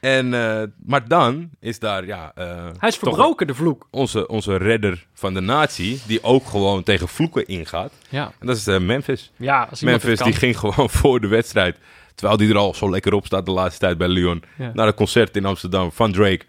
En, 0.00 0.34
eh, 0.34 0.62
maar 0.86 1.08
dan 1.08 1.50
is 1.60 1.78
daar, 1.78 2.06
ja... 2.06 2.32
eh, 2.34 2.68
Hij 2.78 2.88
is 2.88 2.96
verbroken, 2.96 3.46
de 3.46 3.54
vloek. 3.54 3.86
Onze, 3.90 4.28
onze 4.28 4.56
redder 4.56 5.06
van 5.14 5.34
de 5.34 5.40
natie, 5.40 6.00
die 6.06 6.22
ook 6.22 6.46
gewoon 6.46 6.82
tegen 6.82 7.08
vloeken 7.08 7.46
ingaat. 7.46 7.92
Ja, 8.08 8.32
En 8.38 8.46
dat 8.46 8.56
is 8.56 8.66
eh, 8.66 8.78
Memphis. 8.80 9.32
ja 9.36 9.68
Memphis 9.80 10.18
die 10.18 10.32
ging 10.32 10.58
gewoon 10.58 10.90
voor 11.00 11.20
de 11.20 11.28
wedstrijd. 11.28 11.76
Terwijl 12.14 12.38
die 12.38 12.48
er 12.50 12.56
al 12.56 12.74
zo 12.74 12.90
lekker 12.90 13.12
op 13.14 13.26
staat 13.26 13.46
de 13.46 13.52
laatste 13.52 13.80
tijd 13.80 13.98
bij 13.98 14.08
Lyon. 14.08 14.42
Ja. 14.58 14.70
Naar 14.74 14.86
een 14.86 14.94
concert 14.94 15.36
in 15.36 15.44
Amsterdam 15.44 15.92
van 15.92 16.12
Drake. 16.12 16.44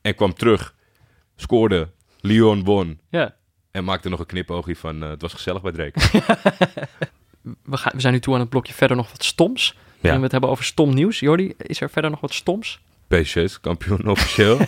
En 0.00 0.14
kwam 0.14 0.34
terug. 0.34 0.74
Scoorde. 1.36 1.88
Lyon 2.20 2.64
won. 2.64 3.00
Ja. 3.10 3.34
En 3.70 3.84
maakte 3.84 4.08
nog 4.08 4.18
een 4.20 4.26
knipoogje 4.26 4.76
van... 4.76 5.00
het 5.00 5.22
was 5.22 5.32
gezellig 5.32 5.62
bij 5.62 5.72
Drake. 5.72 6.00
We, 7.42 7.76
gaan, 7.76 7.92
we 7.94 8.00
zijn 8.00 8.12
nu 8.12 8.20
toe 8.20 8.34
aan 8.34 8.40
het 8.40 8.48
blokje 8.48 8.72
verder 8.72 8.96
nog 8.96 9.10
wat 9.10 9.24
stoms. 9.24 9.76
Ja. 10.00 10.16
we 10.16 10.22
het 10.22 10.32
hebben 10.32 10.50
over 10.50 10.64
stom 10.64 10.94
nieuws. 10.94 11.20
Jordi, 11.20 11.54
is 11.56 11.80
er 11.80 11.90
verder 11.90 12.10
nog 12.10 12.20
wat 12.20 12.34
stoms? 12.34 12.80
Is 13.20 13.60
kampioen 13.60 14.06
officieel. 14.14 14.58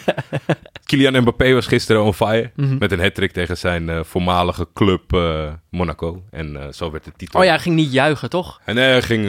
Kylian 0.85 1.20
Mbappé 1.20 1.53
was 1.53 1.66
gisteren 1.66 2.03
on 2.03 2.14
fire. 2.14 2.51
Mhm. 2.55 2.79
Met 2.79 2.93
een 2.93 3.01
hat 3.01 3.33
tegen 3.33 3.57
zijn 3.57 3.89
eh, 3.89 4.01
voormalige 4.03 4.68
club 4.75 5.12
eh, 5.12 5.53
Monaco. 5.70 6.22
En 6.31 6.57
eh, 6.57 6.72
zo 6.72 6.91
werd 6.91 7.05
de 7.05 7.12
titel. 7.16 7.39
Oh 7.41 7.45
ja, 7.45 7.51
hij 7.51 7.61
ging 7.61 7.75
niet 7.75 7.93
juichen, 7.93 8.31
toch? 8.31 8.61
En 8.64 8.77
hij 8.77 9.03
ging 9.03 9.25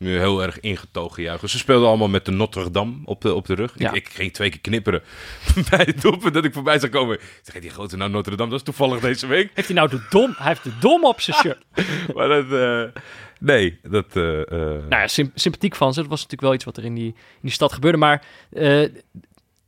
nu 0.00 0.18
heel 0.18 0.42
erg 0.42 0.60
ingetogen 0.60 1.22
juichen. 1.22 1.48
Ze 1.48 1.58
speelden 1.58 1.88
allemaal 1.88 2.08
met 2.08 2.24
de 2.24 2.30
Notre 2.30 2.70
Dame 2.70 2.94
op 3.04 3.20
de, 3.20 3.34
op 3.34 3.46
de 3.46 3.54
rug. 3.54 3.72
Ja. 3.76 3.92
Ik, 3.92 3.96
ik 3.96 4.08
ging 4.08 4.32
twee 4.32 4.50
keer 4.50 4.60
knipperen 4.60 5.02
bij 5.70 5.84
het 5.84 6.00
doelpunt 6.02 6.34
dat 6.34 6.44
ik 6.44 6.52
voorbij 6.52 6.78
zou 6.78 6.92
komen. 6.92 7.14
Ik 7.14 7.40
zeg, 7.42 7.62
die 7.62 7.70
grote 7.70 7.96
naam 7.96 8.10
Notre 8.10 8.36
Dame, 8.36 8.50
dat 8.50 8.58
is 8.58 8.64
toevallig 8.64 9.00
deze 9.00 9.26
week. 9.26 9.50
Heeft 9.54 9.68
hij 9.68 9.76
nou 9.76 9.88
de 9.88 10.06
dom? 10.10 10.34
Hij 10.36 10.46
heeft 10.46 10.64
de 10.64 10.78
dom 10.80 11.04
op 11.04 11.20
zijn 11.20 11.36
shirt. 11.42 11.64
Maar 12.14 12.28
dat, 12.28 12.52
eh, 12.52 13.02
nee, 13.40 13.78
dat... 13.82 14.06
eh, 14.16 14.22
nou 14.52 14.88
ja, 14.88 15.06
sym- 15.06 15.32
sympathiek 15.34 15.76
van 15.76 15.92
ze. 15.94 16.00
Dat 16.00 16.08
was 16.10 16.18
natuurlijk 16.22 16.42
wel 16.42 16.54
iets 16.54 16.64
wat 16.64 16.76
er 16.76 16.84
in 16.84 16.94
die, 16.94 17.06
in 17.14 17.14
die 17.40 17.50
stad 17.50 17.72
gebeurde. 17.72 17.98
Maar 17.98 18.24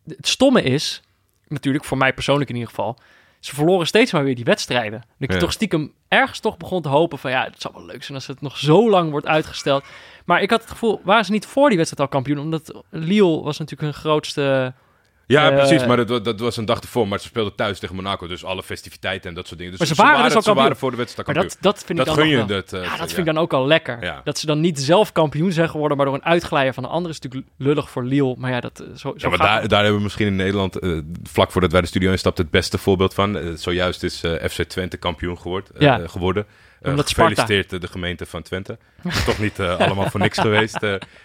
het 0.07 0.29
stomme 0.29 0.63
is, 0.63 1.03
natuurlijk 1.49 1.85
voor 1.85 1.99
mij 1.99 2.13
persoonlijk 2.15 2.49
in 2.51 2.57
ieder 2.57 2.71
geval... 2.71 2.99
Ze 3.43 3.55
verloren 3.55 3.87
steeds 3.87 4.13
maar 4.13 4.25
weer 4.25 4.35
die 4.35 4.45
wedstrijden. 4.45 5.03
Ik 5.19 5.33
Ja. 5.33 5.39
toch 5.39 5.53
stiekem 5.53 5.93
ergens 6.09 6.41
toch 6.41 6.57
begon 6.57 6.83
te 6.83 6.89
hopen 6.89 7.19
van... 7.19 7.31
ja, 7.31 7.45
het 7.45 7.61
zou 7.61 7.75
wel 7.75 7.87
leuk 7.87 8.03
zijn 8.03 8.15
als 8.19 8.27
het 8.27 8.41
nog 8.41 8.57
zo 8.57 8.91
lang 8.91 9.11
wordt 9.11 9.27
uitgesteld. 9.27 9.85
Maar 10.25 10.43
ik 10.43 10.51
had 10.51 10.61
het 10.61 10.71
gevoel, 10.71 11.01
waren 11.05 11.25
ze 11.25 11.33
niet 11.33 11.47
voor 11.47 11.69
die 11.69 11.77
wedstrijd 11.79 12.09
al 12.09 12.21
kampioen? 12.21 12.39
Omdat 12.45 12.83
Lille 12.91 13.43
was 13.43 13.59
natuurlijk 13.59 13.93
hun 13.93 14.01
grootste... 14.03 14.75
ja, 15.33 15.51
eh, 15.51 15.57
precies, 15.57 15.87
maar 15.87 16.07
dat, 16.07 16.25
dat 16.25 16.41
was 16.41 16.57
een 16.57 16.65
dag 16.65 16.81
ervoor. 16.81 17.09
Maar 17.09 17.21
ze 17.21 17.27
speelden 17.27 17.55
thuis 17.55 17.79
tegen 17.79 17.95
Monaco, 17.95 18.27
dus 18.27 18.45
alle 18.45 18.63
festiviteiten 18.63 19.29
en 19.29 19.35
dat 19.35 19.47
soort 19.47 19.59
dingen. 19.59 19.79
Dus 19.79 19.89
Maar 19.89 19.97
ze 19.97 20.03
waren 20.03 20.25
dus 20.25 20.35
al 20.35 20.43
ze 20.43 20.55
waren 20.55 20.77
voor 20.77 20.91
de 20.91 20.97
wedstrijd 20.97 21.29
Maar 21.29 21.43
dat, 21.43 21.57
dat 21.61 21.85
vind 21.85 21.99
Dat 21.99 22.07
ik 22.09 22.15
dan 22.15 22.25
gun 22.25 22.39
je 22.39 22.45
dat, 22.45 22.73
eh, 22.73 22.83
ja, 22.83 22.89
dat 22.89 22.99
ja. 22.99 23.07
vind 23.07 23.19
ik 23.19 23.25
dan 23.25 23.39
ook 23.39 23.53
al 23.53 23.67
lekker. 23.67 24.21
Dat 24.25 24.39
ze 24.39 24.47
dan 24.47 24.61
niet 24.61 24.81
zelf 24.81 25.13
kampioen 25.13 25.53
zijn 25.53 25.69
geworden, 25.69 25.97
maar 25.97 26.07
door 26.07 26.15
een 26.15 26.25
uitglijder 26.25 26.75
van 26.75 26.83
de 26.83 26.89
ander 26.89 27.11
is 27.11 27.21
natuurlijk 27.21 27.51
lullig 27.57 27.91
voor 27.91 28.05
Lille. 28.05 28.35
Maar 28.39 28.51
ja, 28.51 28.61
dat, 28.61 28.81
eh, 28.81 28.87
zo, 28.87 28.95
zo 28.97 29.13
Ja, 29.17 29.29
maar 29.29 29.39
gaat 29.39 29.47
daar, 29.47 29.61
het. 29.61 29.71
daar 29.71 29.81
hebben 29.81 29.99
we 29.99 30.03
misschien 30.03 30.27
in 30.27 30.37
Nederland, 30.37 30.79
vlak 31.23 31.51
voordat 31.51 31.73
wij 31.73 31.81
de 31.81 31.87
studio 31.87 32.11
instapten, 32.11 32.45
het 32.45 32.53
beste 32.53 32.79
voorbeeld 32.79 33.15
van. 33.15 33.59
Zojuist 33.59 34.03
is 34.03 34.23
FC 34.51 34.63
Twente 34.63 34.97
kampioen 34.97 35.39
geworden. 35.39 35.71
Ja. 35.79 36.01
geworden. 36.07 36.47
Omdat 36.83 37.09
gefeliciteerd 37.09 37.81
de 37.81 37.89
gemeente 37.89 38.27
van 38.27 38.43
Twente. 38.43 38.79
Toch 39.27 39.39
niet 39.39 39.61
allemaal 39.61 40.11
voor 40.11 40.21
niks 40.21 40.39
geweest, 40.49 40.81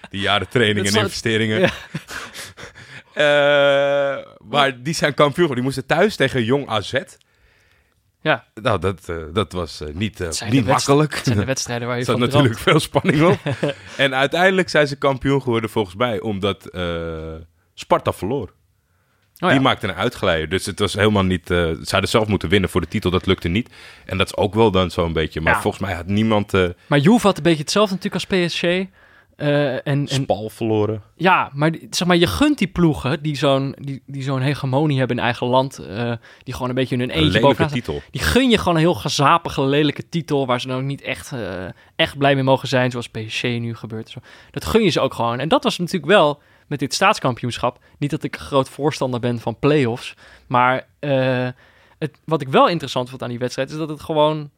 die 0.09 0.21
jaren 0.21 0.47
training 0.49 0.85
Dat 0.85 0.95
en 0.95 1.01
investeringen. 1.01 1.59
Ja. 1.59 1.69
Eh, 3.17 4.17
maar 4.47 4.83
die 4.83 4.93
zijn 4.93 5.13
kampioen. 5.13 5.53
Die 5.53 5.63
moesten 5.63 5.85
thuis 5.85 6.15
tegen 6.15 6.43
Jong 6.43 6.67
AZ. 6.67 6.93
Ja, 8.21 8.45
Nou, 8.61 8.79
dat, 8.79 9.09
eh, 9.09 9.15
dat 9.33 9.51
was 9.51 9.81
eh, 9.81 9.87
niet, 9.93 10.19
niet 10.49 10.65
makkelijk. 10.65 11.15
het 11.15 11.25
zijn 11.25 11.37
de 11.37 11.45
wedstrijden 11.45 11.87
waar 11.87 11.97
je 11.97 12.03
zat 12.03 12.19
van 12.19 12.27
natuurlijk 12.27 12.59
veel 12.59 12.79
spanning 12.79 13.23
op. 13.23 13.39
en 13.97 14.15
uiteindelijk 14.15 14.69
zijn 14.69 14.87
ze 14.87 14.95
kampioen 14.95 15.41
geworden 15.41 15.69
volgens 15.69 15.95
mij, 15.95 16.19
omdat 16.19 16.69
Sparta 17.73 18.13
verloor. 18.13 18.53
Oh 19.39 19.49
ja. 19.49 19.49
Die 19.49 19.59
maakte 19.59 19.87
een 19.87 19.93
uitglijder. 19.93 20.49
Dus 20.49 20.65
het 20.65 20.79
was 20.79 20.93
helemaal 20.93 21.23
niet... 21.23 21.47
ze 21.47 21.87
hadden 21.89 22.09
zelf 22.09 22.27
moeten 22.27 22.49
winnen 22.49 22.69
voor 22.69 22.81
de 22.81 22.87
titel. 22.87 23.11
Dat 23.11 23.25
lukte 23.25 23.47
niet. 23.47 23.69
En 24.05 24.17
dat 24.17 24.27
is 24.27 24.35
ook 24.35 24.53
wel 24.53 24.71
dan 24.71 24.91
zo'n 24.91 25.13
beetje... 25.13 25.41
Maar 25.41 25.53
Ja. 25.53 25.61
volgens 25.61 25.83
mij 25.83 25.93
had 25.93 26.05
niemand 26.05 26.51
Maar 26.87 26.99
Juve 26.99 27.27
had 27.27 27.37
een 27.37 27.43
beetje 27.43 27.61
hetzelfde 27.61 27.95
natuurlijk 27.95 28.31
als 28.31 28.47
PSG. 28.47 28.63
Eh, 29.37 29.73
en, 29.73 29.81
en 29.83 30.07
Spal 30.07 30.49
verloren. 30.49 31.01
ja, 31.15 31.51
maar 31.53 31.75
zeg 31.89 32.07
maar, 32.07 32.17
je 32.17 32.27
gunt 32.27 32.57
die 32.57 32.67
ploegen 32.67 33.21
die 33.23 33.35
zo'n 33.35 33.75
die, 33.79 34.01
die 34.05 34.23
zo'n 34.23 34.41
hegemonie 34.41 34.97
hebben 34.97 35.17
in 35.17 35.23
eigen 35.23 35.47
land. 35.47 35.77
eh, 35.77 36.13
die 36.43 36.53
gewoon 36.53 36.69
een 36.69 36.75
beetje 36.75 36.97
hun 36.97 37.09
Een 37.09 37.23
eentje 37.23 37.39
bovenaan 37.39 37.71
titel. 37.71 38.01
Die 38.11 38.21
gun 38.21 38.49
je 38.49 38.57
gewoon 38.57 38.73
een 38.73 38.79
heel 38.79 38.93
gezapige, 38.93 39.61
lelijke 39.61 40.09
titel... 40.09 40.45
waar 40.45 40.61
ze 40.61 40.71
ook 40.71 40.81
niet 40.81 41.01
echt, 41.01 41.31
eh, 41.31 41.65
echt 41.95 42.17
blij 42.17 42.35
mee 42.35 42.43
mogen 42.43 42.67
zijn... 42.67 42.91
zoals 42.91 43.09
PSG 43.09 43.43
nu 43.43 43.75
gebeurt. 43.75 44.09
Zo. 44.09 44.19
Dat 44.51 44.65
gun 44.65 44.83
je 44.83 44.89
ze 44.89 44.99
ook 44.99 45.13
gewoon. 45.13 45.39
En 45.39 45.49
dat 45.49 45.63
was 45.63 45.77
natuurlijk 45.77 46.11
wel 46.11 46.41
met 46.67 46.79
dit 46.79 46.93
staatskampioenschap... 46.93 47.79
niet 47.97 48.11
dat 48.11 48.23
ik 48.23 48.35
een 48.35 48.41
groot 48.41 48.69
voorstander 48.69 49.19
ben 49.19 49.39
van 49.39 49.59
play-offs... 49.59 50.13
maar 50.47 50.87
het, 51.97 52.11
wat 52.25 52.41
ik 52.41 52.47
wel 52.47 52.67
interessant 52.67 53.09
vond 53.09 53.23
aan 53.23 53.29
die 53.29 53.39
wedstrijd... 53.39 53.69
is 53.69 53.77
dat 53.77 53.89
het 53.89 54.01
gewoon... 54.01 54.49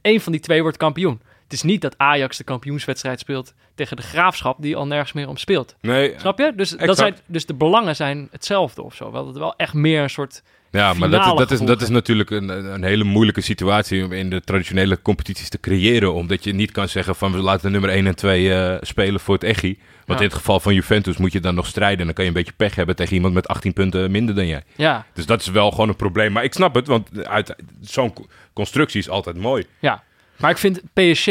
één 0.00 0.20
van 0.20 0.32
die 0.32 0.40
twee 0.40 0.62
wordt 0.62 0.76
kampioen. 0.76 1.20
Het 1.46 1.52
is 1.54 1.62
niet 1.62 1.80
dat 1.80 1.94
Ajax 1.98 2.36
de 2.36 2.44
kampioenswedstrijd 2.44 3.20
speelt... 3.20 3.54
tegen 3.74 3.96
de 3.96 4.02
Graafschap 4.02 4.56
die 4.60 4.76
al 4.76 4.86
nergens 4.86 5.12
meer 5.12 5.28
om 5.28 5.36
speelt. 5.36 5.76
Nee, 5.80 6.14
Snap 6.18 6.38
je? 6.38 6.52
Dus, 6.56 6.70
dat 6.70 6.96
zijn, 6.96 7.16
dus 7.26 7.46
de 7.46 7.54
belangen 7.54 7.96
zijn 7.96 8.28
hetzelfde 8.30 8.82
of 8.82 8.94
zo. 8.94 9.04
Wel, 9.12 9.20
dat 9.20 9.28
het 9.34 9.38
wel 9.42 9.54
echt 9.56 9.74
meer 9.74 10.02
een 10.02 10.10
soort... 10.10 10.42
ja, 10.70 10.92
maar 10.94 11.10
dat, 11.10 11.38
dat, 11.38 11.50
is, 11.50 11.60
dat 11.60 11.82
is 11.82 11.88
natuurlijk 11.88 12.30
een, 12.30 12.48
een 12.74 12.82
hele 12.84 13.04
moeilijke 13.04 13.40
situatie... 13.40 14.04
om 14.04 14.12
in 14.12 14.30
de 14.30 14.40
traditionele 14.40 15.02
competities 15.02 15.48
te 15.48 15.60
creëren. 15.60 16.14
Omdat 16.14 16.44
je 16.44 16.52
niet 16.52 16.70
kan 16.72 16.88
zeggen 16.88 17.14
van... 17.16 17.32
we 17.32 17.38
laten 17.38 17.72
nummer 17.72 17.90
1 17.90 18.06
en 18.06 18.14
2 18.14 18.54
eh, 18.54 18.76
spelen 18.80 19.20
voor 19.20 19.34
het 19.34 19.44
echi. 19.44 19.78
Want 20.06 20.18
Ja. 20.18 20.24
in 20.24 20.30
het 20.30 20.38
geval 20.40 20.60
van 20.60 20.74
Juventus 20.74 21.16
moet 21.16 21.32
je 21.32 21.40
dan 21.40 21.54
nog 21.54 21.66
strijden. 21.66 21.98
En 21.98 22.04
dan 22.04 22.14
kan 22.14 22.24
je 22.24 22.30
een 22.30 22.36
beetje 22.36 22.52
pech 22.56 22.74
hebben 22.74 22.96
tegen 22.96 23.14
iemand 23.14 23.34
met 23.34 23.48
18 23.48 23.72
punten 23.72 24.10
minder 24.10 24.34
dan 24.34 24.46
jij. 24.46 24.62
Ja, 24.76 25.06
Dus 25.14 25.26
dat 25.26 25.40
is 25.40 25.46
wel 25.48 25.70
gewoon 25.70 25.88
een 25.88 25.96
probleem. 25.96 26.32
Maar 26.32 26.44
ik 26.44 26.52
snap 26.54 26.74
het, 26.74 26.86
want 26.86 27.26
uit 27.26 27.54
zo'n 27.80 28.12
co- 28.12 28.26
constructie 28.52 29.00
is 29.00 29.08
altijd 29.08 29.36
mooi. 29.36 29.64
Ja, 29.78 30.02
Maar 30.38 30.50
ik 30.50 30.58
vind 30.58 30.80
PSG 30.92 31.26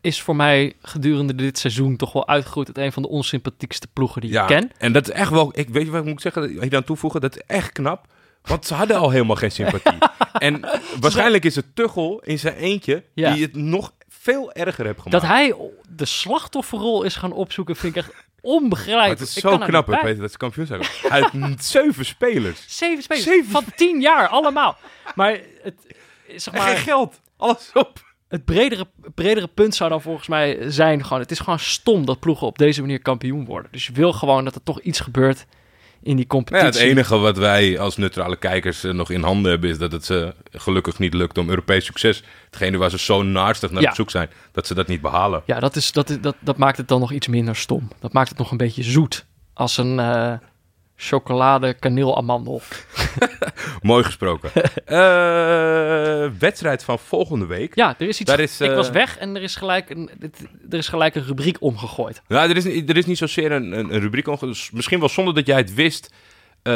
is 0.00 0.20
voor 0.22 0.36
mij 0.36 0.72
gedurende 0.82 1.34
dit 1.34 1.58
seizoen 1.58 1.96
toch 1.96 2.12
wel 2.12 2.28
uitgegroeid 2.28 2.66
tot 2.66 2.78
een 2.78 2.92
van 2.92 3.02
de 3.02 3.08
onsympathiekste 3.08 3.86
ploegen 3.92 4.20
die 4.20 4.30
Ja, 4.30 4.40
ik 4.42 4.46
ken. 4.48 4.70
en 4.78 4.92
dat 4.92 5.08
is 5.08 5.14
echt 5.14 5.30
wel... 5.30 5.50
Ik 5.54 5.68
weet 5.68 5.84
je 5.84 5.90
wat 5.90 6.00
ik 6.00 6.06
moet 6.08 6.22
zeggen? 6.22 6.48
Hier 6.62 6.76
aan 6.76 6.84
toevoegen, 6.84 7.20
dat 7.20 7.36
is 7.36 7.42
echt 7.46 7.72
knap. 7.72 8.06
Want 8.42 8.66
ze 8.66 8.74
hadden 8.74 8.96
al 8.96 9.10
helemaal 9.10 9.36
geen 9.36 9.50
sympathie. 9.52 9.98
en 10.32 10.60
waarschijnlijk 11.00 11.44
is 11.44 11.56
het 11.56 11.74
Tuchel 11.74 12.20
in 12.24 12.38
zijn 12.38 12.54
eentje 12.54 13.04
Ja. 13.14 13.32
die 13.34 13.42
het 13.42 13.54
nog 13.56 13.92
veel 14.08 14.52
erger 14.52 14.84
heeft 14.84 15.00
gemaakt. 15.00 15.20
Dat 15.22 15.30
hij 15.30 15.54
de 15.88 16.04
slachtofferrol 16.04 17.02
is 17.02 17.14
gaan 17.16 17.32
opzoeken, 17.32 17.76
vind 17.76 17.96
ik 17.96 18.02
echt 18.02 18.12
Maar 18.14 18.24
onbegrijpelijk. 18.40 19.18
het 19.20 19.28
is 19.28 19.36
Ik 19.36 19.42
zo 19.42 19.58
knap. 19.58 19.86
Peter, 19.86 20.16
dat 20.18 20.30
ze 20.30 20.36
kampioen 20.36 20.66
zijn. 20.66 20.82
Uit 21.08 21.30
zeven 21.64 22.04
spelers. 22.04 22.64
Zeven 22.66 23.02
spelers 23.02 23.24
Zeven 23.24 23.50
van 23.50 23.64
tien 23.76 24.00
jaar, 24.00 24.28
allemaal. 24.28 24.78
Maar 25.14 25.40
het, 25.62 25.74
zeg 26.36 26.54
En 26.54 26.60
geen 26.60 26.72
maar, 26.72 26.76
geld. 26.76 27.20
Alles 27.36 27.70
op. 27.74 28.08
het 28.30 28.44
bredere, 28.44 28.86
bredere 29.14 29.46
punt 29.46 29.74
zou 29.74 29.90
dan 29.90 30.02
volgens 30.02 30.28
mij 30.28 30.70
zijn 30.70 31.04
gewoon... 31.04 31.22
Het 31.22 31.30
is 31.30 31.38
gewoon 31.38 31.58
stom 31.58 32.06
dat 32.06 32.20
ploegen 32.20 32.46
op 32.46 32.58
deze 32.58 32.80
manier 32.80 33.02
kampioen 33.02 33.44
worden. 33.44 33.72
Dus 33.72 33.86
je 33.86 33.92
wil 33.92 34.12
gewoon 34.12 34.44
dat 34.44 34.54
er 34.54 34.62
toch 34.62 34.80
iets 34.80 35.00
gebeurt 35.00 35.46
in 36.02 36.16
die 36.16 36.26
Nou 36.28 36.38
ja, 36.44 36.50
competitie. 36.52 36.80
het 36.80 36.90
enige 36.90 37.18
wat 37.18 37.36
wij 37.38 37.78
als 37.78 37.96
neutrale 37.96 38.36
kijkers 38.36 38.84
eh, 38.84 38.92
nog 38.92 39.10
in 39.10 39.22
handen 39.22 39.50
hebben... 39.50 39.70
is 39.70 39.78
dat 39.78 39.92
het 39.92 40.04
ze 40.04 40.34
gelukkig 40.52 40.98
niet 40.98 41.14
lukt 41.14 41.38
om 41.38 41.48
Europees 41.48 41.84
succes... 41.84 42.22
hetgene 42.46 42.76
waar 42.76 42.90
ze 42.90 42.98
zo 42.98 43.22
naarstig 43.22 43.70
naar 43.70 43.82
Ja. 43.82 43.88
op 43.88 43.94
zoek 43.94 44.10
zijn... 44.10 44.30
dat 44.52 44.66
ze 44.66 44.74
dat 44.74 44.86
niet 44.86 45.00
behalen. 45.00 45.42
Ja, 45.46 45.60
dat, 45.60 45.76
is, 45.76 45.92
dat, 45.92 46.10
is, 46.10 46.20
dat, 46.20 46.36
dat 46.40 46.56
maakt 46.56 46.76
het 46.76 46.88
dan 46.88 47.00
nog 47.00 47.12
iets 47.12 47.28
minder 47.28 47.56
stom. 47.56 47.88
Dat 48.00 48.12
maakt 48.12 48.28
het 48.28 48.38
nog 48.38 48.50
een 48.50 48.56
beetje 48.56 48.82
zoet. 48.82 49.26
Als 49.54 49.76
een 49.76 49.98
eh, 49.98 50.32
chocolade 51.02 51.74
kaneel 51.74 52.16
amandel. 52.16 52.62
Mooi 53.82 54.04
gesproken. 54.04 54.50
Eh, 54.84 56.30
wedstrijd 56.38 56.84
van 56.84 56.98
volgende 56.98 57.46
week. 57.46 57.74
Ja, 57.74 57.94
er 57.98 58.08
is 58.08 58.20
iets. 58.20 58.30
Daar 58.30 58.40
is, 58.40 58.60
Ik 58.60 58.70
eh, 58.70 58.76
was 58.76 58.90
weg 58.90 59.18
en 59.18 59.36
er 59.36 59.42
is 59.42 59.56
gelijk 59.56 59.90
een, 59.90 60.10
er 60.70 60.78
is 60.78 60.88
gelijk 60.88 61.14
een 61.14 61.24
rubriek 61.26 61.56
omgegooid. 61.60 62.22
Nou, 62.28 62.50
er 62.50 62.56
is, 62.56 62.64
niet- 62.64 62.90
er 62.90 62.96
is 62.96 63.06
niet 63.06 63.18
zozeer 63.18 63.52
een, 63.52 63.72
een, 63.78 63.94
een 63.94 64.00
rubriek. 64.00 64.26
onge- 64.28 64.46
dus 64.46 64.70
Misschien 64.70 64.98
wel 64.98 65.08
zonder 65.08 65.34
dat 65.34 65.46
jij 65.46 65.56
het 65.56 65.74
wist. 65.74 66.14
eh, 66.62 66.72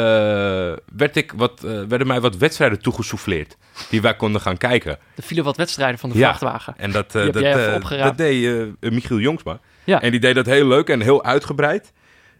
werd 0.95 1.15
ik 1.15 1.31
wat, 1.35 1.63
eh, 1.63 1.81
werden 1.87 2.07
mij 2.07 2.21
wat 2.21 2.37
wedstrijden 2.37 2.81
toegesouffleerd. 2.81 3.57
Die 3.89 4.01
wij 4.01 4.15
konden 4.15 4.41
gaan 4.41 4.57
kijken. 4.57 4.97
Er 5.15 5.23
vielen 5.23 5.43
wat 5.45 5.57
wedstrijden 5.57 5.99
van 5.99 6.09
de 6.09 6.17
Ja. 6.17 6.27
vrachtwagen. 6.27 6.73
En 6.77 6.91
dat, 6.91 7.15
eh, 7.15 7.25
dat, 7.31 7.35
eh, 7.43 8.03
dat 8.03 8.17
deed 8.17 8.67
eh, 8.79 8.91
Michiel 8.91 9.19
Jongsma. 9.19 9.59
Ja. 9.83 10.01
En 10.01 10.11
die 10.11 10.19
deed 10.19 10.35
dat 10.35 10.45
heel 10.45 10.67
leuk 10.67 10.89
en 10.89 11.01
heel 11.01 11.23
uitgebreid. 11.23 11.93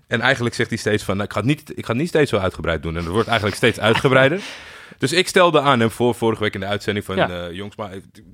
En 0.08 0.22
eigenlijk 0.22 0.56
zegt 0.56 0.70
hij 0.70 0.78
steeds 0.78 1.03
van, 1.03 1.14
nou, 1.16 1.28
ik, 1.28 1.34
ga 1.34 1.39
het 1.39 1.47
niet, 1.47 1.78
ik 1.78 1.86
ga 1.86 1.91
het 1.91 2.01
niet 2.01 2.08
steeds 2.10 2.30
zo 2.30 2.38
uitgebreid 2.38 2.84
doen. 2.84 2.95
En 2.97 3.03
het 3.03 3.12
wordt 3.12 3.28
eigenlijk 3.28 3.58
steeds 3.58 3.80
uitgebreider. 3.80 4.41
Dus 4.97 5.12
ik 5.14 5.28
stelde 5.28 5.62
aan 5.62 5.80
hem 5.80 5.91
voor 5.91 6.16
vorige 6.16 6.41
week 6.43 6.53
in 6.53 6.60
de 6.60 6.66
uitzending 6.66 7.06
van, 7.06 7.16
Ja. 7.16 7.30
eh 7.47 7.51
Jongsma, 7.56 7.89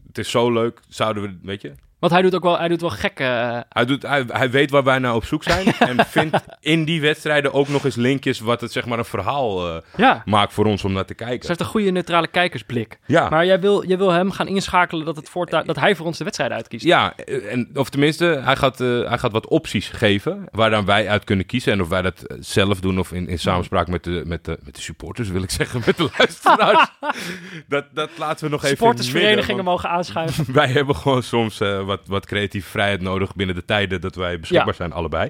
het 0.08 0.18
is 0.18 0.30
zo 0.32 0.52
leuk, 0.52 0.80
zouden 0.88 1.24
we, 1.24 1.38
weet 1.44 1.62
je... 1.62 1.72
Want 2.02 2.14
hij 2.14 2.22
doet 2.22 2.36
ook 2.36 2.44
wel, 2.44 2.58
hij 2.60 2.68
doet 2.68 2.82
wel 2.82 2.90
gekke. 2.90 3.24
eh, 3.24 3.60
Hij, 3.70 3.86
doet, 3.86 4.02
hij, 4.02 4.24
hij 4.28 4.50
weet 4.52 4.70
waar 4.72 4.84
wij 4.84 5.00
naar 5.00 5.16
op 5.16 5.26
zoek 5.26 5.44
zijn. 5.44 5.66
En 5.80 6.06
vindt 6.06 6.38
in 6.60 6.84
die 6.86 7.02
wedstrijden 7.02 7.54
ook 7.54 7.68
nog 7.68 7.84
eens 7.86 7.96
linkjes 7.96 8.40
wat 8.40 8.62
het 8.62 8.72
zeg 8.72 8.86
maar 8.86 8.98
een 8.98 9.06
verhaal 9.06 9.68
eh, 9.76 9.82
ja, 9.98 10.22
maakt 10.26 10.54
voor 10.54 10.66
ons 10.66 10.84
om 10.84 10.92
naar 10.94 11.06
te 11.06 11.16
ze 11.18 11.24
kijken. 11.24 11.48
heeft 11.48 11.60
een 11.60 11.66
goede 11.66 11.92
neutrale 11.92 12.28
kijkersblik. 12.28 13.00
Ja, 13.06 13.30
Maar 13.30 13.46
jij 13.46 13.60
wil, 13.60 13.86
jij 13.88 13.98
wil 13.98 14.12
hem 14.12 14.32
gaan 14.32 14.48
inschakelen 14.48 15.06
dat, 15.06 15.16
het 15.16 15.30
voortaan, 15.30 15.66
dat 15.66 15.80
hij 15.80 15.96
voor 15.96 16.06
ons 16.06 16.18
de 16.18 16.24
wedstrijd 16.24 16.52
uitkiest. 16.52 16.86
ja 16.86 17.16
eh, 17.16 17.52
en, 17.52 17.70
of 17.74 17.90
tenminste, 17.90 18.26
hij 18.44 18.56
gaat, 18.56 18.78
hij 18.78 19.18
gaat 19.18 19.32
wat 19.32 19.48
opties 19.48 19.90
geven 19.90 20.46
waar 20.52 20.70
dan 20.70 20.86
wij 20.86 21.10
uit 21.10 21.24
kunnen 21.24 21.46
kiezen. 21.46 21.72
En 21.74 21.82
of 21.82 21.88
wij 21.88 22.02
dat 22.02 22.36
zelf 22.40 22.80
doen 22.80 23.00
of 23.00 23.12
in, 23.12 23.28
in 23.28 23.40
samenspraak 23.40 23.88
met 23.88 24.04
de, 24.04 24.24
met, 24.26 24.46
de, 24.46 24.58
met 24.64 24.76
de 24.76 24.82
supporters, 24.82 25.30
wil 25.30 25.44
ik 25.44 25.52
zeggen, 25.52 25.82
met 25.86 25.98
de 25.98 26.10
luisteraars. 26.18 26.90
dat, 27.68 27.86
dat 27.94 28.10
laten 28.18 28.46
we 28.46 28.52
nog 28.52 28.64
even 28.64 28.70
midden, 28.70 28.78
Supportersverenigingen 28.78 29.64
mogen 29.64 29.90
aanschuiven. 29.90 30.54
Wij 30.54 30.68
hebben 30.68 30.96
gewoon 30.96 31.24
soms 31.24 31.60
wat, 31.98 32.08
wat 32.08 32.26
creatieve 32.26 32.70
vrijheid 32.70 33.02
nodig 33.02 33.36
binnen 33.36 33.56
de 33.56 33.66
tijden 33.66 34.02
dat 34.02 34.16
wij 34.16 34.40
beschikbaar 34.40 34.68
Ja. 34.68 34.74
zijn, 34.74 34.92
allebei. 34.94 35.30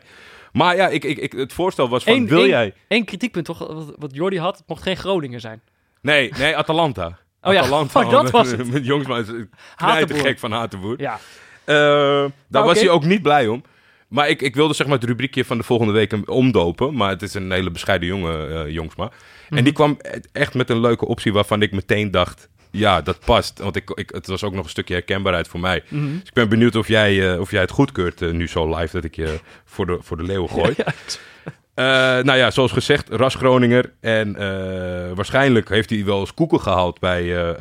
Maar 0.52 0.76
ja, 0.76 0.88
ik, 0.88 1.04
ik, 1.04 1.18
ik, 1.18 1.32
het 1.32 1.54
voorstel 1.54 1.90
was 1.90 2.04
van, 2.04 2.14
Eén- 2.14 2.28
wil 2.28 2.40
één- 2.40 2.48
jij... 2.48 2.74
Eén 2.88 3.06
kritiekpunt 3.06 3.46
toch, 3.46 3.60
wat, 3.60 3.94
wat 3.98 4.16
Jordi 4.16 4.40
had, 4.40 4.58
het 4.58 4.68
mocht 4.68 4.82
geen 4.84 4.98
Groningen 4.98 5.40
zijn. 5.40 5.62
Nee, 6.02 6.32
nee, 6.38 6.58
Atalanta. 6.58 7.18
Oh 7.44 7.54
ja, 7.54 7.60
Atalanta. 7.60 8.04
oh, 8.04 8.10
dat 8.12 8.30
was 8.32 8.52
het. 8.52 8.58
Met 8.72 8.86
is 8.86 9.04
knijter 9.04 9.48
Hatenboer. 9.76 10.18
gek 10.20 10.40
van 10.40 10.52
Hatenboer. 10.52 11.02
Ja, 11.02 11.20
Eh, 11.66 11.76
daar 12.48 12.64
was 12.64 12.70
oké. 12.72 12.80
hij 12.80 12.90
ook 12.90 13.04
niet 13.06 13.22
blij 13.22 13.48
om. 13.48 13.64
Maar 14.08 14.30
ik, 14.30 14.42
ik 14.42 14.56
wilde 14.56 14.74
zeg 14.74 14.88
maar 14.88 14.96
het 14.96 15.06
rubriekje 15.08 15.46
van 15.46 15.58
de 15.58 15.64
volgende 15.64 15.94
week 15.94 16.30
omdopen. 16.30 16.96
Maar 16.96 17.10
het 17.10 17.22
is 17.22 17.34
een 17.34 17.52
hele 17.52 17.72
bescheiden 17.72 18.08
jongen, 18.08 18.66
eh, 18.66 18.72
Jongsma. 18.74 19.06
Mhm. 19.06 19.58
En 19.58 19.64
die 19.64 19.74
kwam 19.74 19.98
e- 20.02 20.20
echt 20.32 20.54
met 20.54 20.70
een 20.70 20.80
leuke 20.80 21.06
optie 21.06 21.34
waarvan 21.34 21.62
ik 21.62 21.72
meteen 21.72 22.12
dacht... 22.12 22.50
Ja, 22.72 23.02
dat 23.02 23.20
past. 23.26 23.60
Want 23.60 23.76
ik, 23.76 23.90
ik, 23.90 24.10
het 24.10 24.28
was 24.28 24.44
ook 24.44 24.54
nog 24.54 24.64
een 24.64 24.70
stukje 24.70 24.94
herkenbaarheid 24.94 25.48
voor 25.48 25.60
mij. 25.60 25.84
Mhm. 25.88 26.12
Dus 26.12 26.28
ik 26.28 26.34
ben 26.34 26.50
benieuwd 26.50 26.76
of 26.76 26.88
jij, 26.88 27.34
eh, 27.34 27.40
of 27.40 27.52
jij 27.52 27.62
het 27.62 27.72
goedkeurt 27.72 28.22
eh, 28.22 28.32
nu 28.32 28.48
zo 28.48 28.76
live... 28.76 28.96
dat 28.96 29.04
ik 29.04 29.16
je 29.16 29.40
voor 29.66 29.86
de, 29.86 29.98
voor 30.02 30.18
de 30.18 30.24
leeuwen 30.24 30.50
gooi. 30.50 30.76
Eh, 31.74 31.86
nou 32.24 32.38
ja, 32.38 32.52
zoals 32.52 32.72
gezegd, 32.72 33.10
ras 33.10 33.36
Groninger. 33.36 33.94
En 34.00 34.36
waarschijnlijk 35.16 35.70
heeft 35.70 35.90
hij 35.90 36.06
wel 36.06 36.20
eens 36.20 36.34
koeken 36.34 36.62
gehaald 36.62 37.00
bij 37.00 37.56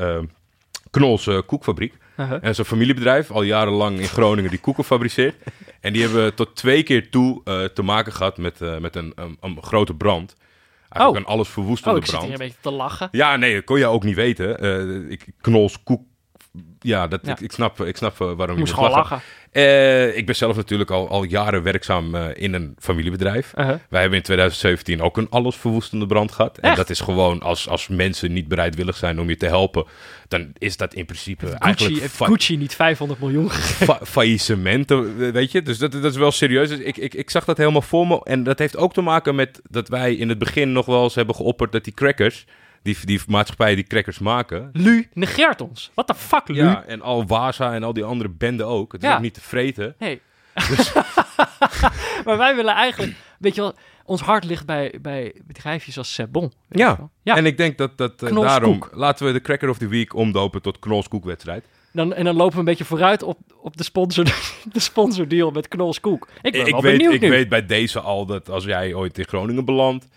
Knols 0.91 1.29
Koekfabriek. 1.47 1.95
Uh-huh. 2.17 2.35
En 2.35 2.41
dat 2.41 2.51
is 2.51 2.59
een 2.59 2.65
familiebedrijf, 2.65 3.31
al 3.31 3.43
jarenlang 3.43 3.99
in 3.99 4.09
Groningen, 4.09 4.51
die 4.51 4.59
koeken 4.59 4.85
fabriceert. 4.85 5.35
En 5.81 5.93
die 5.93 6.03
hebben 6.03 6.35
tot 6.35 6.57
twee 6.57 6.83
keer 6.83 7.11
toe 7.11 7.43
te 7.75 7.83
maken 7.83 8.13
gehad 8.13 8.39
met, 8.39 8.61
met 8.81 8.97
een, 8.97 9.13
een, 9.15 9.37
een 9.41 9.63
grote 9.63 9.95
brand. 9.95 10.37
Eigenlijk 10.91 11.25
Oh. 11.27 11.31
een 11.31 11.37
alles 11.39 11.49
verwoestende 11.49 11.97
Oh, 11.99 12.03
ik 12.05 12.11
zit 12.11 12.19
brand. 12.19 12.31
hier 12.33 12.41
een 12.41 12.47
beetje 12.47 12.63
te 12.63 12.71
lachen. 12.77 13.09
Ja, 13.13 13.37
nee, 13.37 13.55
dat 13.55 13.65
kon 13.65 13.79
je 13.79 13.87
ook 13.87 14.05
niet 14.05 14.15
weten. 14.15 14.59
Eh, 14.59 15.11
ik, 15.11 15.27
knols, 15.41 15.83
koek. 15.83 16.03
Ja, 16.81 17.07
dat, 17.09 17.21
Ja. 17.27 17.33
Ik, 17.33 17.41
ik 17.41 17.53
snap, 17.53 17.81
ik 17.81 17.97
snap 17.97 18.21
eh, 18.21 18.33
waarom 18.33 18.55
je 18.55 18.61
moest 18.61 18.73
gewoon 18.73 18.91
lachen. 18.91 19.17
lachen. 19.17 19.29
Eh, 19.51 20.17
ik 20.17 20.27
ben 20.27 20.37
zelf 20.37 20.57
natuurlijk 20.57 20.91
al, 20.91 21.09
al 21.09 21.23
jaren 21.23 21.63
werkzaam 21.63 22.15
eh, 22.15 22.25
in 22.35 22.55
een 22.55 22.75
familiebedrijf. 22.79 23.53
Wij 23.89 24.01
hebben 24.01 24.19
in 24.19 24.25
2017 24.25 25.03
ook 25.03 25.17
een 25.17 25.27
allesverwoestende 25.31 26.07
brand 26.07 26.33
gehad. 26.33 26.59
En 26.59 26.75
dat 26.75 26.91
is 26.91 27.01
gewoon, 27.01 27.41
als, 27.41 27.69
als 27.69 27.89
mensen 27.89 28.33
niet 28.33 28.49
bereidwillig 28.49 28.97
zijn 28.97 29.21
om 29.21 29.29
je 29.29 29.37
te 29.37 29.47
helpen... 29.47 29.85
dan 30.29 30.53
is 30.59 30.77
dat 30.77 30.95
in 30.95 31.05
principe 31.07 31.47
Gucci, 31.47 31.59
eigenlijk 31.61 32.01
heeft 32.01 32.15
fa- 32.15 32.27
Gucci 32.27 32.57
niet 32.57 32.75
500 32.75 33.21
miljoen 33.21 33.51
gegeven? 33.51 33.87
fa- 33.95 34.01
faillissement, 34.07 34.91
eh, 34.91 34.99
weet 35.33 35.53
je. 35.53 35.63
Dus 35.63 35.79
dat, 35.79 35.93
dat 35.93 36.05
is 36.05 36.17
wel 36.17 36.31
serieus. 36.33 36.69
Dus 36.69 36.79
ik, 36.79 36.97
ik, 36.97 37.15
ik 37.15 37.31
zag 37.31 37.45
dat 37.45 37.57
helemaal 37.57 37.83
voor 37.83 38.07
me. 38.07 38.21
En 38.25 38.43
dat 38.43 38.59
heeft 38.59 38.77
ook 38.77 38.93
te 38.93 39.01
maken 39.01 39.35
met 39.35 39.61
dat 39.71 39.89
wij 39.89 40.15
in 40.15 40.29
het 40.29 40.39
begin 40.39 40.73
nog 40.73 40.87
wel 40.87 41.03
eens 41.03 41.15
hebben 41.15 41.35
geopperd... 41.35 41.73
dat 41.73 41.85
die 41.85 41.95
crackers, 41.95 42.45
die, 42.83 42.97
die 43.05 43.21
maatschappijen 43.29 43.77
die 43.77 43.85
crackers 43.87 44.19
maken... 44.19 44.71
Lu 44.73 45.09
negeert 45.13 45.61
ons. 45.61 45.91
What 45.95 46.07
the 46.07 46.15
fuck, 46.15 46.49
Lu? 46.49 46.55
Ja, 46.57 46.85
en 46.85 47.03
al 47.03 47.27
Waza 47.27 47.75
en 47.75 47.83
al 47.83 47.93
die 47.93 48.05
andere 48.05 48.29
benden 48.31 48.67
ook. 48.67 48.93
Het 48.93 49.03
is 49.03 49.09
Ja. 49.09 49.15
ook 49.15 49.21
niet 49.23 49.35
te 49.35 49.41
vreten. 49.41 49.95
Nee. 49.99 50.21
maar 52.25 52.37
wij 52.37 52.55
willen 52.57 52.75
eigenlijk, 52.75 53.13
weet 53.39 53.55
je 53.55 53.61
wel, 53.61 53.75
ons 54.05 54.21
hart 54.21 54.45
ligt 54.45 54.67
bij, 54.67 54.99
bij 55.03 55.33
bedrijfjes 55.47 55.99
als 55.99 56.15
Sebon. 56.15 56.53
Ja. 56.69 57.11
ja. 57.23 57.37
En 57.37 57.47
ik 57.47 57.57
denk 57.57 57.79
dat, 57.79 57.99
dat 57.99 58.23
eh, 58.23 58.41
daarom 58.41 58.83
laten 58.93 59.27
we 59.27 59.33
de 59.33 59.41
Cracker 59.41 59.69
of 59.69 59.79
the 59.79 59.89
Week 59.89 60.15
omdopen 60.15 60.63
tot 60.63 60.79
Knols 60.79 61.09
Koekwedstrijd. 61.09 61.65
Dan, 61.93 62.15
en 62.15 62.25
dan 62.25 62.37
lopen 62.37 62.53
we 62.53 62.59
een 62.59 62.65
beetje 62.65 62.85
vooruit 62.85 63.23
op, 63.23 63.39
op 63.63 63.77
de, 63.77 63.85
sponsor, 63.85 64.25
de 64.73 64.81
sponsordeal 64.81 65.51
met 65.51 65.69
Knols 65.69 66.01
Koek. 66.01 66.29
Ik 66.43 66.53
ben 66.53 66.67
Ik, 66.67 66.73
wel 66.73 66.81
weet, 66.83 66.97
benieuwd 66.97 67.15
ik 67.15 67.21
nu. 67.21 67.29
weet 67.31 67.49
bij 67.49 67.67
deze 67.67 68.01
al 68.01 68.27
dat 68.27 68.49
als 68.49 68.65
jij 68.65 68.95
ooit 68.95 69.19
in 69.19 69.25
Groningen 69.27 69.65
belandt, 69.65 70.09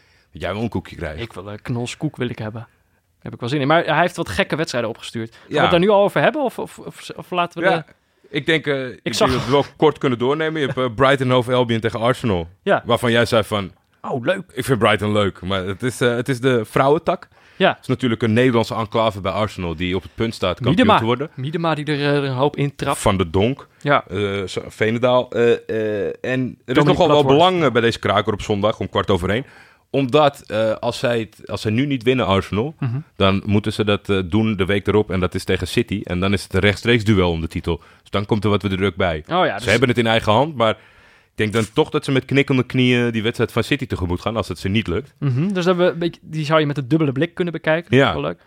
jij 0.41 0.53
wel 0.53 0.61
een 0.61 0.69
koekje 0.69 0.95
krijgt. 0.95 1.21
Ik 1.21 1.33
wil 1.33 1.47
een 1.47 1.61
Knols 1.61 1.97
Koek 1.97 2.17
wil 2.17 2.29
ik 2.29 2.37
hebben. 2.39 2.61
Daar 2.61 3.21
heb 3.21 3.33
ik 3.33 3.39
wel 3.39 3.49
zin 3.49 3.61
in. 3.61 3.67
Maar 3.67 3.83
hij 3.85 3.99
heeft 4.01 4.15
wat 4.15 4.29
gekke 4.29 4.55
wedstrijden 4.55 4.89
opgestuurd. 4.89 5.31
Gaan 5.35 5.47
we 5.47 5.53
Ja. 5.53 5.61
het 5.61 5.71
daar 5.71 5.79
nu 5.79 5.89
al 5.89 6.03
over 6.03 6.21
hebben? 6.21 6.41
Of, 6.43 6.59
of, 6.59 6.79
of, 6.79 7.09
of 7.15 7.31
laten 7.31 7.61
we 7.61 7.69
ja, 7.69 7.75
de... 7.77 7.83
ik 8.29 8.45
denk, 8.45 8.67
eh 8.67 8.87
ik, 9.03 9.13
zag- 9.13 9.29
we 9.31 9.35
het 9.39 9.49
wel 9.49 9.65
kort 9.77 9.97
kunnen 9.97 10.19
doornemen. 10.19 10.61
Je 10.61 10.67
hebt 10.67 10.79
eh, 10.79 10.85
Brighton 10.95 11.29
Hove 11.29 11.53
Albion 11.53 11.79
tegen 11.79 11.99
Arsenal. 11.99 12.47
Ja. 12.63 12.81
Waarvan 12.85 13.11
jij 13.11 13.25
zei 13.25 13.43
van, 13.43 13.71
Oh, 14.01 14.25
leuk. 14.25 14.43
ik 14.53 14.65
vind 14.65 14.79
Brighton 14.79 15.11
leuk. 15.11 15.41
Maar 15.41 15.65
het 15.65 15.83
is, 15.83 16.01
eh, 16.01 16.15
het 16.15 16.29
is 16.29 16.39
de 16.39 16.65
vrouwentak. 16.65 17.27
Ja. 17.55 17.69
Het 17.69 17.77
is 17.81 17.87
natuurlijk 17.87 18.21
een 18.21 18.33
Nederlandse 18.33 18.75
enclave 18.75 19.21
bij 19.21 19.31
Arsenal 19.31 19.75
die 19.75 19.95
op 19.95 20.01
het 20.03 20.15
punt 20.15 20.33
staat 20.33 20.53
kampioen 20.55 20.75
Miedema. 20.75 20.97
te 20.97 21.05
worden. 21.05 21.29
Miedema 21.35 21.75
die 21.75 21.85
er 21.85 22.15
eh, 22.17 22.23
een 22.29 22.35
hoop 22.35 22.55
intrapt. 22.55 22.99
Van 22.99 23.17
de 23.17 23.29
Donk. 23.29 23.67
Ja. 23.81 24.03
eh, 24.07 24.39
eh, 24.41 24.47
eh, 25.67 26.13
en 26.21 26.57
er 26.65 26.77
is 26.77 26.83
nogal 26.83 27.07
wel 27.07 27.25
belang 27.25 27.63
eh, 27.63 27.71
bij 27.71 27.81
deze 27.81 27.99
kraker 27.99 28.33
op 28.33 28.41
zondag 28.41 28.79
om 28.79 28.89
kwart 28.89 29.09
over 29.09 29.29
één. 29.29 29.45
Omdat 29.93 30.41
eh, 30.47 30.71
als, 30.73 30.99
zij 30.99 31.19
het, 31.19 31.49
als 31.49 31.61
zij 31.61 31.71
nu 31.71 31.85
niet 31.85 32.03
winnen, 32.03 32.25
Arsenal, 32.25 32.75
Mhm. 32.79 32.99
dan 33.15 33.43
moeten 33.45 33.73
ze 33.73 33.83
dat 33.85 34.09
eh, 34.09 34.19
doen 34.25 34.55
de 34.55 34.65
week 34.65 34.87
erop. 34.87 35.11
En 35.11 35.19
dat 35.19 35.35
is 35.35 35.43
tegen 35.43 35.67
City. 35.67 36.01
En 36.03 36.19
dan 36.19 36.33
is 36.33 36.43
het 36.43 36.53
een 36.53 36.59
rechtstreeks 36.59 37.03
duel 37.03 37.29
om 37.31 37.41
de 37.41 37.47
titel. 37.47 37.77
Dus 38.01 38.09
dan 38.09 38.25
komt 38.25 38.43
er 38.43 38.49
wat 38.49 38.61
weer 38.61 38.77
druk 38.77 38.95
bij. 38.95 39.23
Oh 39.27 39.45
ja, 39.45 39.53
dus 39.55 39.63
Ze 39.63 39.69
hebben 39.69 39.89
het 39.89 39.97
in 39.97 40.07
eigen 40.07 40.31
hand, 40.31 40.55
maar 40.55 40.69
ik 40.71 40.77
denk 41.35 41.53
dan 41.53 41.65
toch 41.73 41.89
dat 41.89 42.05
ze 42.05 42.11
met 42.11 42.25
knikkende 42.25 42.63
knieën 42.63 43.11
die 43.11 43.23
wedstrijd 43.23 43.51
van 43.51 43.63
City 43.63 43.85
tegemoet 43.87 44.21
gaan. 44.21 44.35
Als 44.37 44.47
het 44.47 44.59
ze 44.59 44.69
niet 44.69 44.87
lukt. 44.87 45.13
Mhm, 45.19 45.47
dus 45.53 45.65
dat 45.65 45.75
we, 45.75 45.83
een 45.83 45.99
beetje- 45.99 46.21
die 46.23 46.45
zou 46.45 46.59
je 46.59 46.65
met 46.65 46.77
een 46.77 46.87
dubbele 46.87 47.11
blik 47.11 47.33
kunnen 47.33 47.53
bekijken. 47.53 47.97
Ja. 47.97 48.19
Leuk. 48.19 48.39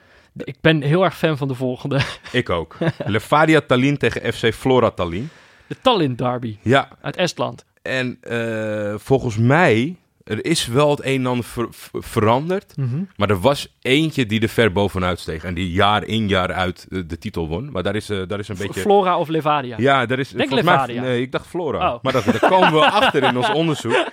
Ik 0.44 0.56
ben 0.60 0.82
heel 0.82 1.04
erg 1.04 1.16
fan 1.18 1.36
van 1.36 1.48
de 1.48 1.54
volgende. 1.54 2.00
Ik 2.32 2.50
ook. 2.50 2.76
Levadia 3.04 3.60
Tallinn 3.60 3.96
tegen 3.96 4.32
FC 4.32 4.54
Flora 4.54 4.90
Tallinn. 4.90 5.28
De 5.66 5.76
Tallinn 5.82 6.14
Derby 6.16 6.56
Ja, 6.62 6.88
uit 7.00 7.16
Estland. 7.16 7.64
En 7.82 8.18
eh, 8.20 8.94
volgens 8.98 9.36
mij 9.36 9.96
er 10.26 10.44
is 10.44 10.66
wel 10.66 10.90
het 10.90 11.04
een 11.04 11.20
en 11.20 11.26
ander 11.26 11.44
ver- 11.44 11.66
ver- 11.70 12.02
veranderd. 12.02 12.76
Mhm. 12.76 13.02
Maar 13.16 13.30
er 13.30 13.40
was 13.40 13.76
eentje 13.82 14.26
die 14.26 14.40
er 14.40 14.48
ver 14.48 14.72
bovenuit 14.72 15.18
steeg. 15.18 15.44
En 15.44 15.54
die 15.54 15.70
jaar 15.70 16.04
in 16.04 16.28
jaar 16.28 16.52
uit 16.52 16.86
de 16.88 17.18
titel 17.18 17.48
won. 17.48 17.70
Maar 17.70 17.82
daar 17.82 17.94
is, 17.96 18.10
eh, 18.10 18.22
daar 18.26 18.38
is 18.38 18.48
een 18.48 18.56
beetje... 18.58 18.80
Flora 18.80 19.18
of 19.18 19.28
Levadia? 19.28 19.76
Ja, 19.78 20.06
daar 20.06 20.18
is 20.18 20.28
Denk 20.28 20.48
mij- 20.50 20.58
Levadia. 20.58 21.02
Nee, 21.02 21.20
ik 21.20 21.32
dacht 21.32 21.46
Flora. 21.46 21.94
Oh. 21.94 22.02
Maar 22.02 22.12
dat, 22.12 22.24
daar 22.24 22.50
komen 22.50 22.72
we 22.72 22.90
achter 22.90 23.22
in 23.22 23.36
ons 23.36 23.52
onderzoek. 23.52 24.06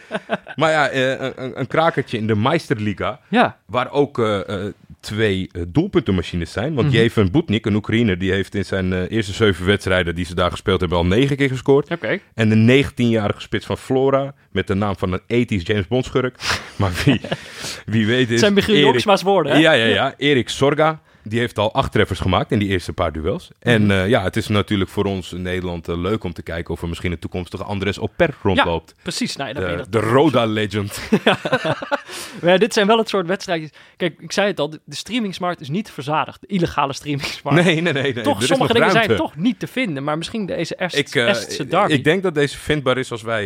Maar 0.55 0.71
ja, 0.71 0.87
eh, 0.89 1.09
een, 1.21 1.59
een- 1.59 1.67
krakertje 1.67 2.17
in 2.17 2.27
de 2.27 2.35
Meisterliga. 2.35 3.19
Ja. 3.29 3.57
Waar 3.65 3.91
ook 3.91 4.19
eh, 4.19 4.65
twee 5.03 5.49
eh, 5.51 5.61
doelpuntenmachines 5.67 6.51
zijn. 6.51 6.73
Want 6.73 6.87
Mhm. 6.87 6.95
Jeven 6.97 7.31
Boetnik, 7.31 7.65
een 7.65 7.75
Oekraïner, 7.75 8.17
die 8.17 8.31
heeft 8.31 8.55
in 8.55 8.65
zijn 8.65 8.93
eh, 8.93 9.01
eerste 9.11 9.33
zeven 9.33 9.65
wedstrijden 9.65 10.15
die 10.15 10.25
ze 10.25 10.35
daar 10.35 10.51
gespeeld 10.51 10.79
hebben 10.79 10.97
al 10.97 11.05
negen 11.05 11.35
keer 11.35 11.49
gescoord. 11.49 11.89
Oké. 11.91 12.19
En 12.33 12.49
de 12.49 12.83
19-jarige 12.83 13.41
spits 13.41 13.65
van 13.65 13.77
Flora, 13.77 14.33
met 14.51 14.67
de 14.67 14.73
naam 14.73 14.95
van 14.97 15.13
een 15.13 15.21
ethisch 15.27 15.65
James 15.65 15.87
Bond 15.87 16.05
schurk. 16.05 16.35
maar 16.75 16.91
wie, 17.05 17.21
wie 17.93 18.05
weet 18.05 18.25
is... 18.25 18.29
Het 18.29 18.39
zijn 18.39 18.53
Michiel 18.53 18.75
Erik- 18.75 18.85
Joksma's 18.87 19.21
woorden, 19.21 19.51
hè? 19.51 19.57
Ja, 19.57 19.71
ja, 19.71 19.85
ja. 19.85 20.13
Erik 20.17 20.49
Sorga. 20.49 21.01
Die 21.23 21.39
heeft 21.39 21.57
al 21.57 21.73
acht 21.73 21.91
treffers 21.91 22.19
gemaakt 22.19 22.51
in 22.51 22.59
die 22.59 22.67
eerste 22.69 22.93
paar 22.93 23.11
duels. 23.11 23.49
En 23.59 23.81
Mhm. 23.81 23.91
eh, 23.91 24.07
ja, 24.09 24.23
het 24.23 24.35
is 24.35 24.47
natuurlijk 24.47 24.89
voor 24.89 25.05
ons 25.05 25.33
in 25.33 25.41
Nederland 25.41 25.87
eh, 25.87 25.97
leuk 25.97 26.23
om 26.23 26.33
te 26.33 26.41
kijken 26.41 26.73
of 26.73 26.81
er 26.81 26.87
misschien 26.87 27.11
een 27.11 27.19
toekomstige 27.19 27.63
Andres 27.63 27.99
Oper 27.99 28.35
rondloopt. 28.41 28.95
Precies. 29.01 29.35
Nou, 29.35 29.49
ja, 29.49 29.55
ben 29.59 29.63
je 29.69 29.69
de, 29.77 29.77
dat 29.77 29.91
de 29.91 29.99
Roda 29.99 30.45
Legend. 30.45 30.99
Ja, 32.41 32.57
dit 32.57 32.73
zijn 32.73 32.87
wel 32.87 32.97
het 32.97 33.09
soort 33.09 33.27
wedstrijdjes. 33.27 33.69
Kijk, 33.97 34.19
ik 34.21 34.31
zei 34.31 34.47
het 34.47 34.59
al, 34.59 34.69
de, 34.69 34.79
streamingsmarkt 34.87 35.61
is 35.61 35.69
niet 35.69 35.91
verzadigd. 35.91 36.41
De 36.41 36.47
illegale 36.47 36.93
streamingsmarkt. 36.93 37.63
Nee, 37.63 37.81
nee, 37.81 37.93
nee. 37.93 38.13
nee. 38.13 38.23
toch, 38.23 38.41
er 38.41 38.47
sommige 38.47 38.73
dingen 38.73 38.91
zijn 38.91 39.15
toch 39.15 39.35
niet 39.35 39.59
te 39.59 39.67
vinden. 39.67 40.03
Maar 40.03 40.17
misschien 40.17 40.45
deze 40.45 40.75
Est, 40.75 40.95
Ik, 40.97 41.15
eh, 41.15 41.29
Estse 41.29 41.67
derby. 41.67 41.93
ik 41.93 42.03
denk 42.03 42.23
dat 42.23 42.35
deze 42.35 42.57
vindbaar 42.57 42.97
is 42.97 43.11
als 43.11 43.21
wij 43.21 43.45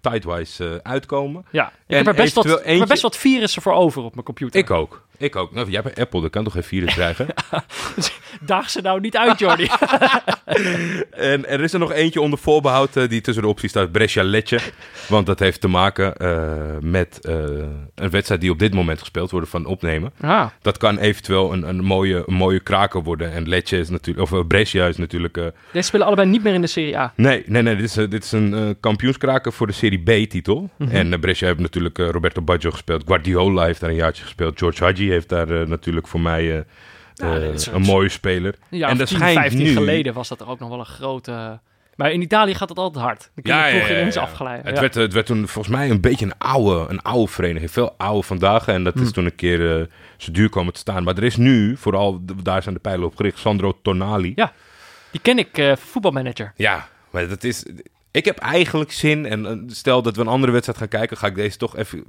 Tidewise 0.00 0.80
uitkomen. 0.82 1.44
ja, 1.50 1.66
ik 1.66 1.72
en 1.86 1.96
heb 1.96 2.06
er 2.06 2.14
best 2.14 2.34
wat, 2.34 2.44
er 2.44 2.62
eentje- 2.62 2.86
best 2.86 3.02
wat 3.02 3.16
virussen 3.16 3.62
voor 3.62 3.72
over 3.72 4.02
op 4.02 4.12
mijn 4.14 4.26
computer. 4.26 4.60
Ik 4.60 4.70
ook. 4.70 5.06
Ik 5.18 5.36
ook. 5.36 5.52
Nou, 5.52 5.70
jij 5.70 5.80
hebt 5.84 5.98
Apple, 5.98 6.20
dat 6.20 6.30
kan 6.30 6.44
toch 6.44 6.52
geen 6.52 6.62
virus 6.62 6.94
krijgen? 7.00 7.26
Daag 8.40 8.70
ze 8.70 8.80
nou 8.80 9.00
niet 9.00 9.16
uit, 9.16 9.38
Jordi. 9.38 9.68
En 11.10 11.48
er 11.48 11.60
is 11.60 11.72
er 11.72 11.78
nog 11.78 11.92
eentje 11.92 12.20
onder 12.20 12.38
voorbehoud 12.38 12.96
eh, 12.96 13.08
die 13.08 13.20
tussen 13.20 13.42
de 13.42 13.48
opties 13.48 13.70
staat, 13.70 13.92
Brescia 13.92 14.22
Lecce. 14.24 14.58
Want 15.08 15.26
dat 15.26 15.38
heeft 15.38 15.60
te 15.60 15.68
maken 15.68 16.16
eh, 16.16 16.42
met 16.80 17.18
eh, 17.20 17.34
een 17.94 18.10
wedstrijd 18.10 18.40
die 18.40 18.50
op 18.50 18.58
dit 18.58 18.74
moment 18.74 18.98
gespeeld 18.98 19.30
wordt 19.30 19.48
van 19.48 19.66
opnemen. 19.66 20.12
ah, 20.20 20.46
Dat 20.62 20.78
kan 20.78 20.98
eventueel 20.98 21.52
een, 21.52 21.68
een, 21.68 21.84
mooie, 21.84 22.22
een 22.26 22.34
mooie 22.34 22.60
kraker 22.60 23.02
worden. 23.02 23.32
En 23.32 23.48
Lecce 23.48 23.78
is 23.78 23.88
natuurlijk, 23.88 24.32
of 24.32 24.46
Brescia 24.46 24.86
is 24.86 24.96
natuurlijk... 24.96 25.34
deze 25.72 25.86
spelen 25.86 26.06
allebei 26.06 26.28
niet 26.28 26.42
meer 26.42 26.54
in 26.54 26.60
de 26.60 26.66
Serie 26.66 26.98
A. 26.98 27.12
nee, 27.16 27.42
nee, 27.46 27.62
nee, 27.62 27.76
dit 27.76 27.84
is, 27.84 27.92
dit 27.92 28.24
is 28.24 28.32
een 28.32 28.76
kampioenskraker 28.80 29.52
voor 29.52 29.66
de 29.66 29.72
Serie 29.72 30.02
B-titel. 30.02 30.70
Mhm. 30.76 30.90
En 30.90 31.20
Brescia 31.20 31.46
heeft 31.46 31.60
natuurlijk 31.60 31.98
Roberto 31.98 32.42
Baggio 32.42 32.70
gespeeld. 32.70 33.02
Guardiola 33.06 33.64
heeft 33.64 33.80
daar 33.80 33.90
een 33.90 33.96
jaartje 33.96 34.22
gespeeld. 34.22 34.58
George 34.58 34.84
Hadji 34.84 35.03
heeft 35.10 35.28
daar 35.28 35.60
eh, 35.60 35.66
natuurlijk 35.66 36.06
voor 36.06 36.20
mij 36.20 36.56
eh, 36.56 36.62
Ja, 37.14 37.36
eh, 37.36 37.54
een 37.72 37.82
mooie 37.82 38.08
speler. 38.08 38.54
Jaar 38.70 38.90
En 38.90 39.00
er 39.00 39.06
10, 39.06 39.16
schijnt 39.16 39.38
15 39.38 39.62
nu- 39.62 39.72
geleden 39.72 40.14
was 40.14 40.28
dat 40.28 40.40
er 40.40 40.48
ook 40.48 40.58
nog 40.58 40.68
wel 40.68 40.78
een 40.78 40.84
grote... 40.86 41.60
Maar 41.96 42.12
in 42.12 42.22
Italië 42.22 42.54
gaat 42.54 42.68
het 42.68 42.78
altijd 42.78 43.04
hard. 43.04 43.30
Dan 43.34 43.44
kun 43.44 43.56
je 43.72 43.76
ploeg 43.78 43.90
ineens 43.90 44.16
afgeleid. 44.16 44.64
Het, 44.64 44.74
Ja. 44.74 44.80
werd, 44.80 44.94
het 44.94 45.12
werd 45.12 45.26
toen 45.26 45.48
volgens 45.48 45.76
mij 45.76 45.90
een 45.90 46.00
beetje 46.00 46.24
een 46.24 46.38
oude, 46.38 46.90
een 46.92 47.02
oude 47.02 47.32
vereniging. 47.32 47.70
Veel 47.70 47.94
oude 47.96 48.22
vandaag. 48.26 48.66
En 48.68 48.84
dat 48.84 48.94
is 48.94 49.00
Hmm. 49.00 49.12
toen 49.12 49.24
een 49.24 49.34
keer 49.34 49.78
eh, 49.80 49.86
zo 50.16 50.32
duur 50.32 50.48
komen 50.48 50.72
te 50.72 50.78
staan. 50.78 51.02
Maar 51.04 51.16
er 51.16 51.22
is 51.24 51.36
nu, 51.36 51.76
vooral 51.76 52.20
daar 52.42 52.62
zijn 52.62 52.74
de 52.74 52.80
pijlen 52.80 53.06
op 53.06 53.16
gericht, 53.16 53.38
Sandro 53.38 53.78
Tonali. 53.82 54.32
Ja. 54.34 54.52
Die 55.10 55.20
ken 55.20 55.38
ik, 55.38 55.74
voetbalmanager. 55.78 56.52
Ja, 56.56 56.88
maar 57.10 57.28
dat 57.28 57.44
is... 57.44 57.64
Ik 58.14 58.24
heb 58.24 58.38
eigenlijk 58.38 58.92
zin, 58.92 59.26
en 59.26 59.46
eh, 59.46 59.56
stel 59.66 60.02
dat 60.02 60.16
we 60.16 60.20
een 60.22 60.28
andere 60.28 60.52
wedstrijd 60.52 60.78
gaan 60.78 60.88
kijken, 60.88 61.16
ga 61.16 61.26
ik 61.26 61.34
deze 61.34 61.56
toch 61.56 61.76
even... 61.76 62.04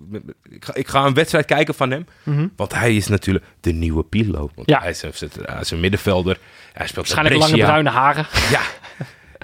Ik 0.49 0.65
ga, 0.65 0.75
ik 0.75 0.87
ga 0.87 1.05
een 1.05 1.13
wedstrijd 1.13 1.45
kijken 1.45 1.73
van 1.75 1.91
hem, 1.91 2.05
Mhm. 2.23 2.47
want 2.55 2.73
hij 2.73 2.95
is 2.95 3.07
natuurlijk 3.07 3.45
de 3.59 3.71
nieuwe 3.71 4.03
Pirlo. 4.03 4.49
Want 4.55 4.69
Ja. 4.69 4.79
hij, 4.79 4.89
is, 4.89 5.01
hij 5.01 5.59
is 5.59 5.71
een 5.71 5.79
middenvelder, 5.79 6.39
hij 6.73 6.87
speelt 6.87 7.07
Waarschijnlijk 7.07 7.49
lange 7.51 7.63
bruine 7.63 7.89
haren. 7.89 8.25
Ja. 8.51 8.61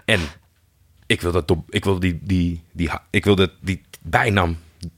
En 0.06 0.20
ik 1.06 1.22
wil, 1.22 1.32
dat 1.32 1.48
dop- 1.48 1.72
ik 1.74 1.84
wil 1.84 2.00
die, 2.00 2.20
die, 2.24 2.64
die, 2.74 2.90
ik 3.10 3.26
wil 3.26 3.36
dat, 3.36 3.52
die 3.62 3.82
bijnaam 4.02 4.58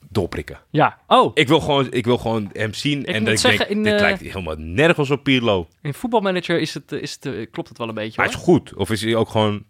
doorprikken. 0.09 0.59
Ja. 0.69 0.97
Oh, 1.07 1.31
Ik 1.33 1.47
wil 1.47 1.59
gewoon, 1.59 1.87
ik 1.91 2.05
wil 2.05 2.17
gewoon 2.17 2.49
hem 2.53 2.73
zien 2.73 3.05
en 3.05 3.23
dat 3.23 3.33
ik 3.33 3.39
zeggen, 3.39 3.59
denk, 3.59 3.69
in, 3.71 3.83
dit 3.83 3.93
eh, 3.93 3.99
lijkt 3.99 4.21
helemaal 4.21 4.55
nergens 4.57 5.09
op 5.09 5.23
Pirlo. 5.23 5.67
in 5.81 5.93
voetbalmanager 5.93 6.59
is 6.59 6.73
het, 6.73 6.91
is 6.91 7.13
het, 7.13 7.25
eh, 7.25 7.47
klopt 7.51 7.69
het 7.69 7.77
wel 7.77 7.87
een 7.87 7.93
beetje. 7.93 8.21
Hij 8.21 8.25
Hoor. 8.31 8.39
is 8.39 8.43
goed. 8.43 8.73
Of 8.73 8.89
is 8.89 9.01
hij 9.01 9.15
ook 9.15 9.29
gewoon... 9.29 9.63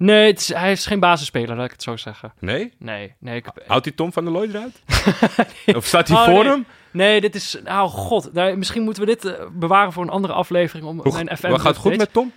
Nee, 0.00 0.26
het 0.26 0.40
is, 0.40 0.52
hij 0.52 0.72
is 0.72 0.86
geen 0.86 1.00
basisspeler, 1.00 1.56
laat 1.56 1.64
ik 1.64 1.70
het 1.70 1.82
zo 1.82 1.96
zeggen. 1.96 2.32
Nee? 2.38 2.72
Nee, 2.78 3.14
nee. 3.18 3.36
Ik, 3.36 3.44
heb- 3.44 3.62
Houdt 3.66 3.84
hij 3.84 3.94
Tom 3.94 4.12
van 4.12 4.24
der 4.24 4.32
Looy 4.32 4.48
eruit? 4.48 4.82
Of 5.76 5.84
staat 5.86 6.08
hij 6.08 6.16
Oh, 6.16 6.24
voor 6.24 6.34
nee. 6.44 6.52
hem? 6.52 6.66
nee, 6.90 7.20
dit 7.20 7.34
is... 7.34 7.56
Nou, 7.64 7.88
god. 7.88 8.32
Nou, 8.32 8.56
misschien 8.56 8.82
moeten 8.82 9.02
we 9.04 9.08
dit 9.08 9.24
eh, 9.24 9.46
bewaren 9.52 9.92
voor 9.92 10.02
een 10.02 10.10
andere 10.10 10.32
aflevering. 10.32 10.86
Om 10.86 11.00
Hoe, 11.00 11.12
mijn 11.12 11.36
FM 11.36 11.48
wat 11.48 11.60
gaat 11.60 11.68
het 11.68 11.76
goed 11.76 11.96
met 11.96 12.12
Tom? 12.12 12.32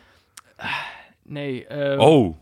Nee, 1.23 1.65
eh, 1.68 1.99
Oh. 1.99 2.35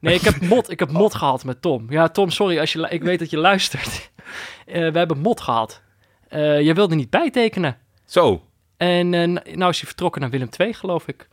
nee 0.00 0.14
ik, 0.14 0.20
heb 0.20 0.40
mot, 0.40 0.70
ik 0.70 0.78
heb 0.78 0.90
mot 0.90 1.14
gehad 1.14 1.44
met 1.44 1.62
Tom. 1.62 1.86
Ja, 1.90 2.08
Tom, 2.08 2.30
sorry. 2.30 2.58
Als 2.58 2.72
je, 2.72 2.86
ik 2.90 3.02
weet 3.02 3.18
dat 3.18 3.30
je 3.30 3.38
luistert. 3.38 4.10
Eh, 4.66 4.90
we 4.92 4.98
hebben 4.98 5.18
mot 5.18 5.40
gehad. 5.40 5.82
Eh 6.28 6.60
je 6.60 6.74
wilde 6.74 6.94
niet 6.94 7.10
bijtekenen. 7.10 7.76
Zo. 8.04 8.42
En 8.76 9.08
nou 9.32 9.68
is 9.70 9.78
hij 9.78 9.86
vertrokken 9.86 10.20
naar 10.20 10.30
Willem 10.30 10.48
II, 10.58 10.72
geloof 10.74 11.08
ik. 11.08 11.28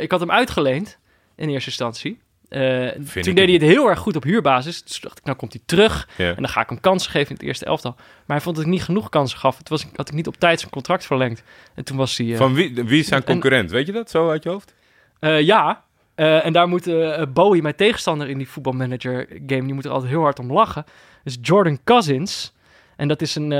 Ik 0.00 0.10
had 0.10 0.20
hem 0.20 0.30
uitgeleend 0.30 0.98
in 1.36 1.48
eerste 1.48 1.68
instantie. 1.70 2.18
Eh, 2.48 2.88
toen 2.88 3.34
deed 3.34 3.44
hij 3.44 3.52
het 3.52 3.62
heel 3.62 3.88
erg 3.88 3.98
goed 3.98 4.16
op 4.16 4.22
huurbasis. 4.22 4.82
Dus 4.82 4.92
toen 4.92 5.00
dacht 5.02 5.18
ik, 5.18 5.24
nou 5.24 5.36
komt 5.36 5.52
hij 5.52 5.62
terug. 5.66 6.08
Ja. 6.16 6.28
En 6.28 6.34
dan 6.36 6.48
ga 6.48 6.60
ik 6.60 6.68
hem 6.68 6.80
kansen 6.80 7.10
geven 7.10 7.28
in 7.28 7.34
het 7.36 7.44
eerste 7.44 7.64
elftal. 7.64 7.94
Maar 7.96 8.36
hij 8.36 8.40
vond 8.40 8.56
dat 8.56 8.64
ik 8.64 8.70
niet 8.70 8.82
genoeg 8.82 9.08
kansen 9.08 9.38
gaf. 9.38 9.58
Het 9.58 9.68
was, 9.68 9.86
had 9.96 10.08
ik 10.08 10.14
niet 10.14 10.26
op 10.26 10.36
tijd 10.36 10.58
zijn 10.60 10.70
contract 10.72 11.06
verlengd. 11.06 11.42
En 11.74 11.84
toen 11.84 11.96
was 11.96 12.16
hij... 12.16 12.32
eh, 12.32 12.36
Van 12.36 12.54
wie, 12.54 12.74
wie 12.84 13.00
is 13.00 13.06
zijn 13.06 13.20
en- 13.20 13.26
concurrent? 13.26 13.70
Weet 13.70 13.86
je 13.86 13.92
dat 13.92 14.10
zo 14.10 14.30
uit 14.30 14.42
je 14.42 14.48
hoofd? 14.48 14.74
eh, 15.18 15.40
ja, 15.40 15.84
en 16.14 16.52
daar 16.52 16.68
moet 16.68 16.84
Bowie, 17.32 17.62
mijn 17.62 17.74
tegenstander 17.74 18.28
in 18.28 18.38
die 18.38 18.48
voetbalmanager 18.48 19.26
game, 19.46 19.64
die 19.64 19.74
moet 19.74 19.84
er 19.84 19.90
altijd 19.90 20.10
heel 20.10 20.20
hard 20.22 20.38
om 20.38 20.52
lachen. 20.52 20.84
Dus 21.24 21.38
Jordan 21.40 21.78
Cousins. 21.84 22.52
En 22.96 23.08
dat 23.08 23.22
is 23.22 23.34
een 23.34 23.52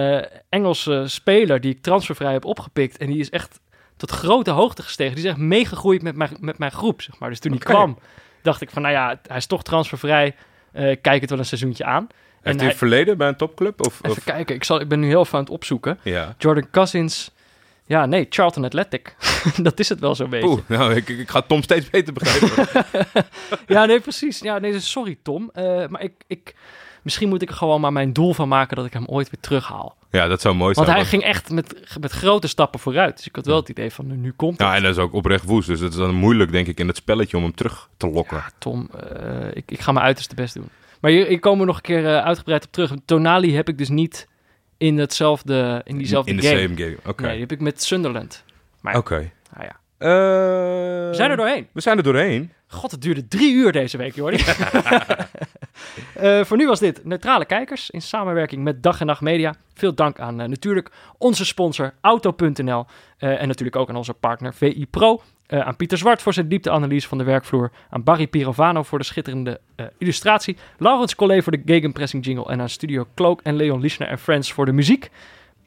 Engelse 0.48 1.04
speler 1.06 1.60
die 1.60 1.70
ik 1.70 1.82
transfervrij 1.82 2.32
heb 2.32 2.44
opgepikt. 2.44 2.96
En 2.96 3.06
die 3.06 3.18
is 3.18 3.30
echt 3.30 3.60
tot 4.06 4.16
grote 4.18 4.50
hoogte 4.50 4.82
gestegen. 4.82 5.14
Die 5.14 5.24
is 5.24 5.30
echt 5.30 5.38
meegegroeid 5.40 6.02
met 6.02 6.16
mijn, 6.16 6.36
met 6.40 6.58
mijn 6.58 6.72
groep, 6.72 7.02
zeg 7.02 7.18
maar. 7.18 7.28
Dus 7.30 7.38
toen 7.38 7.52
hij 7.52 7.60
Oké. 7.60 7.72
kwam, 7.72 7.98
dacht 8.42 8.60
ik 8.60 8.70
van, 8.70 8.82
nou 8.82 8.94
ja, 8.94 9.20
hij 9.26 9.36
is 9.36 9.46
toch 9.46 9.62
transfervrij. 9.62 10.34
Eh, 10.72 10.96
kijk 11.00 11.20
het 11.20 11.30
wel 11.30 11.38
een 11.38 11.44
seizoentje 11.44 11.84
aan. 11.84 12.06
Heeft 12.42 12.56
hij 12.56 12.64
hij- 12.64 12.66
een 12.72 12.78
verleden 12.78 13.16
bij 13.18 13.28
een 13.28 13.36
topclub? 13.36 13.86
Of, 13.86 13.98
Even 14.02 14.10
of, 14.16 14.24
kijken, 14.24 14.54
ik, 14.54 14.64
zal, 14.64 14.80
ik 14.80 14.88
ben 14.88 15.00
nu 15.00 15.06
heel 15.06 15.20
even 15.20 15.34
aan 15.34 15.44
het 15.44 15.52
opzoeken. 15.52 15.98
ja. 16.02 16.34
Jordan 16.38 16.70
Cousins. 16.70 17.30
Ja, 17.86 18.06
nee, 18.06 18.26
Charlton 18.30 18.64
Athletic. 18.64 19.14
dat 19.62 19.78
is 19.80 19.88
het 19.88 20.00
wel 20.00 20.14
zo'n 20.14 20.30
beetje. 20.30 20.48
Oeh, 20.48 20.60
nou, 20.66 20.94
ik, 20.94 21.08
ik 21.08 21.30
ga 21.30 21.42
Tom 21.42 21.62
steeds 21.62 21.90
beter 21.90 22.12
begrijpen. 22.12 22.84
Ja, 23.66 23.84
nee, 23.84 24.00
precies. 24.00 24.38
Ja, 24.38 24.58
nee, 24.58 24.72
dus 24.72 24.90
sorry 24.90 25.18
Tom. 25.22 25.50
Eh, 25.54 25.86
maar 25.86 26.02
ik, 26.02 26.12
ik, 26.26 26.54
misschien 27.04 27.28
moet 27.28 27.42
ik 27.42 27.48
er 27.48 27.54
gewoon 27.54 27.80
maar 27.80 27.92
mijn 27.92 28.12
doel 28.12 28.34
van 28.34 28.48
maken 28.48 28.76
dat 28.76 28.86
ik 28.86 28.92
hem 28.92 29.06
ooit 29.06 29.30
weer 29.30 29.40
terughaal. 29.40 29.96
ja, 30.10 30.26
dat 30.26 30.40
zou 30.40 30.54
mooi 30.54 30.74
zijn. 30.74 30.86
Want 30.86 30.98
hij 30.98 31.08
ging 31.08 31.22
echt 31.22 31.50
met, 31.50 31.96
met 32.00 32.12
grote 32.12 32.48
stappen 32.48 32.80
vooruit. 32.80 33.16
Dus 33.16 33.26
ik 33.26 33.36
had 33.36 33.46
wel 33.46 33.56
het 33.56 33.68
idee 33.68 33.90
van, 33.90 34.20
nu 34.20 34.32
komt 34.32 34.58
het. 34.58 34.68
Ja, 34.68 34.74
en 34.74 34.82
dat 34.82 34.90
is 34.90 35.02
ook 35.02 35.12
oprecht 35.12 35.44
woest. 35.44 35.68
Dus 35.68 35.80
het 35.80 35.92
is 35.92 35.98
dan 35.98 36.14
moeilijk, 36.14 36.52
denk 36.52 36.66
ik, 36.66 36.78
in 36.78 36.86
het 36.86 36.96
spelletje 36.96 37.36
om 37.36 37.42
hem 37.42 37.54
terug 37.54 37.88
te 37.96 38.08
lokken. 38.10 38.36
Ja, 38.36 38.50
Tom, 38.58 38.88
eh, 39.10 39.48
ik, 39.52 39.70
ik 39.70 39.80
ga 39.80 39.92
mijn 39.92 40.04
uiterste 40.06 40.34
best 40.34 40.54
doen. 40.54 40.68
Maar 41.00 41.10
hier, 41.10 41.28
ik 41.28 41.40
kom 41.40 41.60
er 41.60 41.66
nog 41.66 41.76
een 41.76 41.82
keer 41.82 42.06
eh, 42.06 42.24
uitgebreid 42.24 42.64
op 42.64 42.72
terug. 42.72 42.92
Tonali 43.04 43.54
heb 43.54 43.68
ik 43.68 43.78
dus 43.78 43.88
niet 43.88 44.28
in, 44.78 44.98
hetzelfde, 44.98 45.80
in 45.84 45.98
diezelfde 45.98 46.30
in 46.30 46.36
de 46.36 46.42
game. 46.42 46.60
same 46.60 46.76
game. 46.76 46.96
Oké. 47.06 47.22
Nee, 47.22 47.30
die 47.30 47.40
heb 47.40 47.52
ik 47.52 47.60
met 47.60 47.82
Sunderland. 47.82 48.44
Oké. 48.92 49.30
nou 49.54 49.64
ja. 49.64 49.76
Eh, 49.98 50.10
we 51.08 51.14
zijn 51.14 51.30
er 51.30 51.36
doorheen. 51.36 51.66
We 51.72 51.80
zijn 51.80 51.96
er 51.96 52.02
doorheen. 52.02 52.52
God, 52.66 52.90
het 52.90 53.02
duurde 53.02 53.28
drie 53.28 53.54
uur 53.54 53.72
deze 53.72 53.96
week, 53.96 54.14
Jordi. 54.14 54.36
Eh, 56.14 56.44
voor 56.44 56.56
nu 56.56 56.66
was 56.66 56.80
dit 56.80 57.04
Neutrale 57.04 57.44
Kijkers 57.44 57.90
in 57.90 58.02
samenwerking 58.02 58.62
met 58.62 58.82
Dag 58.82 59.00
en 59.00 59.06
Nacht 59.06 59.20
Media. 59.20 59.54
Veel 59.74 59.94
dank 59.94 60.18
aan 60.18 60.40
eh, 60.40 60.48
natuurlijk 60.48 60.90
onze 61.18 61.44
sponsor 61.44 61.92
Auto.nl 62.00 62.86
eh, 63.18 63.40
en 63.40 63.48
natuurlijk 63.48 63.76
ook 63.76 63.88
aan 63.88 63.96
onze 63.96 64.14
partner 64.14 64.54
VI 64.54 64.86
Pro. 64.90 65.22
Aan 65.46 65.76
Pieter 65.76 65.98
Zwart 65.98 66.22
voor 66.22 66.32
zijn 66.32 66.48
diepteanalyse 66.48 67.08
van 67.08 67.18
de 67.18 67.24
werkvloer. 67.24 67.70
Aan 67.90 68.02
Barry 68.02 68.26
Pirovano 68.26 68.82
voor 68.82 68.98
de 68.98 69.04
schitterende 69.04 69.60
illustratie. 69.98 70.56
Laurens 70.78 71.14
Collet 71.14 71.42
voor 71.42 71.52
de 71.52 71.62
gegenpressing 71.66 72.24
jingle. 72.24 72.46
En 72.46 72.60
aan 72.60 72.68
Studio 72.68 73.06
Cloak 73.14 73.40
en 73.42 73.56
Leon 73.56 73.80
Lischner 73.80 74.08
en 74.08 74.18
Friends 74.18 74.52
voor 74.52 74.64
de 74.64 74.72
muziek. 74.72 75.10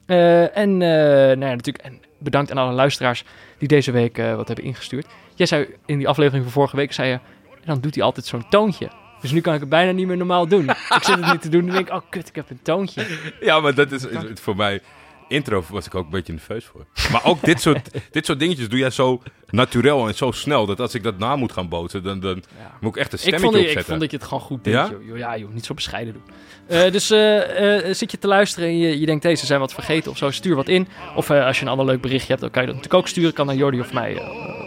En, 0.06 0.78
nou 0.78 1.40
ja, 1.40 1.56
natuurlijk, 1.56 1.84
en 1.84 2.02
bedankt 2.18 2.52
aan 2.52 2.58
alle 2.58 2.74
luisteraars 2.74 3.24
die 3.58 3.68
deze 3.68 3.92
week 3.92 4.18
wat 4.18 4.48
hebben 4.48 4.66
ingestuurd. 4.66 5.08
Jij 5.36 5.46
zei 5.46 5.68
in 5.86 5.98
die 5.98 6.08
aflevering 6.08 6.44
van 6.44 6.54
vorige 6.54 6.76
week, 6.76 6.94
zei 6.94 7.10
je, 7.10 7.20
dan 7.66 7.80
doet 7.80 7.96
hij 7.96 8.04
altijd 8.04 8.26
zo'n 8.26 8.50
toontje. 8.50 8.90
Dus 9.22 9.32
nu 9.32 9.42
kan 9.42 9.54
ik 9.54 9.60
het 9.60 9.70
bijna 9.70 9.92
niet 9.92 10.08
meer 10.08 10.18
normaal 10.18 10.48
doen. 10.48 10.70
ik 10.70 10.98
zit 11.02 11.16
het 11.16 11.32
niet 11.32 11.42
te 11.42 11.50
doen 11.50 11.68
en 11.68 11.74
denk 11.74 11.88
ik, 11.88 11.94
oh 11.94 12.02
kut, 12.10 12.28
ik 12.28 12.36
heb 12.36 12.50
een 12.50 12.62
toontje. 12.62 13.06
Ja, 13.40 13.60
maar 13.60 13.74
dat 13.74 13.92
is, 13.92 14.06
is 14.06 14.22
het 14.22 14.40
voor 14.40 14.56
mij... 14.56 14.82
intro 15.28 15.64
was 15.70 15.86
ik 15.86 15.96
ook 15.96 16.04
een 16.06 16.10
beetje 16.10 16.34
nerveus 16.34 16.66
voor. 16.66 16.86
Maar 17.12 17.26
ook 17.26 17.42
dit 17.42 17.62
soort, 17.62 17.90
dit 18.12 18.26
soort 18.26 18.40
dingetjes 18.40 18.70
doe 18.70 18.80
jij 18.80 18.90
zo 18.90 19.22
naturel 19.50 20.08
en 20.08 20.16
zo 20.16 20.32
snel... 20.32 20.66
dat 20.66 20.80
als 20.80 20.94
ik 20.94 21.04
dat 21.04 21.18
na 21.18 21.36
moet 21.36 21.52
gaan 21.52 21.70
boten, 21.70 22.04
dan, 22.04 22.20
dan 22.20 22.44
moet 22.80 22.96
ik 22.96 23.02
echt 23.02 23.14
een 23.14 23.20
Ik 23.20 23.26
stemmetje 23.26 23.46
vond, 23.46 23.56
ik 23.56 23.62
opzetten. 23.62 23.86
vond 23.86 24.00
dat 24.00 24.12
je 24.12 24.18
het 24.18 24.26
gewoon 24.26 24.44
goed 24.44 24.64
deed. 24.64 24.74
Ja? 24.74 24.90
Joh. 25.08 25.18
Ja, 25.18 25.38
joh, 25.38 25.54
niet 25.54 25.66
zo 25.66 25.74
bescheiden 25.74 26.14
doen. 26.14 26.24
Eh, 26.68 26.92
dus 26.92 27.10
eh, 27.10 27.88
eh, 27.90 27.94
zit 27.96 28.12
je 28.12 28.20
te 28.20 28.28
luisteren 28.28 28.70
en 28.70 28.78
je, 28.78 29.00
je 29.00 29.06
denkt, 29.06 29.24
deze 29.24 29.46
zijn 29.46 29.60
wat 29.60 29.74
vergeten 29.74 30.12
of 30.12 30.18
zo, 30.18 30.32
stuur 30.32 30.56
wat 30.56 30.68
in. 30.68 30.88
Of 31.16 31.32
als 31.32 31.60
je 31.60 31.66
een 31.66 31.72
ander 31.72 31.86
leuk 31.86 32.02
berichtje 32.02 32.28
hebt, 32.28 32.42
dan 32.42 32.52
kan 32.52 32.62
je 32.62 32.68
dat 32.68 32.76
natuurlijk 32.76 33.04
ook 33.04 33.10
sturen. 33.10 33.34
Kan 33.34 33.46
naar 33.46 33.56
Jordi 33.56 33.80
of 33.80 33.94
mij 33.94 34.22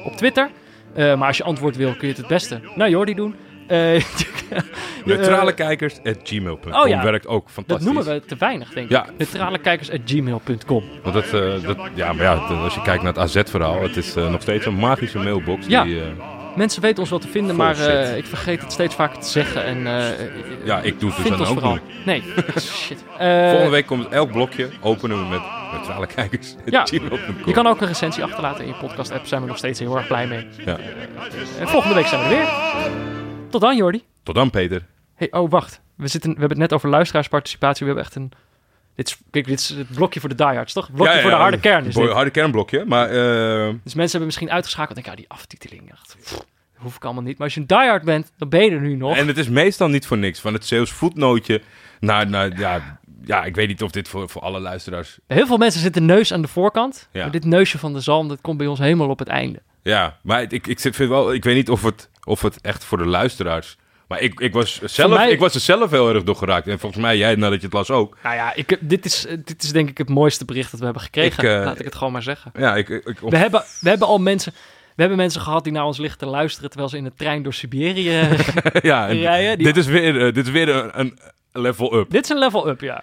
op 0.05 0.17
Twitter. 0.17 0.51
Maar 0.95 1.27
als 1.27 1.37
je 1.37 1.43
antwoord 1.43 1.77
wil, 1.77 1.91
kun 1.91 2.01
je 2.01 2.07
het 2.09 2.17
het 2.17 2.27
beste 2.27 2.61
naar 2.75 2.91
Jordi 2.91 3.15
doen. 3.15 3.35
Eh, 3.71 4.03
Neutrale 5.05 5.51
eh, 5.51 5.57
kijkers 5.57 5.95
at 6.05 6.17
gmail.com 6.23 6.73
Oh 6.75 6.89
ja. 6.89 7.03
werkt 7.03 7.27
ook 7.27 7.45
dat 7.45 7.53
fantastisch. 7.53 7.87
noemen 7.87 8.05
we 8.05 8.21
te 8.27 8.37
weinig, 8.39 8.69
denk 8.73 8.91
Ja. 8.91 9.05
ik. 9.07 9.11
Neutralekijkers.gmail.com 9.19 10.85
Want 11.03 11.15
dat, 11.15 11.25
eh, 11.25 11.63
dat, 11.67 11.77
ja, 11.95 12.13
maar 12.13 12.23
ja, 12.25 12.33
als 12.35 12.75
je 12.75 12.83
kijkt 12.83 13.03
naar 13.03 13.13
het 13.13 13.23
AZ-verhaal, 13.23 13.83
het 13.83 13.97
is 13.97 14.15
eh, 14.17 14.31
nog 14.31 14.43
steeds 14.43 14.67
een 14.67 14.75
magische 14.75 15.19
mailbox. 15.19 15.67
Ja. 15.67 15.85
Die, 15.85 16.03
Mensen 16.57 16.83
weten 16.83 16.99
ons 17.01 17.11
wel 17.11 17.19
te 17.19 17.29
vinden, 17.29 17.57
maar 17.57 17.79
ik 18.17 18.27
vergeet 18.27 18.61
het 18.61 18.73
steeds 18.73 18.95
vaker 18.95 19.19
te 19.21 19.29
zeggen. 19.29 19.65
En, 19.65 19.79
ja, 20.65 20.79
ik 20.81 21.01
doe 21.01 21.11
het 21.11 21.19
dus 21.19 21.29
dan 21.29 21.41
ook 21.41 21.47
vooral. 21.47 21.73
niet. 21.73 22.07
Nee, 22.07 22.23
shit. 22.59 23.05
Volgende 23.19 23.69
week 23.69 23.87
komt 23.87 24.09
elk 24.09 24.33
blokje, 24.33 24.69
openen 24.81 25.19
we 25.23 25.29
met 25.29 25.41
neutrale 25.73 26.07
kijkers. 26.07 26.55
Ja. 26.65 26.87
Je 27.45 27.53
kan 27.53 27.67
ook 27.67 27.81
een 27.81 27.87
recensie 27.87 28.25
achterlaten 28.25 28.65
in 28.65 28.71
je 28.71 28.77
podcast-app. 28.87 29.27
Zijn 29.27 29.41
we 29.41 29.47
nog 29.47 29.57
steeds 29.57 29.79
heel 29.79 29.97
erg 29.97 30.07
blij 30.07 30.27
mee. 30.27 30.47
Ja. 30.65 30.77
En 31.61 31.69
volgende 31.69 31.95
week 31.95 32.07
zijn 32.07 32.21
we 32.29 32.35
er 32.35 32.37
weer. 32.37 32.49
Tot 33.51 33.61
dan, 33.61 33.77
Jordi. 33.77 34.05
Tot 34.23 34.35
dan, 34.35 34.51
Peter. 34.51 34.87
Hey, 35.15 35.29
oh, 35.31 35.51
wacht. 35.51 35.81
We, 35.95 36.09
zitten, 36.09 36.31
we 36.31 36.39
hebben 36.39 36.59
het 36.59 36.71
net 36.71 36.79
over 36.79 36.89
luisteraarsparticipatie. 36.89 37.87
We 37.87 37.93
hebben 37.93 38.05
echt 38.05 38.15
een... 38.15 38.33
Dit 38.95 39.09
is, 39.09 39.19
kijk, 39.31 39.47
dit 39.47 39.59
is 39.59 39.69
het 39.69 39.95
blokje 39.95 40.21
voor 40.21 40.29
de 40.29 40.35
diehards, 40.35 40.73
toch? 40.73 40.93
Blokje 40.93 41.05
Ja, 41.05 41.17
ja, 41.17 41.21
voor 41.23 41.31
de 41.31 41.37
ja, 41.37 41.43
harde 41.43 41.61
kern 41.61 41.85
is 41.85 41.95
Boy, 41.95 42.05
dit. 42.05 42.15
harde 42.15 42.31
kernblokje, 42.31 42.85
maar 42.85 43.09
eh, 43.09 43.75
Dus 43.83 43.95
mensen 43.95 44.11
hebben 44.11 44.27
misschien 44.27 44.51
uitgeschakeld 44.51 44.97
en 44.97 45.03
denken, 45.03 45.13
ja, 45.23 45.29
die 45.29 45.39
aftiteling. 45.39 45.91
Echt, 45.91 46.17
pff, 46.23 46.45
hoef 46.75 46.97
ik 46.97 47.05
allemaal 47.05 47.23
niet. 47.23 47.37
Maar 47.39 47.47
als 47.47 47.55
je 47.55 47.61
een 47.61 47.67
diehard 47.67 48.05
bent, 48.05 48.33
dan 48.37 48.49
ben 48.49 48.65
je 48.65 48.71
er 48.71 48.81
nu 48.81 48.95
nog. 48.95 49.17
En 49.17 49.27
het 49.27 49.39
is 49.39 49.49
meestal 49.49 49.89
niet 49.89 50.07
voor 50.07 50.19
niks. 50.19 50.41
Van 50.41 50.53
het 50.53 50.67
Zeeuws 50.67 50.91
voetnootje 50.91 51.63
naar, 52.01 52.29
naar 52.29 52.59
ja, 52.59 53.01
ja, 53.25 53.45
ik 53.45 53.55
weet 53.55 53.69
niet 53.69 53.83
of 53.83 53.91
dit 53.91 54.09
voor, 54.09 54.29
voor 54.29 54.43
alle 54.43 54.61
luisteraars... 54.61 55.19
Heel 55.27 55.47
veel 55.47 55.57
mensen 55.57 55.81
zitten 55.81 56.05
neus 56.05 56.33
aan 56.33 56.43
de 56.43 56.49
voorkant. 56.49 57.09
Maar 57.13 57.31
dit 57.31 57.45
neusje 57.45 57.79
van 57.79 57.93
de 57.93 58.01
zalm, 58.01 58.29
dat 58.29 58.41
komt 58.41 58.59
bij 58.59 58.67
ons 58.67 58.79
helemaal 58.79 59.09
op 59.09 59.19
het 59.19 59.29
einde. 59.29 59.63
Ja, 59.83 60.19
maar 60.23 60.43
ik, 60.43 60.67
ik 60.67 60.81
vind 60.81 60.97
wel, 60.97 61.33
ik 61.33 61.45
weet 61.45 61.55
niet 61.55 61.71
of 61.71 61.83
het, 61.83 62.09
of 62.31 62.43
het 62.43 62.61
echt 62.61 62.85
voor 62.85 62.99
de 62.99 63.07
luisteraars... 63.07 63.77
Maar 64.09 64.21
ik, 64.21 64.41
ik, 64.41 64.53
was 64.53 64.81
zelf, 64.83 65.11
mij- 65.15 65.31
ik 65.31 65.39
was 65.39 65.55
er 65.55 65.61
zelf 65.61 65.91
heel 65.91 66.15
erg 66.15 66.23
door 66.23 66.37
geraakt. 66.37 66.67
En 66.67 66.79
volgens 66.79 67.03
mij 67.03 67.17
jij, 67.17 67.35
nadat 67.35 67.59
je 67.61 67.65
het 67.67 67.75
las 67.75 67.91
ook. 67.91 68.17
Nou 68.23 68.35
ja, 68.35 68.55
ik, 68.55 68.79
dit, 68.81 69.05
is, 69.05 69.27
dit 69.45 69.63
is 69.63 69.73
denk 69.73 69.89
ik 69.89 69.99
het 69.99 70.09
mooiste 70.09 70.45
bericht 70.45 70.71
dat 70.71 70.79
we 70.79 70.85
hebben 70.85 71.03
gekregen. 71.03 71.45
Ik, 71.45 71.51
eh, 71.59 71.65
Laat 71.65 71.79
ik 71.79 71.85
het 71.85 71.95
gewoon 71.95 72.13
maar 72.13 72.23
zeggen. 72.23 72.53
Ja, 72.59 72.77
ik, 72.77 72.89
ik, 72.89 73.19
We 73.21 73.37
hebben, 73.37 73.65
we 73.81 73.89
hebben 73.89 74.09
al 74.09 74.19
mensen... 74.19 74.53
We 74.97 75.07
hebben 75.07 75.17
mensen 75.17 75.41
gehad 75.41 75.65
die 75.65 75.73
naar 75.73 75.85
ons 75.85 75.99
liggen 75.99 76.19
te 76.19 76.27
luisteren... 76.27 76.69
terwijl 76.71 76.91
ze 76.91 76.97
in 76.97 77.05
de 77.05 77.13
trein 77.17 77.43
door 77.43 77.53
Siberië... 77.55 78.11
ja, 78.83 79.09
en 79.09 79.21
rijden, 79.21 79.57
die- 79.59 79.67
dit 79.67 79.77
is 79.77 79.87
weer, 79.87 80.27
eh, 80.27 80.35
dit 80.35 80.47
is 80.47 80.53
weer 80.53 80.69
een, 80.69 80.99
een 80.99 81.19
level 81.53 81.95
up. 81.99 82.11
Dit 82.11 82.25
is 82.25 82.31
een 82.31 82.39
level 82.39 82.69
up, 82.69 82.81
ja. 82.81 83.03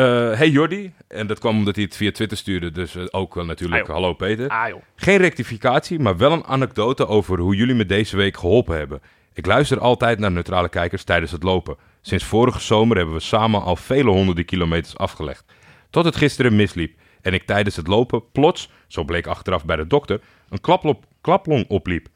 Eh, 0.00 0.32
hey 0.32 0.48
Jordi, 0.48 0.92
en 1.08 1.26
dat 1.26 1.38
kwam 1.38 1.56
omdat 1.56 1.74
hij 1.74 1.84
het 1.84 1.96
via 1.96 2.12
Twitter 2.12 2.36
stuurde, 2.36 2.70
dus 2.70 2.96
eh, 2.96 3.04
ook 3.10 3.34
wel 3.34 3.44
natuurlijk 3.44 3.88
Ah, 3.88 3.94
hallo 3.94 4.14
Peter. 4.14 4.48
Ah. 4.48 4.74
Geen 4.96 5.16
rectificatie, 5.16 5.98
maar 5.98 6.16
wel 6.16 6.32
een 6.32 6.44
anekdote 6.44 7.06
over 7.06 7.38
hoe 7.38 7.56
jullie 7.56 7.74
me 7.74 7.86
deze 7.86 8.16
week 8.16 8.36
geholpen 8.36 8.76
hebben. 8.76 9.00
Ik 9.32 9.46
luister 9.46 9.78
altijd 9.78 10.18
naar 10.18 10.30
neutrale 10.30 10.68
kijkers 10.68 11.04
tijdens 11.04 11.32
het 11.32 11.42
lopen. 11.42 11.76
Sinds 12.00 12.24
vorige 12.24 12.60
zomer 12.60 12.96
hebben 12.96 13.14
we 13.14 13.20
samen 13.20 13.62
al 13.62 13.76
vele 13.76 14.10
honderden 14.10 14.44
kilometers 14.44 14.96
afgelegd. 14.96 15.44
Tot 15.90 16.04
het 16.04 16.16
gisteren 16.16 16.56
misliep 16.56 16.98
en 17.22 17.34
ik 17.34 17.42
tijdens 17.46 17.76
het 17.76 17.86
lopen 17.86 18.22
plots, 18.32 18.70
zo 18.86 19.04
bleek 19.04 19.26
achteraf 19.26 19.64
bij 19.64 19.76
de 19.76 19.86
dokter, 19.86 20.20
een 20.48 20.60
klaplop, 20.60 21.04
klaplong 21.20 21.64
opliep. 21.68 22.08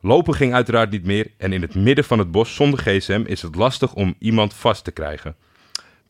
Lopen 0.00 0.34
ging 0.34 0.54
uiteraard 0.54 0.90
niet 0.90 1.04
meer 1.04 1.30
en 1.36 1.52
in 1.52 1.62
het 1.62 1.74
midden 1.74 2.04
van 2.04 2.18
het 2.18 2.30
bos 2.30 2.54
zonder 2.54 2.78
gsm 2.78 3.22
is 3.26 3.42
het 3.42 3.54
lastig 3.54 3.94
om 3.94 4.14
iemand 4.18 4.54
vast 4.54 4.84
te 4.84 4.92
krijgen. 4.92 5.36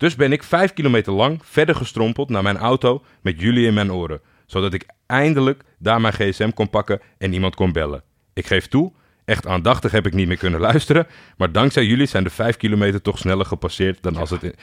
Dus 0.00 0.16
ben 0.16 0.32
ik 0.32 0.42
vijf 0.42 0.72
kilometer 0.72 1.12
lang 1.12 1.40
verder 1.42 1.74
gestrompeld 1.74 2.28
naar 2.28 2.42
mijn 2.42 2.58
auto 2.58 3.02
met 3.20 3.40
jullie 3.40 3.66
in 3.66 3.74
mijn 3.74 3.92
oren. 3.92 4.20
Zodat 4.46 4.74
ik 4.74 4.86
eindelijk 5.06 5.62
daar 5.78 6.00
mijn 6.00 6.12
gsm 6.12 6.50
kon 6.50 6.70
pakken 6.70 7.00
en 7.18 7.32
iemand 7.32 7.54
kon 7.54 7.72
bellen. 7.72 8.02
Ik 8.32 8.46
geef 8.46 8.66
toe, 8.66 8.92
echt 9.24 9.46
aandachtig 9.46 9.92
heb 9.92 10.06
ik 10.06 10.14
niet 10.14 10.26
meer 10.28 10.36
kunnen 10.36 10.60
luisteren. 10.60 11.06
Maar 11.36 11.52
dankzij 11.52 11.84
jullie 11.84 12.06
zijn 12.06 12.24
de 12.24 12.30
vijf 12.30 12.56
kilometer 12.56 13.02
toch 13.02 13.18
sneller 13.18 13.46
gepasseerd 13.46 14.02
dan 14.02 14.16
als, 14.16 14.30
het, 14.30 14.54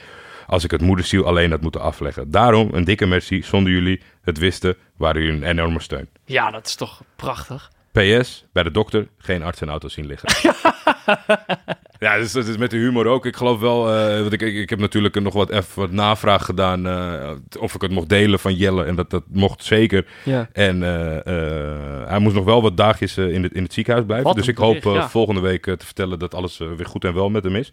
als 0.48 0.64
ik 0.64 0.72
het 0.72 0.82
moedersiel 0.82 1.26
alleen 1.26 1.52
had 1.52 1.62
moeten 1.62 1.82
afleggen. 1.82 2.32
Daarom 2.32 2.70
een 2.74 2.84
dikke 2.84 3.06
merci. 3.06 3.44
Zonder 3.44 3.74
jullie 3.74 4.02
het 4.22 4.38
wisten, 4.38 4.76
waren 4.96 5.22
jullie 5.22 5.38
een 5.38 5.50
enorme 5.50 5.82
steun. 5.82 6.10
Ja, 6.26 6.52
dat 6.52 6.66
is 6.66 6.76
toch 6.76 7.02
prachtig. 7.16 7.72
PS, 7.92 8.46
bij 8.54 8.64
de 8.64 8.72
dokter 8.72 9.08
geen 9.18 9.44
arts 9.44 9.62
en 9.62 9.70
auto 9.70 9.88
zien 9.88 10.06
liggen. 10.06 10.30
ja, 12.00 12.18
dus 12.18 12.32
dat 12.32 12.48
is 12.48 12.58
met 12.58 12.72
de 12.72 12.78
humor 12.78 13.06
ook. 13.06 13.26
Ik 13.26 13.36
geloof 13.36 13.60
wel, 13.60 13.84
want 14.22 14.34
ik, 14.34 14.42
ik, 14.42 14.56
ik 14.56 14.70
heb 14.70 14.80
natuurlijk 14.80 15.20
nog 15.20 15.34
wat, 15.34 15.50
even 15.50 15.82
wat 15.82 15.92
navraag 15.92 16.46
gedaan 16.46 16.88
eh, 16.88 17.32
of 17.60 17.76
ik 17.76 17.82
het 17.82 17.92
mocht 17.92 18.10
delen 18.10 18.40
van 18.40 18.54
Jelle. 18.54 18.86
En 18.86 18.96
dat, 18.96 19.10
dat 19.10 19.24
mocht 19.28 19.64
zeker. 19.64 20.06
Ja. 20.24 20.50
En 20.54 20.84
eh, 20.84 22.10
hij 22.10 22.20
moest 22.20 22.36
nog 22.36 22.46
wel 22.46 22.62
wat 22.62 22.78
dagjes 22.78 23.18
in, 23.18 23.44
het, 23.44 23.54
in 23.54 23.64
het 23.64 23.74
ziekenhuis 23.74 24.06
blijven. 24.06 24.28
Wat 24.28 24.36
dus 24.36 24.48
ik 24.48 24.58
hoop 24.58 24.84
ja. 24.84 25.10
volgende 25.10 25.42
week 25.42 25.64
te 25.64 25.86
vertellen 25.86 26.20
dat 26.20 26.34
alles 26.34 26.58
weer 26.58 26.86
goed 26.86 27.06
en 27.06 27.14
wel 27.14 27.30
met 27.30 27.44
hem 27.44 27.56
is. 27.56 27.72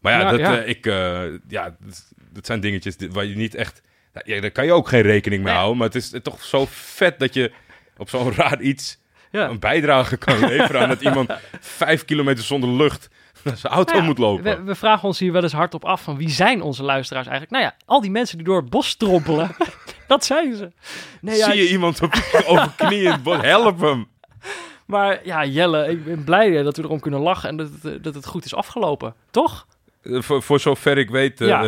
Maar 0.00 0.12
ja, 0.12 0.20
Ja, 0.20 0.30
dat, 0.30 0.40
ja. 0.40 0.62
ik, 0.62 0.84
ja 1.48 1.76
dat, 1.84 2.12
dat 2.32 2.46
zijn 2.46 2.60
dingetjes 2.60 2.96
waar 3.10 3.24
je 3.24 3.36
niet 3.36 3.54
echt... 3.54 3.82
Ja, 4.24 4.40
daar 4.40 4.50
kan 4.50 4.64
je 4.64 4.72
ook 4.72 4.88
geen 4.88 5.02
rekening 5.02 5.42
mee 5.42 5.54
houden. 5.54 5.76
Maar 5.76 5.86
het 5.86 5.96
is 5.96 6.12
toch 6.22 6.42
zo 6.42 6.66
vet 6.68 7.18
dat 7.18 7.34
je 7.34 7.52
op 7.96 8.08
zo'n 8.08 8.32
raar 8.42 8.60
iets 8.60 8.98
Ja. 9.36 9.48
een 9.48 9.58
bijdrage 9.58 10.16
kan 10.16 10.38
leveren 10.48 10.80
aan 10.80 10.88
dat 10.88 11.00
iemand 11.00 11.30
vijf 11.60 12.04
kilometer 12.04 12.44
zonder 12.44 12.70
lucht 12.70 13.08
naar 13.42 13.56
zijn 13.56 13.72
auto 13.72 13.92
Nou 13.92 14.02
ja, 14.02 14.08
moet 14.08 14.18
lopen. 14.18 14.44
We, 14.44 14.62
we 14.62 14.74
vragen 14.74 15.08
ons 15.08 15.18
hier 15.18 15.32
wel 15.32 15.42
eens 15.42 15.52
hardop 15.52 15.84
af 15.84 16.02
van 16.02 16.16
wie 16.16 16.30
zijn 16.30 16.62
onze 16.62 16.82
luisteraars 16.82 17.26
eigenlijk? 17.26 17.60
Nou 17.60 17.72
ja, 17.72 17.84
al 17.86 18.00
die 18.00 18.10
mensen 18.10 18.36
die 18.36 18.46
door 18.46 18.60
het 18.60 18.70
bos 18.70 18.88
strompelen, 18.88 19.56
dat 20.08 20.24
zijn 20.24 20.56
ze. 20.56 20.72
Nee, 21.20 21.42
Zie 21.42 21.56
je 21.56 21.68
iemand 21.68 22.02
op, 22.02 22.14
over 22.46 22.72
knieën 22.76 23.20
help 23.24 23.80
hem. 23.80 24.08
Maar 24.86 25.20
ja, 25.24 25.44
Jelle, 25.44 25.88
ik 25.90 26.04
ben 26.04 26.24
blij 26.24 26.58
eh, 26.58 26.64
dat 26.64 26.76
we 26.76 26.82
erom 26.82 27.00
kunnen 27.00 27.20
lachen 27.20 27.48
en 27.48 27.56
dat 27.56 27.68
eh, 27.82 27.92
dat 28.02 28.14
het 28.14 28.26
goed 28.26 28.44
is 28.44 28.54
afgelopen. 28.54 29.14
Toch? 29.30 29.66
Eh, 30.12 30.22
voor, 30.22 30.42
voor 30.42 30.60
zover 30.60 30.98
ik 30.98 31.10
weet... 31.10 31.38
Ja, 31.38 31.62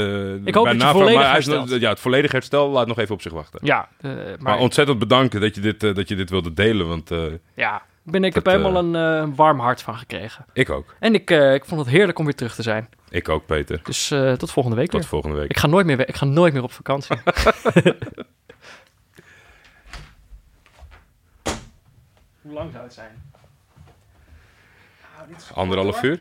ik 0.45 0.55
hoop 0.55 0.65
bij 0.65 0.77
dat 0.77 0.91
volledig 0.91 1.15
maar. 1.15 1.79
Ja, 1.79 1.89
het 1.89 2.01
volledige 2.01 2.37
herstel 2.37 2.69
laat 2.69 2.87
nog 2.87 2.99
even 2.99 3.15
op 3.15 3.23
zich 3.23 3.33
wachten. 3.33 3.61
Ja, 3.63 3.89
eh, 4.01 4.11
Maar, 4.11 4.37
maar, 4.39 4.59
ontzettend 4.59 4.99
bedankt 4.99 5.41
dat 5.41 5.55
je 5.55 5.61
dit, 5.61 5.83
eh, 5.85 5.95
dat 5.95 6.09
je 6.09 6.17
dit 6.17 6.31
wilde 6.31 6.55
delen, 6.55 6.89
want 6.89 7.11
ja, 7.55 7.83
ben, 8.03 8.25
ik 8.25 8.35
heb 8.35 8.47
helemaal 8.47 8.95
een 8.95 9.35
warm 9.35 9.59
hart 9.59 9.83
van 9.83 9.97
gekregen. 9.97 10.45
ik 10.53 10.71
ook. 10.71 10.95
En 10.99 11.15
ik, 11.15 11.31
ik 11.31 11.65
vond 11.65 11.81
het 11.81 11.91
heerlijk 11.91 12.19
om 12.19 12.25
weer 12.25 12.35
terug 12.35 12.55
te 12.55 12.63
zijn. 12.63 12.89
Ik 13.11 13.29
ook, 13.29 13.47
Peter. 13.47 13.81
Dus 13.83 14.15
tot 14.37 14.51
volgende 14.51 14.77
week 14.77 14.91
Tot 14.91 15.01
weer. 15.01 15.09
volgende 15.09 15.37
week. 15.37 15.51
Ik 15.51 15.57
ga 15.57 15.67
nooit 15.67 15.87
meer, 15.87 16.09
ik 16.09 16.17
ga 16.17 16.25
nooit 16.25 16.53
meer 16.53 16.63
op 16.63 16.73
vakantie. 16.73 17.17
Hoe 22.43 22.53
lang 22.53 22.73
zou 22.73 22.85
het 22.85 22.95
zijn? 22.95 23.27
Anderhalf 25.55 26.03
uur? 26.03 26.17